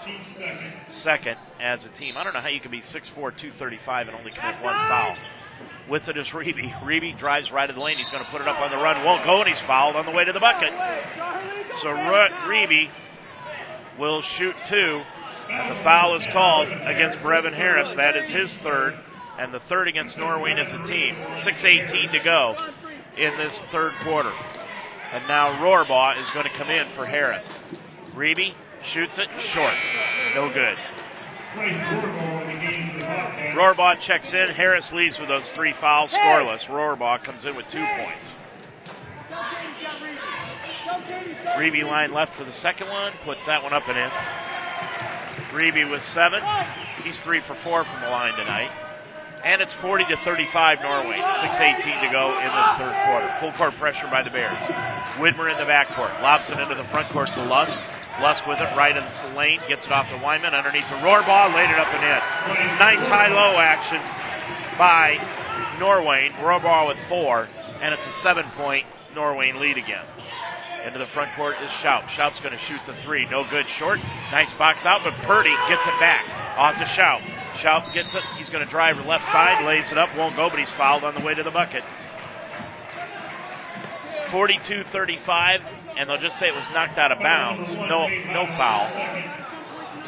second 1.04 1.38
as 1.62 1.80
a 1.86 1.98
team. 1.98 2.16
I 2.18 2.24
don't 2.24 2.34
know 2.34 2.42
how 2.42 2.50
you 2.50 2.60
can 2.60 2.72
be 2.72 2.82
6'4", 2.82 3.16
235 3.16 4.08
and 4.08 4.18
only 4.18 4.32
commit 4.32 4.62
one 4.64 4.74
foul. 4.74 5.16
With 5.90 6.04
it 6.08 6.18
is 6.18 6.28
Reeby. 6.34 6.82
Reeby 6.84 7.18
drives 7.20 7.52
right 7.52 7.70
of 7.70 7.76
the 7.76 7.82
lane. 7.82 7.98
He's 7.98 8.10
going 8.10 8.24
to 8.24 8.32
put 8.32 8.42
it 8.42 8.48
up 8.48 8.60
on 8.60 8.72
the 8.72 8.78
run. 8.78 9.04
Won't 9.06 9.24
go, 9.24 9.42
and 9.42 9.48
he's 9.48 9.62
fouled 9.68 9.96
on 9.96 10.06
the 10.06 10.12
way 10.12 10.26
to 10.26 10.34
the 10.34 10.40
bucket. 10.40 10.72
So 11.82 11.90
Reeby 11.90 12.90
will 14.00 14.24
shoot 14.38 14.56
two, 14.70 15.02
and 15.52 15.78
the 15.78 15.84
foul 15.84 16.16
is 16.16 16.26
called 16.34 16.68
against 16.68 17.20
Brevin 17.20 17.54
Harris. 17.54 17.94
That 17.96 18.16
is 18.18 18.30
his 18.32 18.50
third, 18.64 18.96
and 19.40 19.54
the 19.54 19.60
third 19.70 19.88
against 19.88 20.18
Norwayne 20.18 20.60
as 20.60 20.72
a 20.74 20.88
team. 20.88 21.16
6.18 21.16 22.12
to 22.12 22.24
go 22.24 22.56
in 23.18 23.38
this 23.38 23.54
third 23.72 23.94
quarter. 24.04 24.32
And 25.12 25.28
now 25.28 25.62
Rohrbaugh 25.62 26.20
is 26.20 26.28
going 26.34 26.46
to 26.46 26.58
come 26.58 26.70
in 26.70 26.96
for 26.96 27.06
Harris. 27.06 27.46
Reeby 28.16 28.54
shoots 28.94 29.14
it 29.18 29.30
short. 29.54 29.74
No 30.36 30.50
good. 30.54 30.78
Rohrbaugh 33.56 34.02
checks 34.08 34.32
in. 34.34 34.56
Harris 34.56 34.90
leads 34.94 35.18
with 35.20 35.30
those 35.30 35.48
three 35.56 35.74
fouls, 35.80 36.12
scoreless. 36.12 36.68
Rohrbaugh 36.68 37.24
comes 37.24 37.46
in 37.46 37.56
with 37.56 37.66
two 37.72 37.86
points. 37.98 38.26
Reeby 41.58 41.84
line 41.84 42.12
left 42.12 42.36
for 42.38 42.44
the 42.44 42.54
second 42.62 42.88
one, 42.88 43.14
puts 43.26 43.40
that 43.46 43.62
one 43.62 43.74
up 43.74 43.84
and 43.88 43.98
in. 43.98 44.10
Reeby 45.54 45.90
with 45.92 46.02
seven. 46.16 46.42
He's 47.04 47.20
three 47.24 47.42
for 47.46 47.56
four 47.64 47.84
from 47.84 48.02
the 48.02 48.10
line 48.10 48.34
tonight. 48.34 48.83
And 49.44 49.60
it's 49.60 49.76
40 49.84 50.08
to 50.08 50.16
35 50.24 50.80
Norway. 50.80 51.20
6.18 51.20 51.84
to 51.84 52.10
go 52.16 52.32
in 52.40 52.48
this 52.48 52.70
third 52.80 52.96
quarter. 53.04 53.28
Full 53.44 53.52
court 53.60 53.76
pressure 53.76 54.08
by 54.08 54.24
the 54.24 54.32
Bears. 54.32 54.56
Widmer 55.20 55.52
in 55.52 55.60
the 55.60 55.68
backcourt. 55.68 56.16
Lobs 56.24 56.48
it 56.48 56.56
into 56.56 56.80
the 56.80 56.88
front 56.96 57.12
court 57.12 57.28
to 57.36 57.44
Lusk. 57.44 57.76
Lusk 58.24 58.48
with 58.48 58.64
it 58.64 58.72
right 58.78 58.96
in 58.96 59.04
the 59.04 59.36
lane, 59.36 59.60
gets 59.68 59.84
it 59.84 59.92
off 59.92 60.08
to 60.14 60.18
Weinman 60.24 60.54
underneath 60.54 60.88
the 60.88 61.02
Rohrbaugh, 61.02 61.52
laid 61.52 61.68
it 61.68 61.76
up 61.76 61.92
and 61.92 62.04
in. 62.06 62.22
Nice 62.80 63.04
high-low 63.10 63.58
action 63.60 64.00
by 64.78 65.18
Norwayne. 65.82 66.32
Rohrbaugh 66.40 66.88
with 66.88 66.98
four, 67.10 67.50
and 67.82 67.92
it's 67.92 68.06
a 68.06 68.16
seven-point 68.24 68.86
Norway 69.16 69.52
lead 69.52 69.78
again. 69.78 70.06
Into 70.86 71.00
the 71.00 71.08
front 71.14 71.36
court 71.36 71.56
is 71.64 71.72
Schaub. 71.84 72.08
Schaub's 72.16 72.40
going 72.40 72.54
to 72.54 72.64
shoot 72.68 72.80
the 72.86 72.96
three. 73.04 73.28
No 73.32 73.44
good 73.50 73.66
short. 73.80 74.00
Nice 74.32 74.52
box 74.60 74.86
out, 74.86 75.02
but 75.04 75.16
Purdy 75.26 75.56
gets 75.68 75.82
it 75.84 76.00
back. 76.00 76.24
Off 76.56 76.76
to 76.76 76.88
Schaub. 76.96 77.43
Schaub 77.64 77.94
gets 77.94 78.14
it. 78.14 78.24
He's 78.38 78.50
going 78.50 78.64
to 78.64 78.70
drive 78.70 78.98
left 79.06 79.24
side, 79.32 79.64
lays 79.66 79.90
it 79.92 79.98
up, 79.98 80.10
won't 80.18 80.36
go, 80.36 80.50
but 80.50 80.60
he's 80.60 80.72
fouled 80.78 81.04
on 81.04 81.16
the 81.16 81.24
way 81.26 81.34
to 81.34 81.44
the 81.44 81.52
bucket. 81.52 81.84
42 84.32 84.84
35, 84.92 85.62
and 85.98 86.10
they'll 86.10 86.20
just 86.20 86.38
say 86.40 86.48
it 86.48 86.56
was 86.56 86.68
knocked 86.74 86.98
out 86.98 87.12
of 87.12 87.20
bounds. 87.20 87.70
No, 87.70 88.08
no 88.34 88.46
foul. 88.58 88.90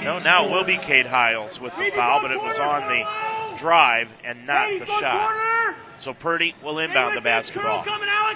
No, 0.03 0.19
now 0.19 0.45
it 0.45 0.51
will 0.51 0.65
be 0.65 0.77
Cade 0.85 1.05
Hiles 1.05 1.59
with 1.61 1.71
the 1.77 1.91
foul, 1.95 2.19
but 2.21 2.31
it 2.31 2.37
was 2.37 2.59
on 2.59 2.89
the 2.89 3.61
drive 3.61 4.07
and 4.25 4.45
not 4.45 4.67
the 4.79 4.85
shot. 4.85 5.75
So 6.03 6.13
Purdy 6.13 6.53
will 6.63 6.79
inbound 6.79 7.15
the 7.15 7.21
basketball. 7.21 7.85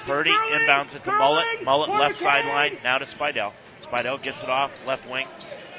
Purdy 0.05 0.31
inbounds 0.31 0.95
it 0.95 1.03
to 1.03 1.11
Mullet. 1.11 1.45
Mullet 1.63 1.89
left 1.89 2.19
sideline. 2.19 2.77
Now 2.83 2.99
to 2.99 3.05
Spidell. 3.05 3.51
Spidell 3.85 4.23
gets 4.23 4.37
it 4.41 4.49
off 4.49 4.71
left 4.87 5.09
wing 5.09 5.27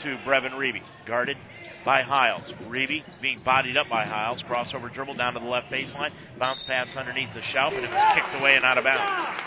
to 0.02 0.18
Brevin 0.26 0.52
Reeby. 0.52 0.82
Guarded 1.06 1.36
by 1.84 2.02
Hiles. 2.02 2.52
Reeby 2.68 3.02
being 3.22 3.40
bodied 3.44 3.76
up 3.76 3.88
by 3.88 4.04
Hiles. 4.04 4.42
Crossover 4.48 4.92
dribble 4.92 5.14
down 5.14 5.34
to 5.34 5.40
the 5.40 5.46
left 5.46 5.70
baseline. 5.70 6.10
Bounce 6.38 6.62
pass 6.66 6.94
underneath 6.96 7.32
the 7.34 7.42
shelf, 7.52 7.72
and 7.74 7.84
it 7.84 7.90
was 7.90 8.14
kicked 8.14 8.40
away 8.40 8.56
and 8.56 8.64
out 8.64 8.78
of 8.78 8.84
bounds. 8.84 9.40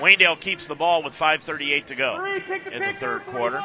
Waynedale 0.00 0.40
keeps 0.40 0.66
the 0.68 0.74
ball 0.74 1.02
with 1.02 1.14
5.38 1.14 1.86
to 1.86 1.94
go 1.94 2.24
in 2.72 2.80
the 2.80 2.92
third 3.00 3.22
quarter. 3.30 3.60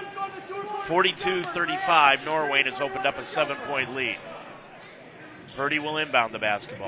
42 0.88 1.44
35, 1.54 2.20
Norwayne 2.20 2.66
has 2.66 2.80
opened 2.82 3.06
up 3.06 3.16
a 3.16 3.26
seven 3.34 3.58
point 3.68 3.94
lead. 3.94 4.18
Purdy 5.56 5.80
will 5.80 5.98
inbound 5.98 6.34
the 6.34 6.40
basketball. 6.40 6.88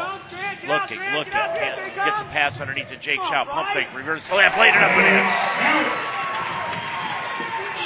Looking, 0.65 0.99
looking. 1.11 1.33
Gets 1.33 2.19
a 2.23 2.29
pass 2.31 2.57
underneath 2.61 2.87
to 2.87 2.97
Jake 2.97 3.19
Schaub. 3.19 3.47
Pump 3.47 3.67
fake, 3.73 3.87
reverse 3.93 4.23
slam, 4.29 4.51
played 4.53 4.71
it 4.71 4.81
up 4.81 4.91
and 4.91 5.07
in. 5.07 6.52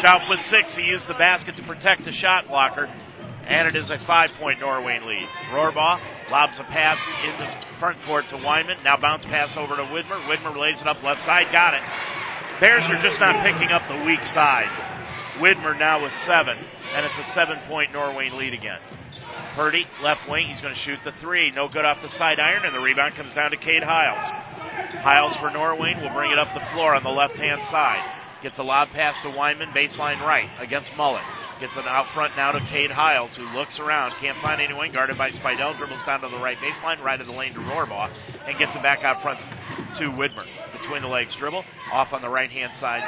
Schaub 0.08 0.30
with 0.30 0.40
six. 0.48 0.72
He 0.80 0.88
used 0.88 1.04
the 1.10 1.20
basket 1.20 1.60
to 1.60 1.64
protect 1.68 2.06
the 2.06 2.16
shot 2.16 2.48
blocker. 2.48 2.88
And 2.88 3.68
it 3.68 3.76
is 3.76 3.90
a 3.90 4.00
five 4.08 4.30
point 4.40 4.60
Norwayne 4.60 5.04
lead. 5.04 5.28
Rohrbaugh 5.52 6.32
lobs 6.32 6.56
a 6.60 6.64
pass 6.72 6.96
in 7.28 7.36
the 7.40 7.48
front 7.80 7.98
court 8.08 8.24
to 8.32 8.36
Weinman. 8.40 8.84
Now 8.84 8.96
bounce 8.96 9.24
pass 9.26 9.52
over 9.58 9.76
to 9.76 9.84
Widmer. 9.92 10.20
Widmer 10.28 10.56
lays 10.56 10.80
it 10.80 10.88
up 10.88 11.04
left 11.04 11.20
side. 11.28 11.48
Got 11.52 11.76
it. 11.76 11.84
Bears 12.60 12.84
are 12.88 13.04
just 13.04 13.20
not 13.20 13.44
picking 13.44 13.72
up 13.72 13.84
the 13.88 14.04
weak 14.08 14.24
side. 14.32 14.72
Widmer 15.40 15.78
now 15.78 16.02
with 16.02 16.12
seven, 16.26 16.56
and 16.58 17.06
it's 17.06 17.20
a 17.20 17.28
seven 17.36 17.60
point 17.68 17.92
Norwayne 17.92 18.36
lead 18.36 18.54
again. 18.54 18.80
Purdy, 19.56 19.86
left 20.02 20.22
wing, 20.30 20.48
he's 20.48 20.62
going 20.62 20.74
to 20.74 20.80
shoot 20.82 21.00
the 21.04 21.12
three. 21.22 21.52
No 21.52 21.68
good 21.68 21.86
off 21.86 21.98
the 22.02 22.10
side 22.18 22.40
iron, 22.40 22.64
and 22.66 22.76
the 22.76 22.80
rebound 22.80 23.16
comes 23.16 23.34
down 23.36 23.52
to 23.52 23.58
Cade 23.58 23.84
Hiles. 23.84 25.04
Hiles 25.04 25.36
for 25.40 25.50
Norwayne 25.52 26.02
will 26.02 26.14
bring 26.16 26.32
it 26.32 26.40
up 26.40 26.48
the 26.54 26.64
floor 26.74 26.96
on 26.96 27.04
the 27.04 27.10
left 27.10 27.36
hand 27.36 27.62
side. 27.72 28.27
Gets 28.44 28.60
a 28.60 28.64
lob 28.64 28.90
pass 28.90 29.16
to 29.24 29.30
Weinman, 29.30 29.74
baseline 29.74 30.22
right 30.22 30.48
against 30.62 30.92
Mullet. 30.96 31.24
Gets 31.60 31.74
it 31.74 31.88
out 31.88 32.06
front 32.14 32.38
now 32.38 32.52
to 32.52 32.60
Cade 32.70 32.92
Hiles, 32.92 33.34
who 33.36 33.42
looks 33.58 33.80
around, 33.80 34.14
can't 34.22 34.38
find 34.46 34.62
anyone, 34.62 34.94
guarded 34.94 35.18
by 35.18 35.32
Spidell, 35.32 35.76
dribbles 35.78 36.06
down 36.06 36.22
to 36.22 36.30
the 36.30 36.38
right 36.38 36.58
baseline, 36.62 37.02
right 37.02 37.20
of 37.20 37.26
the 37.26 37.34
lane 37.34 37.54
to 37.54 37.60
Rohrbaugh, 37.60 38.14
and 38.46 38.58
gets 38.60 38.76
it 38.76 38.84
back 38.84 39.02
out 39.02 39.24
front 39.24 39.40
to 39.98 40.14
Widmer. 40.14 40.46
Between 40.80 41.02
the 41.02 41.10
legs 41.10 41.34
dribble, 41.40 41.66
off 41.92 42.14
on 42.14 42.22
the 42.22 42.30
right 42.30 42.52
hand 42.52 42.72
side 42.80 43.02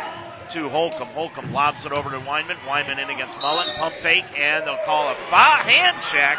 to 0.54 0.68
Holcomb. 0.70 1.14
Holcomb 1.14 1.54
lobs 1.54 1.86
it 1.86 1.92
over 1.92 2.10
to 2.10 2.18
Weinman. 2.26 2.58
Weinman 2.66 2.98
in 2.98 3.10
against 3.14 3.38
Mullet, 3.38 3.70
pump 3.78 3.94
fake, 4.02 4.26
and 4.34 4.66
they'll 4.66 4.82
call 4.84 5.10
a 5.10 5.16
fa- 5.30 5.62
hand 5.62 5.98
check. 6.10 6.38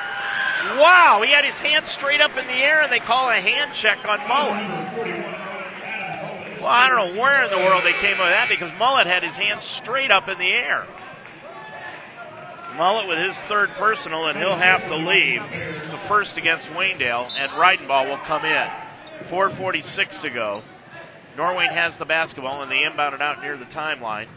Wow, 0.83 1.23
he 1.25 1.31
had 1.31 1.45
his 1.45 1.55
hand 1.63 1.87
straight 1.95 2.21
up 2.21 2.33
in 2.37 2.45
the 2.45 2.59
air, 2.59 2.83
and 2.83 2.91
they 2.91 2.99
call 2.99 3.31
a 3.31 3.39
hand 3.41 3.71
check 3.81 3.99
on 4.03 4.19
Mullet. 4.27 5.30
Well, 6.61 6.69
I 6.69 6.89
don't 6.89 7.15
know 7.15 7.21
where 7.21 7.45
in 7.45 7.51
the 7.51 7.57
world 7.57 7.85
they 7.85 7.97
came 8.05 8.21
up 8.21 8.29
with 8.29 8.37
that 8.37 8.49
because 8.51 8.71
Mullet 8.79 9.07
had 9.07 9.23
his 9.23 9.35
hands 9.35 9.65
straight 9.83 10.11
up 10.11 10.29
in 10.29 10.37
the 10.37 10.53
air. 10.53 10.85
Mullet 12.77 13.09
with 13.09 13.19
his 13.19 13.35
third 13.49 13.71
personal, 13.79 14.29
and 14.29 14.39
he'll 14.39 14.59
have 14.59 14.83
to 14.83 14.97
leave. 14.97 15.41
The 15.41 16.05
first 16.07 16.37
against 16.37 16.67
Waynedale, 16.67 17.33
and 17.33 17.53
Reidenbaugh 17.53 18.09
will 18.09 18.21
come 18.27 18.45
in. 18.45 18.69
4.46 19.33 20.23
to 20.23 20.31
go. 20.31 20.63
Norwayne 21.37 21.73
has 21.73 21.99
the 21.99 22.05
basketball, 22.05 22.63
and 22.63 22.71
they 22.71 22.85
inbound 22.85 23.15
it 23.15 23.23
out 23.23 23.41
near 23.41 23.57
the 23.57 23.65
timeline 23.67 24.29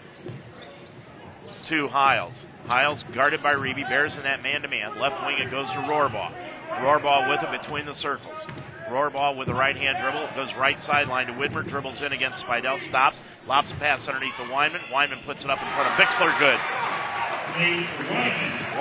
to 1.70 1.88
Hiles. 1.90 2.34
Hiles 2.66 3.04
guarded 3.14 3.42
by 3.44 3.54
Reeby. 3.54 3.88
Bears 3.90 4.14
in 4.16 4.24
that 4.24 4.42
man-to-man. 4.42 4.98
Left 4.98 5.26
wing, 5.26 5.38
it 5.40 5.52
goes 5.52 5.68
to 5.68 5.86
Rohrbaugh. 5.90 6.32
Rohrbaugh 6.80 7.30
with 7.30 7.44
it 7.44 7.62
between 7.62 7.86
the 7.86 7.96
circles. 7.96 8.63
Rohrbaugh 8.90 9.38
with 9.38 9.50
a 9.50 9.54
right-hand 9.54 9.98
dribble. 10.02 10.30
Goes 10.36 10.54
right 10.60 10.78
sideline 10.86 11.28
to 11.28 11.34
Widmer. 11.34 11.68
Dribbles 11.68 12.02
in 12.02 12.12
against 12.12 12.44
Spidell. 12.46 12.80
Stops. 12.90 13.18
Lobs 13.48 13.70
a 13.72 13.78
pass 13.80 14.08
underneath 14.08 14.36
to 14.38 14.50
Wyman. 14.52 14.82
Weinman 14.92 15.26
puts 15.26 15.44
it 15.44 15.50
up 15.50 15.60
in 15.60 15.68
front 15.76 15.88
of 15.88 16.00
Bixler. 16.00 16.32
Good. 16.40 16.60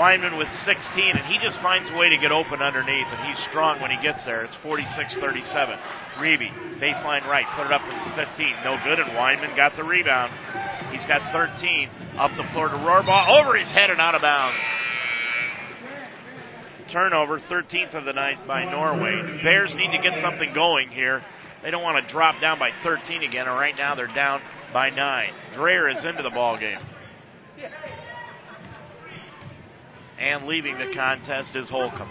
Weinman 0.01 0.39
with 0.39 0.49
16, 0.65 0.73
and 1.13 1.27
he 1.29 1.37
just 1.37 1.61
finds 1.61 1.91
a 1.91 1.97
way 1.99 2.09
to 2.09 2.17
get 2.17 2.33
open 2.33 2.63
underneath, 2.63 3.05
and 3.05 3.21
he's 3.29 3.37
strong 3.51 3.81
when 3.83 3.91
he 3.91 4.01
gets 4.01 4.25
there. 4.25 4.45
It's 4.45 4.57
46-37. 4.65 5.21
Reeby, 6.17 6.81
baseline 6.81 7.27
right, 7.29 7.45
put 7.57 7.67
it 7.67 7.73
up 7.73 7.83
from 7.85 8.17
15. 8.17 8.65
No 8.65 8.81
good, 8.85 8.99
and 8.99 9.13
Weinman 9.13 9.55
got 9.57 9.77
the 9.77 9.85
rebound. 9.85 10.33
He's 10.89 11.05
got 11.05 11.21
13. 11.33 11.91
Up 12.17 12.31
the 12.37 12.49
floor 12.53 12.69
to 12.69 12.77
Rohrbaugh, 12.81 13.41
over 13.41 13.57
his 13.57 13.69
head 13.69 13.91
and 13.91 14.01
out 14.01 14.15
of 14.15 14.23
bounds. 14.23 14.57
Turnover, 16.93 17.41
13th 17.41 17.95
of 17.95 18.05
the 18.05 18.13
night 18.13 18.47
by 18.47 18.65
Norway. 18.71 19.41
Bears 19.43 19.75
need 19.75 19.97
to 19.97 20.03
get 20.03 20.21
something 20.21 20.53
going 20.53 20.91
here. 20.91 21.25
They 21.63 21.71
don't 21.71 21.83
want 21.83 22.05
to 22.05 22.13
drop 22.13 22.41
down 22.41 22.59
by 22.59 22.71
13 22.83 23.23
again, 23.23 23.49
and 23.49 23.57
right 23.57 23.75
now 23.77 23.95
they're 23.95 24.09
down 24.09 24.43
by 24.73 24.91
9. 24.91 25.33
Dreyer 25.55 25.89
is 25.89 26.05
into 26.05 26.23
the 26.23 26.31
ball 26.31 26.59
game. 26.59 26.79
And 30.19 30.47
leaving 30.47 30.79
the 30.79 30.93
contest 30.95 31.57
is 31.57 31.69
Holcomb. 31.71 32.11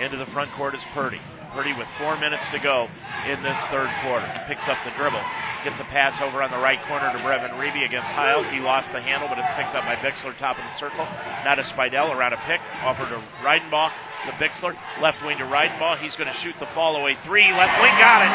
Into 0.00 0.16
the 0.16 0.26
front 0.26 0.50
court 0.56 0.74
is 0.74 0.80
Purdy. 0.94 1.20
Purdy 1.50 1.74
with 1.74 1.90
four 1.98 2.14
minutes 2.18 2.46
to 2.54 2.62
go 2.62 2.86
in 3.26 3.42
this 3.42 3.58
third 3.74 3.90
quarter. 4.06 4.26
Picks 4.46 4.62
up 4.70 4.78
the 4.86 4.94
dribble. 4.94 5.22
Gets 5.66 5.82
a 5.82 5.88
pass 5.90 6.14
over 6.22 6.40
on 6.40 6.50
the 6.54 6.62
right 6.62 6.78
corner 6.86 7.10
to 7.10 7.18
Brevin 7.26 7.52
Reeby 7.58 7.84
against 7.84 8.08
Hiles. 8.14 8.46
He 8.54 8.62
lost 8.62 8.88
the 8.94 9.02
handle, 9.02 9.26
but 9.26 9.36
it's 9.36 9.50
picked 9.58 9.74
up 9.74 9.84
by 9.84 9.98
Bixler, 9.98 10.32
top 10.38 10.56
of 10.56 10.64
the 10.64 10.76
circle. 10.78 11.04
Now 11.42 11.58
to 11.58 11.66
Spidell 11.74 12.14
around 12.14 12.32
a 12.32 12.40
pick. 12.46 12.62
Offer 12.86 13.10
to 13.12 13.18
Reidenbaugh 13.42 13.90
to 13.90 14.32
Bixler. 14.38 14.78
Left 15.02 15.18
wing 15.26 15.38
to 15.38 15.48
Reidenbaugh. 15.50 15.98
He's 15.98 16.14
going 16.14 16.30
to 16.30 16.38
shoot 16.40 16.54
the 16.62 16.70
fall 16.72 16.96
away 16.96 17.18
three. 17.26 17.50
Left 17.50 17.76
wing 17.82 17.94
got 17.98 18.22
it. 18.22 18.32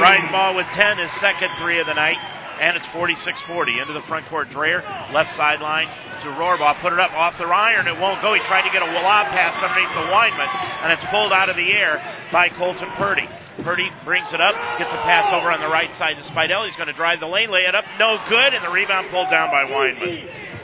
Reidenbaugh 0.00 0.56
with 0.56 0.66
10, 0.74 0.98
his 0.98 1.12
second 1.20 1.52
three 1.60 1.78
of 1.78 1.86
the 1.86 1.94
night. 1.94 2.18
And 2.60 2.76
it's 2.76 2.86
46-40 2.96 3.80
into 3.80 3.92
the 3.92 4.04
front 4.08 4.26
court. 4.26 4.48
Dreyer, 4.48 4.80
left 5.12 5.36
sideline 5.36 5.88
to 6.24 6.28
Rohrbaugh. 6.40 6.80
Put 6.80 6.92
it 6.92 7.00
up 7.00 7.12
off 7.12 7.36
the 7.36 7.44
iron. 7.44 7.86
It 7.86 8.00
won't 8.00 8.22
go. 8.22 8.32
He 8.32 8.40
tried 8.48 8.64
to 8.64 8.72
get 8.72 8.80
a 8.80 8.90
lob 9.00 9.28
pass 9.28 9.52
underneath 9.60 9.92
the 9.92 10.08
Weinman, 10.08 10.48
and 10.84 10.92
it's 10.92 11.04
pulled 11.10 11.32
out 11.32 11.48
of 11.48 11.56
the 11.56 11.68
air 11.72 12.00
by 12.32 12.48
Colton 12.48 12.88
Purdy. 12.96 13.28
Purdy 13.62 13.88
brings 14.04 14.28
it 14.32 14.40
up, 14.40 14.54
gets 14.78 14.90
a 14.90 15.00
pass 15.04 15.32
over 15.32 15.50
on 15.50 15.60
the 15.60 15.68
right 15.68 15.90
side 15.96 16.16
to 16.16 16.24
Spidell. 16.32 16.66
He's 16.66 16.76
going 16.76 16.88
to 16.88 16.96
drive 16.96 17.20
the 17.20 17.26
lane, 17.26 17.50
lay 17.50 17.64
it 17.64 17.74
up. 17.74 17.84
No 17.98 18.18
good, 18.28 18.52
and 18.52 18.64
the 18.64 18.70
rebound 18.70 19.08
pulled 19.10 19.30
down 19.30 19.50
by 19.50 19.64
Weinman. 19.64 20.55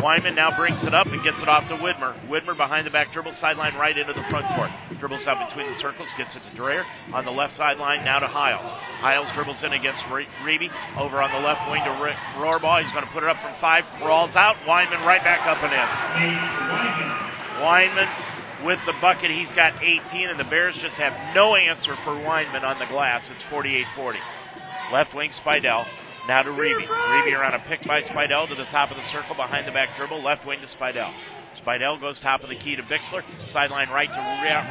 Weinman 0.00 0.34
now 0.34 0.54
brings 0.56 0.82
it 0.84 0.92
up 0.92 1.06
and 1.06 1.22
gets 1.24 1.40
it 1.40 1.48
off 1.48 1.64
to 1.68 1.76
Widmer. 1.80 2.12
Widmer 2.28 2.56
behind 2.56 2.86
the 2.86 2.90
back 2.90 3.12
dribble, 3.12 3.32
sideline 3.40 3.74
right 3.74 3.96
into 3.96 4.12
the 4.12 4.24
front 4.28 4.44
court. 4.56 4.68
Dribbles 5.00 5.26
out 5.26 5.48
between 5.48 5.70
the 5.72 5.78
circles, 5.80 6.08
gets 6.16 6.36
it 6.36 6.42
to 6.44 6.52
Dreyer. 6.56 6.84
On 7.12 7.24
the 7.24 7.30
left 7.30 7.56
sideline, 7.56 8.04
now 8.04 8.20
to 8.20 8.26
Hiles. 8.26 8.68
Hiles 9.00 9.28
dribbles 9.34 9.62
in 9.64 9.72
against 9.72 10.04
Re- 10.12 10.28
Reeby. 10.44 10.68
Over 11.00 11.20
on 11.20 11.32
the 11.32 11.40
left 11.40 11.64
wing 11.72 11.80
to 11.84 11.94
Re-. 12.04 12.16
He's 12.84 12.92
going 12.92 13.04
to 13.04 13.12
put 13.12 13.22
it 13.24 13.28
up 13.28 13.40
from 13.40 13.56
five. 13.60 13.84
Crawls 14.00 14.36
out. 14.36 14.56
Weinman 14.68 15.04
right 15.08 15.22
back 15.24 15.46
up 15.48 15.62
and 15.64 15.72
in. 15.72 15.88
Weinman 17.64 18.08
with 18.64 18.80
the 18.86 18.94
bucket. 19.00 19.30
He's 19.30 19.52
got 19.56 19.82
18, 19.82 20.28
and 20.28 20.40
the 20.40 20.48
Bears 20.48 20.74
just 20.80 20.96
have 20.96 21.12
no 21.34 21.54
answer 21.56 21.96
for 22.04 22.12
Weinman 22.12 22.64
on 22.64 22.78
the 22.78 22.86
glass. 22.86 23.24
It's 23.30 23.44
48-40. 23.52 24.16
Left 24.92 25.14
wing, 25.14 25.30
Spidell. 25.44 25.86
Now 26.26 26.40
to 26.40 26.50
Reeby. 26.50 26.88
Reeby 26.88 27.38
around 27.38 27.52
a 27.52 27.62
pick 27.68 27.84
by 27.86 28.00
Spidell 28.00 28.48
to 28.48 28.54
the 28.54 28.64
top 28.72 28.90
of 28.90 28.96
the 28.96 29.04
circle 29.12 29.36
behind 29.36 29.68
the 29.68 29.72
back 29.72 29.92
dribble. 29.96 30.24
Left 30.24 30.46
wing 30.46 30.58
to 30.60 30.68
Spidell. 30.72 31.12
Spidell 31.60 32.00
goes 32.00 32.18
top 32.20 32.42
of 32.42 32.48
the 32.48 32.56
key 32.56 32.76
to 32.76 32.82
Bixler. 32.82 33.20
Sideline 33.52 33.90
right 33.90 34.08
to 34.08 34.20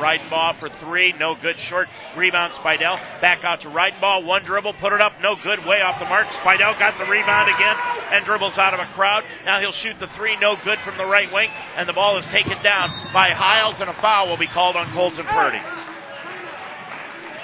Reidenbaugh 0.02 0.60
for 0.60 0.70
three. 0.82 1.14
No 1.20 1.36
good. 1.40 1.56
Short 1.70 1.88
rebound. 2.18 2.54
Spidell 2.54 2.98
back 3.22 3.44
out 3.44 3.62
to 3.62 3.70
Reidenbaugh. 3.70 4.26
One 4.26 4.44
dribble. 4.46 4.74
Put 4.82 4.94
it 4.94 5.02
up. 5.02 5.14
No 5.22 5.36
good. 5.44 5.62
Way 5.70 5.82
off 5.82 6.00
the 6.02 6.10
mark. 6.10 6.26
Spidell 6.42 6.78
got 6.82 6.98
the 6.98 7.06
rebound 7.06 7.50
again 7.54 7.76
and 8.12 8.26
dribbles 8.26 8.58
out 8.58 8.74
of 8.74 8.80
a 8.80 8.90
crowd. 8.94 9.24
Now 9.46 9.60
he'll 9.60 9.78
shoot 9.78 9.96
the 10.00 10.10
three. 10.18 10.36
No 10.42 10.56
good 10.66 10.80
from 10.84 10.98
the 10.98 11.06
right 11.06 11.32
wing. 11.32 11.50
And 11.78 11.88
the 11.88 11.94
ball 11.94 12.18
is 12.18 12.26
taken 12.34 12.58
down 12.64 12.90
by 13.14 13.30
Hiles 13.30 13.78
and 13.80 13.90
a 13.90 13.98
foul 14.02 14.28
will 14.28 14.42
be 14.42 14.50
called 14.50 14.76
on 14.76 14.92
Colton 14.94 15.26
Purdy. 15.30 15.62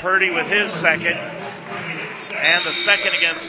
Purdy 0.02 0.30
with 0.34 0.48
his 0.50 0.74
second. 0.82 1.39
And 2.40 2.64
the 2.64 2.76
second 2.88 3.12
against 3.20 3.44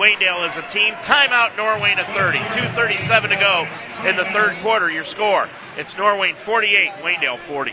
Waynedale 0.00 0.48
as 0.48 0.56
a 0.56 0.64
team. 0.72 0.94
Timeout, 1.04 1.56
Norway 1.56 1.94
to 1.94 2.04
30. 2.16 2.38
2.37 2.38 3.28
to 3.28 3.36
go 3.36 3.68
in 4.08 4.16
the 4.16 4.24
third 4.32 4.56
quarter. 4.62 4.90
Your 4.90 5.04
score. 5.04 5.46
It's 5.76 5.94
Norway 5.98 6.32
48, 6.46 7.04
Waynedale 7.04 7.46
40. 7.46 7.72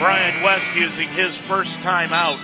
Brian 0.00 0.40
West 0.40 0.64
using 0.72 1.12
his 1.12 1.36
first 1.44 1.76
time 1.84 2.08
out 2.08 2.40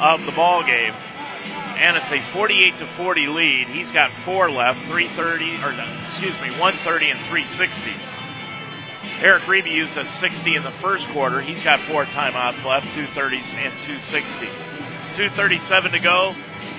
of 0.00 0.24
the 0.24 0.32
ball 0.32 0.64
game. 0.64 0.96
And 0.96 2.00
it's 2.00 2.08
a 2.08 2.24
48 2.32 2.80
to 2.80 2.88
40 2.96 3.28
lead. 3.28 3.68
He's 3.76 3.92
got 3.92 4.08
four 4.24 4.48
left, 4.48 4.80
330, 4.88 5.12
or 5.60 5.76
excuse 6.08 6.32
me, 6.40 6.56
130 6.56 7.12
and 7.12 7.20
360. 7.28 9.20
Eric 9.20 9.44
Reeby 9.44 9.68
used 9.68 9.92
a 10.00 10.08
60 10.16 10.56
in 10.56 10.64
the 10.64 10.72
first 10.80 11.04
quarter. 11.12 11.44
He's 11.44 11.60
got 11.60 11.76
four 11.92 12.08
timeouts 12.08 12.64
left, 12.64 12.88
230s 12.96 13.50
and 13.52 13.72
260s. 13.84 15.28
237 15.36 15.92
to 15.92 16.00
go 16.00 16.32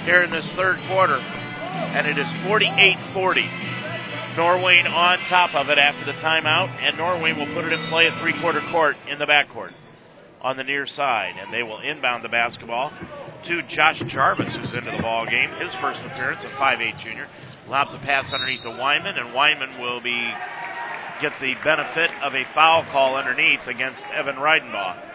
here 0.09 0.25
in 0.25 0.33
this 0.33 0.49
third 0.57 0.81
quarter. 0.89 1.21
And 1.21 2.09
it 2.09 2.17
is 2.17 2.27
48 2.49 2.65
40. 3.13 3.45
Norwayne 4.41 4.89
on 4.89 5.21
top 5.29 5.53
of 5.53 5.69
it 5.69 5.77
after 5.77 6.01
the 6.09 6.17
timeout, 6.17 6.73
and 6.81 6.97
Norwayne 6.97 7.37
will 7.37 7.53
put 7.53 7.69
it 7.69 7.77
in 7.77 7.81
play 7.93 8.09
at 8.09 8.17
three 8.25 8.33
quarter 8.41 8.61
court 8.73 8.97
in 9.05 9.21
the 9.21 9.29
backcourt 9.29 9.77
on 10.41 10.57
the 10.57 10.63
near 10.63 10.85
side, 10.85 11.35
and 11.39 11.53
they 11.53 11.63
will 11.63 11.79
inbound 11.79 12.23
the 12.23 12.29
basketball 12.29 12.91
to 13.47 13.61
Josh 13.69 14.01
Jarvis, 14.07 14.55
who's 14.55 14.73
into 14.73 14.91
the 14.91 15.01
ball 15.01 15.25
game. 15.25 15.49
His 15.59 15.73
first 15.81 15.99
appearance, 16.05 16.41
a 16.43 16.49
5'8 16.59 17.03
junior, 17.03 17.27
lobs 17.67 17.91
a 17.93 17.99
pass 17.99 18.31
underneath 18.33 18.63
to 18.63 18.69
Weinman, 18.69 19.19
and 19.19 19.35
Weinman 19.35 19.79
will 19.81 20.01
be 20.01 20.31
get 21.21 21.33
the 21.41 21.53
benefit 21.63 22.11
of 22.23 22.33
a 22.33 22.43
foul 22.55 22.83
call 22.91 23.15
underneath 23.15 23.59
against 23.67 24.01
Evan 24.15 24.35
Reidenbaugh. 24.35 25.09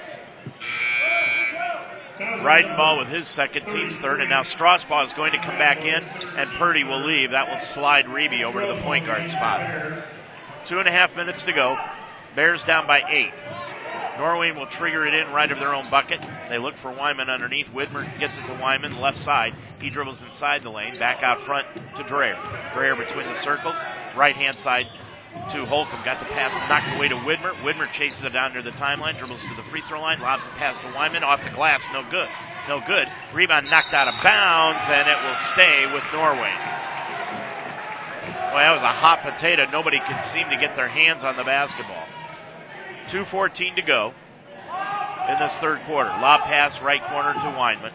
Reidenbaugh 2.20 2.98
with 2.98 3.08
his 3.08 3.26
second, 3.34 3.64
team's 3.64 3.96
third, 4.00 4.20
and 4.20 4.30
now 4.30 4.42
Strasbaugh 4.44 5.06
is 5.06 5.12
going 5.16 5.32
to 5.32 5.38
come 5.38 5.58
back 5.58 5.78
in, 5.78 5.88
and 6.04 6.58
Purdy 6.58 6.84
will 6.84 7.04
leave. 7.04 7.30
That 7.30 7.48
will 7.48 7.60
slide 7.74 8.04
Reeby 8.04 8.44
over 8.44 8.60
to 8.60 8.66
the 8.66 8.82
point 8.82 9.06
guard 9.06 9.28
spot. 9.30 10.04
Two 10.68 10.78
and 10.78 10.86
a 10.86 10.92
half 10.92 11.14
minutes 11.16 11.42
to 11.46 11.52
go. 11.52 11.76
Bears 12.36 12.62
down 12.66 12.86
by 12.86 13.00
eight. 13.08 13.73
Norway 14.18 14.52
will 14.52 14.68
trigger 14.78 15.06
it 15.06 15.14
in 15.14 15.32
right 15.32 15.50
of 15.50 15.58
their 15.58 15.74
own 15.74 15.90
bucket. 15.90 16.20
They 16.48 16.58
look 16.58 16.74
for 16.82 16.94
Weinman 16.94 17.28
underneath. 17.28 17.66
Widmer 17.74 18.06
gets 18.18 18.32
it 18.38 18.46
to 18.46 18.54
Weinman, 18.62 19.00
left 19.00 19.18
side. 19.18 19.52
He 19.80 19.90
dribbles 19.90 20.18
inside 20.30 20.62
the 20.62 20.70
lane, 20.70 20.98
back 20.98 21.22
out 21.22 21.44
front 21.46 21.66
to 21.96 22.02
Dreyer. 22.08 22.38
Dreyer 22.74 22.94
between 22.94 23.26
the 23.26 23.40
circles, 23.42 23.74
right 24.16 24.34
hand 24.34 24.56
side 24.62 24.86
to 25.52 25.66
Holcomb. 25.66 26.06
Got 26.06 26.22
the 26.22 26.30
pass 26.30 26.54
knocked 26.70 26.94
away 26.94 27.08
to 27.10 27.18
Widmer. 27.26 27.58
Widmer 27.66 27.90
chases 27.92 28.22
it 28.22 28.30
down 28.30 28.54
near 28.54 28.62
the 28.62 28.76
timeline, 28.78 29.18
dribbles 29.18 29.42
to 29.50 29.54
the 29.58 29.66
free 29.70 29.82
throw 29.90 30.00
line, 30.00 30.20
lobs 30.20 30.46
the 30.46 30.54
pass 30.62 30.78
to 30.82 30.88
Weinman 30.94 31.26
off 31.26 31.42
the 31.42 31.50
glass. 31.50 31.82
No 31.92 32.06
good. 32.10 32.30
No 32.68 32.80
good. 32.86 33.10
Rebound 33.34 33.66
knocked 33.66 33.92
out 33.92 34.06
of 34.06 34.14
bounds, 34.22 34.80
and 34.88 35.04
it 35.10 35.18
will 35.20 35.40
stay 35.58 35.90
with 35.90 36.06
Norway. 36.14 36.54
Well, 38.54 38.62
that 38.62 38.78
was 38.78 38.86
a 38.86 38.94
hot 38.94 39.26
potato. 39.26 39.66
Nobody 39.74 39.98
can 39.98 40.14
seem 40.32 40.46
to 40.48 40.56
get 40.56 40.76
their 40.76 40.88
hands 40.88 41.24
on 41.24 41.36
the 41.36 41.42
basketball. 41.42 42.06
2.14 43.12 43.76
to 43.76 43.82
go 43.82 44.12
in 45.28 45.38
this 45.38 45.52
third 45.60 45.78
quarter. 45.86 46.10
Lob 46.10 46.40
pass 46.44 46.76
right 46.82 47.00
corner 47.08 47.32
to 47.32 47.50
Weinman. 47.56 47.92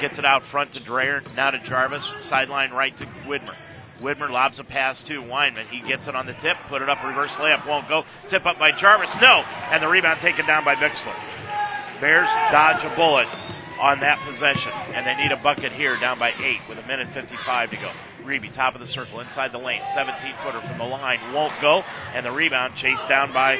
Gets 0.00 0.18
it 0.18 0.24
out 0.24 0.42
front 0.50 0.72
to 0.74 0.84
Dreyer. 0.84 1.20
Now 1.34 1.50
to 1.50 1.58
Jarvis. 1.64 2.04
Sideline 2.28 2.72
right 2.72 2.96
to 2.98 3.04
Widmer. 3.26 3.54
Widmer 4.02 4.28
lobs 4.28 4.58
a 4.58 4.64
pass 4.64 5.02
to 5.08 5.14
Weinman. 5.24 5.68
He 5.68 5.80
gets 5.88 6.06
it 6.06 6.14
on 6.14 6.26
the 6.26 6.34
tip. 6.34 6.56
Put 6.68 6.82
it 6.82 6.88
up. 6.88 6.98
Reverse 7.04 7.32
layup. 7.40 7.66
Won't 7.66 7.88
go. 7.88 8.04
Tip 8.30 8.44
up 8.44 8.58
by 8.58 8.72
Jarvis. 8.78 9.10
No. 9.22 9.40
And 9.72 9.82
the 9.82 9.88
rebound 9.88 10.20
taken 10.20 10.46
down 10.46 10.64
by 10.64 10.74
Bixler. 10.74 11.16
Bears 12.00 12.28
dodge 12.52 12.84
a 12.84 12.94
bullet 12.94 13.28
on 13.80 14.00
that 14.00 14.20
possession. 14.28 14.72
And 14.92 15.06
they 15.06 15.16
need 15.16 15.32
a 15.32 15.42
bucket 15.42 15.72
here 15.72 15.98
down 15.98 16.18
by 16.18 16.30
eight 16.44 16.60
with 16.68 16.78
a 16.78 16.86
minute 16.86 17.08
55 17.14 17.70
to 17.70 17.76
go. 17.76 17.90
Reeby, 18.26 18.52
top 18.54 18.74
of 18.74 18.80
the 18.80 18.88
circle, 18.88 19.20
inside 19.20 19.52
the 19.52 19.58
lane, 19.58 19.80
17 19.94 20.18
footer 20.42 20.60
from 20.60 20.78
the 20.78 20.84
line, 20.84 21.18
won't 21.32 21.54
go, 21.62 21.82
and 22.12 22.26
the 22.26 22.32
rebound 22.32 22.74
chased 22.74 23.08
down 23.08 23.32
by 23.32 23.56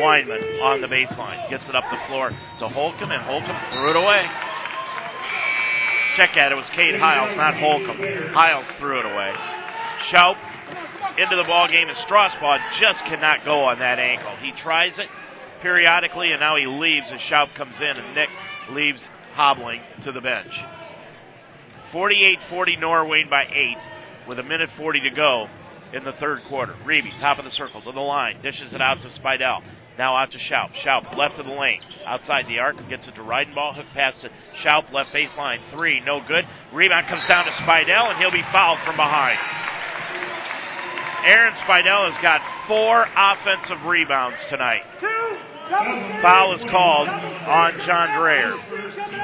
Weinman 0.00 0.62
on 0.62 0.80
the 0.80 0.88
baseline. 0.88 1.48
Gets 1.50 1.68
it 1.68 1.74
up 1.74 1.84
the 1.90 2.00
floor 2.08 2.30
to 2.30 2.68
Holcomb, 2.68 3.12
and 3.12 3.22
Holcomb 3.22 3.60
threw 3.72 3.90
it 3.90 3.96
away. 3.96 4.24
Check 6.16 6.36
at 6.36 6.50
it 6.50 6.56
was 6.56 6.68
Cade 6.74 6.98
Hiles, 6.98 7.36
not 7.36 7.54
Holcomb. 7.54 8.00
Hiles 8.32 8.66
threw 8.78 9.00
it 9.00 9.06
away. 9.06 9.32
Schaub 10.10 10.36
into 11.18 11.36
the 11.36 11.44
ball 11.44 11.68
game, 11.68 11.88
and 11.88 11.96
Strasbaugh 12.08 12.58
just 12.80 13.04
cannot 13.04 13.44
go 13.44 13.64
on 13.64 13.78
that 13.78 13.98
ankle. 13.98 14.34
He 14.40 14.52
tries 14.62 14.98
it 14.98 15.08
periodically, 15.60 16.32
and 16.32 16.40
now 16.40 16.56
he 16.56 16.66
leaves 16.66 17.06
as 17.12 17.20
Schaub 17.20 17.54
comes 17.54 17.76
in, 17.78 17.96
and 17.96 18.14
Nick 18.14 18.28
leaves 18.70 19.02
hobbling 19.34 19.82
to 20.04 20.12
the 20.12 20.20
bench. 20.20 20.52
48-40 21.92 22.80
Norway 22.80 23.24
by 23.28 23.44
eight 23.52 23.78
with 24.28 24.38
a 24.38 24.42
minute 24.42 24.70
40 24.76 25.00
to 25.00 25.10
go 25.10 25.48
in 25.92 26.04
the 26.04 26.12
third 26.12 26.40
quarter. 26.48 26.72
Reeby, 26.86 27.18
top 27.20 27.38
of 27.38 27.44
the 27.44 27.50
circle 27.50 27.82
to 27.82 27.92
the 27.92 28.00
line, 28.00 28.40
dishes 28.42 28.72
it 28.72 28.80
out 28.80 28.98
to 29.02 29.08
Spidell. 29.20 29.62
Now 29.98 30.16
out 30.16 30.30
to 30.32 30.38
Schaub. 30.38 30.70
Schaub 30.84 31.16
left 31.16 31.38
of 31.38 31.46
the 31.46 31.52
lane, 31.52 31.80
outside 32.06 32.46
the 32.46 32.58
arc, 32.58 32.76
gets 32.88 33.06
it 33.08 33.14
to 33.16 33.22
Reidenbaugh. 33.22 33.74
Hook 33.74 33.86
pass 33.92 34.14
to 34.22 34.30
Schaub, 34.62 34.92
left 34.92 35.10
baseline, 35.10 35.58
three, 35.72 36.00
no 36.00 36.20
good. 36.26 36.44
Rebound 36.72 37.06
comes 37.08 37.26
down 37.26 37.44
to 37.44 37.50
Spidell, 37.52 38.10
and 38.10 38.18
he'll 38.18 38.32
be 38.32 38.44
fouled 38.52 38.78
from 38.86 38.96
behind. 38.96 39.38
Aaron 41.26 41.52
Spidell 41.66 42.10
has 42.10 42.22
got 42.22 42.40
four 42.66 43.04
offensive 43.14 43.84
rebounds 43.84 44.38
tonight. 44.48 44.82
Foul 45.70 46.54
is 46.54 46.64
called 46.70 47.08
on 47.08 47.78
John 47.86 48.18
Dreyer. 48.18 48.50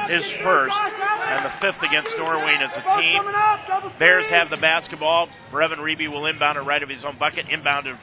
His 0.07 0.23
first, 0.45 0.75
and 0.75 1.45
the 1.45 1.51
fifth 1.61 1.83
against 1.83 2.15
Norway 2.19 2.55
as 2.63 2.71
a 2.71 2.83
team. 3.01 3.99
Bears 3.99 4.29
have 4.31 4.49
the 4.51 4.57
basketball. 4.57 5.29
Brevin 5.51 5.79
Reeby 5.79 6.11
will 6.11 6.27
inbound 6.27 6.57
it 6.57 6.63
right 6.63 6.83
of 6.83 6.89
his 6.89 7.05
own 7.05 7.19
bucket. 7.19 7.47
Inbound 7.51 7.87
to 7.87 7.99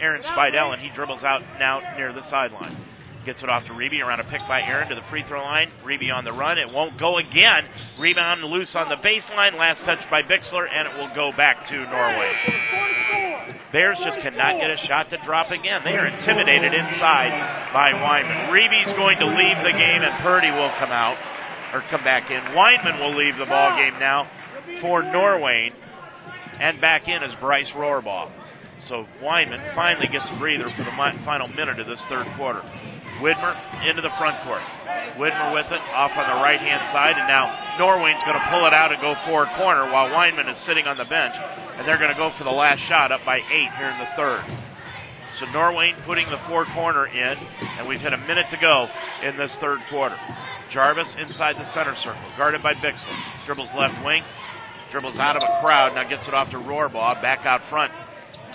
Aaron 0.00 0.22
Spidell, 0.22 0.72
and 0.72 0.80
he 0.80 0.90
dribbles 0.94 1.24
out 1.24 1.42
now 1.58 1.80
near 1.96 2.12
the 2.12 2.22
sideline. 2.30 2.76
Gets 3.26 3.42
it 3.42 3.50
off 3.50 3.66
to 3.66 3.72
Reeby 3.72 4.00
around 4.00 4.20
a 4.20 4.30
pick 4.30 4.40
by 4.48 4.62
Aaron 4.62 4.88
to 4.88 4.94
the 4.94 5.04
free 5.10 5.24
throw 5.28 5.42
line. 5.42 5.70
Reeby 5.84 6.14
on 6.14 6.24
the 6.24 6.32
run. 6.32 6.58
It 6.58 6.72
won't 6.72 6.98
go 6.98 7.18
again. 7.18 7.68
Rebound 7.98 8.44
loose 8.44 8.72
on 8.74 8.88
the 8.88 8.96
baseline. 8.96 9.58
Last 9.58 9.80
touch 9.84 10.08
by 10.10 10.22
Bixler, 10.22 10.66
and 10.70 10.88
it 10.88 10.96
will 10.96 11.14
go 11.14 11.36
back 11.36 11.66
to 11.68 11.76
Norway. 11.76 13.29
Bears 13.72 13.98
just 14.02 14.18
cannot 14.18 14.58
get 14.58 14.70
a 14.70 14.76
shot 14.86 15.10
to 15.10 15.18
drop 15.24 15.50
again. 15.50 15.82
They 15.84 15.94
are 15.94 16.06
intimidated 16.06 16.74
inside 16.74 17.30
by 17.72 17.94
Weinman. 17.94 18.50
Reeby's 18.50 18.92
going 18.98 19.18
to 19.18 19.26
leave 19.26 19.58
the 19.62 19.70
game, 19.70 20.02
and 20.02 20.10
Purdy 20.26 20.50
will 20.50 20.74
come 20.78 20.90
out 20.90 21.14
or 21.72 21.82
come 21.90 22.02
back 22.02 22.30
in. 22.30 22.42
Weinman 22.50 22.98
will 22.98 23.14
leave 23.14 23.38
the 23.38 23.46
ball 23.46 23.78
game 23.78 23.94
now 24.00 24.26
for 24.82 25.02
Norway, 25.02 25.70
and 26.58 26.80
back 26.80 27.06
in 27.06 27.22
is 27.22 27.34
Bryce 27.38 27.70
Rohrbaugh. 27.76 28.30
So 28.88 29.06
Weinman 29.22 29.74
finally 29.74 30.08
gets 30.08 30.26
a 30.34 30.38
breather 30.38 30.66
for 30.76 30.82
the 30.82 30.96
final 31.24 31.46
minute 31.48 31.78
of 31.78 31.86
this 31.86 32.02
third 32.08 32.26
quarter. 32.36 32.62
Widmer 33.22 33.52
into 33.86 34.00
the 34.00 34.10
front 34.16 34.40
court. 34.42 34.64
Widmer 35.20 35.52
with 35.52 35.68
it 35.68 35.82
off 35.92 36.10
on 36.16 36.26
the 36.26 36.40
right 36.42 36.58
hand 36.58 36.80
side, 36.90 37.14
and 37.20 37.28
now 37.28 37.76
Norway's 37.78 38.18
going 38.24 38.40
to 38.40 38.46
pull 38.48 38.66
it 38.66 38.72
out 38.72 38.90
and 38.90 39.00
go 39.00 39.14
forward 39.28 39.48
corner 39.60 39.84
while 39.92 40.08
Weinman 40.08 40.50
is 40.50 40.58
sitting 40.64 40.88
on 40.88 40.96
the 40.96 41.04
bench, 41.04 41.36
and 41.80 41.88
they're 41.88 41.96
going 41.96 42.12
to 42.12 42.20
go 42.20 42.28
for 42.36 42.44
the 42.44 42.52
last 42.52 42.84
shot 42.92 43.10
up 43.10 43.24
by 43.24 43.40
eight 43.40 43.72
here 43.80 43.88
in 43.88 43.96
the 43.96 44.12
third. 44.12 44.44
So 45.40 45.46
Norway 45.48 45.96
putting 46.04 46.28
the 46.28 46.36
four 46.46 46.66
corner 46.76 47.06
in, 47.06 47.16
and 47.80 47.88
we've 47.88 48.04
hit 48.04 48.12
a 48.12 48.20
minute 48.28 48.44
to 48.52 48.60
go 48.60 48.84
in 49.24 49.38
this 49.38 49.56
third 49.64 49.80
quarter. 49.88 50.16
Jarvis 50.70 51.08
inside 51.16 51.56
the 51.56 51.64
center 51.72 51.96
circle, 52.04 52.20
guarded 52.36 52.62
by 52.62 52.74
Bixler. 52.74 53.16
Dribbles 53.46 53.70
left 53.72 53.96
wing, 54.04 54.20
dribbles 54.92 55.16
out 55.16 55.36
of 55.36 55.42
a 55.42 55.64
crowd, 55.64 55.94
now 55.94 56.06
gets 56.06 56.28
it 56.28 56.34
off 56.34 56.50
to 56.50 56.58
Rohrbaugh, 56.58 57.22
back 57.22 57.46
out 57.46 57.62
front 57.70 57.92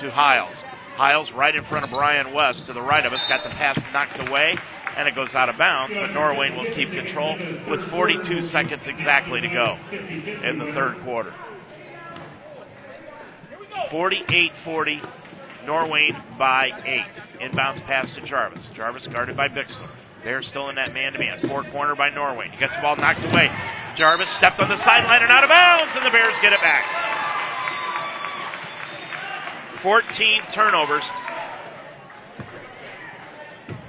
to 0.01 0.11
Hiles. 0.11 0.53
Hiles 0.93 1.31
right 1.33 1.55
in 1.55 1.65
front 1.65 1.83
of 1.83 1.89
Brian 1.89 2.31
West 2.31 2.61
to 2.67 2.73
the 2.73 2.81
right 2.81 3.07
of 3.07 3.11
us, 3.11 3.25
got 3.27 3.43
the 3.43 3.49
pass 3.57 3.81
knocked 3.91 4.21
away, 4.29 4.53
and 4.95 5.07
it 5.07 5.15
goes 5.15 5.33
out 5.33 5.49
of 5.49 5.57
bounds, 5.57 5.95
but 5.95 6.13
Norway 6.13 6.51
will 6.51 6.69
keep 6.75 6.93
control 6.93 7.35
with 7.67 7.81
42 7.89 8.45
seconds 8.53 8.83
exactly 8.85 9.41
to 9.41 9.49
go 9.49 9.77
in 10.47 10.59
the 10.59 10.71
third 10.75 11.01
quarter. 11.03 11.33
48 13.91 14.51
40, 14.63 15.01
Norway 15.65 16.11
by 16.37 16.69
8. 17.41 17.49
Inbounds 17.49 17.85
pass 17.85 18.07
to 18.15 18.25
Jarvis. 18.25 18.63
Jarvis 18.75 19.07
guarded 19.11 19.35
by 19.35 19.47
Bixler. 19.47 19.89
They're 20.23 20.41
still 20.41 20.69
in 20.69 20.75
that 20.75 20.91
man 20.93 21.13
to 21.13 21.19
man. 21.19 21.39
Four 21.47 21.63
corner 21.71 21.95
by 21.95 22.09
Norway. 22.09 22.49
He 22.49 22.57
gets 22.57 22.73
the 22.75 22.81
ball 22.81 22.95
knocked 22.95 23.21
away. 23.21 23.49
Jarvis 23.95 24.29
stepped 24.37 24.59
on 24.59 24.69
the 24.69 24.77
sideline 24.83 25.21
and 25.21 25.31
out 25.31 25.43
of 25.43 25.49
bounds, 25.49 25.91
and 25.95 26.05
the 26.05 26.09
Bears 26.09 26.33
get 26.41 26.51
it 26.51 26.59
back. 26.61 26.83
14 29.83 30.41
turnovers 30.55 31.03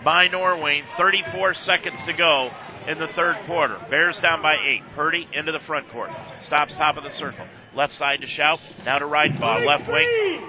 by 0.04 0.28
Norway. 0.28 0.82
34 0.98 1.54
seconds 1.54 1.98
to 2.06 2.12
go 2.12 2.50
in 2.86 2.98
the 2.98 3.08
third 3.16 3.36
quarter. 3.46 3.78
Bears 3.88 4.18
down 4.22 4.42
by 4.42 4.54
eight. 4.54 4.82
Purdy 4.94 5.26
into 5.32 5.52
the 5.52 5.60
front 5.66 5.90
court. 5.90 6.10
Stops 6.44 6.74
top 6.74 6.98
of 6.98 7.02
the 7.02 7.12
circle. 7.12 7.46
Left 7.76 7.92
side 7.92 8.22
to 8.22 8.26
Schaub. 8.26 8.56
Now 8.86 8.98
to 8.98 9.04
Reidenbaugh. 9.04 9.66
Left 9.66 9.86
wing. 9.86 10.40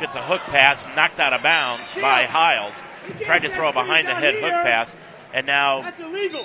Gets 0.00 0.14
a 0.16 0.26
hook 0.26 0.40
pass 0.50 0.82
knocked 0.96 1.20
out 1.20 1.32
of 1.32 1.44
bounds 1.44 1.86
by 2.02 2.26
Hiles. 2.26 2.74
Tried 3.24 3.46
to 3.46 3.54
throw 3.54 3.70
a 3.70 3.72
behind 3.72 4.08
the 4.08 4.14
head 4.14 4.34
hook 4.34 4.50
pass. 4.66 4.90
And 5.32 5.46
now 5.46 5.86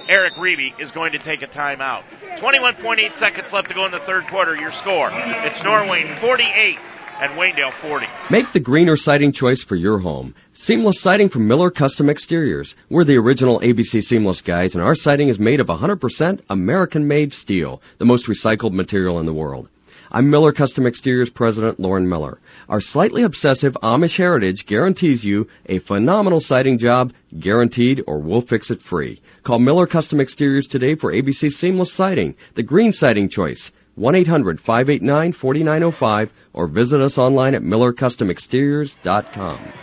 Eric 0.07 0.33
Reeby 0.37 0.79
is 0.79 0.91
going 0.91 1.11
to 1.13 1.17
take 1.17 1.41
a 1.41 1.47
timeout. 1.47 2.03
21.8 2.39 3.19
seconds 3.19 3.47
left 3.51 3.69
to 3.69 3.73
go 3.73 3.87
in 3.87 3.91
the 3.91 4.05
third 4.05 4.25
quarter. 4.29 4.55
Your 4.55 4.71
score. 4.81 5.09
It's 5.11 5.59
Norway 5.63 6.03
48 6.21 6.77
and 7.21 7.31
Waynedale 7.39 7.81
40. 7.81 8.05
Make 8.29 8.45
the 8.53 8.59
greener 8.59 8.95
siding 8.95 9.33
choice 9.33 9.65
for 9.67 9.75
your 9.75 9.97
home. 9.97 10.35
Seamless 10.53 11.01
siding 11.01 11.29
from 11.29 11.47
Miller 11.47 11.71
Custom 11.71 12.11
Exteriors. 12.11 12.75
We're 12.91 13.05
the 13.05 13.15
original 13.15 13.59
ABC 13.61 14.01
Seamless 14.01 14.41
guys, 14.41 14.75
and 14.75 14.83
our 14.83 14.93
siding 14.93 15.29
is 15.29 15.39
made 15.39 15.59
of 15.59 15.67
100% 15.67 16.41
American 16.51 17.07
made 17.07 17.33
steel, 17.33 17.81
the 17.97 18.05
most 18.05 18.27
recycled 18.27 18.73
material 18.73 19.19
in 19.19 19.25
the 19.25 19.33
world. 19.33 19.67
I'm 20.11 20.29
Miller 20.29 20.51
Custom 20.51 20.85
Exteriors 20.85 21.31
President 21.33 21.79
Lauren 21.79 22.07
Miller. 22.07 22.37
Our 22.69 22.79
slightly 22.79 23.23
obsessive 23.23 23.73
Amish 23.81 24.17
heritage 24.17 24.65
guarantees 24.67 25.23
you 25.23 25.47
a 25.65 25.79
phenomenal 25.79 26.39
siding 26.39 26.77
job, 26.77 27.11
guaranteed, 27.39 28.03
or 28.05 28.19
we'll 28.19 28.43
fix 28.43 28.69
it 28.69 28.81
free. 28.87 29.19
Call 29.45 29.57
Miller 29.59 29.87
Custom 29.87 30.19
Exteriors 30.19 30.67
today 30.67 30.95
for 30.95 31.11
ABC 31.11 31.49
Seamless 31.49 31.95
Siding, 31.95 32.35
the 32.55 32.63
green 32.63 32.93
siding 32.93 33.29
choice. 33.29 33.71
1 33.95 34.13
800 34.13 34.59
589 34.59 35.33
4905 35.33 36.29
or 36.53 36.67
visit 36.67 37.01
us 37.01 37.17
online 37.17 37.55
at 37.55 37.61
MillerCustomExteriors.com. 37.61 39.73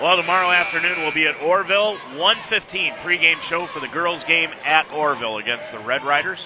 Well, 0.00 0.16
tomorrow 0.16 0.50
afternoon 0.50 1.02
we'll 1.02 1.12
be 1.12 1.26
at 1.26 1.34
Orrville, 1.36 1.98
115 2.16 2.92
pregame 3.04 3.36
show 3.50 3.66
for 3.74 3.80
the 3.80 3.92
girls' 3.92 4.24
game 4.26 4.48
at 4.64 4.86
Orrville 4.88 5.42
against 5.42 5.70
the 5.72 5.84
Red 5.84 6.02
Riders 6.04 6.38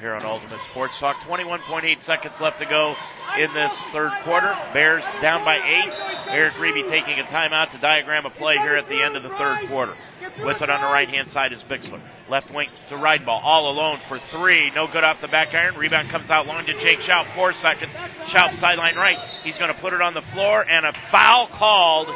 here 0.00 0.14
on 0.14 0.24
Ultimate 0.24 0.58
Sports 0.72 0.94
Talk. 0.98 1.16
21.8 1.28 2.04
seconds 2.06 2.32
left 2.40 2.58
to 2.58 2.64
go 2.64 2.96
in 3.36 3.52
this 3.52 3.72
third 3.92 4.10
quarter. 4.24 4.48
Bears 4.72 5.04
down 5.20 5.44
by 5.44 5.60
eight. 5.60 5.92
Eric 6.32 6.54
Reeby 6.54 6.88
taking 6.88 7.20
a 7.20 7.28
timeout 7.28 7.70
to 7.72 7.78
diagram 7.80 8.24
a 8.24 8.30
play 8.30 8.56
here 8.56 8.76
at 8.76 8.88
the 8.88 8.96
end 8.96 9.14
of 9.14 9.22
the 9.22 9.28
third 9.36 9.68
quarter. 9.68 9.92
With 10.40 10.62
it 10.62 10.70
on 10.70 10.80
the 10.80 10.88
right 10.88 11.08
hand 11.08 11.28
side 11.32 11.52
is 11.52 11.60
Bixler. 11.68 12.00
Left 12.30 12.52
wing 12.52 12.68
to 12.88 12.94
Reidenbaugh. 12.94 13.44
All 13.44 13.70
alone 13.70 14.00
for 14.08 14.18
three. 14.32 14.72
No 14.74 14.86
good 14.90 15.04
off 15.04 15.18
the 15.20 15.28
back 15.28 15.52
iron. 15.52 15.76
Rebound 15.76 16.10
comes 16.10 16.30
out 16.30 16.46
long 16.46 16.64
to 16.64 16.72
Jake 16.80 16.98
Schaub. 17.00 17.34
Four 17.34 17.52
seconds. 17.60 17.92
Schaub 18.32 18.58
sideline 18.58 18.96
right. 18.96 19.18
He's 19.44 19.58
going 19.58 19.72
to 19.72 19.80
put 19.80 19.92
it 19.92 20.00
on 20.00 20.14
the 20.14 20.24
floor 20.32 20.64
and 20.64 20.86
a 20.86 20.92
foul 21.12 21.48
called 21.58 22.08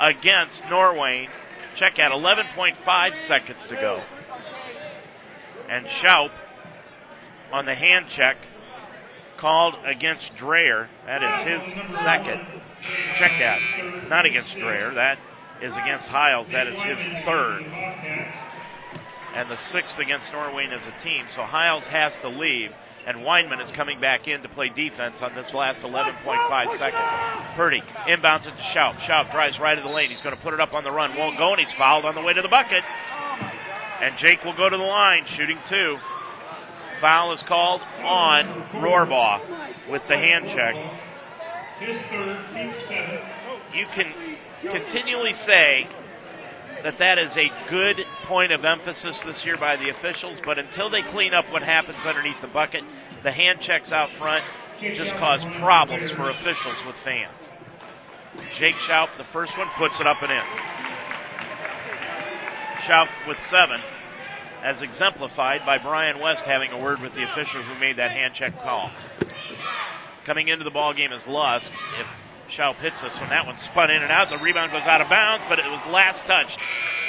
against 0.00 0.60
Norway. 0.68 1.28
Check 1.78 2.00
at 2.00 2.10
11.5 2.10 3.28
seconds 3.28 3.60
to 3.68 3.76
go. 3.76 4.02
And 5.70 5.86
Schaub 5.86 6.28
on 7.52 7.66
the 7.66 7.74
hand 7.74 8.06
check 8.16 8.36
called 9.38 9.74
against 9.84 10.30
Dreyer. 10.38 10.88
That 11.06 11.22
is 11.22 11.34
his 11.46 11.74
second. 12.04 12.40
Check 13.18 13.32
that. 13.38 14.08
Not 14.08 14.24
against 14.24 14.54
Dreyer. 14.58 14.94
That 14.94 15.18
is 15.60 15.72
against 15.72 16.06
Hiles. 16.06 16.48
That 16.52 16.66
is 16.66 16.74
his 16.74 16.98
third. 17.26 17.62
And 19.34 19.50
the 19.50 19.56
sixth 19.72 19.98
against 19.98 20.26
Norwayne 20.32 20.72
as 20.72 20.82
a 20.86 21.04
team. 21.04 21.26
So 21.34 21.42
Hiles 21.42 21.84
has 21.84 22.12
to 22.22 22.28
leave. 22.28 22.70
And 23.04 23.26
Weinman 23.26 23.60
is 23.60 23.70
coming 23.74 24.00
back 24.00 24.28
in 24.28 24.42
to 24.42 24.48
play 24.50 24.68
defense 24.68 25.16
on 25.20 25.34
this 25.34 25.50
last 25.52 25.82
11.5 25.82 26.22
seconds. 26.78 27.56
Purdy 27.56 27.82
inbounds 28.06 28.46
it 28.46 28.54
to 28.54 28.64
Schaub. 28.70 28.94
Schaub 29.08 29.32
drives 29.32 29.58
right 29.58 29.76
of 29.76 29.82
the 29.82 29.90
lane. 29.90 30.10
He's 30.10 30.22
going 30.22 30.36
to 30.36 30.42
put 30.42 30.54
it 30.54 30.60
up 30.60 30.72
on 30.72 30.84
the 30.84 30.92
run. 30.92 31.18
Won't 31.18 31.36
go, 31.36 31.50
and 31.50 31.58
he's 31.58 31.74
fouled 31.76 32.04
on 32.04 32.14
the 32.14 32.22
way 32.22 32.32
to 32.32 32.42
the 32.42 32.48
bucket. 32.48 32.84
And 34.00 34.14
Jake 34.18 34.44
will 34.44 34.56
go 34.56 34.68
to 34.68 34.76
the 34.76 34.82
line, 34.82 35.24
shooting 35.34 35.58
two. 35.68 35.98
Foul 37.02 37.34
is 37.34 37.42
called 37.48 37.80
on 37.82 38.46
Rohrbaugh 38.78 39.90
with 39.90 40.02
the 40.08 40.14
hand 40.14 40.46
check. 40.54 40.76
You 43.74 43.86
can 43.92 44.14
continually 44.62 45.32
say 45.44 45.88
that 46.84 46.94
that 47.00 47.18
is 47.18 47.32
a 47.36 47.50
good 47.68 47.96
point 48.28 48.52
of 48.52 48.64
emphasis 48.64 49.20
this 49.26 49.42
year 49.44 49.58
by 49.58 49.74
the 49.74 49.90
officials, 49.90 50.38
but 50.44 50.60
until 50.60 50.90
they 50.90 51.02
clean 51.10 51.34
up 51.34 51.44
what 51.50 51.62
happens 51.62 51.98
underneath 52.06 52.40
the 52.40 52.46
bucket, 52.46 52.84
the 53.24 53.32
hand 53.32 53.58
checks 53.60 53.90
out 53.90 54.08
front 54.20 54.44
just 54.80 55.10
cause 55.18 55.42
problems 55.58 56.10
for 56.12 56.30
officials 56.30 56.78
with 56.86 56.94
fans. 57.04 57.34
Jake 58.60 58.76
Schaub, 58.88 59.08
the 59.18 59.26
first 59.32 59.52
one, 59.58 59.66
puts 59.76 59.94
it 59.98 60.06
up 60.06 60.22
and 60.22 60.30
in. 60.30 60.46
Schaub 62.86 63.08
with 63.26 63.38
seven 63.50 63.80
as 64.62 64.80
exemplified 64.80 65.66
by 65.66 65.78
Brian 65.78 66.20
West 66.20 66.42
having 66.46 66.70
a 66.70 66.80
word 66.80 67.00
with 67.00 67.12
the 67.14 67.22
official 67.22 67.62
who 67.62 67.80
made 67.80 67.98
that 67.98 68.10
hand 68.10 68.34
check 68.34 68.54
call. 68.62 68.90
Coming 70.24 70.48
into 70.48 70.64
the 70.64 70.70
ball 70.70 70.94
game 70.94 71.12
is 71.12 71.22
Lusk. 71.26 71.66
If 71.98 72.06
Schaub 72.56 72.76
hits 72.76 73.00
this 73.02 73.12
one, 73.18 73.30
that 73.30 73.46
one 73.46 73.56
spun 73.70 73.90
in 73.90 74.02
and 74.02 74.12
out. 74.12 74.30
The 74.30 74.38
rebound 74.38 74.70
goes 74.70 74.86
out 74.86 75.00
of 75.00 75.08
bounds, 75.08 75.44
but 75.48 75.58
it 75.58 75.66
was 75.66 75.82
last 75.90 76.22
touched 76.26 76.58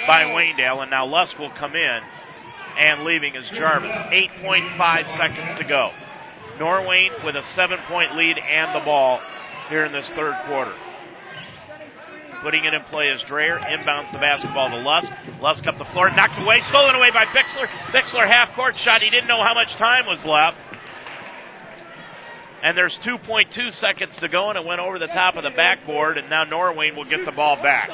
by 0.08 0.24
Waynedale, 0.34 0.82
and 0.82 0.90
now 0.90 1.06
Lusk 1.06 1.38
will 1.38 1.52
come 1.60 1.76
in. 1.76 2.00
And 2.76 3.04
leaving 3.04 3.36
is 3.36 3.46
Jarvis. 3.54 3.96
8.5 4.42 5.18
seconds 5.18 5.60
to 5.62 5.68
go. 5.68 5.92
Norway 6.58 7.10
with 7.24 7.36
a 7.36 7.44
seven 7.56 7.78
point 7.88 8.16
lead 8.16 8.38
and 8.38 8.74
the 8.74 8.84
ball 8.84 9.20
here 9.70 9.86
in 9.86 9.92
this 9.92 10.10
third 10.16 10.34
quarter. 10.48 10.74
Putting 12.44 12.66
it 12.66 12.74
in 12.74 12.84
play 12.92 13.08
is 13.08 13.24
Dreyer. 13.24 13.56
Inbounds 13.56 14.12
the 14.12 14.20
basketball 14.20 14.70
to 14.70 14.76
Lusk. 14.84 15.08
Lusk 15.40 15.64
up 15.66 15.78
the 15.80 15.88
floor, 15.96 16.12
knocked 16.12 16.36
away, 16.44 16.60
stolen 16.68 16.94
away 16.94 17.08
by 17.16 17.24
Bixler. 17.32 17.72
Bixler 17.96 18.28
half 18.28 18.54
court 18.54 18.76
shot. 18.84 19.02
He 19.02 19.10
didn't 19.10 19.32
know 19.32 19.42
how 19.42 19.54
much 19.54 19.72
time 19.80 20.06
was 20.06 20.20
left. 20.28 20.60
And 22.62 22.78
there's 22.78 23.00
2.2 23.08 23.72
seconds 23.80 24.12
to 24.20 24.28
go, 24.28 24.50
and 24.50 24.60
it 24.60 24.66
went 24.66 24.82
over 24.82 25.00
the 25.00 25.08
top 25.08 25.36
of 25.36 25.44
the 25.44 25.52
backboard, 25.56 26.18
and 26.18 26.30
now 26.30 26.44
Norwayne 26.44 26.96
will 26.96 27.08
get 27.08 27.24
the 27.24 27.32
ball 27.32 27.56
back. 27.56 27.90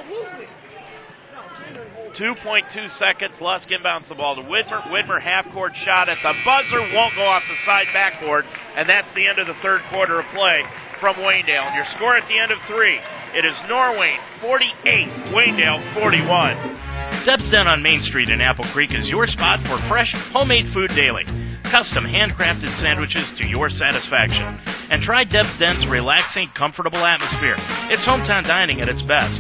2.2 2.18 2.98
seconds. 2.98 3.36
Lusk 3.40 3.70
inbounds 3.70 4.10
the 4.10 4.16
ball 4.16 4.36
to 4.36 4.42
Widmer. 4.42 4.82
Widmer 4.90 5.22
half 5.22 5.46
court 5.54 5.74
shot 5.86 6.10
at 6.10 6.18
the 6.24 6.34
buzzer 6.44 6.82
won't 6.98 7.14
go 7.14 7.22
off 7.22 7.44
the 7.48 7.58
side 7.66 7.86
backboard, 7.94 8.46
and 8.76 8.90
that's 8.90 9.14
the 9.14 9.28
end 9.28 9.38
of 9.38 9.46
the 9.46 9.58
third 9.62 9.82
quarter 9.92 10.20
of 10.20 10.26
play 10.34 10.64
from 11.00 11.16
Waynedale. 11.18 11.70
And 11.70 11.76
your 11.76 11.86
score 11.96 12.18
at 12.18 12.28
the 12.28 12.40
end 12.40 12.52
of 12.52 12.58
three 12.68 13.00
it 13.34 13.46
is 13.46 13.54
Norway 13.70 14.18
48, 14.42 15.34
Waynedale 15.34 15.82
41. 15.94 17.26
Deb's 17.26 17.46
Den 17.52 17.68
on 17.70 17.84
Main 17.84 18.02
Street 18.02 18.30
in 18.30 18.42
Apple 18.42 18.66
Creek 18.74 18.90
is 18.90 19.10
your 19.10 19.28
spot 19.28 19.62
for 19.70 19.78
fresh, 19.90 20.10
homemade 20.34 20.72
food 20.74 20.90
daily. 20.98 21.26
Custom 21.70 22.06
handcrafted 22.06 22.74
sandwiches 22.82 23.30
to 23.38 23.46
your 23.46 23.70
satisfaction. 23.70 24.42
And 24.90 25.06
try 25.06 25.24
Deb's 25.24 25.54
Den's 25.62 25.86
relaxing, 25.86 26.50
comfortable 26.58 27.06
atmosphere. 27.06 27.58
It's 27.94 28.06
hometown 28.06 28.50
dining 28.50 28.82
at 28.82 28.90
its 28.90 29.06
best. 29.06 29.38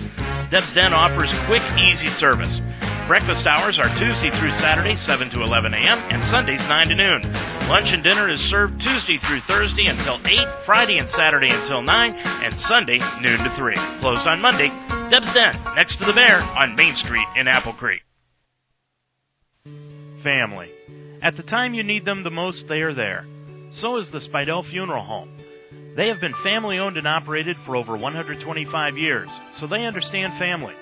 Deb's 0.54 0.70
Den 0.78 0.94
offers 0.94 1.34
quick, 1.50 1.64
easy 1.82 2.14
service. 2.22 2.54
Breakfast 3.10 3.50
hours 3.50 3.82
are 3.82 3.90
Tuesday 3.98 4.30
through 4.38 4.54
Saturday, 4.62 4.94
7 4.94 5.34
to 5.34 5.42
11 5.42 5.74
a.m., 5.74 5.98
and 6.14 6.22
Sundays, 6.30 6.62
9 6.62 6.90
to 6.90 6.96
noon. 6.96 7.26
Lunch 7.66 7.90
and 7.90 8.06
dinner 8.06 8.30
is 8.30 8.38
served 8.54 8.78
Tuesday 8.78 9.18
through 9.26 9.42
Thursday 9.50 9.90
until 9.90 10.22
8, 10.22 10.38
Friday 10.64 11.02
and 11.02 11.10
Saturday 11.18 11.50
until 11.50 11.82
9, 11.82 11.90
and 11.90 12.54
Sunday, 12.70 13.02
noon 13.26 13.42
to 13.42 13.50
3. 13.58 13.74
Closed 14.06 14.30
on 14.30 14.40
Monday. 14.46 14.70
Deb's 15.10 15.26
Den, 15.34 15.58
next 15.74 15.98
to 15.98 16.06
the 16.06 16.14
Bear, 16.14 16.38
on 16.38 16.76
Main 16.76 16.94
Street 16.98 17.26
in 17.36 17.48
Apple 17.48 17.74
Creek. 17.74 18.06
Family. 20.22 20.70
At 21.24 21.36
the 21.36 21.42
time 21.42 21.74
you 21.74 21.82
need 21.82 22.06
them 22.06 22.22
the 22.22 22.30
most, 22.30 22.66
they 22.70 22.86
are 22.86 22.94
there. 22.94 23.26
So 23.82 23.98
is 23.98 24.06
the 24.12 24.22
Spidell 24.22 24.70
Funeral 24.70 25.04
Home. 25.04 25.34
They 25.98 26.10
have 26.10 26.22
been 26.22 26.36
family 26.44 26.78
owned 26.78 26.98
and 26.98 27.08
operated 27.08 27.58
for 27.66 27.76
over 27.76 27.98
125 27.98 28.98
years, 29.00 29.30
so 29.58 29.66
they 29.66 29.88
understand 29.88 30.38
family. 30.38 30.76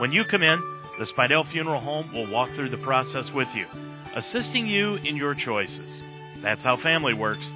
When 0.00 0.10
you 0.10 0.24
come 0.28 0.42
in, 0.42 0.60
the 1.00 1.06
Spidell 1.16 1.50
Funeral 1.50 1.80
Home 1.80 2.12
will 2.12 2.30
walk 2.30 2.50
through 2.54 2.68
the 2.68 2.84
process 2.84 3.24
with 3.34 3.48
you, 3.54 3.64
assisting 4.14 4.66
you 4.66 4.96
in 4.96 5.16
your 5.16 5.34
choices. 5.34 6.02
That's 6.42 6.62
how 6.62 6.76
family 6.76 7.14
works. 7.14 7.48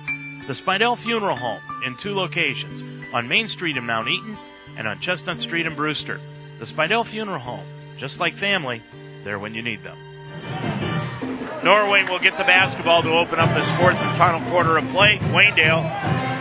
The 0.49 0.57
Spidell 0.65 0.97
Funeral 1.05 1.37
Home 1.37 1.61
in 1.85 1.95
two 2.03 2.17
locations 2.17 3.13
on 3.13 3.29
Main 3.29 3.49
Street 3.49 3.77
in 3.77 3.85
Mount 3.85 4.09
Eaton 4.09 4.39
and 4.79 4.89
on 4.89 4.99
Chestnut 5.03 5.43
Street 5.43 5.67
in 5.67 5.77
Brewster. 5.77 6.17
The 6.59 6.65
Spidell 6.65 7.05
Funeral 7.11 7.39
Home, 7.39 7.69
just 8.01 8.19
like 8.19 8.33
family, 8.41 8.83
there 9.25 9.39
when 9.39 9.53
you 9.53 9.61
need 9.61 9.85
them. 9.85 10.01
Norway 11.63 12.09
will 12.09 12.25
get 12.25 12.33
the 12.41 12.49
basketball 12.49 13.03
to 13.03 13.11
open 13.11 13.39
up 13.39 13.53
this 13.53 13.69
fourth 13.77 14.01
and 14.01 14.17
final 14.17 14.41
quarter 14.51 14.79
of 14.79 14.85
play. 14.89 15.21
Waynedale 15.21 15.85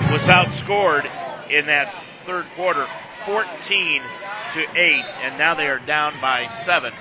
was 0.08 0.24
outscored 0.32 1.04
in 1.52 1.66
that 1.66 1.92
third 2.26 2.46
quarter 2.56 2.88
14 3.26 3.48
to 4.54 4.62
8, 4.62 4.68
and 5.24 5.38
now 5.38 5.56
they 5.56 5.66
are 5.66 5.80
down 5.86 6.20
by 6.22 6.46
7, 6.66 6.92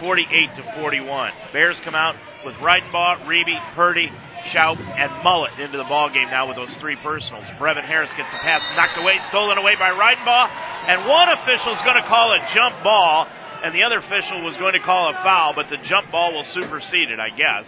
48 0.00 0.56
to 0.56 0.62
41. 0.78 1.32
Bears 1.52 1.80
come 1.84 1.94
out 1.94 2.14
with 2.44 2.54
Reidenbaugh, 2.60 3.24
Reeby, 3.24 3.56
Purdy, 3.74 4.12
Schaub, 4.52 4.76
and 4.76 5.10
Mullet 5.24 5.58
into 5.58 5.78
the 5.78 5.88
ball 5.88 6.12
game 6.12 6.28
now 6.28 6.46
with 6.46 6.56
those 6.56 6.72
three 6.80 6.96
personals. 7.02 7.44
Brevin 7.56 7.84
Harris 7.84 8.12
gets 8.16 8.28
the 8.28 8.42
pass 8.44 8.60
knocked 8.76 9.00
away, 9.00 9.16
stolen 9.30 9.56
away 9.56 9.74
by 9.80 9.90
Reidenbaugh, 9.90 10.48
and 10.92 11.08
one 11.08 11.28
official 11.32 11.72
is 11.72 11.80
going 11.82 11.96
to 11.96 12.06
call 12.08 12.32
a 12.32 12.40
jump 12.52 12.84
ball, 12.84 13.26
and 13.64 13.74
the 13.74 13.82
other 13.82 13.98
official 13.98 14.44
was 14.44 14.56
going 14.60 14.74
to 14.74 14.84
call 14.84 15.08
a 15.08 15.16
foul, 15.24 15.54
but 15.56 15.70
the 15.70 15.80
jump 15.88 16.12
ball 16.12 16.34
will 16.34 16.46
supersede 16.52 17.08
it, 17.08 17.18
I 17.18 17.30
guess. 17.32 17.64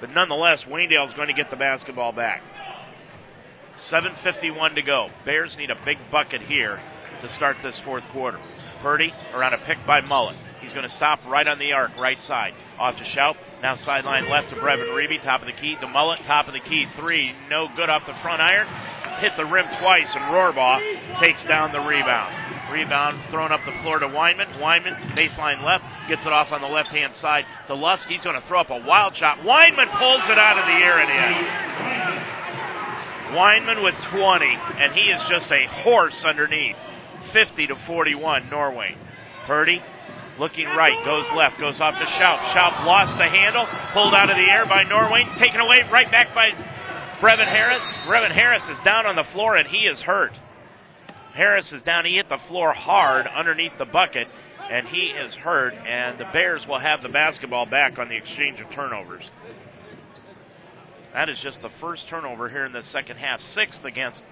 But 0.00 0.10
nonetheless, 0.10 0.62
Waynedale 0.70 1.08
is 1.08 1.14
going 1.14 1.28
to 1.28 1.34
get 1.34 1.50
the 1.50 1.56
basketball 1.56 2.12
back. 2.12 2.42
7.51 3.92 4.76
to 4.76 4.82
go. 4.82 5.08
Bears 5.24 5.54
need 5.58 5.70
a 5.70 5.76
big 5.84 5.98
bucket 6.10 6.40
here 6.42 6.80
to 7.22 7.28
start 7.34 7.56
this 7.62 7.80
fourth 7.84 8.04
quarter. 8.12 8.38
Purdy 8.82 9.12
around 9.34 9.54
a 9.54 9.64
pick 9.66 9.78
by 9.86 10.00
Mullet. 10.00 10.36
He's 10.60 10.72
going 10.72 10.88
to 10.88 10.94
stop 10.94 11.20
right 11.26 11.46
on 11.46 11.58
the 11.58 11.72
arc, 11.72 11.96
right 11.96 12.18
side. 12.26 12.52
Off 12.78 12.96
to 12.96 13.04
Schaub. 13.04 13.36
Now 13.62 13.76
sideline 13.76 14.28
left 14.30 14.50
to 14.50 14.56
Brevin 14.56 14.88
Reeby. 14.92 15.22
Top 15.22 15.40
of 15.40 15.46
the 15.46 15.52
key 15.52 15.76
to 15.80 15.88
Mullet. 15.88 16.20
Top 16.26 16.48
of 16.48 16.52
the 16.54 16.60
key. 16.60 16.86
Three. 16.98 17.32
No 17.48 17.68
good 17.76 17.88
off 17.88 18.02
the 18.06 18.16
front 18.22 18.40
iron. 18.40 18.66
Hit 19.20 19.32
the 19.36 19.46
rim 19.46 19.64
twice, 19.80 20.10
and 20.12 20.24
Rohrbaugh 20.28 21.20
takes 21.20 21.44
down 21.46 21.72
the 21.72 21.80
rebound. 21.80 22.34
Rebound 22.70 23.30
thrown 23.30 23.52
up 23.52 23.60
the 23.64 23.72
floor 23.82 23.98
to 23.98 24.08
Weinman. 24.08 24.60
Weinman, 24.60 25.16
baseline 25.16 25.62
left, 25.64 25.84
gets 26.08 26.26
it 26.26 26.32
off 26.32 26.52
on 26.52 26.60
the 26.60 26.68
left 26.68 26.88
hand 26.90 27.14
side 27.16 27.44
to 27.68 27.74
Lusk. 27.74 28.08
He's 28.08 28.22
going 28.22 28.40
to 28.40 28.46
throw 28.48 28.60
up 28.60 28.70
a 28.70 28.84
wild 28.84 29.16
shot. 29.16 29.38
Weinman 29.38 29.88
pulls 29.96 30.26
it 30.28 30.38
out 30.38 30.58
of 30.58 30.66
the 30.66 30.78
air 30.84 30.98
and 31.00 31.08
in. 31.08 31.76
Weinman 33.36 33.82
with 33.82 33.94
20, 34.12 34.46
and 34.46 34.92
he 34.94 35.10
is 35.10 35.22
just 35.30 35.50
a 35.50 35.66
horse 35.82 36.24
underneath. 36.26 36.76
50 37.36 37.66
to 37.66 37.76
41, 37.86 38.48
Norway. 38.48 38.96
Purdy 39.46 39.82
looking 40.38 40.64
right, 40.64 40.96
goes 41.04 41.28
left, 41.36 41.60
goes 41.60 41.76
off 41.80 41.92
to 41.92 42.06
Schaub. 42.16 42.40
Schaub 42.56 42.86
lost 42.88 43.12
the 43.18 43.28
handle, 43.28 43.68
pulled 43.92 44.14
out 44.14 44.30
of 44.30 44.36
the 44.36 44.48
air 44.48 44.64
by 44.64 44.84
Norway, 44.84 45.20
taken 45.38 45.60
away 45.60 45.84
right 45.92 46.10
back 46.10 46.34
by 46.34 46.48
Brevin 47.20 47.44
Harris. 47.44 47.84
Brevin 48.08 48.32
Harris 48.32 48.62
is 48.72 48.78
down 48.86 49.04
on 49.04 49.16
the 49.16 49.24
floor 49.34 49.56
and 49.56 49.68
he 49.68 49.84
is 49.84 50.00
hurt. 50.00 50.32
Harris 51.34 51.70
is 51.72 51.82
down. 51.82 52.06
He 52.06 52.16
hit 52.16 52.30
the 52.30 52.40
floor 52.48 52.72
hard 52.72 53.26
underneath 53.26 53.72
the 53.78 53.84
bucket 53.84 54.28
and 54.70 54.88
he 54.88 55.08
is 55.08 55.34
hurt. 55.34 55.74
And 55.74 56.18
the 56.18 56.24
Bears 56.32 56.64
will 56.66 56.80
have 56.80 57.02
the 57.02 57.10
basketball 57.10 57.66
back 57.66 57.98
on 57.98 58.08
the 58.08 58.16
exchange 58.16 58.60
of 58.60 58.72
turnovers. 58.74 59.28
That 61.12 61.28
is 61.28 61.38
just 61.42 61.60
the 61.60 61.70
first 61.82 62.04
turnover 62.08 62.48
here 62.48 62.64
in 62.64 62.72
the 62.72 62.82
second 62.92 63.18
half. 63.18 63.40
Sixth 63.54 63.84
against 63.84 64.22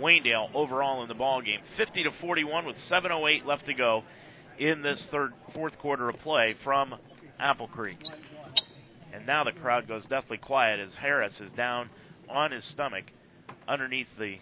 Waynedale 0.00 0.54
overall 0.54 1.02
in 1.02 1.08
the 1.08 1.14
ball 1.14 1.40
game. 1.42 1.60
50 1.76 2.04
to 2.04 2.10
41 2.20 2.66
with 2.66 2.76
7:08 2.90 3.44
left 3.44 3.66
to 3.66 3.74
go 3.74 4.04
in 4.58 4.82
this 4.82 5.06
third 5.10 5.32
fourth 5.52 5.78
quarter 5.78 6.08
of 6.08 6.18
play 6.18 6.54
from 6.64 6.94
Apple 7.38 7.68
Creek. 7.68 7.98
And 9.12 9.26
now 9.26 9.44
the 9.44 9.52
crowd 9.52 9.86
goes 9.86 10.04
deathly 10.06 10.38
quiet 10.38 10.80
as 10.80 10.94
Harris 10.94 11.40
is 11.40 11.52
down 11.52 11.90
on 12.28 12.50
his 12.50 12.64
stomach 12.64 13.04
underneath 13.68 14.08
the 14.18 14.38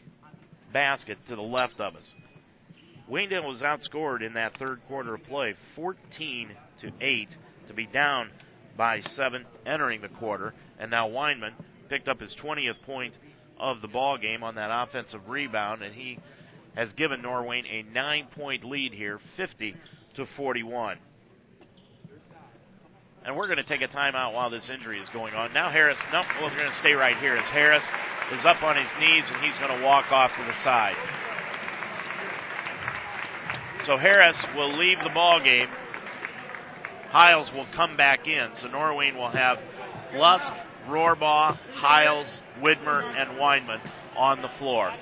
basket 0.72 1.18
to 1.28 1.36
the 1.36 1.42
left 1.42 1.80
of 1.80 1.96
us. 1.96 2.14
Waynedale 3.10 3.46
was 3.46 3.60
outscored 3.60 4.22
in 4.22 4.34
that 4.34 4.56
third 4.56 4.80
quarter 4.88 5.14
of 5.14 5.22
play 5.24 5.54
14 5.76 6.50
to 6.80 6.92
8 7.00 7.28
to 7.68 7.74
be 7.74 7.86
down 7.86 8.30
by 8.76 9.00
7 9.00 9.44
entering 9.66 10.00
the 10.00 10.08
quarter 10.08 10.54
and 10.78 10.90
now 10.90 11.08
Weinman 11.08 11.52
picked 11.88 12.08
up 12.08 12.20
his 12.20 12.34
20th 12.42 12.80
point 12.82 13.14
of 13.62 13.80
the 13.80 13.88
ball 13.88 14.18
game 14.18 14.42
on 14.42 14.56
that 14.56 14.70
offensive 14.70 15.28
rebound 15.28 15.82
and 15.82 15.94
he 15.94 16.18
has 16.74 16.92
given 16.94 17.22
Norwayne 17.22 17.64
a 17.70 17.82
9 17.82 18.26
point 18.34 18.64
lead 18.64 18.92
here 18.92 19.20
50 19.36 19.74
to 20.16 20.26
41. 20.36 20.98
And 23.24 23.36
we're 23.36 23.46
going 23.46 23.58
to 23.58 23.64
take 23.64 23.82
a 23.82 23.88
timeout 23.88 24.34
while 24.34 24.50
this 24.50 24.68
injury 24.68 24.98
is 24.98 25.08
going 25.10 25.32
on. 25.32 25.54
Now 25.54 25.70
Harris, 25.70 25.98
no, 26.12 26.22
we're 26.42 26.50
going 26.50 26.70
to 26.70 26.78
stay 26.80 26.92
right 26.92 27.16
here 27.18 27.36
as 27.36 27.46
Harris 27.52 27.84
is 28.32 28.44
up 28.44 28.62
on 28.64 28.76
his 28.76 28.90
knees 28.98 29.24
and 29.32 29.44
he's 29.44 29.56
going 29.60 29.78
to 29.78 29.86
walk 29.86 30.10
off 30.10 30.32
to 30.36 30.44
the 30.44 30.64
side. 30.64 30.96
So 33.86 33.96
Harris 33.96 34.36
will 34.56 34.76
leave 34.76 34.98
the 35.04 35.10
ball 35.14 35.40
game. 35.42 35.68
Hiles 37.10 37.50
will 37.52 37.66
come 37.76 37.96
back 37.96 38.26
in. 38.26 38.50
So 38.60 38.68
Norwayne 38.68 39.16
will 39.16 39.30
have 39.30 39.58
Lusk, 40.14 40.52
Rohrbaugh, 40.88 41.56
Hiles, 41.74 42.26
Widmer, 42.60 43.02
and 43.02 43.38
Weinman 43.38 43.80
on 44.16 44.42
the 44.42 44.48
floor. 44.58 44.92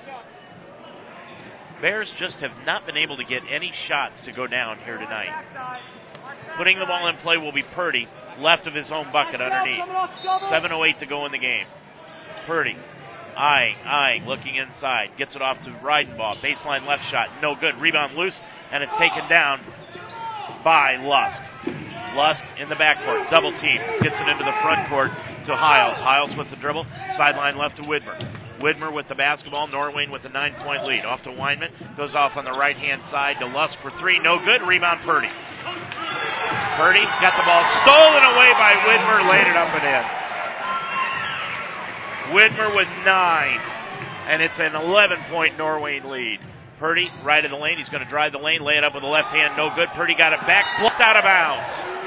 Bears 1.81 2.11
just 2.19 2.37
have 2.37 2.51
not 2.65 2.85
been 2.85 2.97
able 2.97 3.17
to 3.17 3.23
get 3.23 3.41
any 3.49 3.71
shots 3.87 4.15
to 4.25 4.31
go 4.31 4.45
down 4.45 4.77
here 4.85 4.97
tonight. 4.97 5.43
Putting 6.57 6.77
the 6.77 6.85
ball 6.85 7.07
in 7.07 7.17
play 7.17 7.37
will 7.37 7.51
be 7.51 7.63
Purdy, 7.73 8.07
left 8.37 8.67
of 8.67 8.73
his 8.73 8.91
own 8.91 9.11
bucket 9.11 9.41
underneath. 9.41 9.83
7.08 10.51 10.99
to 10.99 11.05
go 11.07 11.25
in 11.25 11.31
the 11.31 11.39
game. 11.39 11.65
Purdy 12.45 12.75
eyeing, 13.35 13.75
eyeing, 13.85 14.25
looking 14.25 14.55
inside. 14.55 15.09
Gets 15.17 15.35
it 15.35 15.41
off 15.41 15.57
to 15.63 15.69
Reidenbaugh. 15.83 16.41
Baseline 16.41 16.87
left 16.87 17.03
shot. 17.09 17.29
No 17.41 17.55
good. 17.55 17.75
Rebound 17.79 18.15
loose, 18.15 18.37
and 18.71 18.83
it's 18.83 18.93
taken 18.99 19.27
down 19.29 19.61
by 20.63 20.97
Lusk. 20.97 21.41
Lusk 22.15 22.43
in 22.59 22.69
the 22.69 22.75
backcourt. 22.75 23.29
Double 23.29 23.51
team. 23.51 23.79
Gets 24.01 24.15
it 24.15 24.27
into 24.27 24.43
the 24.43 24.55
front 24.61 24.89
court 24.89 25.11
to 25.45 25.55
Hiles. 25.55 25.97
Hiles 25.97 26.35
with 26.37 26.49
the 26.49 26.57
dribble. 26.57 26.85
Sideline 27.17 27.57
left 27.57 27.77
to 27.77 27.83
Widmer. 27.83 28.17
Widmer 28.61 28.93
with 28.93 29.07
the 29.07 29.15
basketball. 29.15 29.67
Norwayne 29.67 30.11
with 30.11 30.23
a 30.25 30.29
nine 30.29 30.53
point 30.63 30.85
lead. 30.85 31.05
Off 31.05 31.23
to 31.23 31.29
Weinman. 31.29 31.71
Goes 31.97 32.13
off 32.15 32.37
on 32.37 32.45
the 32.45 32.51
right 32.51 32.77
hand 32.77 33.01
side 33.09 33.37
to 33.39 33.47
Lusk 33.47 33.77
for 33.81 33.91
three. 33.99 34.19
No 34.19 34.37
good. 34.43 34.61
Rebound 34.61 35.01
Purdy. 35.03 35.29
Purdy 36.77 37.03
got 37.19 37.35
the 37.37 37.45
ball 37.45 37.63
stolen 37.83 38.23
away 38.33 38.51
by 38.53 38.73
Widmer. 38.85 39.29
Laid 39.29 39.47
it 39.47 39.57
up 39.57 39.73
and 39.73 39.85
in. 39.85 40.05
Widmer 42.37 42.75
with 42.75 42.87
nine. 43.05 43.59
And 44.27 44.41
it's 44.41 44.59
an 44.59 44.75
11 44.75 45.17
point 45.29 45.57
Norwayne 45.57 46.05
lead. 46.05 46.39
Purdy, 46.79 47.09
right 47.23 47.45
of 47.45 47.51
the 47.51 47.57
lane. 47.57 47.77
He's 47.77 47.89
going 47.89 48.03
to 48.03 48.09
drive 48.09 48.31
the 48.31 48.39
lane, 48.39 48.61
lay 48.61 48.77
it 48.77 48.83
up 48.83 48.93
with 48.95 49.03
the 49.03 49.09
left 49.09 49.29
hand. 49.29 49.53
No 49.55 49.69
good. 49.75 49.89
Purdy 49.93 50.15
got 50.15 50.33
it 50.33 50.39
back, 50.47 50.65
flipped 50.79 50.99
out 50.99 51.15
of 51.15 51.23
bounds. 51.23 52.00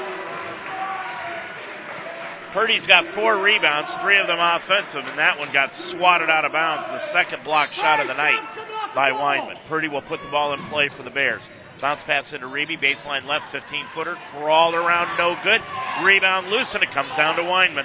Purdy's 2.54 2.86
got 2.86 3.02
four 3.18 3.42
rebounds, 3.42 3.90
three 4.00 4.14
of 4.14 4.30
them 4.30 4.38
offensive, 4.38 5.02
and 5.02 5.18
that 5.18 5.36
one 5.42 5.52
got 5.52 5.74
swatted 5.90 6.30
out 6.30 6.46
of 6.46 6.52
bounds. 6.54 6.86
The 6.86 7.12
second 7.12 7.42
block 7.42 7.74
shot 7.74 7.98
of 7.98 8.06
the 8.06 8.14
night 8.14 8.94
by 8.94 9.10
Weinman. 9.10 9.58
Purdy 9.68 9.88
will 9.88 10.06
put 10.06 10.22
the 10.22 10.30
ball 10.30 10.54
in 10.54 10.62
play 10.70 10.88
for 10.96 11.02
the 11.02 11.10
Bears. 11.10 11.42
Bounce 11.82 12.00
pass 12.06 12.32
into 12.32 12.46
Reeby, 12.46 12.78
baseline 12.78 13.26
left, 13.26 13.50
15 13.50 13.86
footer, 13.92 14.14
crawled 14.30 14.76
around, 14.76 15.18
no 15.18 15.34
good. 15.42 15.60
Rebound 16.06 16.46
loose, 16.46 16.70
and 16.72 16.82
it 16.84 16.94
comes 16.94 17.10
down 17.18 17.34
to 17.36 17.42
Weinman. 17.42 17.84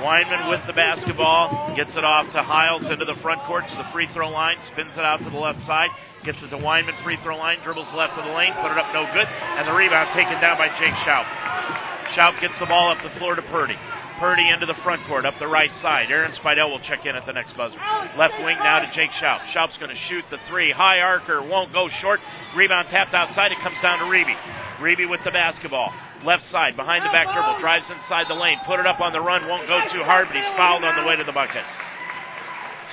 Weinman 0.00 0.48
with 0.48 0.64
the 0.66 0.72
basketball, 0.72 1.76
gets 1.76 1.94
it 1.96 2.04
off 2.04 2.32
to 2.32 2.42
Hiles 2.42 2.88
into 2.90 3.04
the 3.04 3.14
front 3.20 3.44
court 3.44 3.64
to 3.68 3.76
the 3.76 3.92
free 3.92 4.08
throw 4.14 4.30
line, 4.30 4.56
spins 4.72 4.96
it 4.96 5.04
out 5.04 5.18
to 5.18 5.28
the 5.28 5.36
left 5.36 5.60
side, 5.68 5.90
gets 6.24 6.42
it 6.42 6.50
to 6.50 6.58
Weinman, 6.58 6.96
free 7.04 7.18
throw 7.22 7.36
line, 7.36 7.58
dribbles 7.62 7.88
left 7.94 8.14
of 8.18 8.24
the 8.24 8.34
lane, 8.34 8.54
put 8.62 8.72
it 8.72 8.78
up, 8.78 8.90
no 8.94 9.06
good, 9.14 9.26
and 9.26 9.66
the 9.66 9.74
rebound 9.74 10.10
taken 10.14 10.40
down 10.40 10.58
by 10.58 10.68
Jake 10.78 10.94
Schaub. 11.06 11.26
Schaub 12.16 12.40
gets 12.40 12.58
the 12.58 12.66
ball 12.66 12.90
up 12.90 12.98
the 13.04 13.12
floor 13.18 13.36
to 13.36 13.42
Purdy. 13.52 13.76
Purdy 14.18 14.50
into 14.50 14.66
the 14.66 14.74
front 14.82 14.98
court, 15.06 15.22
up 15.24 15.38
the 15.38 15.46
right 15.46 15.70
side. 15.78 16.10
Aaron 16.10 16.34
Spidell 16.34 16.74
will 16.74 16.82
check 16.82 17.06
in 17.06 17.14
at 17.14 17.22
the 17.24 17.32
next 17.32 17.54
buzzer. 17.54 17.78
Left 18.18 18.34
wing 18.42 18.58
now 18.58 18.82
to 18.82 18.90
Jake 18.90 19.14
Schaub. 19.22 19.38
Schaub's 19.54 19.78
going 19.78 19.94
to 19.94 20.02
shoot 20.10 20.24
the 20.30 20.42
three. 20.50 20.72
High 20.72 20.98
archer 20.98 21.38
won't 21.38 21.72
go 21.72 21.88
short. 22.02 22.18
Rebound 22.56 22.88
tapped 22.90 23.14
outside. 23.14 23.52
It 23.52 23.62
comes 23.62 23.78
down 23.78 24.02
to 24.02 24.10
Reeby. 24.10 24.34
Reeby 24.82 25.08
with 25.08 25.22
the 25.22 25.30
basketball. 25.30 25.94
Left 26.24 26.42
side, 26.50 26.74
behind 26.74 27.06
the 27.06 27.14
back 27.14 27.30
dribble, 27.30 27.60
drives 27.60 27.86
inside 27.86 28.26
the 28.26 28.34
lane, 28.34 28.58
put 28.66 28.80
it 28.80 28.86
up 28.86 28.98
on 28.98 29.12
the 29.12 29.20
run, 29.20 29.46
won't 29.46 29.68
go 29.70 29.78
too 29.94 30.02
hard, 30.02 30.26
but 30.26 30.34
he's 30.34 30.50
fouled 30.58 30.82
on 30.82 30.98
the 30.98 31.06
way 31.06 31.14
to 31.14 31.22
the 31.22 31.30
bucket. 31.30 31.62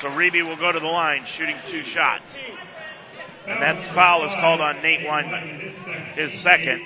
So 0.01 0.09
Reeby 0.09 0.45
will 0.45 0.61
go 0.61 0.71
to 0.71 0.79
the 0.79 0.85
line, 0.85 1.25
shooting 1.37 1.57
two 1.71 1.81
shots. 1.89 2.29
And 3.47 3.61
that 3.61 3.93
foul 3.93 4.25
is 4.25 4.31
called 4.39 4.61
on 4.61 4.81
Nate 4.81 5.05
Weinman, 5.05 6.15
his 6.15 6.43
second. 6.43 6.81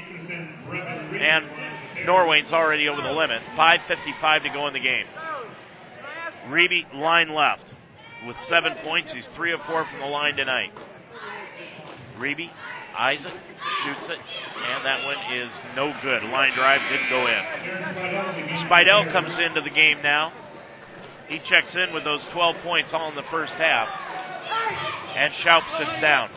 And 1.20 2.06
Norway's 2.06 2.52
already 2.52 2.88
over 2.90 3.02
the 3.02 3.12
limit. 3.12 3.42
5.55 3.58 4.44
to 4.44 4.50
go 4.50 4.68
in 4.68 4.74
the 4.74 4.80
game. 4.80 5.06
Reeby, 6.48 6.94
line 6.94 7.34
left. 7.34 7.64
With 8.28 8.36
seven 8.50 8.74
points, 8.84 9.14
he's 9.14 9.28
three 9.36 9.54
of 9.54 9.62
four 9.68 9.86
from 9.90 10.00
the 10.02 10.06
line 10.08 10.36
tonight. 10.36 10.72
Reeby 12.20 12.50
it, 13.00 13.22
shoots 13.22 14.08
it, 14.10 14.20
and 14.20 14.86
that 14.86 15.06
one 15.06 15.18
is 15.38 15.50
no 15.76 15.94
good. 16.02 16.24
Line 16.24 16.52
drive 16.56 16.82
didn't 16.92 17.10
go 17.10 17.28
in. 17.28 18.68
Spidell 18.68 19.12
comes 19.12 19.32
into 19.40 19.62
the 19.62 19.70
game 19.70 20.02
now. 20.04 20.34
He 21.28 21.40
checks 21.50 21.76
in 21.76 21.94
with 21.94 22.04
those 22.04 22.26
12 22.34 22.58
points 22.64 22.90
all 22.92 23.10
in 23.10 23.16
the 23.16 23.28
first 23.32 23.54
half. 23.54 23.88
And 25.16 25.34
Schaub 25.46 25.62
sits 25.78 26.02
down. 26.02 26.30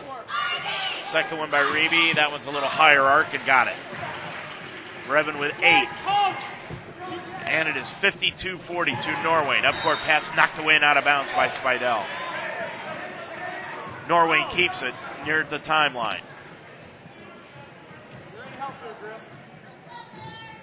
Second 1.12 1.36
one 1.36 1.50
by 1.50 1.60
Reeby. 1.60 2.14
That 2.14 2.30
one's 2.30 2.46
a 2.46 2.50
little 2.50 2.70
higher 2.70 3.02
arc 3.02 3.34
and 3.34 3.44
got 3.44 3.68
it. 3.68 3.76
Brevin 5.06 5.38
with 5.38 5.52
eight. 5.58 5.88
And 7.44 7.68
it 7.68 7.76
is 7.76 7.86
52-42 8.00 8.66
Norwayne. 9.22 9.62
Upcourt 9.62 9.98
pass 10.06 10.24
knocked 10.34 10.58
away 10.58 10.74
and 10.74 10.82
out 10.82 10.96
of 10.96 11.04
bounds 11.04 11.30
by 11.32 11.48
Spidell. 11.48 12.06
Norway 14.08 14.42
keeps 14.56 14.80
it 14.80 14.94
near 15.26 15.44
the 15.50 15.58
timeline. 15.58 16.22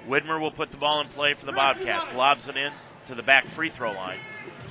Widmer 0.08 0.42
will 0.42 0.52
put 0.52 0.72
the 0.72 0.78
ball 0.78 1.02
in 1.02 1.10
play 1.10 1.36
for 1.40 1.46
the 1.46 1.52
Bobcats. 1.52 2.12
Lobs 2.16 2.48
it 2.48 2.58
in 2.58 2.72
to 3.08 3.14
the 3.14 3.22
back 3.22 3.46
free 3.56 3.72
throw 3.78 3.92
line 3.92 4.18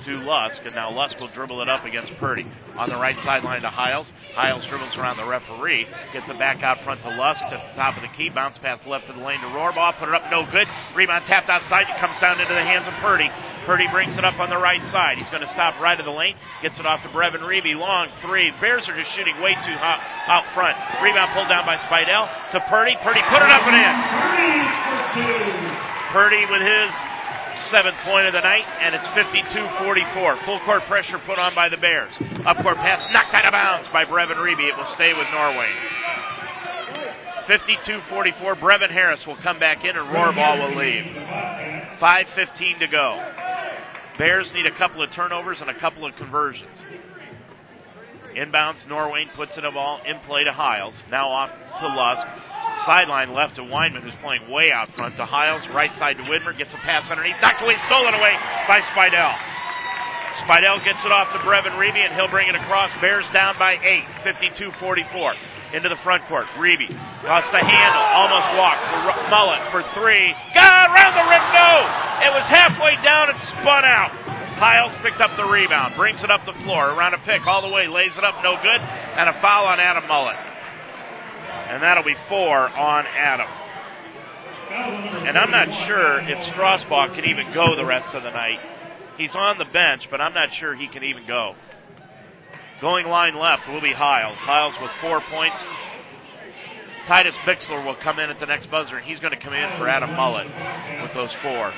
to 0.05 0.23
Lusk, 0.23 0.61
and 0.65 0.75
now 0.75 0.91
Lusk 0.91 1.19
will 1.19 1.31
dribble 1.33 1.61
it 1.61 1.69
up 1.69 1.85
against 1.85 2.13
Purdy. 2.19 2.45
On 2.79 2.87
the 2.87 2.95
right 2.95 3.17
sideline 3.27 3.61
to 3.63 3.69
Hiles. 3.69 4.07
Hiles 4.35 4.63
dribbles 4.71 4.95
around 4.95 5.19
the 5.19 5.27
referee, 5.27 5.83
gets 6.15 6.29
it 6.31 6.39
back 6.39 6.63
out 6.63 6.79
front 6.87 7.03
to 7.03 7.11
Lusk 7.11 7.43
to 7.51 7.59
the 7.59 7.75
top 7.75 7.99
of 7.99 8.03
the 8.07 8.11
key. 8.15 8.31
Bounce 8.31 8.55
pass 8.63 8.79
left 8.87 9.11
of 9.11 9.19
the 9.19 9.23
lane 9.23 9.41
to 9.43 9.51
Rohrbaugh. 9.51 9.99
Put 9.99 10.07
it 10.07 10.15
up, 10.15 10.31
no 10.31 10.47
good. 10.47 10.67
Rebound 10.95 11.27
tapped 11.27 11.51
outside. 11.51 11.91
It 11.91 11.99
comes 11.99 12.15
down 12.23 12.39
into 12.39 12.55
the 12.55 12.63
hands 12.63 12.87
of 12.87 12.95
Purdy. 13.03 13.27
Purdy 13.67 13.91
brings 13.91 14.15
it 14.15 14.23
up 14.23 14.39
on 14.39 14.49
the 14.49 14.57
right 14.57 14.81
side. 14.89 15.19
He's 15.19 15.29
going 15.29 15.43
to 15.43 15.51
stop 15.51 15.75
right 15.83 15.99
of 15.99 16.07
the 16.07 16.15
lane. 16.15 16.39
Gets 16.63 16.79
it 16.79 16.87
off 16.87 17.03
to 17.03 17.11
Brevin 17.11 17.43
Reeby. 17.43 17.75
Long 17.75 18.07
three. 18.23 18.55
Bears 18.63 18.87
are 18.87 18.95
just 18.95 19.11
shooting 19.13 19.35
way 19.43 19.53
too 19.67 19.77
hot 19.77 19.99
out 20.31 20.47
front. 20.55 20.79
Rebound 21.03 21.35
pulled 21.35 21.51
down 21.51 21.67
by 21.67 21.75
Spidell 21.85 22.25
to 22.55 22.63
Purdy. 22.71 22.95
Purdy 23.03 23.21
put 23.27 23.43
it 23.43 23.51
up 23.51 23.61
and 23.67 23.75
in. 23.75 23.93
Purdy 26.15 26.47
with 26.47 26.63
his 26.63 26.89
seventh 27.71 27.97
point 28.05 28.27
of 28.27 28.33
the 28.33 28.41
night, 28.41 28.65
and 28.81 28.95
it's 28.95 29.07
52-44. 29.15 30.45
Full 30.45 30.59
court 30.65 30.83
pressure 30.87 31.19
put 31.25 31.39
on 31.39 31.53
by 31.55 31.69
the 31.69 31.77
Bears. 31.77 32.13
Up 32.45 32.57
court 32.63 32.77
pass 32.77 33.03
knocked 33.11 33.33
out 33.33 33.45
of 33.45 33.51
bounds 33.51 33.89
by 33.91 34.05
Brevin 34.05 34.37
Reeby. 34.37 34.69
It 34.69 34.77
will 34.77 34.91
stay 34.95 35.13
with 35.13 35.27
Norway. 35.31 35.69
52-44. 37.49 38.59
Brevin 38.59 38.91
Harris 38.91 39.23
will 39.25 39.37
come 39.41 39.59
back 39.59 39.83
in, 39.83 39.97
and 39.97 40.07
Rohrbaugh 40.09 40.59
will 40.59 40.77
leave. 40.77 41.05
5.15 41.99 42.79
to 42.79 42.87
go. 42.87 43.17
Bears 44.17 44.51
need 44.53 44.65
a 44.65 44.77
couple 44.77 45.01
of 45.01 45.09
turnovers 45.15 45.61
and 45.61 45.69
a 45.69 45.79
couple 45.79 46.05
of 46.05 46.13
conversions. 46.15 46.77
Inbounds, 48.35 48.85
Norwayne 48.87 49.33
puts 49.35 49.57
in 49.57 49.65
a 49.65 49.71
ball 49.71 50.01
in 50.05 50.19
play 50.27 50.43
to 50.43 50.53
Hiles. 50.53 50.93
Now 51.09 51.29
off 51.29 51.49
to 51.49 51.87
Lusk. 51.87 52.27
Sideline 52.85 53.33
left 53.33 53.55
to 53.57 53.63
Weinman, 53.63 54.03
who's 54.03 54.15
playing 54.21 54.49
way 54.51 54.71
out 54.71 54.87
front 54.95 55.17
to 55.17 55.25
Hiles. 55.25 55.61
Right 55.73 55.91
side 55.97 56.17
to 56.17 56.23
Widmer. 56.23 56.57
Gets 56.57 56.73
a 56.73 56.81
pass 56.85 57.09
underneath. 57.09 57.35
Knocked 57.41 57.61
away, 57.61 57.75
stolen 57.87 58.13
away 58.13 58.33
by 58.67 58.79
Spidell. 58.93 59.33
Spidell 60.47 60.79
gets 60.85 60.99
it 61.03 61.11
off 61.11 61.31
to 61.35 61.39
Brevin 61.43 61.75
Reeby, 61.75 62.07
and 62.07 62.15
he'll 62.15 62.31
bring 62.31 62.47
it 62.47 62.55
across. 62.55 62.89
Bears 63.01 63.25
down 63.33 63.59
by 63.59 63.75
eight, 63.83 64.07
52-44. 64.23 65.35
Into 65.69 65.89
the 65.89 66.01
front 66.01 66.25
court. 66.25 66.45
Reeby 66.57 66.89
lost 67.23 67.51
the 67.51 67.61
handle, 67.61 68.05
almost 68.15 68.49
walked. 68.57 68.81
For 68.89 69.13
Mullet 69.29 69.61
for 69.69 69.81
three. 69.93 70.33
Got 70.55 70.89
around 70.89 71.13
the 71.13 71.25
rim, 71.29 71.45
no! 71.53 71.71
It 72.25 72.31
was 72.33 72.45
halfway 72.49 72.95
down 73.05 73.29
and 73.29 73.39
spun 73.59 73.85
out. 73.85 74.38
Hiles 74.59 74.91
picked 75.01 75.21
up 75.21 75.31
the 75.37 75.47
rebound, 75.47 75.95
brings 75.95 76.21
it 76.21 76.29
up 76.29 76.43
the 76.45 76.57
floor, 76.67 76.91
around 76.91 77.13
a 77.13 77.21
pick 77.23 77.47
all 77.47 77.61
the 77.63 77.73
way, 77.73 77.87
lays 77.87 78.11
it 78.17 78.23
up, 78.23 78.43
no 78.43 78.59
good, 78.61 78.81
and 78.81 79.29
a 79.29 79.33
foul 79.41 79.65
on 79.65 79.79
Adam 79.79 80.05
Mullet. 80.07 80.35
And 80.35 81.81
that'll 81.81 82.03
be 82.03 82.15
four 82.27 82.67
on 82.67 83.05
Adam. 83.07 83.47
And 85.25 85.37
I'm 85.37 85.49
not 85.49 85.87
sure 85.87 86.19
if 86.19 86.37
Strasbaugh 86.53 87.15
can 87.15 87.25
even 87.25 87.53
go 87.53 87.75
the 87.75 87.85
rest 87.85 88.13
of 88.13 88.23
the 88.23 88.31
night. 88.31 88.59
He's 89.17 89.33
on 89.33 89.57
the 89.57 89.65
bench, 89.65 90.07
but 90.11 90.19
I'm 90.19 90.33
not 90.33 90.49
sure 90.59 90.75
he 90.75 90.87
can 90.87 91.03
even 91.03 91.25
go. 91.25 91.55
Going 92.81 93.07
line 93.07 93.35
left 93.35 93.67
will 93.67 93.81
be 93.81 93.93
Hiles. 93.93 94.37
Hiles 94.39 94.75
with 94.81 94.91
four 95.01 95.21
points. 95.31 95.57
Titus 97.07 97.35
Bixler 97.45 97.83
will 97.85 97.97
come 98.03 98.19
in 98.19 98.29
at 98.29 98.39
the 98.39 98.45
next 98.45 98.69
buzzer, 98.69 98.97
and 98.97 99.05
he's 99.05 99.19
going 99.19 99.33
to 99.33 99.39
come 99.39 99.53
in 99.53 99.69
for 99.77 99.87
Adam 99.89 100.15
Mullet 100.15 100.47
with 101.01 101.13
those 101.13 101.35
four. 101.41 101.73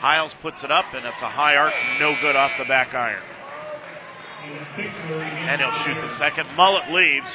Hiles 0.00 0.32
puts 0.40 0.64
it 0.64 0.70
up, 0.70 0.86
and 0.94 1.04
it's 1.04 1.20
a 1.20 1.28
high 1.28 1.56
arc, 1.56 1.74
no 2.00 2.16
good 2.20 2.34
off 2.34 2.52
the 2.58 2.64
back 2.64 2.94
iron. 2.94 3.22
And 4.40 5.60
he'll 5.60 5.76
shoot 5.84 6.00
the 6.00 6.16
second. 6.16 6.48
Mullet 6.56 6.90
leaves. 6.90 7.28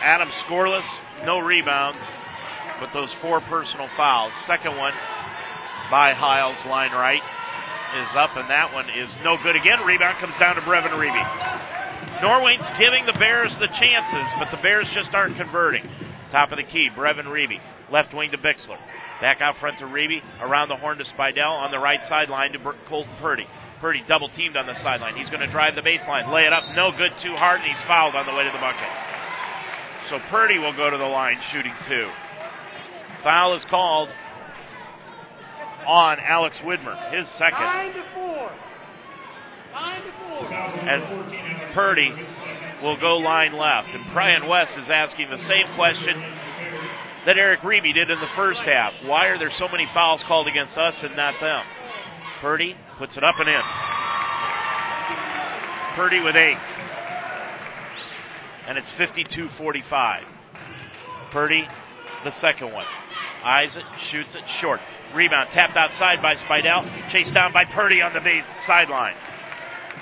Adam 0.00 0.30
scoreless, 0.48 0.88
no 1.26 1.40
rebounds, 1.40 2.00
but 2.80 2.88
those 2.94 3.12
four 3.20 3.40
personal 3.52 3.88
fouls. 3.98 4.32
Second 4.46 4.78
one 4.78 4.94
by 5.90 6.14
Hiles, 6.14 6.56
line 6.64 6.92
right, 6.92 7.20
is 7.20 8.16
up, 8.16 8.32
and 8.32 8.48
that 8.48 8.72
one 8.72 8.88
is 8.88 9.12
no 9.22 9.36
good 9.42 9.56
again. 9.56 9.84
Rebound 9.84 10.16
comes 10.20 10.32
down 10.40 10.56
to 10.56 10.62
Brevin 10.62 10.96
Reeby. 10.96 12.22
Norway's 12.22 12.64
giving 12.80 13.04
the 13.04 13.16
Bears 13.20 13.52
the 13.60 13.68
chances, 13.76 14.32
but 14.38 14.48
the 14.50 14.62
Bears 14.62 14.88
just 14.94 15.12
aren't 15.12 15.36
converting. 15.36 15.84
Top 16.30 16.52
of 16.52 16.58
the 16.58 16.64
key, 16.64 16.88
Brevin 16.96 17.26
Reeby. 17.26 17.58
Left 17.90 18.14
wing 18.14 18.30
to 18.30 18.38
Bixler. 18.38 18.78
Back 19.20 19.40
out 19.40 19.56
front 19.58 19.78
to 19.80 19.84
Reeby. 19.84 20.20
Around 20.40 20.68
the 20.68 20.76
horn 20.76 20.98
to 20.98 21.04
Spidell. 21.04 21.50
On 21.50 21.70
the 21.70 21.78
right 21.78 22.00
sideline 22.08 22.52
to 22.52 22.58
Colton 22.88 23.12
Purdy. 23.20 23.46
Purdy 23.80 24.02
double 24.06 24.28
teamed 24.28 24.56
on 24.56 24.66
the 24.66 24.80
sideline. 24.82 25.16
He's 25.16 25.30
going 25.30 25.40
to 25.40 25.50
drive 25.50 25.74
the 25.74 25.82
baseline. 25.82 26.32
Lay 26.32 26.44
it 26.44 26.52
up. 26.52 26.62
No 26.76 26.92
good. 26.96 27.12
Too 27.22 27.34
hard, 27.34 27.60
and 27.60 27.68
he's 27.68 27.82
fouled 27.88 28.14
on 28.14 28.26
the 28.26 28.32
way 28.32 28.44
to 28.44 28.50
the 28.52 28.60
bucket. 28.60 28.88
So 30.10 30.18
Purdy 30.30 30.58
will 30.58 30.76
go 30.76 30.90
to 30.90 30.96
the 30.96 31.04
line 31.04 31.36
shooting 31.52 31.72
two. 31.88 32.08
Foul 33.22 33.54
is 33.54 33.64
called 33.68 34.08
on 35.86 36.18
Alex 36.20 36.56
Widmer, 36.64 36.96
his 37.12 37.28
second. 37.38 37.60
Nine 37.60 37.92
to 37.94 38.04
four. 38.14 38.50
Nine 39.72 40.02
to 40.02 40.12
four. 40.18 40.46
And 40.50 41.74
Purdy 41.74 42.10
will 42.82 42.98
go 43.00 43.16
line 43.16 43.52
left. 43.52 43.88
And 43.88 44.04
Brian 44.12 44.48
West 44.48 44.72
is 44.78 44.90
asking 44.90 45.30
the 45.30 45.42
same 45.48 45.66
question 45.76 46.20
that 47.26 47.36
Eric 47.36 47.60
Reeby 47.60 47.94
did 47.94 48.10
in 48.10 48.18
the 48.18 48.32
first 48.34 48.60
half. 48.60 48.92
Why 49.04 49.28
are 49.28 49.38
there 49.38 49.50
so 49.58 49.68
many 49.68 49.86
fouls 49.92 50.24
called 50.26 50.48
against 50.48 50.76
us 50.76 50.94
and 51.02 51.16
not 51.16 51.34
them? 51.40 51.64
Purdy 52.40 52.74
puts 52.98 53.16
it 53.16 53.24
up 53.24 53.36
and 53.38 53.48
in. 53.48 53.62
Purdy 55.96 56.20
with 56.20 56.36
eight. 56.36 56.56
And 58.66 58.78
it's 58.78 58.90
52 58.96 59.48
45. 59.58 60.24
Purdy, 61.32 61.64
the 62.24 62.32
second 62.40 62.72
one. 62.72 62.86
Eyes 63.44 63.76
it, 63.76 63.84
shoots 64.10 64.30
it 64.34 64.44
short. 64.60 64.80
Rebound 65.14 65.50
tapped 65.52 65.76
outside 65.76 66.22
by 66.22 66.36
Spidell. 66.36 67.10
Chased 67.12 67.34
down 67.34 67.52
by 67.52 67.64
Purdy 67.64 68.00
on 68.00 68.12
the 68.12 68.20
sideline. 68.66 69.14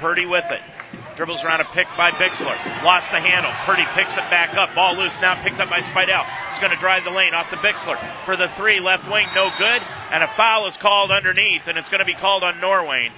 Purdy 0.00 0.26
with 0.26 0.44
it. 0.50 0.77
Dribbles 1.18 1.42
around 1.42 1.58
a 1.58 1.66
pick 1.74 1.90
by 1.98 2.14
Bixler. 2.14 2.54
Lost 2.86 3.10
the 3.10 3.18
handle. 3.18 3.50
Purdy 3.66 3.82
picks 3.98 4.14
it 4.14 4.22
back 4.30 4.54
up. 4.54 4.70
Ball 4.78 4.94
loose 4.94 5.10
now 5.18 5.34
picked 5.42 5.58
up 5.58 5.66
by 5.66 5.82
Spidell. 5.90 6.22
He's 6.54 6.62
going 6.62 6.70
to 6.70 6.78
drive 6.78 7.02
the 7.02 7.10
lane 7.10 7.34
off 7.34 7.50
to 7.50 7.58
Bixler 7.58 7.98
for 8.22 8.38
the 8.38 8.46
three. 8.54 8.78
Left 8.78 9.02
wing, 9.10 9.26
no 9.34 9.50
good. 9.58 9.82
And 10.14 10.22
a 10.22 10.30
foul 10.38 10.70
is 10.70 10.78
called 10.78 11.10
underneath, 11.10 11.66
and 11.66 11.74
it's 11.74 11.90
going 11.90 11.98
to 11.98 12.06
be 12.06 12.14
called 12.14 12.46
on 12.46 12.62
Norwayne. 12.62 13.10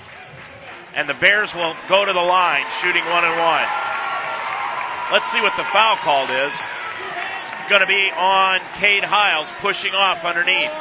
And 0.97 1.13
the 1.13 1.21
Bears 1.21 1.53
will 1.53 1.77
go 1.93 2.09
to 2.09 2.15
the 2.17 2.25
line, 2.25 2.65
shooting 2.81 3.05
one 3.05 3.21
and 3.21 3.37
one. 3.37 3.69
Let's 5.13 5.29
see 5.37 5.45
what 5.45 5.53
the 5.61 5.69
foul 5.69 6.01
called 6.01 6.33
is. 6.33 6.57
It's 6.57 7.69
going 7.69 7.85
to 7.85 7.93
be 7.93 8.09
on 8.17 8.65
Cade 8.81 9.05
Hiles 9.05 9.53
pushing 9.61 9.93
off 9.93 10.25
underneath. 10.25 10.73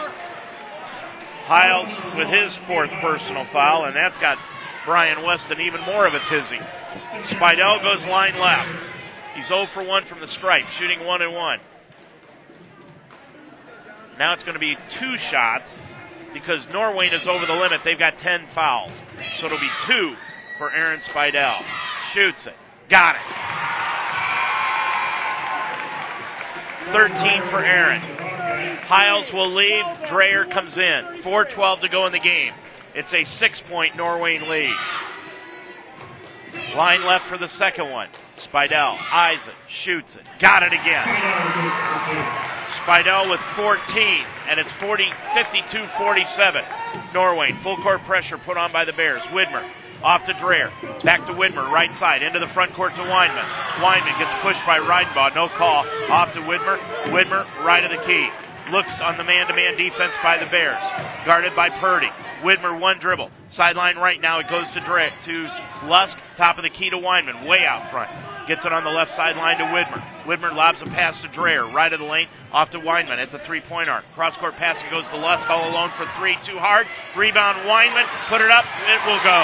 Hiles 1.52 1.92
with 2.16 2.32
his 2.32 2.56
fourth 2.64 2.96
personal 3.04 3.44
foul, 3.52 3.92
and 3.92 3.96
that's 3.96 4.16
got 4.24 4.40
Brian 4.88 5.20
Weston 5.28 5.60
even 5.60 5.84
more 5.84 6.08
of 6.08 6.16
a 6.16 6.24
tizzy. 6.32 6.64
Spidell 7.32 7.82
goes 7.84 8.02
line 8.10 8.38
left. 8.40 8.70
He's 9.36 9.48
0 9.48 9.68
for 9.74 9.86
1 9.86 10.06
from 10.08 10.20
the 10.20 10.28
stripe, 10.28 10.66
shooting 10.80 11.06
1 11.06 11.22
and 11.22 11.34
1. 11.34 11.60
Now 14.18 14.34
it's 14.34 14.44
going 14.44 14.56
to 14.56 14.60
be 14.60 14.76
two 15.00 15.16
shots 15.32 15.70
because 16.34 16.68
Norway 16.74 17.08
is 17.08 17.28
over 17.28 17.46
the 17.46 17.54
limit. 17.54 17.82
They've 17.86 17.98
got 17.98 18.20
10 18.20 18.48
fouls. 18.54 18.92
So 19.40 19.46
it'll 19.46 19.60
be 19.60 19.72
two 19.88 20.16
for 20.58 20.72
Aaron 20.72 21.00
Spidell. 21.10 21.62
Shoots 22.14 22.46
it. 22.48 22.56
Got 22.90 23.16
it. 23.16 23.22
13 26.92 27.52
for 27.52 27.64
Aaron. 27.64 28.02
Hiles 28.88 29.32
will 29.32 29.54
leave. 29.54 29.86
Dreyer 30.10 30.46
comes 30.46 30.76
in. 30.76 31.22
4.12 31.24 31.82
to 31.82 31.90
go 31.90 32.06
in 32.08 32.12
the 32.12 32.20
game. 32.20 32.54
It's 32.96 33.14
a 33.14 33.24
six 33.38 33.62
point 33.70 33.96
Norway 33.96 34.40
lead. 34.40 34.76
Line 36.76 37.04
left 37.06 37.26
for 37.30 37.38
the 37.38 37.50
second 37.58 37.92
one. 37.92 38.10
Spidell 38.48 38.98
eyes 39.12 39.42
it, 39.48 39.54
shoots 39.84 40.16
it, 40.16 40.26
got 40.42 40.64
it 40.64 40.72
again. 40.72 41.06
Spidell 42.86 43.30
with 43.30 43.42
14, 43.58 43.76
and 44.48 44.60
it's 44.60 44.72
40, 44.80 45.10
52 45.34 45.86
47. 45.98 46.64
Norway, 47.14 47.52
full 47.64 47.78
court 47.82 48.02
pressure 48.06 48.38
put 48.46 48.58
on 48.58 48.72
by 48.72 48.86
the 48.86 48.94
Bears. 48.94 49.22
Widmer 49.34 49.66
off 50.04 50.26
to 50.28 50.34
Dreher. 50.34 50.72
Back 51.04 51.26
to 51.28 51.34
Widmer, 51.34 51.68
right 51.72 51.92
side, 52.00 52.24
into 52.24 52.40
the 52.40 52.52
front 52.54 52.74
court 52.76 52.94
to 52.96 53.04
Weinman. 53.04 53.48
Weinman 53.84 54.16
gets 54.20 54.32
pushed 54.42 54.64
by 54.66 54.80
Reidenbaugh, 54.80 55.36
no 55.36 55.50
call. 55.58 55.84
Off 56.10 56.34
to 56.34 56.42
Widmer. 56.42 56.80
Widmer, 57.12 57.44
right 57.66 57.84
of 57.84 57.92
the 57.92 58.04
key. 58.06 58.30
Looks 58.72 58.94
on 59.02 59.18
the 59.18 59.24
man 59.24 59.48
to 59.48 59.56
man 59.56 59.74
defense 59.78 60.14
by 60.22 60.38
the 60.38 60.46
Bears. 60.54 60.78
Guarded 61.26 61.56
by 61.56 61.70
Purdy. 61.82 62.10
Widmer, 62.46 62.80
one 62.80 63.00
dribble. 63.00 63.32
Sideline 63.52 63.98
right 63.98 64.22
now, 64.22 64.40
it 64.40 64.46
goes 64.46 64.70
to 64.78 64.80
Dre- 64.86 65.10
to 65.26 65.36
Lusk. 65.90 66.18
Top 66.38 66.58
of 66.58 66.64
the 66.64 66.70
key 66.70 66.90
to 66.90 66.98
Weinman, 66.98 67.50
way 67.50 67.66
out 67.66 67.90
front. 67.90 68.14
Gets 68.48 68.66
it 68.66 68.72
on 68.72 68.84
the 68.84 68.94
left 68.94 69.10
sideline 69.18 69.58
to 69.58 69.66
Widmer. 69.74 70.02
Widmer 70.30 70.54
lobs 70.54 70.82
a 70.82 70.86
pass 70.86 71.20
to 71.22 71.30
Dreher, 71.30 71.74
right 71.74 71.92
of 71.92 72.00
the 72.00 72.06
lane, 72.06 72.28
off 72.52 72.70
to 72.72 72.78
Weinman 72.78 73.18
at 73.18 73.32
the 73.32 73.40
three 73.46 73.62
point 73.62 73.90
arc. 73.90 74.06
Cross 74.14 74.38
court 74.38 74.54
passing 74.54 74.86
goes 74.92 75.06
to 75.10 75.18
Lusk, 75.18 75.50
all 75.50 75.66
alone 75.70 75.90
for 75.98 76.06
three, 76.22 76.38
too 76.46 76.58
hard. 76.62 76.86
Rebound, 77.18 77.66
Weinman, 77.66 78.06
put 78.30 78.42
it 78.42 78.52
up, 78.54 78.66
it 78.86 79.02
will 79.10 79.22
go. 79.26 79.42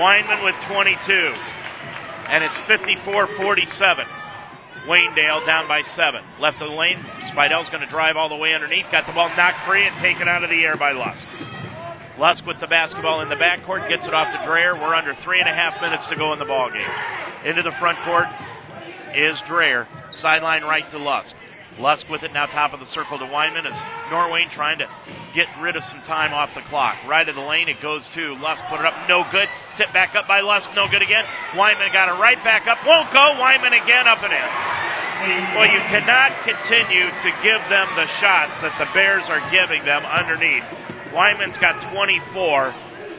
Weinman 0.00 0.42
with 0.42 0.56
22. 0.72 0.96
And 2.32 2.42
it's 2.42 2.56
54 2.66 3.28
47. 3.36 4.23
Waynedale 4.86 5.46
down 5.46 5.66
by 5.66 5.80
seven. 5.96 6.20
Left 6.40 6.60
of 6.60 6.68
the 6.68 6.76
lane. 6.76 7.00
Spidell's 7.32 7.68
going 7.70 7.80
to 7.80 7.88
drive 7.88 8.16
all 8.16 8.28
the 8.28 8.36
way 8.36 8.52
underneath. 8.52 8.84
Got 8.92 9.06
the 9.06 9.12
ball 9.12 9.30
knocked 9.36 9.66
free 9.66 9.86
and 9.86 9.96
taken 10.02 10.28
out 10.28 10.44
of 10.44 10.50
the 10.50 10.60
air 10.60 10.76
by 10.76 10.92
Lusk. 10.92 11.26
Lusk 12.18 12.44
with 12.46 12.60
the 12.60 12.66
basketball 12.66 13.22
in 13.22 13.28
the 13.28 13.34
backcourt 13.34 13.88
gets 13.88 14.06
it 14.06 14.14
off 14.14 14.28
to 14.30 14.38
Dreher. 14.46 14.78
We're 14.78 14.94
under 14.94 15.16
three 15.24 15.40
and 15.40 15.48
a 15.48 15.54
half 15.54 15.80
minutes 15.80 16.04
to 16.10 16.16
go 16.16 16.32
in 16.32 16.38
the 16.38 16.44
ball 16.44 16.70
game. 16.70 16.92
Into 17.48 17.62
the 17.62 17.72
front 17.80 17.98
court 18.04 18.28
is 19.16 19.36
Dreher. 19.48 19.86
Sideline 20.20 20.62
right 20.62 20.88
to 20.92 20.98
Lusk. 20.98 21.34
Lusk 21.78 22.06
with 22.06 22.22
it 22.22 22.32
now 22.32 22.46
top 22.46 22.72
of 22.72 22.78
the 22.78 22.86
circle 22.94 23.18
to 23.18 23.26
Weinman 23.26 23.66
as 23.66 23.74
Norwayne 24.06 24.46
trying 24.54 24.78
to 24.78 24.86
get 25.34 25.50
rid 25.58 25.74
of 25.74 25.82
some 25.90 26.00
time 26.06 26.30
off 26.30 26.50
the 26.54 26.62
clock. 26.70 26.94
Right 27.08 27.26
of 27.26 27.34
the 27.34 27.42
lane, 27.42 27.66
it 27.66 27.82
goes 27.82 28.06
to 28.14 28.34
Lusk, 28.38 28.62
put 28.70 28.78
it 28.78 28.86
up, 28.86 28.94
no 29.08 29.26
good. 29.34 29.50
Tip 29.76 29.90
back 29.90 30.14
up 30.14 30.30
by 30.30 30.38
Lusk, 30.40 30.70
no 30.78 30.86
good 30.86 31.02
again. 31.02 31.26
Weinman 31.58 31.90
got 31.90 32.14
it 32.14 32.18
right 32.22 32.38
back 32.46 32.70
up, 32.70 32.78
won't 32.86 33.10
go. 33.10 33.34
Weinman 33.42 33.74
again 33.74 34.06
up 34.06 34.22
and 34.22 34.30
in. 34.30 34.48
Well, 35.58 35.66
you 35.66 35.82
cannot 35.90 36.46
continue 36.46 37.10
to 37.10 37.30
give 37.42 37.62
them 37.72 37.88
the 37.96 38.06
shots 38.20 38.54
that 38.62 38.76
the 38.78 38.86
Bears 38.94 39.24
are 39.26 39.42
giving 39.50 39.82
them 39.84 40.04
underneath. 40.04 40.66
Weinman's 41.10 41.56
got 41.58 41.80
24, 41.90 42.70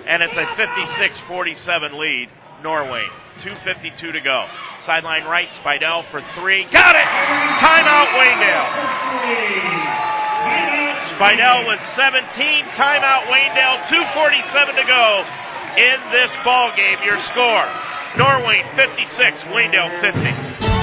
and 0.07 0.23
it's 0.23 0.37
a 0.37 0.47
56-47 0.55 1.99
lead. 1.99 2.29
Norway. 2.63 3.05
2.52 3.43 4.13
to 4.13 4.21
go. 4.21 4.45
Sideline 4.85 5.25
right, 5.25 5.47
Spidell 5.59 6.03
for 6.11 6.21
three. 6.39 6.63
Got 6.71 6.95
it! 6.95 7.07
Timeout, 7.59 8.07
Waynedale. 8.15 8.69
Spidell 11.15 11.67
with 11.67 11.79
17. 11.95 12.27
Timeout, 12.75 13.27
Waynedale. 13.31 13.87
2.47 13.87 14.75
to 14.75 14.85
go 14.87 15.25
in 15.79 15.97
this 16.11 16.31
ball 16.43 16.71
game. 16.75 16.99
Your 17.03 17.19
score. 17.31 17.67
Norway 18.17 18.63
56, 18.75 19.43
Waynedale 19.51 19.91
50. 19.99 20.75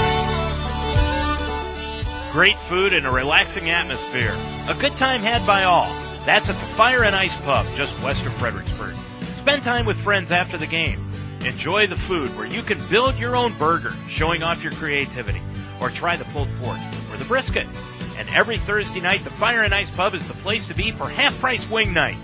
Great 2.32 2.56
food 2.68 2.92
and 2.92 3.06
a 3.06 3.10
relaxing 3.10 3.68
atmosphere. 3.68 4.32
A 4.68 4.76
good 4.80 4.96
time 4.98 5.20
had 5.20 5.46
by 5.46 5.64
all. 5.64 5.92
That's 6.24 6.48
at 6.48 6.56
the 6.56 6.76
Fire 6.76 7.04
and 7.04 7.14
Ice 7.16 7.36
Pub, 7.44 7.66
just 7.76 7.92
west 8.02 8.22
of 8.24 8.32
Fredericksburg. 8.40 8.96
Spend 9.42 9.64
time 9.64 9.84
with 9.84 10.02
friends 10.04 10.30
after 10.30 10.56
the 10.56 10.66
game. 10.66 11.11
Enjoy 11.42 11.90
the 11.90 11.98
food 12.06 12.36
where 12.38 12.46
you 12.46 12.62
can 12.62 12.78
build 12.90 13.18
your 13.18 13.34
own 13.34 13.58
burger, 13.58 13.90
showing 14.14 14.42
off 14.42 14.62
your 14.62 14.72
creativity, 14.78 15.42
or 15.80 15.90
try 15.90 16.16
the 16.16 16.28
pulled 16.30 16.48
pork 16.62 16.78
or 17.10 17.18
the 17.18 17.26
brisket. 17.26 17.66
And 18.14 18.30
every 18.30 18.62
Thursday 18.66 19.00
night, 19.00 19.24
the 19.24 19.34
Fire 19.40 19.64
and 19.64 19.74
Ice 19.74 19.90
Pub 19.96 20.14
is 20.14 20.22
the 20.28 20.38
place 20.42 20.62
to 20.68 20.74
be 20.74 20.94
for 20.96 21.10
half 21.10 21.34
price 21.40 21.64
wing 21.70 21.92
night. 21.92 22.14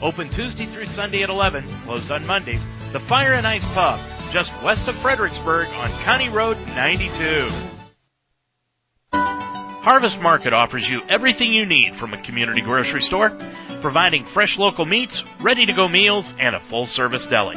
Open 0.00 0.30
Tuesday 0.30 0.70
through 0.70 0.86
Sunday 0.94 1.22
at 1.22 1.30
11, 1.30 1.82
closed 1.84 2.10
on 2.10 2.24
Mondays. 2.24 2.62
The 2.94 3.02
Fire 3.08 3.34
and 3.34 3.46
Ice 3.46 3.66
Pub, 3.74 3.98
just 4.32 4.52
west 4.62 4.86
of 4.86 4.94
Fredericksburg 5.02 5.66
on 5.74 5.90
County 6.06 6.28
Road 6.30 6.56
92. 6.70 7.78
Harvest 9.82 10.18
Market 10.22 10.52
offers 10.52 10.86
you 10.88 11.00
everything 11.08 11.50
you 11.50 11.66
need 11.66 11.98
from 11.98 12.12
a 12.12 12.22
community 12.24 12.60
grocery 12.60 13.00
store, 13.00 13.30
providing 13.82 14.24
fresh 14.34 14.54
local 14.58 14.84
meats, 14.84 15.22
ready 15.42 15.66
to 15.66 15.72
go 15.72 15.88
meals, 15.88 16.30
and 16.38 16.54
a 16.54 16.62
full 16.70 16.86
service 16.86 17.26
deli. 17.30 17.56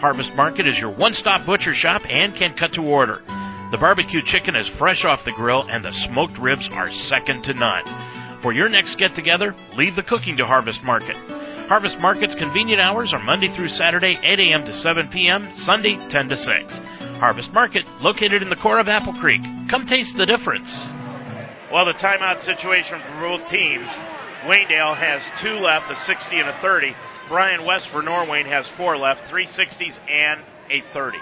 Harvest 0.00 0.30
Market 0.36 0.68
is 0.68 0.76
your 0.78 0.92
one 0.92 1.14
stop 1.14 1.46
butcher 1.46 1.72
shop 1.72 2.02
and 2.04 2.36
can 2.36 2.54
cut 2.58 2.72
to 2.74 2.82
order. 2.82 3.24
The 3.72 3.80
barbecue 3.80 4.20
chicken 4.28 4.54
is 4.54 4.68
fresh 4.78 5.04
off 5.08 5.24
the 5.24 5.32
grill, 5.32 5.64
and 5.68 5.82
the 5.82 5.96
smoked 6.12 6.38
ribs 6.38 6.68
are 6.72 6.92
second 7.08 7.42
to 7.44 7.54
none. 7.54 7.82
For 8.42 8.52
your 8.52 8.68
next 8.68 8.98
get 8.98 9.16
together, 9.16 9.56
leave 9.74 9.96
the 9.96 10.04
cooking 10.04 10.36
to 10.36 10.44
Harvest 10.44 10.84
Market. 10.84 11.16
Harvest 11.66 11.96
Market's 11.98 12.36
convenient 12.36 12.78
hours 12.78 13.10
are 13.16 13.24
Monday 13.24 13.48
through 13.56 13.72
Saturday, 13.72 14.20
8 14.22 14.38
a.m. 14.38 14.62
to 14.68 14.72
7 14.84 15.08
p.m., 15.08 15.50
Sunday, 15.64 15.96
10 16.12 16.28
to 16.28 16.36
6. 16.36 16.46
Harvest 17.18 17.50
Market, 17.56 17.82
located 18.04 18.42
in 18.42 18.50
the 18.50 18.60
core 18.62 18.78
of 18.78 18.86
Apple 18.86 19.16
Creek. 19.18 19.40
Come 19.72 19.88
taste 19.88 20.14
the 20.20 20.28
difference. 20.28 20.68
Well, 21.72 21.88
the 21.88 21.98
timeout 21.98 22.44
situation 22.44 23.00
for 23.00 23.16
both 23.18 23.42
teams. 23.50 23.88
Waynedale 24.46 24.94
has 24.94 25.24
two 25.42 25.58
left, 25.58 25.90
a 25.90 25.96
60 26.06 26.38
and 26.38 26.52
a 26.52 26.60
30. 26.62 26.94
Brian 27.28 27.66
West 27.66 27.88
for 27.90 28.02
Norwayne 28.02 28.46
has 28.46 28.66
four 28.76 28.96
left, 28.96 29.20
three 29.28 29.46
60s 29.46 29.98
and 30.08 30.40
a 30.70 30.82
30. 30.92 31.18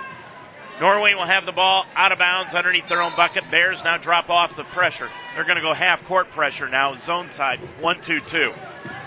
Norwayne 0.81 1.16
will 1.16 1.26
have 1.26 1.47
the 1.47 1.52
ball 1.52 1.86
out 1.94 2.12
of 2.12 2.18
bounds 2.18 2.55
underneath 2.55 2.89
their 2.89 3.01
own 3.01 3.12
bucket. 3.16 3.44
Bears 3.51 3.81
now 3.85 3.97
drop 3.97 4.28
off 4.28 4.51
the 4.56 4.64
pressure. 4.74 5.09
They're 5.35 5.44
going 5.44 5.56
to 5.56 5.62
go 5.62 5.72
half 5.72 6.05
court 6.06 6.26
pressure 6.35 6.68
now, 6.68 6.94
zone 7.06 7.31
side, 7.36 7.60
1 7.81 7.97
2 8.06 8.20
2. 8.31 8.52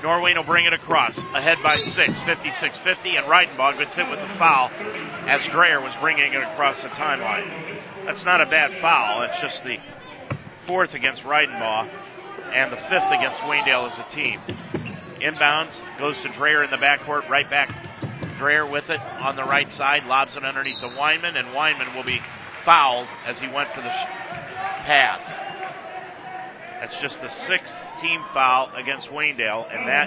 Norwayne 0.02 0.38
will 0.38 0.46
bring 0.46 0.66
it 0.66 0.74
across, 0.74 1.18
ahead 1.36 1.58
by 1.62 1.76
6, 1.76 1.98
56 2.26 2.78
50, 2.84 3.18
and 3.18 3.26
Reidenbaugh 3.28 3.78
gets 3.78 3.96
hit 3.96 4.10
with 4.10 4.20
the 4.20 4.34
foul 4.40 4.70
as 5.28 5.42
Dreyer 5.52 5.82
was 5.82 5.94
bringing 6.02 6.34
it 6.34 6.42
across 6.42 6.82
the 6.82 6.90
timeline. 6.90 7.46
That's 8.06 8.24
not 8.24 8.42
a 8.42 8.46
bad 8.46 8.80
foul, 8.82 9.24
it's 9.24 9.42
just 9.42 9.64
the 9.66 9.78
fourth 10.66 10.94
against 10.94 11.24
Reidenbaugh 11.24 11.90
and 12.54 12.72
the 12.72 12.78
fifth 12.90 13.12
against 13.12 13.42
Waynedale 13.44 13.92
as 13.92 14.00
a 14.00 14.16
team. 14.16 14.40
Inbounds 15.22 15.74
goes 16.00 16.16
to 16.24 16.30
Dreyer 16.38 16.64
in 16.64 16.72
the 16.72 16.78
backcourt, 16.78 17.28
right 17.30 17.50
back. 17.50 17.70
Dreyer 18.38 18.70
with 18.70 18.90
it 18.90 19.00
on 19.00 19.36
the 19.36 19.44
right 19.44 19.72
side, 19.74 20.04
lobs 20.06 20.36
it 20.36 20.44
underneath 20.44 20.80
the 20.82 20.94
Weinman, 20.94 21.36
and 21.36 21.50
Weinman 21.50 21.96
will 21.96 22.06
be 22.06 22.20
fouled 22.66 23.08
as 23.26 23.40
he 23.40 23.48
went 23.48 23.70
for 23.74 23.82
the 23.82 23.90
sh- 23.90 24.08
pass. 24.86 25.22
That's 26.80 27.02
just 27.02 27.18
the 27.22 27.30
sixth 27.50 27.74
team 28.02 28.22
foul 28.34 28.70
against 28.78 29.10
Waynedale, 29.10 29.66
and 29.74 29.88
that 29.90 30.06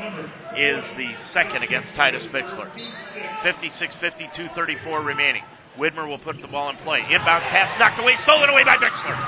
is 0.54 0.84
the 0.94 1.10
second 1.32 1.64
against 1.64 1.90
Titus 1.96 2.22
Bixler. 2.30 2.70
56 3.42 3.96
52 4.00 4.46
34 4.54 5.02
remaining. 5.02 5.42
Widmer 5.78 6.06
will 6.06 6.18
put 6.18 6.38
the 6.38 6.48
ball 6.48 6.70
in 6.70 6.76
play. 6.86 7.00
Inbounds 7.10 7.46
pass 7.50 7.74
knocked 7.78 8.00
away, 8.00 8.14
stolen 8.22 8.48
away 8.50 8.62
by 8.62 8.76
Bixler. 8.76 9.18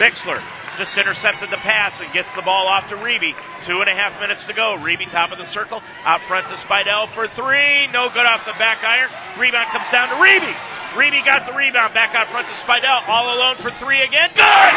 Bixler 0.00 0.63
just 0.78 0.94
intercepted 0.98 1.50
the 1.50 1.60
pass 1.62 1.94
and 2.02 2.10
gets 2.10 2.30
the 2.34 2.42
ball 2.42 2.66
off 2.66 2.90
to 2.90 2.96
Reeby. 2.98 3.34
Two 3.66 3.78
and 3.78 3.88
a 3.90 3.96
half 3.96 4.18
minutes 4.18 4.42
to 4.46 4.54
go. 4.54 4.74
Reeby 4.82 5.06
top 5.10 5.30
of 5.30 5.38
the 5.38 5.46
circle. 5.54 5.78
Out 6.02 6.22
front 6.26 6.46
to 6.50 6.56
Spidell 6.66 7.10
for 7.14 7.30
three. 7.38 7.86
No 7.94 8.10
good 8.10 8.26
off 8.26 8.42
the 8.46 8.56
back 8.58 8.82
iron. 8.82 9.10
Rebound 9.38 9.70
comes 9.70 9.86
down 9.94 10.10
to 10.10 10.18
Reeby. 10.18 10.54
Reeby 10.98 11.22
got 11.26 11.46
the 11.46 11.54
rebound. 11.54 11.94
Back 11.94 12.14
out 12.14 12.30
front 12.30 12.46
to 12.46 12.56
Spidell. 12.66 13.06
All 13.06 13.34
alone 13.34 13.58
for 13.62 13.70
three 13.82 14.02
again. 14.02 14.30
Good! 14.34 14.74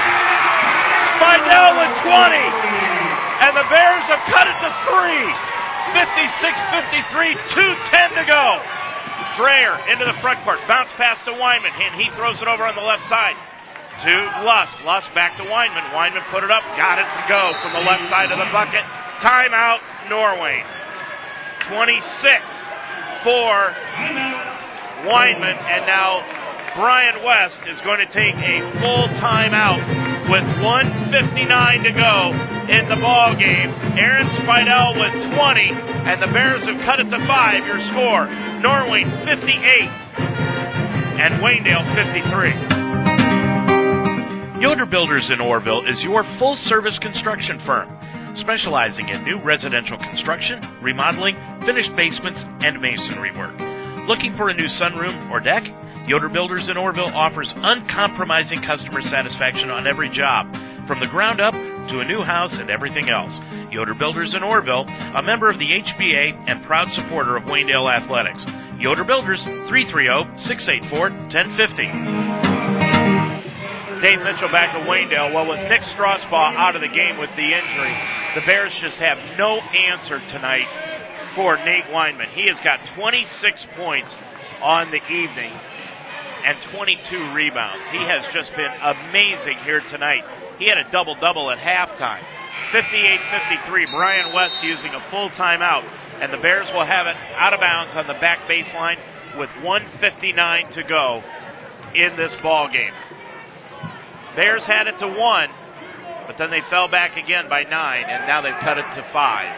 Spidell 1.17 1.71
with 1.77 1.93
20. 2.05 2.41
And 3.47 3.53
the 3.53 3.67
Bears 3.69 4.05
have 4.09 4.23
cut 4.29 4.45
it 4.49 4.57
to 4.65 4.69
three. 4.89 5.29
56-53. 5.97 7.37
2.10 7.53 8.21
to 8.21 8.25
go. 8.29 8.45
Dreyer 9.37 9.77
into 9.93 10.05
the 10.05 10.17
front 10.21 10.41
court. 10.45 10.57
Bounce 10.67 10.89
pass 10.97 11.17
to 11.25 11.33
Weinman. 11.37 11.73
And 11.73 11.97
he 12.01 12.09
throws 12.17 12.41
it 12.41 12.47
over 12.47 12.65
on 12.65 12.75
the 12.75 12.85
left 12.85 13.05
side 13.09 13.37
to 14.03 14.13
Lusk. 14.45 14.73
Lusk 14.85 15.09
back 15.15 15.37
to 15.37 15.43
Weinman. 15.43 15.89
Weinman 15.93 16.21
put 16.29 16.43
it 16.43 16.51
up, 16.51 16.61
got 16.77 16.99
it 17.01 17.07
to 17.07 17.23
go 17.25 17.53
from 17.63 17.73
the 17.73 17.81
left 17.81 18.05
side 18.09 18.29
of 18.31 18.37
the 18.37 18.49
bucket. 18.53 18.85
Timeout, 19.25 19.81
Norway. 20.09 20.61
26 21.73 21.97
for 23.25 23.73
Weinman, 25.09 25.57
and 25.57 25.85
now 25.89 26.21
Brian 26.77 27.25
West 27.25 27.59
is 27.67 27.81
going 27.81 27.99
to 27.99 28.09
take 28.13 28.37
a 28.37 28.61
full 28.79 29.09
timeout 29.17 29.81
with 30.29 30.45
159 30.61 31.83
to 31.83 31.91
go 31.91 32.37
in 32.69 32.87
the 32.87 32.99
ball 33.01 33.33
game. 33.33 33.73
Aaron 33.97 34.29
Spidell 34.45 34.93
with 34.95 35.13
20, 35.33 35.73
and 36.05 36.21
the 36.21 36.29
Bears 36.29 36.61
have 36.69 36.77
cut 36.85 36.99
it 36.99 37.09
to 37.09 37.19
five. 37.25 37.65
Your 37.65 37.81
score: 37.89 38.29
Norway 38.61 39.03
58 39.25 40.07
and 41.17 41.41
Waynedale 41.41 41.83
53. 41.97 42.86
Yoder 44.57 44.87
Builders 44.89 45.29
in 45.29 45.37
Orrville 45.37 45.85
is 45.85 46.01
your 46.01 46.25
full 46.39 46.57
service 46.65 46.97
construction 46.97 47.61
firm, 47.61 47.85
specializing 48.41 49.07
in 49.07 49.23
new 49.23 49.37
residential 49.45 50.01
construction, 50.01 50.57
remodeling, 50.81 51.37
finished 51.61 51.93
basements, 51.95 52.41
and 52.65 52.81
masonry 52.81 53.29
work. 53.37 53.53
Looking 54.09 54.33
for 54.33 54.49
a 54.49 54.57
new 54.57 54.65
sunroom 54.81 55.29
or 55.29 55.39
deck? 55.39 55.61
Yoder 56.09 56.29
Builders 56.29 56.69
in 56.73 56.75
Orrville 56.75 57.13
offers 57.13 57.53
uncompromising 57.53 58.65
customer 58.65 59.05
satisfaction 59.05 59.69
on 59.69 59.85
every 59.85 60.09
job, 60.09 60.49
from 60.89 60.99
the 61.05 61.11
ground 61.13 61.39
up 61.39 61.53
to 61.53 62.01
a 62.01 62.09
new 62.09 62.25
house 62.25 62.57
and 62.57 62.71
everything 62.71 63.13
else. 63.13 63.37
Yoder 63.69 63.93
Builders 63.93 64.33
in 64.33 64.41
Orrville, 64.41 64.89
a 64.89 65.21
member 65.21 65.51
of 65.51 65.59
the 65.59 65.69
HBA 65.69 66.49
and 66.49 66.65
proud 66.65 66.89
supporter 66.97 67.37
of 67.37 67.43
Waynedale 67.43 67.93
Athletics. 67.93 68.41
Yoder 68.81 69.05
Builders, 69.05 69.43
330 69.69 70.33
684 70.49 71.13
1050. 71.29 72.86
Dave 74.01 74.21
Mitchell 74.21 74.53
back 74.53 74.77
to 74.77 74.85
Waynedale. 74.85 75.33
Well, 75.33 75.49
with 75.49 75.57
Nick 75.73 75.81
Strasbaugh 75.97 76.53
out 76.53 76.75
of 76.75 76.85
the 76.85 76.93
game 76.93 77.17
with 77.17 77.33
the 77.33 77.49
injury, 77.49 77.95
the 78.37 78.45
Bears 78.45 78.69
just 78.77 78.97
have 79.01 79.17
no 79.41 79.57
answer 79.57 80.21
tonight 80.29 80.69
for 81.33 81.57
Nate 81.65 81.89
Weinman. 81.89 82.29
He 82.37 82.45
has 82.45 82.61
got 82.61 82.77
26 82.93 83.25
points 83.73 84.13
on 84.61 84.93
the 84.93 85.01
evening 85.09 85.49
and 86.45 86.61
22 86.77 87.33
rebounds. 87.33 87.89
He 87.89 87.97
has 88.05 88.21
just 88.37 88.53
been 88.53 88.69
amazing 88.69 89.57
here 89.65 89.81
tonight. 89.89 90.21
He 90.61 90.69
had 90.69 90.77
a 90.77 90.85
double 90.91 91.17
double 91.17 91.49
at 91.49 91.57
halftime. 91.57 92.21
58 92.69 93.01
53. 93.65 93.87
Brian 93.97 94.29
West 94.33 94.61
using 94.61 94.93
a 94.93 95.01
full 95.09 95.29
timeout, 95.33 95.89
and 96.21 96.31
the 96.31 96.37
Bears 96.37 96.69
will 96.69 96.85
have 96.85 97.07
it 97.07 97.17
out 97.33 97.53
of 97.53 97.59
bounds 97.59 97.97
on 97.97 98.05
the 98.05 98.17
back 98.21 98.45
baseline 98.45 99.01
with 99.41 99.49
159 99.65 100.73
to 100.73 100.83
go 100.85 101.23
in 101.95 102.15
this 102.15 102.35
ball 102.43 102.69
game. 102.69 102.93
Bears 104.37 104.61
had 104.69 104.85
it 104.85 105.01
to 105.01 105.09
one, 105.09 105.49
but 106.29 106.37
then 106.37 106.53
they 106.53 106.61
fell 106.69 106.85
back 106.85 107.17
again 107.17 107.49
by 107.49 107.65
nine, 107.65 108.05
and 108.05 108.29
now 108.29 108.45
they've 108.45 108.61
cut 108.61 108.77
it 108.77 108.85
to 108.93 109.01
five. 109.09 109.49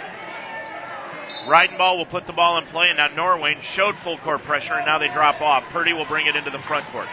Reidenbaugh 1.51 1.99
will 1.99 2.07
put 2.07 2.23
the 2.23 2.31
ball 2.31 2.55
in 2.63 2.65
play, 2.71 2.87
and 2.87 2.95
now 2.95 3.11
Norwayne 3.11 3.59
showed 3.75 3.99
full 4.07 4.15
court 4.23 4.39
pressure, 4.47 4.79
and 4.79 4.87
now 4.87 4.95
they 4.95 5.11
drop 5.11 5.43
off. 5.43 5.67
Purdy 5.75 5.91
will 5.91 6.07
bring 6.07 6.31
it 6.31 6.35
into 6.39 6.47
the 6.47 6.63
front 6.63 6.87
court. 6.95 7.11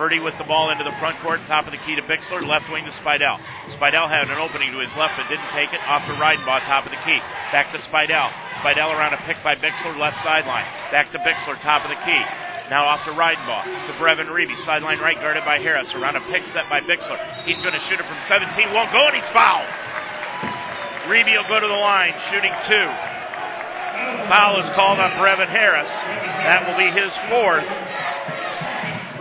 Purdy 0.00 0.16
with 0.18 0.32
the 0.40 0.48
ball 0.48 0.72
into 0.72 0.82
the 0.82 0.96
front 0.96 1.20
court, 1.20 1.44
top 1.46 1.68
of 1.68 1.76
the 1.76 1.82
key 1.84 1.92
to 1.94 2.02
Bixler, 2.08 2.40
left 2.40 2.72
wing 2.72 2.88
to 2.88 2.94
Spidell. 3.04 3.36
Spidell 3.76 4.08
had 4.08 4.32
an 4.32 4.40
opening 4.40 4.72
to 4.72 4.80
his 4.80 4.90
left, 4.96 5.20
but 5.20 5.28
didn't 5.28 5.52
take 5.52 5.76
it. 5.76 5.84
Off 5.84 6.08
to 6.08 6.16
Reidenbaugh, 6.16 6.64
top 6.64 6.88
of 6.88 6.90
the 6.90 7.02
key. 7.04 7.20
Back 7.52 7.68
to 7.76 7.78
Spidell. 7.84 8.32
Spidell 8.64 8.96
around 8.96 9.12
a 9.12 9.20
pick 9.28 9.36
by 9.44 9.54
Bixler, 9.54 9.92
left 10.00 10.16
sideline. 10.24 10.64
Back 10.88 11.12
to 11.12 11.20
Bixler, 11.20 11.60
top 11.60 11.84
of 11.84 11.92
the 11.92 12.00
key. 12.08 12.24
Now 12.72 12.88
off 12.88 13.04
to 13.04 13.12
Reidenbaugh. 13.12 13.64
To 13.88 13.92
Brevin 14.00 14.32
Reeby. 14.32 14.56
Sideline 14.64 14.98
right 15.00 15.20
guarded 15.20 15.44
by 15.44 15.60
Harris. 15.60 15.88
Around 15.92 16.16
a 16.16 16.24
pick 16.32 16.42
set 16.56 16.64
by 16.72 16.80
Bixler. 16.80 17.20
He's 17.44 17.60
going 17.60 17.76
to 17.76 17.84
shoot 17.88 18.00
it 18.00 18.06
from 18.08 18.16
17. 18.24 18.72
Won't 18.72 18.88
go, 18.88 19.04
and 19.04 19.16
he's 19.16 19.30
fouled. 19.36 19.68
Reeby 21.04 21.36
will 21.36 21.50
go 21.52 21.60
to 21.60 21.68
the 21.68 21.82
line, 21.84 22.16
shooting 22.32 22.52
two. 22.64 22.88
Foul 24.32 24.64
is 24.64 24.68
called 24.74 24.98
on 24.98 25.12
Brevin 25.20 25.52
Harris. 25.52 25.88
That 26.48 26.64
will 26.64 26.80
be 26.80 26.88
his 26.88 27.12
fourth. 27.28 27.68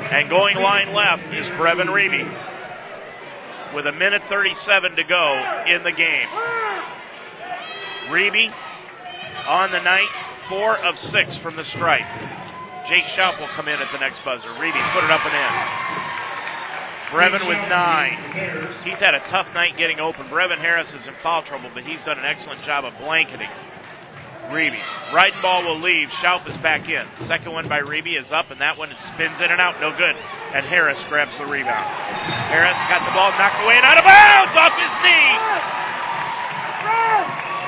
And 0.08 0.30
going 0.30 0.56
line 0.56 0.94
left 0.96 1.28
is 1.36 1.46
Brevin 1.60 1.92
Reeby. 1.92 2.24
With 3.76 3.88
a 3.88 3.92
minute 3.92 4.22
37 4.30 4.96
to 4.96 5.04
go 5.04 5.26
in 5.68 5.84
the 5.84 5.92
game. 5.92 6.30
Reeby 8.08 8.54
on 9.48 9.72
the 9.72 9.82
night, 9.82 10.08
four 10.48 10.78
of 10.78 10.96
six 10.98 11.38
from 11.42 11.58
the 11.58 11.66
stripe. 11.66 12.43
Jake 12.90 13.08
Schaub 13.16 13.40
will 13.40 13.52
come 13.56 13.72
in 13.72 13.80
at 13.80 13.88
the 13.92 14.00
next 14.00 14.20
buzzer. 14.26 14.52
Reeby 14.60 14.84
put 14.92 15.04
it 15.08 15.12
up 15.12 15.24
and 15.24 15.32
in. 15.32 15.54
Brevin 17.16 17.48
with 17.48 17.62
nine. 17.70 18.18
He's 18.84 19.00
had 19.00 19.14
a 19.14 19.22
tough 19.30 19.48
night 19.54 19.78
getting 19.78 20.00
open. 20.00 20.28
Brevin 20.28 20.58
Harris 20.58 20.90
is 20.92 21.08
in 21.08 21.14
foul 21.22 21.44
trouble, 21.46 21.70
but 21.74 21.84
he's 21.84 22.04
done 22.04 22.18
an 22.18 22.26
excellent 22.26 22.66
job 22.66 22.84
of 22.84 22.92
blanketing. 22.98 23.48
Reeby. 24.52 24.82
Reidenbaugh 25.16 25.64
will 25.64 25.80
leave. 25.80 26.10
Schaub 26.20 26.44
is 26.50 26.58
back 26.60 26.90
in. 26.90 27.06
Second 27.30 27.54
one 27.54 27.70
by 27.70 27.80
Reeby 27.80 28.20
is 28.20 28.28
up, 28.34 28.52
and 28.52 28.60
that 28.60 28.76
one 28.76 28.92
spins 29.14 29.40
in 29.40 29.48
and 29.48 29.62
out. 29.62 29.80
No 29.80 29.96
good. 29.96 30.18
And 30.52 30.66
Harris 30.66 31.00
grabs 31.08 31.32
the 31.40 31.46
rebound. 31.46 31.88
Harris 32.52 32.76
got 32.92 33.06
the 33.08 33.14
ball 33.16 33.32
knocked 33.40 33.64
away 33.64 33.80
and 33.80 33.86
out 33.88 33.96
of 33.96 34.04
bounds 34.04 34.52
off 34.60 34.76
his 34.76 34.94
knee. 35.06 35.32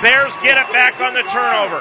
Bears 0.04 0.36
get 0.44 0.60
it 0.60 0.68
back 0.76 1.00
on 1.00 1.16
the 1.16 1.24
turnover. 1.32 1.80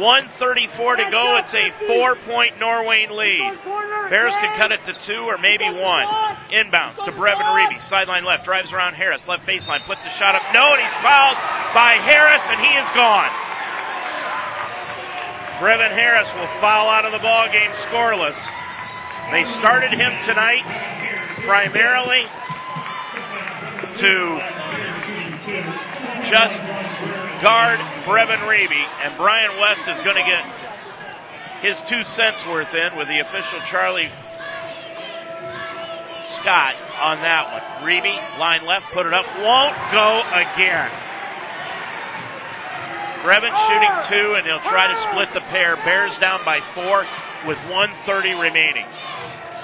134 0.00 0.96
to 0.96 1.06
go. 1.10 1.36
It's 1.42 1.54
a 1.54 1.66
four 1.86 2.16
point 2.26 2.56
Norwayne 2.56 3.10
lead. 3.10 3.42
Bears 4.08 4.34
can 4.38 4.56
cut 4.58 4.72
it 4.72 4.80
to 4.86 4.94
two 5.06 5.26
or 5.28 5.38
maybe 5.38 5.66
one. 5.66 6.06
Inbounds 6.50 6.98
to 7.04 7.12
Brevin 7.12 7.46
Reeby. 7.54 7.78
Sideline 7.90 8.24
left. 8.24 8.44
Drives 8.44 8.72
around 8.72 8.94
Harris. 8.94 9.20
Left 9.28 9.46
baseline. 9.46 9.84
Put 9.86 9.98
the 10.02 10.12
shot 10.18 10.34
up. 10.34 10.42
No, 10.54 10.74
and 10.74 10.80
he's 10.82 10.98
fouled 11.02 11.38
by 11.74 11.98
Harris, 12.02 12.42
and 12.48 12.58
he 12.64 12.72
is 12.74 12.88
gone. 12.96 13.30
Brevin 15.60 15.92
Harris 15.92 16.26
will 16.34 16.48
foul 16.60 16.88
out 16.88 17.04
of 17.04 17.12
the 17.12 17.20
ball 17.20 17.46
game 17.52 17.70
scoreless. 17.92 18.38
They 19.30 19.44
started 19.60 19.92
him 19.92 20.12
tonight 20.26 20.64
primarily 21.44 22.24
to 24.00 24.40
just 26.32 26.56
guard 27.40 27.80
Brevin 28.04 28.44
Reeby, 28.44 28.84
and 29.00 29.16
Brian 29.16 29.56
West 29.56 29.88
is 29.88 29.96
going 30.04 30.16
to 30.20 30.26
get 30.28 30.44
his 31.64 31.76
two 31.88 32.00
cents 32.16 32.40
worth 32.48 32.68
in 32.72 32.96
with 33.00 33.08
the 33.08 33.20
official 33.20 33.60
Charlie 33.72 34.12
Scott 36.40 36.76
on 37.00 37.20
that 37.24 37.48
one. 37.48 37.64
Reeby, 37.88 38.12
line 38.36 38.64
left, 38.68 38.92
put 38.92 39.08
it 39.08 39.12
up, 39.16 39.24
won't 39.40 39.76
go 39.88 40.20
again. 40.36 40.92
Brevin 43.24 43.52
oh! 43.52 43.64
shooting 43.68 43.94
two, 44.12 44.28
and 44.36 44.44
he'll 44.44 44.64
try 44.68 44.88
to 44.88 44.96
split 45.08 45.32
the 45.32 45.44
pair. 45.48 45.76
Bears 45.84 46.12
down 46.20 46.44
by 46.44 46.60
four 46.76 47.08
with 47.48 47.60
130 47.72 48.36
remaining. 48.36 48.88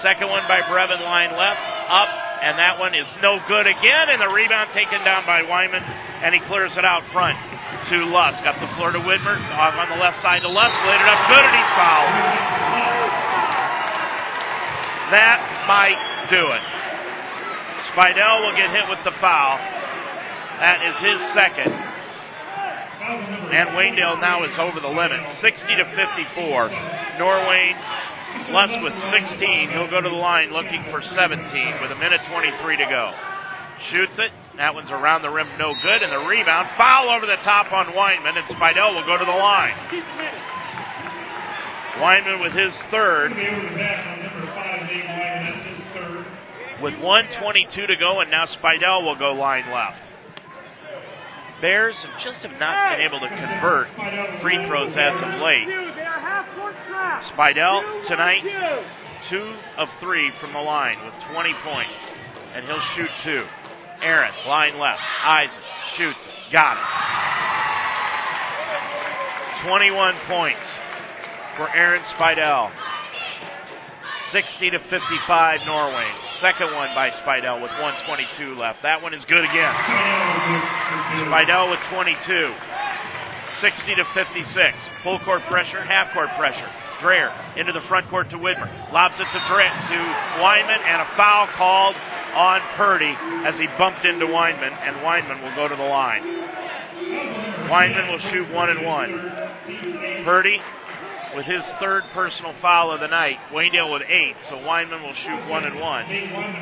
Second 0.00 0.28
one 0.32 0.44
by 0.48 0.64
Brevin, 0.64 1.00
line 1.04 1.32
left, 1.36 1.60
up, 1.92 2.08
and 2.40 2.56
that 2.56 2.80
one 2.80 2.92
is 2.92 3.08
no 3.20 3.40
good 3.48 3.68
again, 3.68 4.12
and 4.12 4.20
the 4.20 4.32
rebound 4.32 4.72
taken 4.72 5.00
down 5.04 5.24
by 5.24 5.44
Weinman, 5.44 5.80
and 6.24 6.32
he 6.32 6.40
clears 6.48 6.72
it 6.76 6.84
out 6.84 7.04
front 7.12 7.36
to 7.90 8.06
Lusk. 8.10 8.42
Up 8.46 8.58
the 8.58 8.70
floor 8.74 8.90
to 8.92 9.00
Widmer, 9.02 9.36
on 9.36 9.88
the 9.90 10.00
left 10.02 10.22
side 10.22 10.42
to 10.42 10.50
Lusk, 10.50 10.74
laid 10.86 11.00
it 11.00 11.08
up 11.10 11.22
good, 11.30 11.44
and 11.44 11.54
he's 11.54 11.72
fouled. 11.78 12.14
That 15.14 15.38
might 15.70 16.00
do 16.30 16.42
it. 16.42 16.64
Spidell 17.94 18.42
will 18.42 18.56
get 18.58 18.74
hit 18.74 18.90
with 18.90 18.98
the 19.06 19.14
foul. 19.22 19.56
That 20.58 20.82
is 20.82 20.96
his 20.98 21.20
second. 21.36 21.70
And 23.54 23.70
Waynedale 23.78 24.20
now 24.20 24.42
is 24.42 24.58
over 24.58 24.80
the 24.80 24.90
limit, 24.90 25.22
60 25.40 25.62
to 25.78 25.84
54. 25.94 26.68
Norwayne 27.22 27.78
Lusk 28.50 28.78
with 28.82 28.94
16. 29.14 29.70
He'll 29.70 29.90
go 29.90 30.00
to 30.00 30.08
the 30.08 30.14
line 30.14 30.52
looking 30.52 30.82
for 30.90 31.00
17 31.00 31.80
with 31.80 31.90
a 31.90 31.98
minute 32.02 32.20
23 32.28 32.76
to 32.76 32.86
go. 32.90 33.14
Shoots 33.90 34.18
it. 34.18 34.32
That 34.56 34.74
one's 34.74 34.90
around 34.90 35.20
the 35.20 35.28
rim, 35.28 35.48
no 35.58 35.72
good. 35.82 36.02
And 36.02 36.10
the 36.10 36.26
rebound, 36.26 36.68
foul 36.78 37.10
over 37.10 37.26
the 37.26 37.36
top 37.44 37.72
on 37.72 37.92
Weinman, 37.92 38.38
and 38.38 38.46
Spidell 38.48 38.94
will 38.94 39.04
go 39.04 39.18
to 39.18 39.24
the 39.24 39.30
line. 39.30 39.76
Weinman 42.00 42.40
with 42.40 42.52
his 42.52 42.72
third. 42.90 43.32
With 46.82 46.98
122 47.00 47.86
to 47.86 47.96
go, 47.96 48.20
and 48.20 48.30
now 48.30 48.46
Spidell 48.46 49.04
will 49.04 49.18
go 49.18 49.32
line 49.32 49.70
left. 49.70 50.00
Bears 51.60 51.96
have 52.04 52.20
just 52.22 52.40
have 52.44 52.58
not 52.60 52.96
been 52.96 53.06
able 53.06 53.20
to 53.20 53.28
convert 53.28 53.88
free 54.42 54.60
throws 54.66 54.92
as 54.96 55.16
of 55.20 55.40
late. 55.40 55.68
Spidell 57.32 58.06
tonight, 58.08 58.44
two 59.30 59.56
of 59.76 59.88
three 60.00 60.30
from 60.40 60.52
the 60.52 60.60
line 60.60 61.02
with 61.04 61.14
20 61.32 61.54
points, 61.64 61.96
and 62.54 62.64
he'll 62.66 62.80
shoot 62.94 63.10
two. 63.24 63.44
Aaron, 64.02 64.32
line 64.46 64.78
left. 64.78 65.00
Isaac 65.24 65.62
shoots 65.96 66.18
it. 66.18 66.52
Got 66.52 66.76
it. 66.76 66.84
21 69.68 70.14
points 70.28 70.66
for 71.56 71.68
Aaron 71.74 72.02
Spidell. 72.14 72.70
60 74.32 74.70
to 74.70 74.78
55 74.90 75.60
Norway. 75.66 76.06
Second 76.40 76.74
one 76.74 76.90
by 76.94 77.10
Spidell 77.22 77.62
with 77.62 77.70
122 77.80 78.54
left. 78.58 78.82
That 78.82 79.00
one 79.00 79.14
is 79.14 79.24
good 79.24 79.44
again. 79.44 79.74
Spidell 81.26 81.70
with 81.70 81.80
22. 81.90 82.75
60 83.60 83.94
to 83.96 84.04
56. 84.14 85.04
Full 85.04 85.20
court 85.24 85.42
pressure, 85.48 85.80
half 85.80 86.12
court 86.12 86.28
pressure. 86.38 86.68
Dreher 87.00 87.28
into 87.56 87.72
the 87.72 87.84
front 87.88 88.08
court 88.08 88.30
to 88.30 88.36
Widmer. 88.36 88.68
Lobs 88.92 89.16
it 89.20 89.28
to 89.28 89.40
Dre- 89.48 89.68
to 89.68 89.98
Weinman 90.40 90.80
and 90.80 91.02
a 91.02 91.08
foul 91.16 91.48
called 91.56 91.96
on 92.34 92.60
Purdy 92.76 93.12
as 93.48 93.58
he 93.58 93.66
bumped 93.78 94.04
into 94.04 94.26
Weinman 94.26 94.72
and 94.72 94.96
Weinman 95.04 95.42
will 95.42 95.54
go 95.56 95.68
to 95.68 95.76
the 95.76 95.88
line. 95.88 96.22
Weinman 97.68 98.10
will 98.10 98.22
shoot 98.30 98.52
one 98.54 98.70
and 98.70 98.84
one. 98.84 100.24
Purdy 100.24 100.60
with 101.34 101.44
his 101.44 101.62
third 101.80 102.02
personal 102.14 102.54
foul 102.62 102.90
of 102.90 103.00
the 103.00 103.08
night. 103.08 103.36
Waynedale 103.52 103.92
with 103.92 104.02
eight, 104.08 104.36
so 104.48 104.56
Weinman 104.56 105.02
will 105.02 105.14
shoot 105.14 105.50
one 105.50 105.66
and 105.66 105.80
one. 105.80 106.06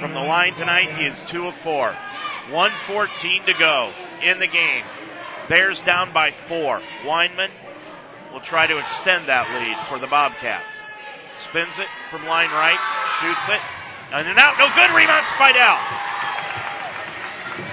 From 0.00 0.14
the 0.14 0.20
line 0.20 0.54
tonight, 0.54 0.96
he 0.98 1.06
is 1.06 1.18
two 1.30 1.46
of 1.46 1.54
four. 1.62 1.94
114 2.50 3.46
to 3.46 3.52
go 3.58 3.92
in 4.22 4.40
the 4.40 4.48
game. 4.48 4.82
Bears 5.48 5.80
down 5.84 6.12
by 6.12 6.30
four. 6.48 6.80
Weinman 7.04 7.50
will 8.32 8.40
try 8.40 8.66
to 8.66 8.78
extend 8.78 9.28
that 9.28 9.46
lead 9.52 9.76
for 9.88 10.00
the 10.00 10.08
Bobcats. 10.08 10.64
Spins 11.50 11.74
it 11.78 11.90
from 12.10 12.24
line 12.24 12.48
right, 12.50 12.80
shoots 13.20 13.46
it, 13.52 13.62
and 14.14 14.26
then 14.26 14.38
out. 14.38 14.56
No 14.56 14.66
good. 14.72 14.90
Rebound, 14.94 15.26
Spidell. 15.36 15.78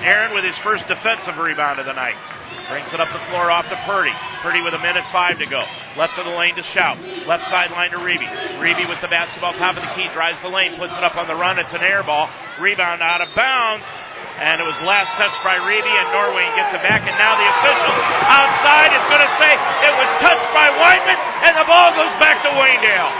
Aaron 0.03 0.33
with 0.33 0.43
his 0.43 0.57
first 0.61 0.85
defensive 0.87 1.37
rebound 1.37 1.79
of 1.79 1.85
the 1.85 1.93
night. 1.93 2.17
Brings 2.69 2.91
it 2.93 2.99
up 2.99 3.09
the 3.11 3.23
floor 3.31 3.51
off 3.51 3.67
to 3.67 3.77
Purdy. 3.87 4.13
Purdy 4.43 4.61
with 4.61 4.73
a 4.73 4.79
minute 4.79 5.03
five 5.11 5.39
to 5.39 5.47
go. 5.47 5.63
Left 5.97 6.15
of 6.19 6.25
the 6.25 6.35
lane 6.35 6.55
to 6.55 6.63
Schaub. 6.71 6.99
Left 7.27 7.43
sideline 7.51 7.91
to 7.91 7.99
Reeby. 7.99 8.27
Reeby 8.59 8.87
with 8.87 9.01
the 9.01 9.11
basketball 9.11 9.53
top 9.59 9.75
of 9.75 9.83
the 9.83 9.91
key. 9.95 10.07
Drives 10.13 10.39
the 10.43 10.49
lane. 10.49 10.77
Puts 10.77 10.93
it 10.93 11.03
up 11.03 11.15
on 11.15 11.27
the 11.27 11.35
run. 11.35 11.59
It's 11.59 11.73
an 11.73 11.81
air 11.83 12.03
ball. 12.03 12.29
Rebound 12.59 13.01
out 13.01 13.19
of 13.19 13.27
bounds. 13.35 13.83
And 14.41 14.57
it 14.57 14.65
was 14.65 14.73
last 14.81 15.13
touched 15.21 15.37
by 15.45 15.61
Reeby, 15.61 15.85
and 15.85 16.09
Norway 16.17 16.41
gets 16.57 16.73
it 16.73 16.81
back. 16.81 17.05
And 17.05 17.13
now 17.13 17.37
the 17.37 17.45
official 17.45 17.93
outside 18.25 18.89
is 18.89 19.05
going 19.05 19.21
to 19.21 19.33
say 19.37 19.53
it 19.53 19.93
was 19.93 20.09
touched 20.17 20.49
by 20.49 20.65
Weinman, 20.81 21.19
and 21.45 21.53
the 21.61 21.67
ball 21.69 21.93
goes 21.93 22.09
back 22.17 22.41
to 22.41 22.49
Waynedale. 22.57 23.13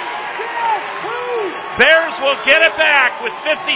Bears 1.78 2.18
will 2.26 2.42
get 2.42 2.66
it 2.66 2.74
back 2.74 3.22
with 3.22 3.38
57.6 3.46 3.70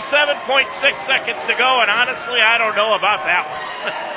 seconds 1.06 1.42
to 1.46 1.54
go, 1.54 1.86
and 1.86 1.90
honestly, 1.94 2.42
I 2.42 2.58
don't 2.58 2.74
know 2.74 2.98
about 2.98 3.22
that 3.30 3.46
one. 3.46 3.62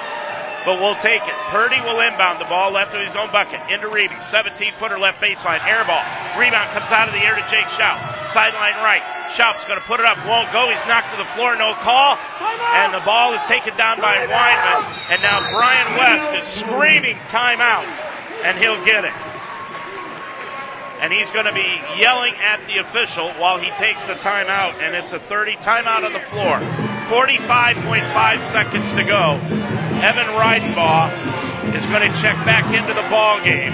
but 0.64 0.80
we'll 0.80 0.96
take 1.04 1.20
it. 1.20 1.36
Purdy 1.52 1.84
will 1.84 2.00
inbound 2.00 2.40
the 2.40 2.48
ball 2.48 2.72
left 2.72 2.96
of 2.96 3.04
his 3.04 3.12
own 3.12 3.28
bucket 3.28 3.60
into 3.68 3.92
Reeby. 3.92 4.16
17 4.32 4.56
footer 4.80 4.96
left 4.96 5.20
baseline. 5.20 5.60
Air 5.68 5.84
ball. 5.84 6.00
Rebound 6.40 6.72
comes 6.72 6.88
out 6.96 7.12
of 7.12 7.14
the 7.14 7.20
air 7.20 7.36
to 7.36 7.44
Jake 7.52 7.68
Schaub. 7.76 8.00
Sideline 8.32 8.80
right. 8.80 9.17
Schaub's 9.36 9.64
going 9.68 9.80
to 9.80 9.86
put 9.86 10.00
it 10.00 10.06
up. 10.06 10.16
Won't 10.24 10.48
go. 10.52 10.68
He's 10.70 10.84
knocked 10.88 11.12
to 11.12 11.20
the 11.20 11.28
floor. 11.36 11.52
No 11.56 11.76
call. 11.84 12.16
And 12.16 12.94
the 12.94 13.04
ball 13.04 13.34
is 13.36 13.42
taken 13.48 13.76
down 13.76 14.00
by 14.00 14.24
Weinman. 14.24 14.80
And 15.12 15.20
now 15.20 15.44
Brian 15.52 15.88
West 15.96 16.28
is 16.40 16.46
screaming 16.64 17.16
timeout. 17.28 17.88
And 18.44 18.56
he'll 18.62 18.80
get 18.84 19.04
it. 19.04 19.16
And 20.98 21.14
he's 21.14 21.30
going 21.30 21.46
to 21.46 21.54
be 21.54 21.68
yelling 22.00 22.34
at 22.42 22.58
the 22.66 22.82
official 22.82 23.30
while 23.38 23.60
he 23.60 23.70
takes 23.78 24.00
the 24.10 24.18
timeout. 24.24 24.80
And 24.82 24.96
it's 24.96 25.12
a 25.12 25.22
30 25.28 25.56
timeout 25.62 26.02
on 26.02 26.12
the 26.12 26.24
floor. 26.32 26.58
45.5 27.08 28.52
seconds 28.52 28.88
to 28.96 29.04
go. 29.06 29.40
Evan 30.02 30.30
Reidenbaugh 30.36 31.74
is 31.74 31.84
going 31.92 32.04
to 32.04 32.12
check 32.20 32.36
back 32.44 32.68
into 32.70 32.94
the 32.94 33.06
ball 33.08 33.40
game. 33.44 33.72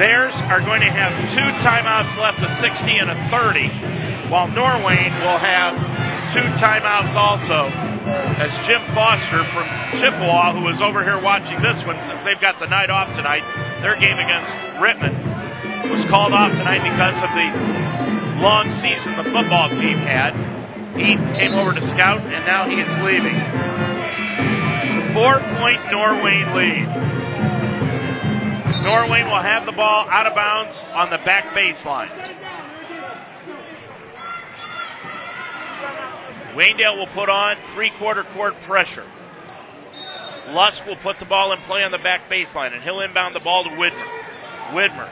Bears 0.00 0.34
are 0.50 0.60
going 0.60 0.80
to 0.80 0.90
have 0.90 1.12
two 1.36 1.48
timeouts 1.64 2.12
left, 2.20 2.40
a 2.40 2.50
60 2.60 2.98
and 2.98 3.08
a 3.08 3.18
30, 3.30 3.68
while 4.32 4.48
Norwayne 4.48 5.12
will 5.20 5.36
have 5.36 5.76
two 6.32 6.48
timeouts 6.56 7.12
also. 7.12 7.68
As 8.40 8.48
Jim 8.64 8.80
Foster 8.96 9.44
from 9.52 9.68
Chippewa, 10.00 10.56
who 10.56 10.64
is 10.72 10.80
over 10.80 11.04
here 11.04 11.20
watching 11.20 11.60
this 11.60 11.76
one 11.84 12.00
since 12.08 12.24
they've 12.24 12.40
got 12.40 12.56
the 12.56 12.64
night 12.64 12.88
off 12.88 13.12
tonight, 13.12 13.44
their 13.84 13.92
game 14.00 14.16
against 14.16 14.48
Rittman 14.80 15.12
was 15.92 16.00
called 16.08 16.32
off 16.32 16.48
tonight 16.56 16.80
because 16.80 17.12
of 17.20 17.28
the 17.36 17.48
long 18.40 18.72
season 18.80 19.20
the 19.20 19.28
football 19.36 19.68
team 19.68 20.00
had. 20.00 20.32
He 20.96 21.12
came 21.36 21.52
over 21.52 21.76
to 21.76 21.84
scout, 21.92 22.24
and 22.24 22.42
now 22.48 22.64
he 22.64 22.80
is 22.80 22.88
leaving. 23.04 23.36
Four 25.12 25.44
point 25.60 25.80
Norway 25.92 26.40
lead. 26.56 26.88
Norwayne 28.80 29.28
will 29.28 29.44
have 29.44 29.68
the 29.68 29.76
ball 29.76 30.08
out 30.08 30.26
of 30.26 30.34
bounds 30.34 30.72
on 30.96 31.12
the 31.12 31.20
back 31.20 31.52
baseline. 31.52 32.41
Waynedale 36.54 36.98
will 36.98 37.12
put 37.14 37.28
on 37.28 37.56
three 37.74 37.90
quarter 37.98 38.24
court 38.34 38.54
pressure. 38.66 39.06
Lusk 40.48 40.84
will 40.86 40.98
put 41.02 41.18
the 41.18 41.24
ball 41.24 41.52
in 41.52 41.58
play 41.66 41.82
on 41.82 41.92
the 41.92 41.98
back 41.98 42.28
baseline, 42.28 42.74
and 42.74 42.82
he'll 42.82 43.00
inbound 43.00 43.34
the 43.34 43.40
ball 43.40 43.64
to 43.64 43.70
Widmer. 43.70 44.08
Widmer 44.74 45.10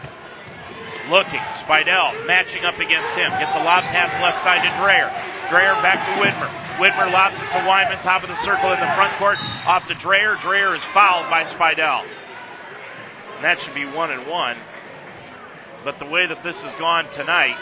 looking. 1.10 1.42
Spidell 1.66 2.14
matching 2.24 2.62
up 2.64 2.78
against 2.78 3.10
him. 3.18 3.28
Gets 3.36 3.52
a 3.58 3.62
lob 3.66 3.82
pass 3.90 4.14
left 4.22 4.38
side 4.46 4.62
to 4.62 4.70
Dreyer. 4.78 5.10
Dreyer 5.50 5.74
back 5.82 5.98
to 6.06 6.12
Widmer. 6.22 6.48
Widmer 6.78 7.10
lobs 7.12 7.36
it 7.36 7.50
to 7.50 7.60
Weinman, 7.66 8.00
top 8.02 8.22
of 8.22 8.30
the 8.30 8.38
circle 8.46 8.72
in 8.72 8.80
the 8.80 8.92
front 8.94 9.12
court. 9.18 9.36
Off 9.66 9.82
to 9.90 9.94
Dreyer. 9.98 10.38
Dreyer 10.40 10.74
is 10.78 10.82
fouled 10.94 11.28
by 11.28 11.44
Spidell. 11.50 12.06
And 13.36 13.44
that 13.44 13.58
should 13.60 13.74
be 13.74 13.84
one 13.84 14.10
and 14.10 14.26
one. 14.30 14.56
But 15.84 15.98
the 15.98 16.06
way 16.06 16.26
that 16.26 16.42
this 16.44 16.56
has 16.62 16.78
gone 16.78 17.04
tonight, 17.16 17.56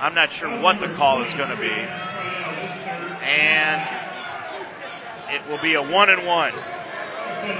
I'm 0.00 0.14
not 0.14 0.28
sure 0.38 0.60
what 0.60 0.80
the 0.80 0.94
call 0.96 1.24
is 1.24 1.32
going 1.34 1.50
to 1.50 1.56
be. 1.56 2.13
And 3.24 3.80
it 5.32 5.42
will 5.48 5.60
be 5.64 5.74
a 5.74 5.82
one 5.82 6.10
and 6.12 6.26
one. 6.28 6.52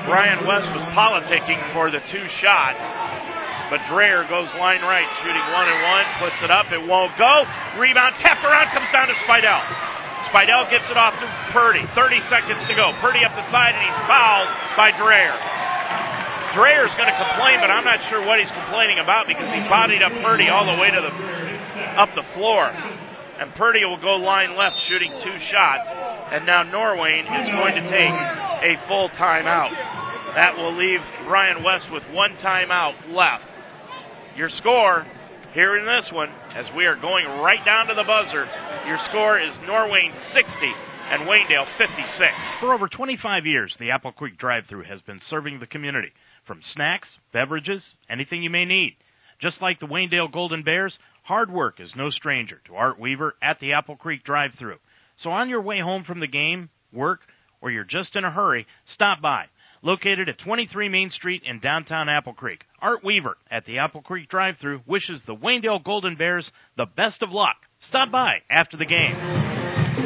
Brian 0.05 0.45
West 0.45 0.69
was 0.77 0.85
politicking 0.93 1.61
for 1.73 1.91
the 1.91 2.01
two 2.13 2.25
shots, 2.41 2.85
but 3.69 3.81
Dreyer 3.89 4.25
goes 4.29 4.49
line 4.61 4.81
right, 4.85 5.09
shooting 5.25 5.45
one 5.53 5.69
and 5.69 5.81
one, 5.85 6.05
puts 6.21 6.39
it 6.45 6.53
up, 6.53 6.69
it 6.73 6.81
won't 6.81 7.13
go. 7.17 7.45
Rebound, 7.81 8.17
tapped 8.21 8.45
around, 8.45 8.73
comes 8.73 8.89
down 8.93 9.09
to 9.09 9.17
Spidell. 9.25 9.61
Spidell 10.33 10.69
gets 10.73 10.89
it 10.89 10.97
off 10.97 11.17
to 11.21 11.27
Purdy. 11.53 11.85
30 11.95 12.21
seconds 12.29 12.65
to 12.69 12.75
go. 12.75 12.93
Purdy 13.01 13.25
up 13.25 13.33
the 13.37 13.45
side, 13.53 13.77
and 13.77 13.85
he's 13.85 14.01
fouled 14.09 14.51
by 14.77 14.91
Dreyer. 14.97 15.37
Dreyer's 16.55 16.95
going 16.95 17.11
to 17.11 17.19
complain, 17.19 17.59
but 17.59 17.69
I'm 17.69 17.85
not 17.85 17.99
sure 18.09 18.23
what 18.23 18.39
he's 18.39 18.51
complaining 18.51 19.03
about 19.03 19.27
because 19.27 19.51
he 19.51 19.61
bodied 19.67 20.03
up 20.03 20.13
Purdy 20.23 20.49
all 20.49 20.65
the 20.65 20.79
way 20.79 20.91
to 20.91 21.01
the 21.03 21.13
up 21.99 22.15
the 22.15 22.27
floor. 22.35 22.71
And 23.39 23.53
Purdy 23.55 23.85
will 23.85 24.01
go 24.01 24.17
line 24.17 24.57
left, 24.57 24.77
shooting 24.89 25.11
two 25.23 25.39
shots. 25.51 25.89
And 26.33 26.47
now 26.47 26.63
Norwayne 26.63 27.27
is 27.43 27.49
going 27.49 27.75
to 27.75 27.89
take 27.91 28.15
a 28.63 28.89
full 28.89 29.09
timeout. 29.11 29.71
That 30.35 30.57
will 30.57 30.77
leave 30.77 31.01
Brian 31.27 31.63
West 31.63 31.87
with 31.93 32.03
one 32.13 32.37
timeout 32.37 33.13
left. 33.13 33.45
Your 34.37 34.49
score 34.49 35.07
here 35.53 35.77
in 35.77 35.87
this 35.87 36.11
one, 36.13 36.31
as 36.55 36.67
we 36.77 36.87
are 36.87 36.97
going 36.97 37.25
right 37.41 37.65
down 37.65 37.87
to 37.87 37.95
the 37.95 38.03
buzzer, 38.03 38.45
your 38.87 38.99
score 39.09 39.39
is 39.39 39.55
Norwayne 39.69 40.13
60 40.33 40.51
and 41.11 41.29
Waynedale 41.29 41.67
56. 41.79 42.33
For 42.61 42.75
over 42.75 42.89
25 42.89 43.47
years, 43.47 43.77
the 43.79 43.91
Apple 43.91 44.11
Creek 44.13 44.37
drive 44.37 44.65
through 44.69 44.85
has 44.85 45.01
been 45.03 45.21
serving 45.29 45.61
the 45.61 45.67
community 45.67 46.13
from 46.47 46.61
snacks, 46.63 47.17
beverages, 47.33 47.85
anything 48.09 48.43
you 48.43 48.51
may 48.51 48.65
need. 48.65 48.97
Just 49.39 49.63
like 49.63 49.79
the 49.79 49.87
Waynedale 49.87 50.33
Golden 50.33 50.63
Bears, 50.63 50.99
hard 51.25 51.51
work 51.51 51.81
is 51.81 51.93
no 51.97 52.11
stranger 52.11 52.61
to 52.67 52.77
Art 52.77 53.01
Weaver 53.01 53.35
at 53.43 53.59
the 53.59 53.73
Apple 53.73 53.97
Creek 53.97 54.23
drive 54.25 54.53
through. 54.59 54.79
So 55.19 55.31
on 55.31 55.49
your 55.49 55.63
way 55.63 55.81
home 55.81 56.05
from 56.05 56.21
the 56.21 56.27
game, 56.27 56.71
work, 56.93 57.21
or 57.61 57.71
you're 57.71 57.85
just 57.85 58.15
in 58.15 58.25
a 58.25 58.31
hurry, 58.31 58.67
stop 58.87 59.21
by. 59.21 59.47
Located 59.83 60.29
at 60.29 60.39
23 60.39 60.89
Main 60.89 61.11
Street 61.11 61.43
in 61.45 61.61
downtown 61.61 62.09
Apple 62.09 62.33
Creek, 62.33 62.65
Art 62.81 63.05
Weaver 63.05 63.37
at 63.51 63.67
the 63.67 63.79
Apple 63.79 64.01
Creek 64.01 64.29
drive 64.29 64.57
through 64.59 64.81
wishes 64.87 65.21
the 65.27 65.35
Waynedale 65.37 65.85
Golden 65.85 66.17
Bears 66.17 66.51
the 66.77 66.87
best 66.87 67.23
of 67.23 67.31
luck. 67.31 67.57
Stop 67.89 68.11
by 68.11 68.41
after 68.49 68.77
the 68.77 68.87
game. 68.87 69.17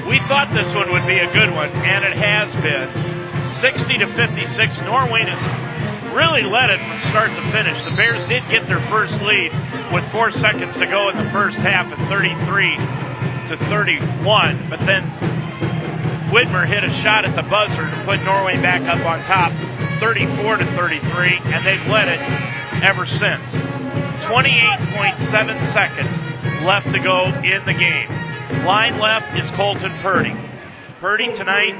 We 0.08 0.18
thought 0.26 0.50
this 0.50 0.74
one 0.74 0.90
would 0.90 1.06
be 1.06 1.18
a 1.18 1.32
good 1.32 1.54
one, 1.54 1.70
and 1.70 2.04
it 2.04 2.16
has 2.16 2.50
been. 2.62 3.18
60 3.62 3.98
to 3.98 4.06
56. 4.06 4.82
Norwayne 4.82 5.30
has 5.30 5.87
really 6.14 6.44
led 6.44 6.70
it 6.70 6.80
from 6.80 6.98
start 7.10 7.30
to 7.32 7.44
finish. 7.52 7.76
The 7.84 7.96
Bears 7.96 8.22
did 8.28 8.44
get 8.52 8.64
their 8.68 8.82
first 8.88 9.16
lead 9.24 9.50
with 9.92 10.04
four 10.12 10.30
seconds 10.30 10.76
to 10.78 10.86
go 10.88 11.08
in 11.12 11.16
the 11.16 11.30
first 11.32 11.58
half 11.60 11.88
at 11.88 11.98
33 12.08 13.52
to 13.52 13.54
31, 13.72 14.68
but 14.68 14.80
then 14.84 15.08
Widmer 16.28 16.68
hit 16.68 16.84
a 16.84 16.92
shot 17.00 17.24
at 17.24 17.32
the 17.32 17.46
buzzer 17.48 17.88
to 17.88 17.98
put 18.04 18.20
Norway 18.20 18.60
back 18.60 18.84
up 18.84 19.00
on 19.00 19.24
top, 19.24 19.48
34 20.00 20.60
to 20.60 20.66
33, 20.76 21.00
and 21.48 21.64
they've 21.64 21.88
led 21.88 22.08
it 22.12 22.20
ever 22.84 23.08
since. 23.08 23.48
28.7 24.28 25.32
seconds 25.72 26.14
left 26.68 26.92
to 26.92 27.00
go 27.00 27.32
in 27.40 27.64
the 27.64 27.72
game. 27.72 28.10
Line 28.64 29.00
left 29.00 29.32
is 29.40 29.48
Colton 29.56 29.96
Purdy. 30.02 30.36
Purdy 31.00 31.32
tonight 31.32 31.72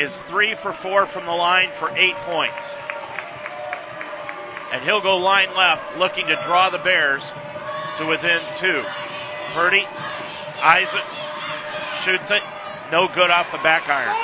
is 0.00 0.10
three 0.30 0.56
for 0.62 0.74
four 0.82 1.06
from 1.12 1.26
the 1.26 1.32
line 1.32 1.68
for 1.78 1.90
eight 1.96 2.16
points. 2.24 2.81
And 4.72 4.82
he'll 4.84 5.02
go 5.02 5.16
line 5.16 5.54
left, 5.54 5.98
looking 5.98 6.26
to 6.26 6.36
draw 6.48 6.70
the 6.70 6.80
Bears 6.80 7.22
to 8.00 8.06
within 8.08 8.40
two. 8.60 8.82
Purdy 9.54 9.84
it, 9.84 11.06
shoots 12.06 12.30
it, 12.30 12.42
no 12.90 13.08
good 13.14 13.30
off 13.30 13.50
the 13.52 13.58
back 13.60 13.84
iron. 13.90 14.14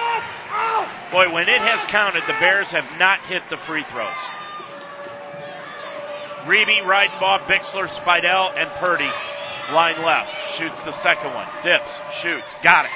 Boy, 1.10 1.32
when 1.32 1.48
it 1.48 1.60
has 1.60 1.84
counted, 1.90 2.22
the 2.26 2.38
Bears 2.40 2.68
have 2.70 2.86
not 2.98 3.20
hit 3.26 3.42
the 3.50 3.58
free 3.66 3.84
throws. 3.92 4.22
Reeby, 6.46 6.80
Reidenbaugh, 6.86 7.44
Bixler, 7.44 7.88
Spidell, 8.00 8.56
and 8.56 8.70
Purdy 8.80 9.10
line 9.72 10.00
left. 10.00 10.30
Shoots 10.56 10.80
the 10.84 10.96
second 11.02 11.34
one. 11.34 11.46
Dips, 11.64 11.90
shoots, 12.22 12.48
got 12.62 12.84
it. 12.84 12.94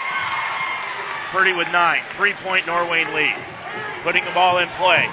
Purdy 1.33 1.53
with 1.57 1.69
nine. 1.73 2.01
Three 2.17 2.35
point 2.45 2.65
Norwayne 2.67 3.13
lead. 3.13 3.37
Putting 4.05 4.25
the 4.25 4.33
ball 4.33 4.59
in 4.59 4.69
play 4.79 5.09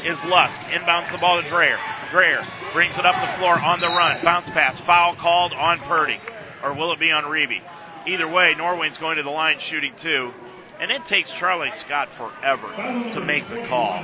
is 0.00 0.18
Lusk. 0.24 0.58
Inbounds 0.72 1.12
the 1.12 1.18
ball 1.18 1.40
to 1.40 1.48
Dreyer. 1.48 1.78
Dreyer 2.10 2.40
brings 2.72 2.96
it 2.96 3.04
up 3.04 3.14
the 3.14 3.38
floor 3.38 3.58
on 3.58 3.80
the 3.80 3.88
run. 3.88 4.24
Bounce 4.24 4.48
pass. 4.50 4.80
Foul 4.86 5.16
called 5.20 5.52
on 5.52 5.78
Purdy. 5.88 6.18
Or 6.64 6.74
will 6.74 6.92
it 6.92 7.00
be 7.00 7.10
on 7.10 7.24
Reeby? 7.24 7.60
Either 8.06 8.28
way, 8.28 8.54
Norwayne's 8.56 8.98
going 8.98 9.16
to 9.16 9.22
the 9.22 9.30
line 9.30 9.58
shooting 9.70 9.94
two. 10.02 10.32
And 10.80 10.90
it 10.90 11.02
takes 11.08 11.30
Charlie 11.38 11.70
Scott 11.86 12.08
forever 12.18 12.66
to 13.14 13.20
make 13.22 13.46
the 13.48 13.64
call 13.68 14.02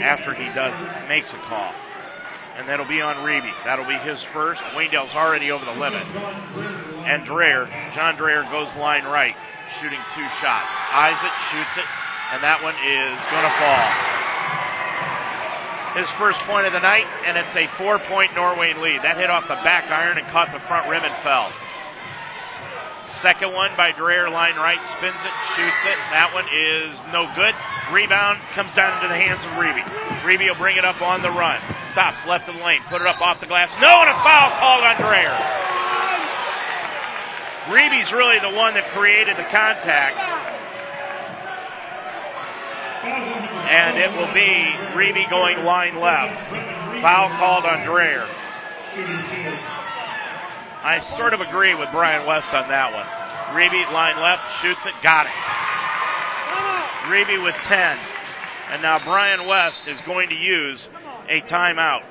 after 0.00 0.32
he 0.32 0.48
does 0.54 0.72
it, 0.72 1.08
makes 1.08 1.28
a 1.28 1.40
call. 1.44 1.74
And 2.56 2.66
that'll 2.68 2.88
be 2.88 3.04
on 3.04 3.20
Reeby. 3.20 3.52
That'll 3.68 3.84
be 3.84 4.00
his 4.00 4.16
first. 4.32 4.62
Waynedale's 4.72 5.12
already 5.12 5.52
over 5.52 5.64
the 5.64 5.76
limit. 5.76 6.00
And 7.04 7.26
Dreyer, 7.26 7.68
John 7.94 8.16
Dreyer 8.16 8.48
goes 8.48 8.72
line 8.80 9.04
right, 9.04 9.36
shooting 9.82 10.00
two 10.16 10.28
shots. 10.40 10.72
Eyes 10.96 11.20
it, 11.20 11.34
shoots 11.52 11.74
it, 11.76 11.88
and 12.32 12.40
that 12.42 12.64
one 12.64 12.74
is 12.80 13.16
going 13.28 13.44
to 13.44 13.54
fall. 13.60 13.88
His 15.96 16.06
first 16.20 16.36
point 16.44 16.68
of 16.68 16.76
the 16.76 16.84
night, 16.84 17.08
and 17.24 17.40
it's 17.40 17.56
a 17.56 17.64
four 17.80 17.96
point 18.04 18.36
Norway 18.36 18.76
lead. 18.76 19.00
That 19.00 19.16
hit 19.16 19.32
off 19.32 19.48
the 19.48 19.56
back 19.64 19.88
iron 19.88 20.20
and 20.20 20.28
caught 20.28 20.52
the 20.52 20.60
front 20.68 20.92
rim 20.92 21.00
and 21.00 21.16
fell. 21.24 21.48
Second 23.24 23.56
one 23.56 23.72
by 23.80 23.96
Dreyer, 23.96 24.28
line 24.28 24.60
right, 24.60 24.76
spins 25.00 25.16
it, 25.16 25.36
shoots 25.56 25.82
it. 25.88 25.98
That 26.12 26.36
one 26.36 26.44
is 26.52 26.92
no 27.16 27.24
good. 27.32 27.56
Rebound 27.88 28.36
comes 28.52 28.68
down 28.76 29.00
into 29.00 29.08
the 29.08 29.16
hands 29.16 29.40
of 29.40 29.56
Reeby. 29.56 29.80
Reeby 30.20 30.52
will 30.52 30.60
bring 30.60 30.76
it 30.76 30.84
up 30.84 31.00
on 31.00 31.24
the 31.24 31.32
run. 31.32 31.56
Stops 31.96 32.20
left 32.28 32.44
of 32.44 32.60
the 32.60 32.60
lane, 32.60 32.84
put 32.92 33.00
it 33.00 33.08
up 33.08 33.24
off 33.24 33.40
the 33.40 33.48
glass. 33.48 33.72
No, 33.80 33.88
and 33.88 34.12
a 34.12 34.18
foul 34.20 34.52
called 34.60 34.84
on 34.84 35.00
Dreyer. 35.00 35.32
Reeby's 37.72 38.12
really 38.12 38.36
the 38.44 38.52
one 38.52 38.76
that 38.76 38.84
created 38.92 39.40
the 39.40 39.48
contact. 39.48 40.20
And 43.06 43.98
it 43.98 44.10
will 44.14 44.32
be 44.34 44.50
Reeby 44.94 45.30
going 45.30 45.64
line 45.64 45.96
left. 46.00 47.02
Foul 47.02 47.28
called 47.38 47.64
on. 47.64 47.86
I 50.86 51.02
sort 51.18 51.34
of 51.34 51.40
agree 51.40 51.74
with 51.74 51.88
Brian 51.92 52.26
West 52.26 52.48
on 52.52 52.68
that 52.68 52.94
one. 52.94 53.06
Reeby 53.54 53.92
line 53.92 54.18
left, 54.22 54.42
shoots 54.62 54.80
it, 54.86 54.94
got 55.02 55.26
it. 55.26 55.32
Reeby 57.10 57.42
with 57.42 57.54
10. 57.68 57.98
And 58.70 58.82
now 58.82 58.98
Brian 59.04 59.46
West 59.46 59.86
is 59.86 60.00
going 60.06 60.28
to 60.30 60.34
use 60.34 60.82
a 61.28 61.40
timeout 61.50 62.02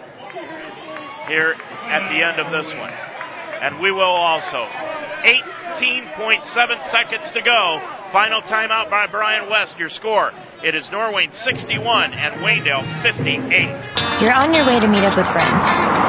here 1.28 1.56
at 1.92 2.08
the 2.12 2.24
end 2.24 2.40
of 2.40 2.52
this 2.52 2.68
one. 2.78 2.94
And 3.62 3.80
we 3.80 3.92
will 3.92 4.04
also. 4.04 4.68
18.7 5.26 6.92
seconds 6.92 7.32
to 7.34 7.42
go. 7.42 7.80
Final 8.16 8.40
timeout 8.44 8.90
by 8.90 9.08
Brian 9.12 9.50
West. 9.50 9.76
Your 9.78 9.90
score. 9.90 10.32
It 10.64 10.74
is 10.74 10.88
Norway 10.90 11.28
61 11.44 12.14
and 12.14 12.40
Waynedale 12.40 13.04
58. 13.04 13.44
You're 14.24 14.32
on 14.32 14.56
your 14.56 14.64
way 14.64 14.80
to 14.80 14.88
meet 14.88 15.04
up 15.04 15.20
with 15.20 15.28
friends, 15.36 15.60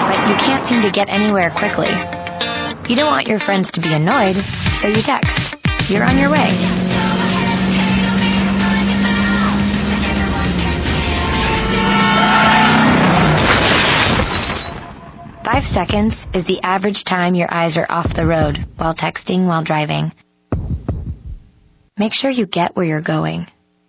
but 0.07 0.15
you 0.31 0.39
can't 0.39 0.63
seem 0.71 0.87
to 0.87 0.93
get 0.95 1.11
anywhere 1.11 1.51
quickly. 1.59 1.91
You 2.87 2.95
don't 2.95 3.11
want 3.11 3.27
your 3.27 3.41
friends 3.43 3.73
to 3.75 3.81
be 3.83 3.91
annoyed, 3.91 4.39
so 4.79 4.87
you 4.87 5.03
text. 5.03 5.59
You're 5.91 6.07
on 6.07 6.15
your 6.15 6.31
way. 6.31 6.55
Five 15.43 15.67
seconds 15.75 16.15
is 16.35 16.47
the 16.47 16.61
average 16.63 17.03
time 17.03 17.35
your 17.35 17.53
eyes 17.53 17.77
are 17.77 17.91
off 17.91 18.15
the 18.15 18.27
road 18.27 18.59
while 18.77 18.95
texting 18.95 19.49
while 19.49 19.65
driving. 19.65 20.13
Make 21.99 22.13
sure 22.13 22.31
you 22.31 22.45
get 22.45 22.77
where 22.77 22.85
you're 22.85 23.01
going. 23.01 23.47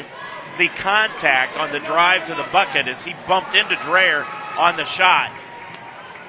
the 0.60 0.70
contact 0.84 1.58
on 1.58 1.72
the 1.74 1.80
drive 1.90 2.28
to 2.30 2.36
the 2.36 2.46
bucket 2.54 2.88
as 2.88 3.04
he 3.04 3.14
bumped 3.28 3.56
into 3.56 3.74
Dreher 3.82 4.24
on 4.60 4.78
the 4.78 4.86
shot. 4.94 5.32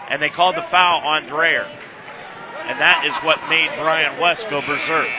And 0.08 0.22
they 0.22 0.30
called 0.30 0.56
the 0.56 0.64
foul 0.70 1.02
on 1.04 1.28
Dreher. 1.28 1.68
And 2.68 2.78
that 2.78 3.02
is 3.04 3.14
what 3.26 3.42
made 3.50 3.68
Brian 3.78 4.20
West 4.20 4.46
go 4.48 4.62
berserk. 4.62 5.10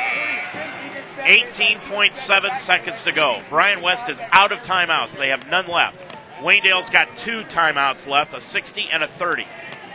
18.7 1.24 2.66
seconds 2.66 3.00
to 3.04 3.12
go. 3.12 3.44
Brian 3.50 3.82
West 3.82 4.04
is 4.10 4.18
out 4.32 4.52
of 4.52 4.60
timeouts. 4.60 5.18
They 5.18 5.30
have 5.30 5.48
none 5.48 5.68
left. 5.68 5.98
Waynedale's 6.44 6.90
got 6.90 7.08
two 7.24 7.44
timeouts 7.56 8.08
left, 8.08 8.34
a 8.34 8.42
60 8.42 8.88
and 8.92 9.04
a 9.04 9.10
30. 9.20 9.44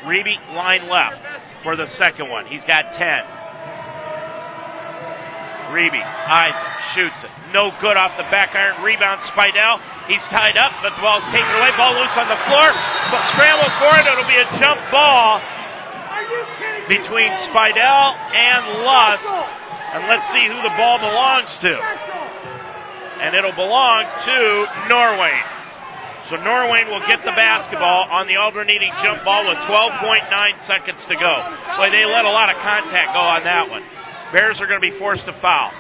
Reeby 0.05 0.37
line 0.55 0.89
left 0.89 1.21
for 1.63 1.77
the 1.77 1.89
second 1.99 2.31
one. 2.31 2.47
He's 2.47 2.65
got 2.65 2.97
10. 2.97 3.03
Reeby 5.69 6.01
eyes 6.01 6.57
it, 6.57 6.73
shoots 6.97 7.21
it. 7.25 7.33
No 7.53 7.69
good 7.85 7.97
off 7.97 8.17
the 8.17 8.25
back 8.33 8.57
iron. 8.57 8.81
Rebound 8.81 9.21
Spidell. 9.29 9.81
He's 10.09 10.25
tied 10.33 10.57
up, 10.57 10.73
but 10.81 10.97
the 10.97 11.03
ball's 11.05 11.25
taken 11.29 11.53
away. 11.61 11.77
Ball 11.77 11.93
loose 11.93 12.17
on 12.17 12.29
the 12.29 12.41
floor. 12.49 12.69
But 13.13 13.21
scramble 13.37 13.69
for 13.77 13.93
it. 14.01 14.09
It'll 14.09 14.25
be 14.25 14.41
a 14.41 14.49
jump 14.57 14.81
ball 14.89 15.45
between 16.89 17.31
Spidell 17.53 18.17
and 18.33 18.85
Lusk. 18.85 19.29
And 19.89 20.05
let's 20.09 20.25
see 20.37 20.45
who 20.45 20.59
the 20.61 20.75
ball 20.77 21.01
belongs 21.01 21.53
to. 21.65 21.75
And 23.25 23.35
it'll 23.35 23.57
belong 23.57 24.05
to 24.05 24.39
Norway. 24.89 25.37
So 26.29 26.37
Norway 26.37 26.85
will 26.85 27.01
get 27.09 27.25
the 27.25 27.33
basketball 27.33 28.05
on 28.13 28.29
the 28.29 28.37
alternating 28.37 28.93
jump 29.01 29.25
ball 29.25 29.49
with 29.49 29.57
12.9 29.65 30.29
seconds 30.69 31.01
to 31.09 31.17
go. 31.17 31.35
Boy, 31.81 31.89
they 31.89 32.05
let 32.05 32.29
a 32.29 32.33
lot 32.33 32.53
of 32.53 32.61
contact 32.61 33.17
go 33.17 33.25
on 33.25 33.45
that 33.45 33.71
one. 33.73 33.81
Bears 34.33 34.61
are 34.61 34.69
going 34.69 34.81
to 34.81 34.85
be 34.85 34.97
forced 35.01 35.25
to 35.25 35.33
foul. 35.41 35.73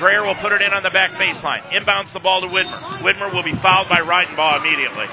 Dreher 0.00 0.24
will 0.24 0.40
put 0.40 0.56
it 0.56 0.64
in 0.64 0.72
on 0.72 0.82
the 0.82 0.90
back 0.90 1.12
baseline. 1.20 1.60
Inbounds 1.76 2.12
the 2.16 2.20
ball 2.24 2.40
to 2.40 2.48
Widmer. 2.48 2.80
Widmer 3.04 3.28
will 3.28 3.44
be 3.44 3.52
fouled 3.60 3.92
by 3.92 4.00
Reidenbaugh 4.00 4.64
immediately. 4.64 5.06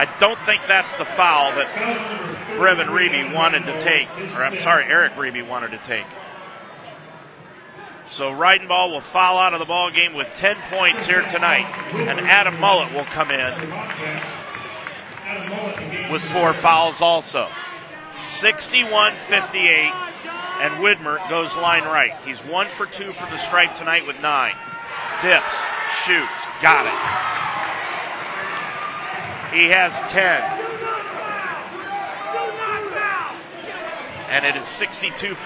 I 0.00 0.08
don't 0.16 0.40
think 0.48 0.64
that's 0.64 0.96
the 0.96 1.04
foul 1.12 1.52
that 1.60 1.68
Brevin 2.56 2.88
Reeby 2.88 3.36
wanted 3.36 3.68
to 3.68 3.84
take, 3.84 4.08
or 4.32 4.40
I'm 4.40 4.56
sorry, 4.64 4.88
Eric 4.88 5.12
Reeby 5.12 5.46
wanted 5.46 5.76
to 5.76 5.80
take. 5.84 6.08
So 8.16 8.32
Reidenbaugh 8.32 8.88
will 8.88 9.04
foul 9.12 9.36
out 9.36 9.52
of 9.52 9.60
the 9.60 9.68
ball 9.68 9.92
game 9.92 10.16
with 10.16 10.26
10 10.40 10.56
points 10.72 11.04
here 11.04 11.20
tonight, 11.20 11.68
and 12.08 12.16
Adam 12.32 12.58
Mullet 12.58 12.96
will 12.96 13.04
come 13.12 13.30
in 13.30 13.52
with 16.08 16.22
four 16.32 16.56
fouls 16.64 16.96
also. 17.04 17.44
61-58 18.40 18.88
and 20.64 20.80
Widmer 20.80 21.20
goes 21.28 21.52
line 21.60 21.84
right. 21.84 22.16
He's 22.24 22.40
one 22.50 22.68
for 22.78 22.86
two 22.86 23.12
from 23.20 23.28
the 23.28 23.46
stripe 23.52 23.76
tonight 23.76 24.06
with 24.06 24.16
nine. 24.24 24.56
Dips, 25.20 25.54
shoots, 26.08 26.40
got 26.64 26.88
it. 26.88 26.96
He 29.50 29.66
has 29.66 29.90
ten. 30.14 30.40
And 34.30 34.46
it 34.46 34.54
is 34.54 34.62
62-58. 34.78 35.42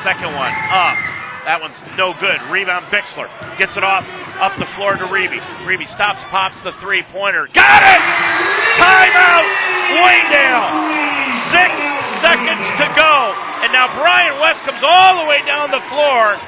Second 0.00 0.32
one 0.32 0.48
up. 0.72 0.96
That 1.44 1.60
one's 1.60 1.76
no 2.00 2.16
good. 2.16 2.40
Rebound 2.48 2.88
Bixler. 2.88 3.28
Gets 3.60 3.76
it 3.76 3.84
off 3.84 4.08
up 4.40 4.56
the 4.56 4.64
floor 4.80 4.96
to 4.96 5.04
Reeby. 5.12 5.36
Reeby 5.68 5.84
stops, 5.92 6.24
pops 6.32 6.56
the 6.64 6.72
three 6.80 7.04
pointer. 7.12 7.44
Got 7.52 7.84
it! 7.84 8.00
Timeout! 8.80 9.44
Waynedale! 10.00 10.68
Six 11.52 11.72
seconds 12.24 12.64
to 12.80 12.88
go. 12.96 13.12
And 13.60 13.76
now 13.76 13.92
Brian 13.92 14.40
West 14.40 14.64
comes 14.64 14.80
all 14.80 15.20
the 15.20 15.28
way 15.28 15.44
down 15.44 15.68
the 15.68 15.84
floor 15.92 16.40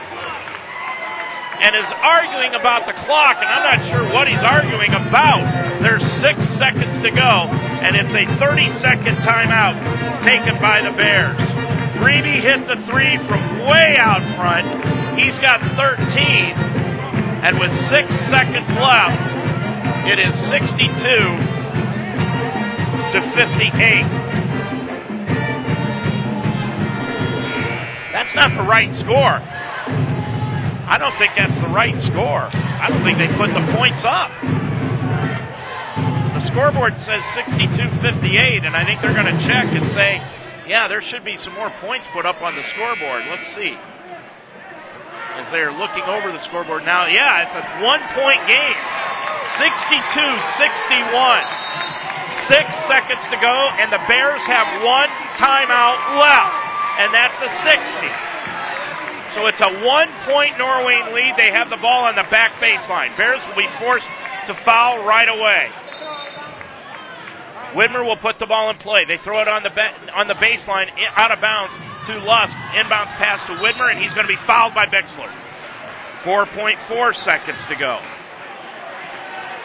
and 1.57 1.73
is 1.73 1.89
arguing 2.05 2.53
about 2.53 2.85
the 2.85 2.93
clock, 3.09 3.41
and 3.41 3.49
I'm 3.49 3.65
not 3.65 3.81
sure 3.89 4.05
what 4.13 4.29
he's 4.29 4.45
arguing 4.45 4.93
about. 4.93 5.41
There's 5.81 6.05
six 6.21 6.37
seconds 6.61 7.01
to 7.01 7.11
go, 7.13 7.33
and 7.49 7.97
it's 7.97 8.13
a 8.13 8.25
30 8.37 8.69
second 8.85 9.17
timeout 9.25 9.81
taken 10.29 10.61
by 10.61 10.85
the 10.85 10.93
Bears. 10.93 11.41
Reeby 12.05 12.45
hit 12.45 12.61
the 12.69 12.77
three 12.93 13.17
from 13.25 13.41
way 13.65 13.89
out 14.05 14.21
front. 14.37 14.69
He's 15.17 15.39
got 15.41 15.65
13, 15.81 16.53
and 17.41 17.57
with 17.57 17.73
six 17.89 18.05
seconds 18.29 18.69
left, 18.77 19.17
it 20.13 20.21
is 20.21 20.37
62 20.53 20.93
to 23.17 23.19
58. 23.33 24.27
That's 28.13 28.35
not 28.37 28.53
the 28.57 28.67
right 28.69 28.93
score. 29.01 29.41
I 30.87 30.99
don't 30.99 31.15
think 31.19 31.35
that's 31.35 31.59
the 31.59 31.71
right 31.75 31.95
score. 32.07 32.47
I 32.47 32.87
don't 32.87 33.03
think 33.03 33.19
they 33.19 33.27
put 33.35 33.51
the 33.51 33.63
points 33.75 34.07
up. 34.07 34.31
The 36.39 36.43
scoreboard 36.51 36.95
says 37.03 37.23
62-58, 37.35 38.63
and 38.63 38.79
I 38.79 38.87
think 38.87 39.03
they're 39.03 39.17
going 39.17 39.29
to 39.31 39.41
check 39.45 39.67
and 39.67 39.91
say, 39.99 40.23
yeah, 40.71 40.87
there 40.87 41.03
should 41.03 41.27
be 41.27 41.35
some 41.43 41.55
more 41.59 41.75
points 41.83 42.07
put 42.15 42.23
up 42.23 42.39
on 42.39 42.55
the 42.55 42.63
scoreboard. 42.75 43.27
Let's 43.27 43.51
see. 43.59 43.75
As 45.37 45.51
they're 45.51 45.75
looking 45.75 46.07
over 46.07 46.31
the 46.31 46.41
scoreboard 46.47 46.87
now, 46.87 47.11
yeah, 47.11 47.45
it's 47.45 47.55
a 47.55 47.65
one-point 47.83 48.43
game. 48.47 48.79
62-61. 49.59 51.43
Six 52.47 52.67
seconds 52.87 53.27
to 53.35 53.39
go, 53.43 53.57
and 53.83 53.91
the 53.91 54.03
Bears 54.07 54.43
have 54.47 54.83
one 54.87 55.11
timeout 55.39 55.99
left 56.23 56.67
and 56.97 57.13
that's 57.13 57.37
a 57.45 57.51
60. 57.69 58.36
So 59.37 59.45
it's 59.45 59.61
a 59.61 59.85
one 59.85 60.09
point 60.25 60.57
Norwayne 60.57 61.13
lead. 61.13 61.37
They 61.37 61.53
have 61.53 61.69
the 61.69 61.77
ball 61.77 62.09
on 62.09 62.17
the 62.17 62.25
back 62.33 62.57
baseline. 62.57 63.13
Bears 63.21 63.45
will 63.45 63.61
be 63.61 63.69
forced 63.79 64.09
to 64.49 64.57
foul 64.65 65.05
right 65.05 65.29
away. 65.29 65.69
Widmer 67.77 68.01
will 68.01 68.17
put 68.17 68.41
the 68.41 68.49
ball 68.49 68.71
in 68.73 68.81
play. 68.81 69.05
They 69.05 69.21
throw 69.21 69.45
it 69.45 69.49
on 69.49 69.63
the 69.63 69.69
ba- 69.69 69.93
on 70.17 70.27
the 70.27 70.41
baseline, 70.41 70.89
out 71.21 71.29
of 71.31 71.45
bounds 71.45 71.77
to 72.09 72.17
Lusk. 72.25 72.57
Inbounds 72.81 73.13
pass 73.21 73.45
to 73.53 73.61
Widmer, 73.61 73.93
and 73.93 74.01
he's 74.01 74.15
going 74.17 74.25
to 74.25 74.33
be 74.33 74.41
fouled 74.49 74.73
by 74.73 74.87
Bixler. 74.87 75.29
4.4 76.25 77.13
seconds 77.21 77.61
to 77.69 77.77
go. 77.77 78.01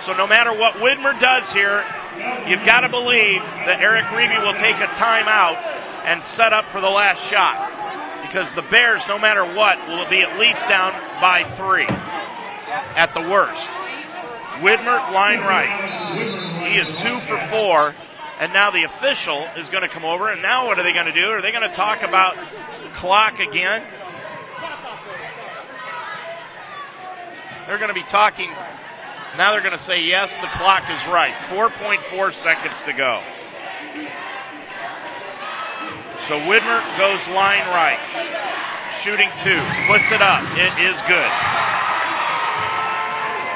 So 0.06 0.12
no 0.20 0.28
matter 0.28 0.52
what 0.52 0.84
Widmer 0.84 1.16
does 1.16 1.48
here, 1.56 1.80
you've 2.52 2.68
got 2.68 2.82
to 2.82 2.90
believe 2.90 3.40
that 3.72 3.80
Eric 3.80 4.04
Reeby 4.12 4.44
will 4.44 4.60
take 4.60 4.76
a 4.76 4.92
timeout 5.00 5.56
and 6.04 6.20
set 6.36 6.52
up 6.52 6.66
for 6.74 6.82
the 6.82 6.92
last 6.92 7.24
shot. 7.32 7.72
Because 8.32 8.48
the 8.56 8.64
Bears, 8.72 9.04
no 9.12 9.20
matter 9.20 9.44
what, 9.44 9.76
will 9.92 10.08
be 10.08 10.24
at 10.24 10.40
least 10.40 10.64
down 10.72 10.96
by 11.20 11.44
three 11.60 11.84
at 11.84 13.12
the 13.12 13.28
worst. 13.28 13.68
Widmer, 14.64 15.12
line 15.12 15.44
right. 15.44 16.72
He 16.72 16.80
is 16.80 16.88
two 17.04 17.20
for 17.28 17.36
four. 17.52 17.92
And 18.40 18.54
now 18.54 18.72
the 18.72 18.88
official 18.88 19.52
is 19.60 19.68
going 19.68 19.84
to 19.84 19.92
come 19.92 20.06
over. 20.06 20.32
And 20.32 20.42
now 20.42 20.66
what 20.66 20.80
are 20.80 20.84
they 20.84 20.94
going 20.94 21.12
to 21.12 21.14
do? 21.14 21.28
Are 21.28 21.42
they 21.42 21.52
going 21.52 21.68
to 21.68 21.76
talk 21.76 22.08
about 22.08 22.40
clock 23.04 23.36
again? 23.36 23.84
They're 27.68 27.84
going 27.84 27.92
to 27.92 28.00
be 28.00 28.08
talking. 28.10 28.48
Now 29.36 29.52
they're 29.52 29.62
going 29.62 29.78
to 29.78 29.84
say, 29.84 30.08
yes, 30.08 30.32
the 30.40 30.48
clock 30.56 30.88
is 30.88 31.04
right. 31.12 31.36
4.4 31.52 32.32
seconds 32.40 32.80
to 32.88 32.94
go. 32.96 33.20
So 36.30 36.38
Widmer 36.46 36.82
goes 37.02 37.18
line 37.34 37.66
right. 37.74 37.98
Shooting 39.02 39.30
two. 39.42 39.62
Puts 39.90 40.06
it 40.14 40.22
up. 40.22 40.46
It 40.54 40.74
is 40.86 40.94
good. 41.10 41.32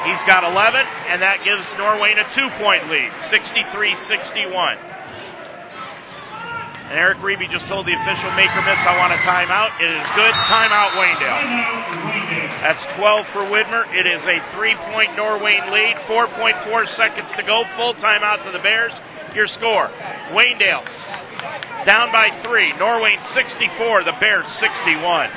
He's 0.02 0.22
got 0.26 0.42
11, 0.42 0.82
and 1.10 1.22
that 1.22 1.46
gives 1.46 1.62
Norwayne 1.78 2.18
a 2.18 2.26
two 2.34 2.50
point 2.58 2.90
lead 2.90 3.10
63 3.30 3.70
61. 4.10 4.78
And 6.90 6.98
Eric 6.98 7.18
Reeby 7.18 7.50
just 7.50 7.66
told 7.66 7.86
the 7.86 7.94
official, 7.94 8.30
make 8.38 8.50
or 8.54 8.62
miss, 8.62 8.78
I 8.82 8.94
want 8.98 9.10
a 9.14 9.18
timeout. 9.22 9.74
It 9.82 9.90
is 9.90 10.06
good. 10.14 10.34
Timeout, 10.46 10.94
Waynedale. 10.98 11.42
That's 12.62 12.82
12 12.98 13.26
for 13.34 13.42
Widmer. 13.50 13.86
It 13.94 14.06
is 14.06 14.22
a 14.26 14.38
three 14.54 14.74
point 14.90 15.14
Norwayne 15.14 15.70
lead. 15.70 15.94
4.4 16.10 16.66
seconds 16.98 17.30
to 17.38 17.42
go. 17.42 17.62
Full 17.74 17.94
timeout 17.98 18.42
to 18.46 18.50
the 18.50 18.62
Bears. 18.62 18.94
Your 19.34 19.46
score 19.46 19.90
Waynedale 20.30 20.86
down 21.86 22.10
by 22.10 22.26
three. 22.42 22.76
Norway 22.78 23.14
64, 23.32 24.02
the 24.02 24.12
Bears 24.18 24.44
61. 24.58 25.30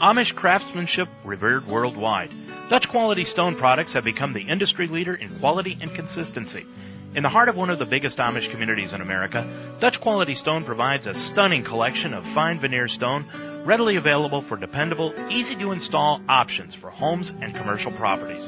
Amish 0.00 0.32
craftsmanship 0.36 1.08
revered 1.24 1.66
worldwide. 1.66 2.30
Dutch 2.70 2.86
quality 2.90 3.24
stone 3.24 3.58
products 3.58 3.92
have 3.92 4.04
become 4.04 4.32
the 4.32 4.48
industry 4.48 4.86
leader 4.86 5.16
in 5.16 5.40
quality 5.40 5.76
and 5.80 5.92
consistency. 5.94 6.64
In 7.16 7.24
the 7.24 7.28
heart 7.28 7.48
of 7.48 7.56
one 7.56 7.70
of 7.70 7.80
the 7.80 7.86
biggest 7.86 8.18
Amish 8.18 8.48
communities 8.52 8.92
in 8.92 9.00
America, 9.00 9.78
Dutch 9.80 10.00
Quality 10.00 10.34
Stone 10.34 10.64
provides 10.64 11.06
a 11.06 11.30
stunning 11.32 11.64
collection 11.64 12.14
of 12.14 12.22
fine 12.34 12.60
veneer 12.60 12.88
stone 12.88 13.64
readily 13.66 13.96
available 13.96 14.44
for 14.48 14.56
dependable, 14.56 15.12
easy 15.30 15.56
to 15.56 15.72
install 15.72 16.20
options 16.28 16.74
for 16.80 16.90
homes 16.90 17.30
and 17.40 17.54
commercial 17.54 17.92
properties. 17.96 18.44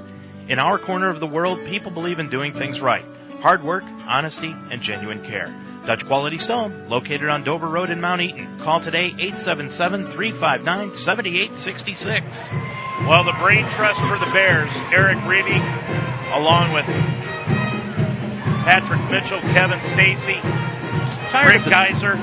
In 0.48 0.58
our 0.58 0.84
corner 0.84 1.10
of 1.10 1.20
the 1.20 1.26
world, 1.26 1.58
people 1.68 1.90
believe 1.90 2.18
in 2.18 2.30
doing 2.30 2.52
things 2.52 2.80
right 2.80 3.04
hard 3.40 3.62
work, 3.62 3.84
honesty, 3.84 4.52
and 4.70 4.82
genuine 4.82 5.22
care. 5.22 5.54
Dutch 5.86 6.04
Quality 6.06 6.38
Stone, 6.38 6.88
located 6.88 7.28
on 7.28 7.44
Dover 7.44 7.68
Road 7.68 7.90
in 7.90 8.00
Mount 8.00 8.20
Eaton. 8.20 8.58
Call 8.64 8.82
today 8.82 9.14
877 9.38 10.18
359 10.18 10.66
7866. 11.06 12.26
Well, 13.06 13.22
the 13.22 13.36
brain 13.38 13.62
trust 13.78 14.02
for 14.10 14.18
the 14.18 14.26
Bears, 14.34 14.66
Eric 14.90 15.14
Reeby, 15.30 15.62
along 16.34 16.74
with 16.74 16.86
Patrick 18.66 18.98
Mitchell, 19.14 19.38
Kevin 19.54 19.78
Stacy, 19.94 20.42
Rick 20.42 21.62
Geyser, 21.70 22.18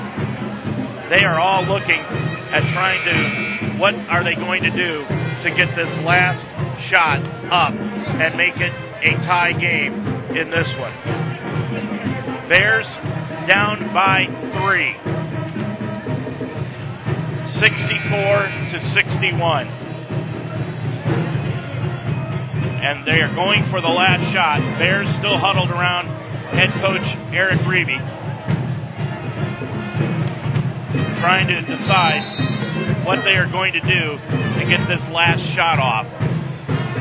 they 1.08 1.24
are 1.24 1.40
all 1.40 1.64
looking 1.64 2.04
at 2.52 2.60
trying 2.76 3.00
to, 3.08 3.80
what 3.80 3.94
are 4.12 4.24
they 4.24 4.34
going 4.34 4.62
to 4.62 4.70
do 4.70 5.00
to 5.40 5.48
get 5.56 5.72
this 5.72 5.88
last 6.04 6.44
shot 6.92 7.24
up 7.48 7.72
and 7.72 8.36
make 8.36 8.60
it 8.60 8.72
a 9.08 9.16
tie 9.24 9.52
game 9.52 10.13
in 10.34 10.50
this 10.50 10.66
one. 10.82 10.90
Bears 12.50 12.86
down 13.46 13.94
by 13.94 14.26
three. 14.58 14.98
64 17.62 17.70
to 18.74 18.78
61. 18.98 19.66
And 22.82 23.06
they 23.06 23.22
are 23.22 23.32
going 23.34 23.62
for 23.70 23.80
the 23.80 23.86
last 23.86 24.26
shot. 24.34 24.58
Bears 24.76 25.06
still 25.22 25.38
huddled 25.38 25.70
around 25.70 26.10
head 26.50 26.74
coach 26.82 27.06
Eric 27.32 27.60
Reeby, 27.62 28.02
trying 31.22 31.46
to 31.46 31.62
decide 31.62 33.06
what 33.06 33.22
they 33.22 33.38
are 33.38 33.50
going 33.50 33.72
to 33.72 33.80
do 33.80 34.18
to 34.58 34.62
get 34.66 34.82
this 34.90 35.00
last 35.14 35.40
shot 35.54 35.78
off. 35.78 36.06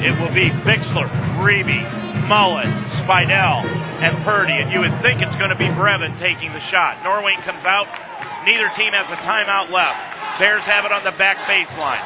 It 0.06 0.14
will 0.22 0.34
be 0.34 0.50
Bixler, 0.62 1.10
Reeby, 1.42 2.03
Mullet, 2.28 2.70
Spidell, 3.04 3.66
and 4.04 4.24
Purdy. 4.24 4.58
And 4.60 4.72
you 4.72 4.80
would 4.80 4.96
think 5.02 5.22
it's 5.22 5.36
going 5.36 5.52
to 5.52 5.60
be 5.60 5.70
Brevin 5.74 6.16
taking 6.20 6.52
the 6.52 6.64
shot. 6.72 7.04
Norwayne 7.04 7.40
comes 7.44 7.64
out. 7.64 7.88
Neither 8.44 8.68
team 8.76 8.92
has 8.92 9.08
a 9.12 9.20
timeout 9.24 9.72
left. 9.72 10.00
Bears 10.40 10.66
have 10.68 10.84
it 10.84 10.92
on 10.92 11.04
the 11.04 11.16
back 11.16 11.38
baseline. 11.48 12.04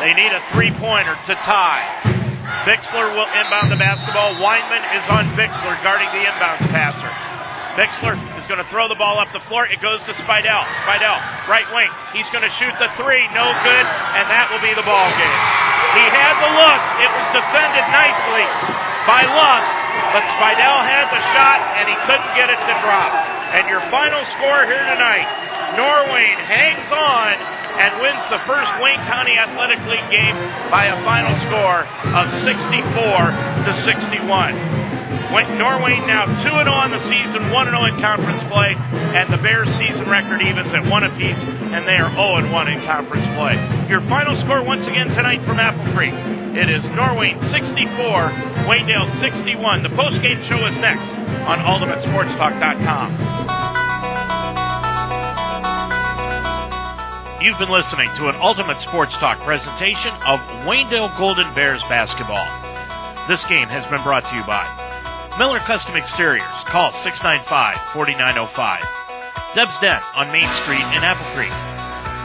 They 0.00 0.14
need 0.14 0.30
a 0.30 0.40
three 0.54 0.70
pointer 0.78 1.18
to 1.26 1.34
tie. 1.44 1.84
Bixler 2.64 3.12
will 3.12 3.28
inbound 3.34 3.68
the 3.68 3.76
basketball. 3.76 4.38
Weinman 4.40 4.84
is 4.96 5.04
on 5.10 5.36
Bixler 5.36 5.76
guarding 5.82 6.08
the 6.14 6.24
inbounds 6.24 6.64
passer. 6.72 7.27
Bixler 7.78 8.18
is 8.34 8.42
going 8.50 8.58
to 8.58 8.66
throw 8.74 8.90
the 8.90 8.98
ball 8.98 9.22
up 9.22 9.30
the 9.30 9.38
floor. 9.46 9.62
It 9.70 9.78
goes 9.78 10.02
to 10.10 10.12
Spidell. 10.18 10.62
Spidell, 10.82 11.18
right 11.46 11.62
wing. 11.70 11.86
He's 12.10 12.26
going 12.34 12.42
to 12.42 12.50
shoot 12.58 12.74
the 12.82 12.90
three. 12.98 13.22
No 13.30 13.46
good, 13.62 13.86
and 14.18 14.26
that 14.26 14.50
will 14.50 14.58
be 14.58 14.74
the 14.74 14.82
ball 14.82 15.06
game. 15.14 15.40
He 15.94 16.02
had 16.10 16.34
the 16.42 16.50
look. 16.58 16.80
It 17.06 17.06
was 17.06 17.26
defended 17.38 17.86
nicely 17.94 18.46
by 19.06 19.22
Lusk, 19.30 19.70
but 20.10 20.26
Spidell 20.26 20.78
had 20.90 21.06
the 21.14 21.22
shot, 21.38 21.58
and 21.78 21.86
he 21.86 21.94
couldn't 22.02 22.32
get 22.34 22.50
it 22.50 22.58
to 22.58 22.74
drop. 22.82 23.14
And 23.54 23.70
your 23.70 23.80
final 23.94 24.26
score 24.34 24.66
here 24.66 24.82
tonight, 24.98 25.30
Norway 25.78 26.34
hangs 26.50 26.90
on 26.90 27.38
and 27.78 28.02
wins 28.02 28.26
the 28.34 28.42
first 28.42 28.74
Wayne 28.82 28.98
County 29.06 29.38
Athletic 29.38 29.78
League 29.86 30.10
game 30.10 30.34
by 30.66 30.90
a 30.90 30.98
final 31.06 31.30
score 31.46 31.86
of 32.10 32.26
64 32.42 32.90
to 33.70 33.72
61. 33.86 34.87
Norwayne 35.58 36.08
now 36.08 36.24
2 36.24 36.40
0 36.40 36.64
on 36.72 36.88
the 36.88 37.02
season, 37.04 37.52
1 37.52 37.52
0 37.52 37.90
in 37.90 38.00
conference 38.00 38.40
play, 38.48 38.72
and 38.72 39.28
the 39.28 39.36
Bears' 39.44 39.68
season 39.76 40.08
record 40.08 40.40
evens 40.40 40.72
at 40.72 40.80
1 40.80 40.88
apiece, 41.04 41.42
and 41.74 41.84
they 41.84 42.00
are 42.00 42.08
0 42.16 42.48
1 42.48 42.72
in 42.72 42.80
conference 42.88 43.28
play. 43.36 43.52
Your 43.92 44.00
final 44.08 44.32
score 44.40 44.64
once 44.64 44.88
again 44.88 45.12
tonight 45.12 45.44
from 45.44 45.60
Apple 45.60 45.84
Creek. 45.92 46.16
It 46.56 46.72
is 46.72 46.80
Norway 46.96 47.36
64, 47.52 48.64
Waynedale 48.64 49.10
61. 49.20 49.84
The 49.84 49.92
post-game 49.92 50.40
show 50.48 50.64
is 50.64 50.76
next 50.80 51.04
on 51.44 51.60
UltimateSportsTalk.com. 51.60 53.08
You've 57.44 57.60
been 57.60 57.70
listening 57.70 58.08
to 58.16 58.32
an 58.32 58.40
Ultimate 58.40 58.80
Sports 58.88 59.12
Talk 59.20 59.44
presentation 59.44 60.16
of 60.24 60.40
Waynedale 60.64 61.12
Golden 61.20 61.52
Bears 61.52 61.84
basketball. 61.92 62.48
This 63.28 63.44
game 63.52 63.68
has 63.68 63.84
been 63.92 64.02
brought 64.02 64.24
to 64.24 64.34
you 64.34 64.42
by 64.48 64.87
Miller 65.38 65.62
Custom 65.70 65.94
Exteriors. 65.94 66.42
Call 66.66 66.90
695-4905. 67.06 67.94
Deb's 69.54 69.78
Den 69.78 70.02
on 70.18 70.34
Main 70.34 70.50
Street 70.66 70.82
in 70.98 71.06
Apple 71.06 71.30
Creek. 71.38 71.54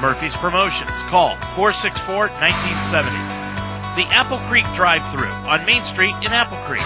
Murphy's 0.02 0.34
Promotions. 0.42 0.90
Call 1.14 1.38
464-1970. 1.54 4.02
The 4.02 4.10
Apple 4.10 4.42
Creek 4.50 4.66
Drive-Thru 4.74 5.30
on 5.46 5.62
Main 5.62 5.86
Street 5.94 6.18
in 6.26 6.34
Apple 6.34 6.58
Creek. 6.66 6.82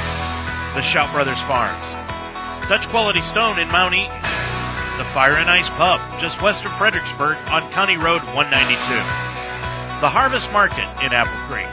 The 0.75 0.83
Shout 0.91 1.15
Brothers 1.15 1.39
Farms. 1.47 1.87
Dutch 2.67 2.83
Quality 2.91 3.23
Stone 3.31 3.63
in 3.63 3.71
Mount 3.71 3.95
Eaton. 3.95 4.11
The 4.99 5.07
Fire 5.15 5.39
and 5.39 5.47
Ice 5.47 5.71
Pub, 5.79 6.03
just 6.19 6.35
west 6.43 6.59
of 6.67 6.75
Fredericksburg 6.75 7.39
on 7.55 7.71
County 7.71 7.95
Road 7.95 8.19
192. 8.35 8.75
The 10.03 10.11
Harvest 10.11 10.51
Market 10.51 10.91
in 10.99 11.15
Apple 11.15 11.39
Creek. 11.47 11.71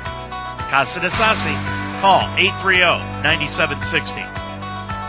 Casa 0.70 1.02
de 1.02 1.10
Sassi. 1.18 1.58
Call 1.98 2.22
830-9760 2.62 4.43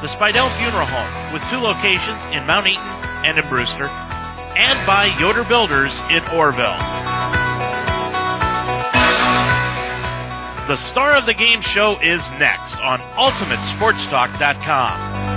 the 0.06 0.14
Spidell 0.22 0.54
Funeral 0.62 0.86
Home, 0.86 1.34
with 1.34 1.42
two 1.50 1.58
locations 1.58 2.22
in 2.30 2.46
Mount 2.46 2.70
Eaton 2.70 2.94
and 3.26 3.42
in 3.42 3.46
Brewster, 3.50 3.90
and 3.90 4.78
by 4.86 5.10
Yoder 5.18 5.42
Builders 5.50 5.90
in 6.14 6.22
Orrville. 6.30 6.78
The 10.70 10.78
star 10.92 11.18
of 11.18 11.26
the 11.26 11.34
game 11.34 11.64
show 11.74 11.98
is 12.04 12.22
next 12.38 12.76
on 12.86 13.00
UltimateSportsTalk.com. 13.18 15.35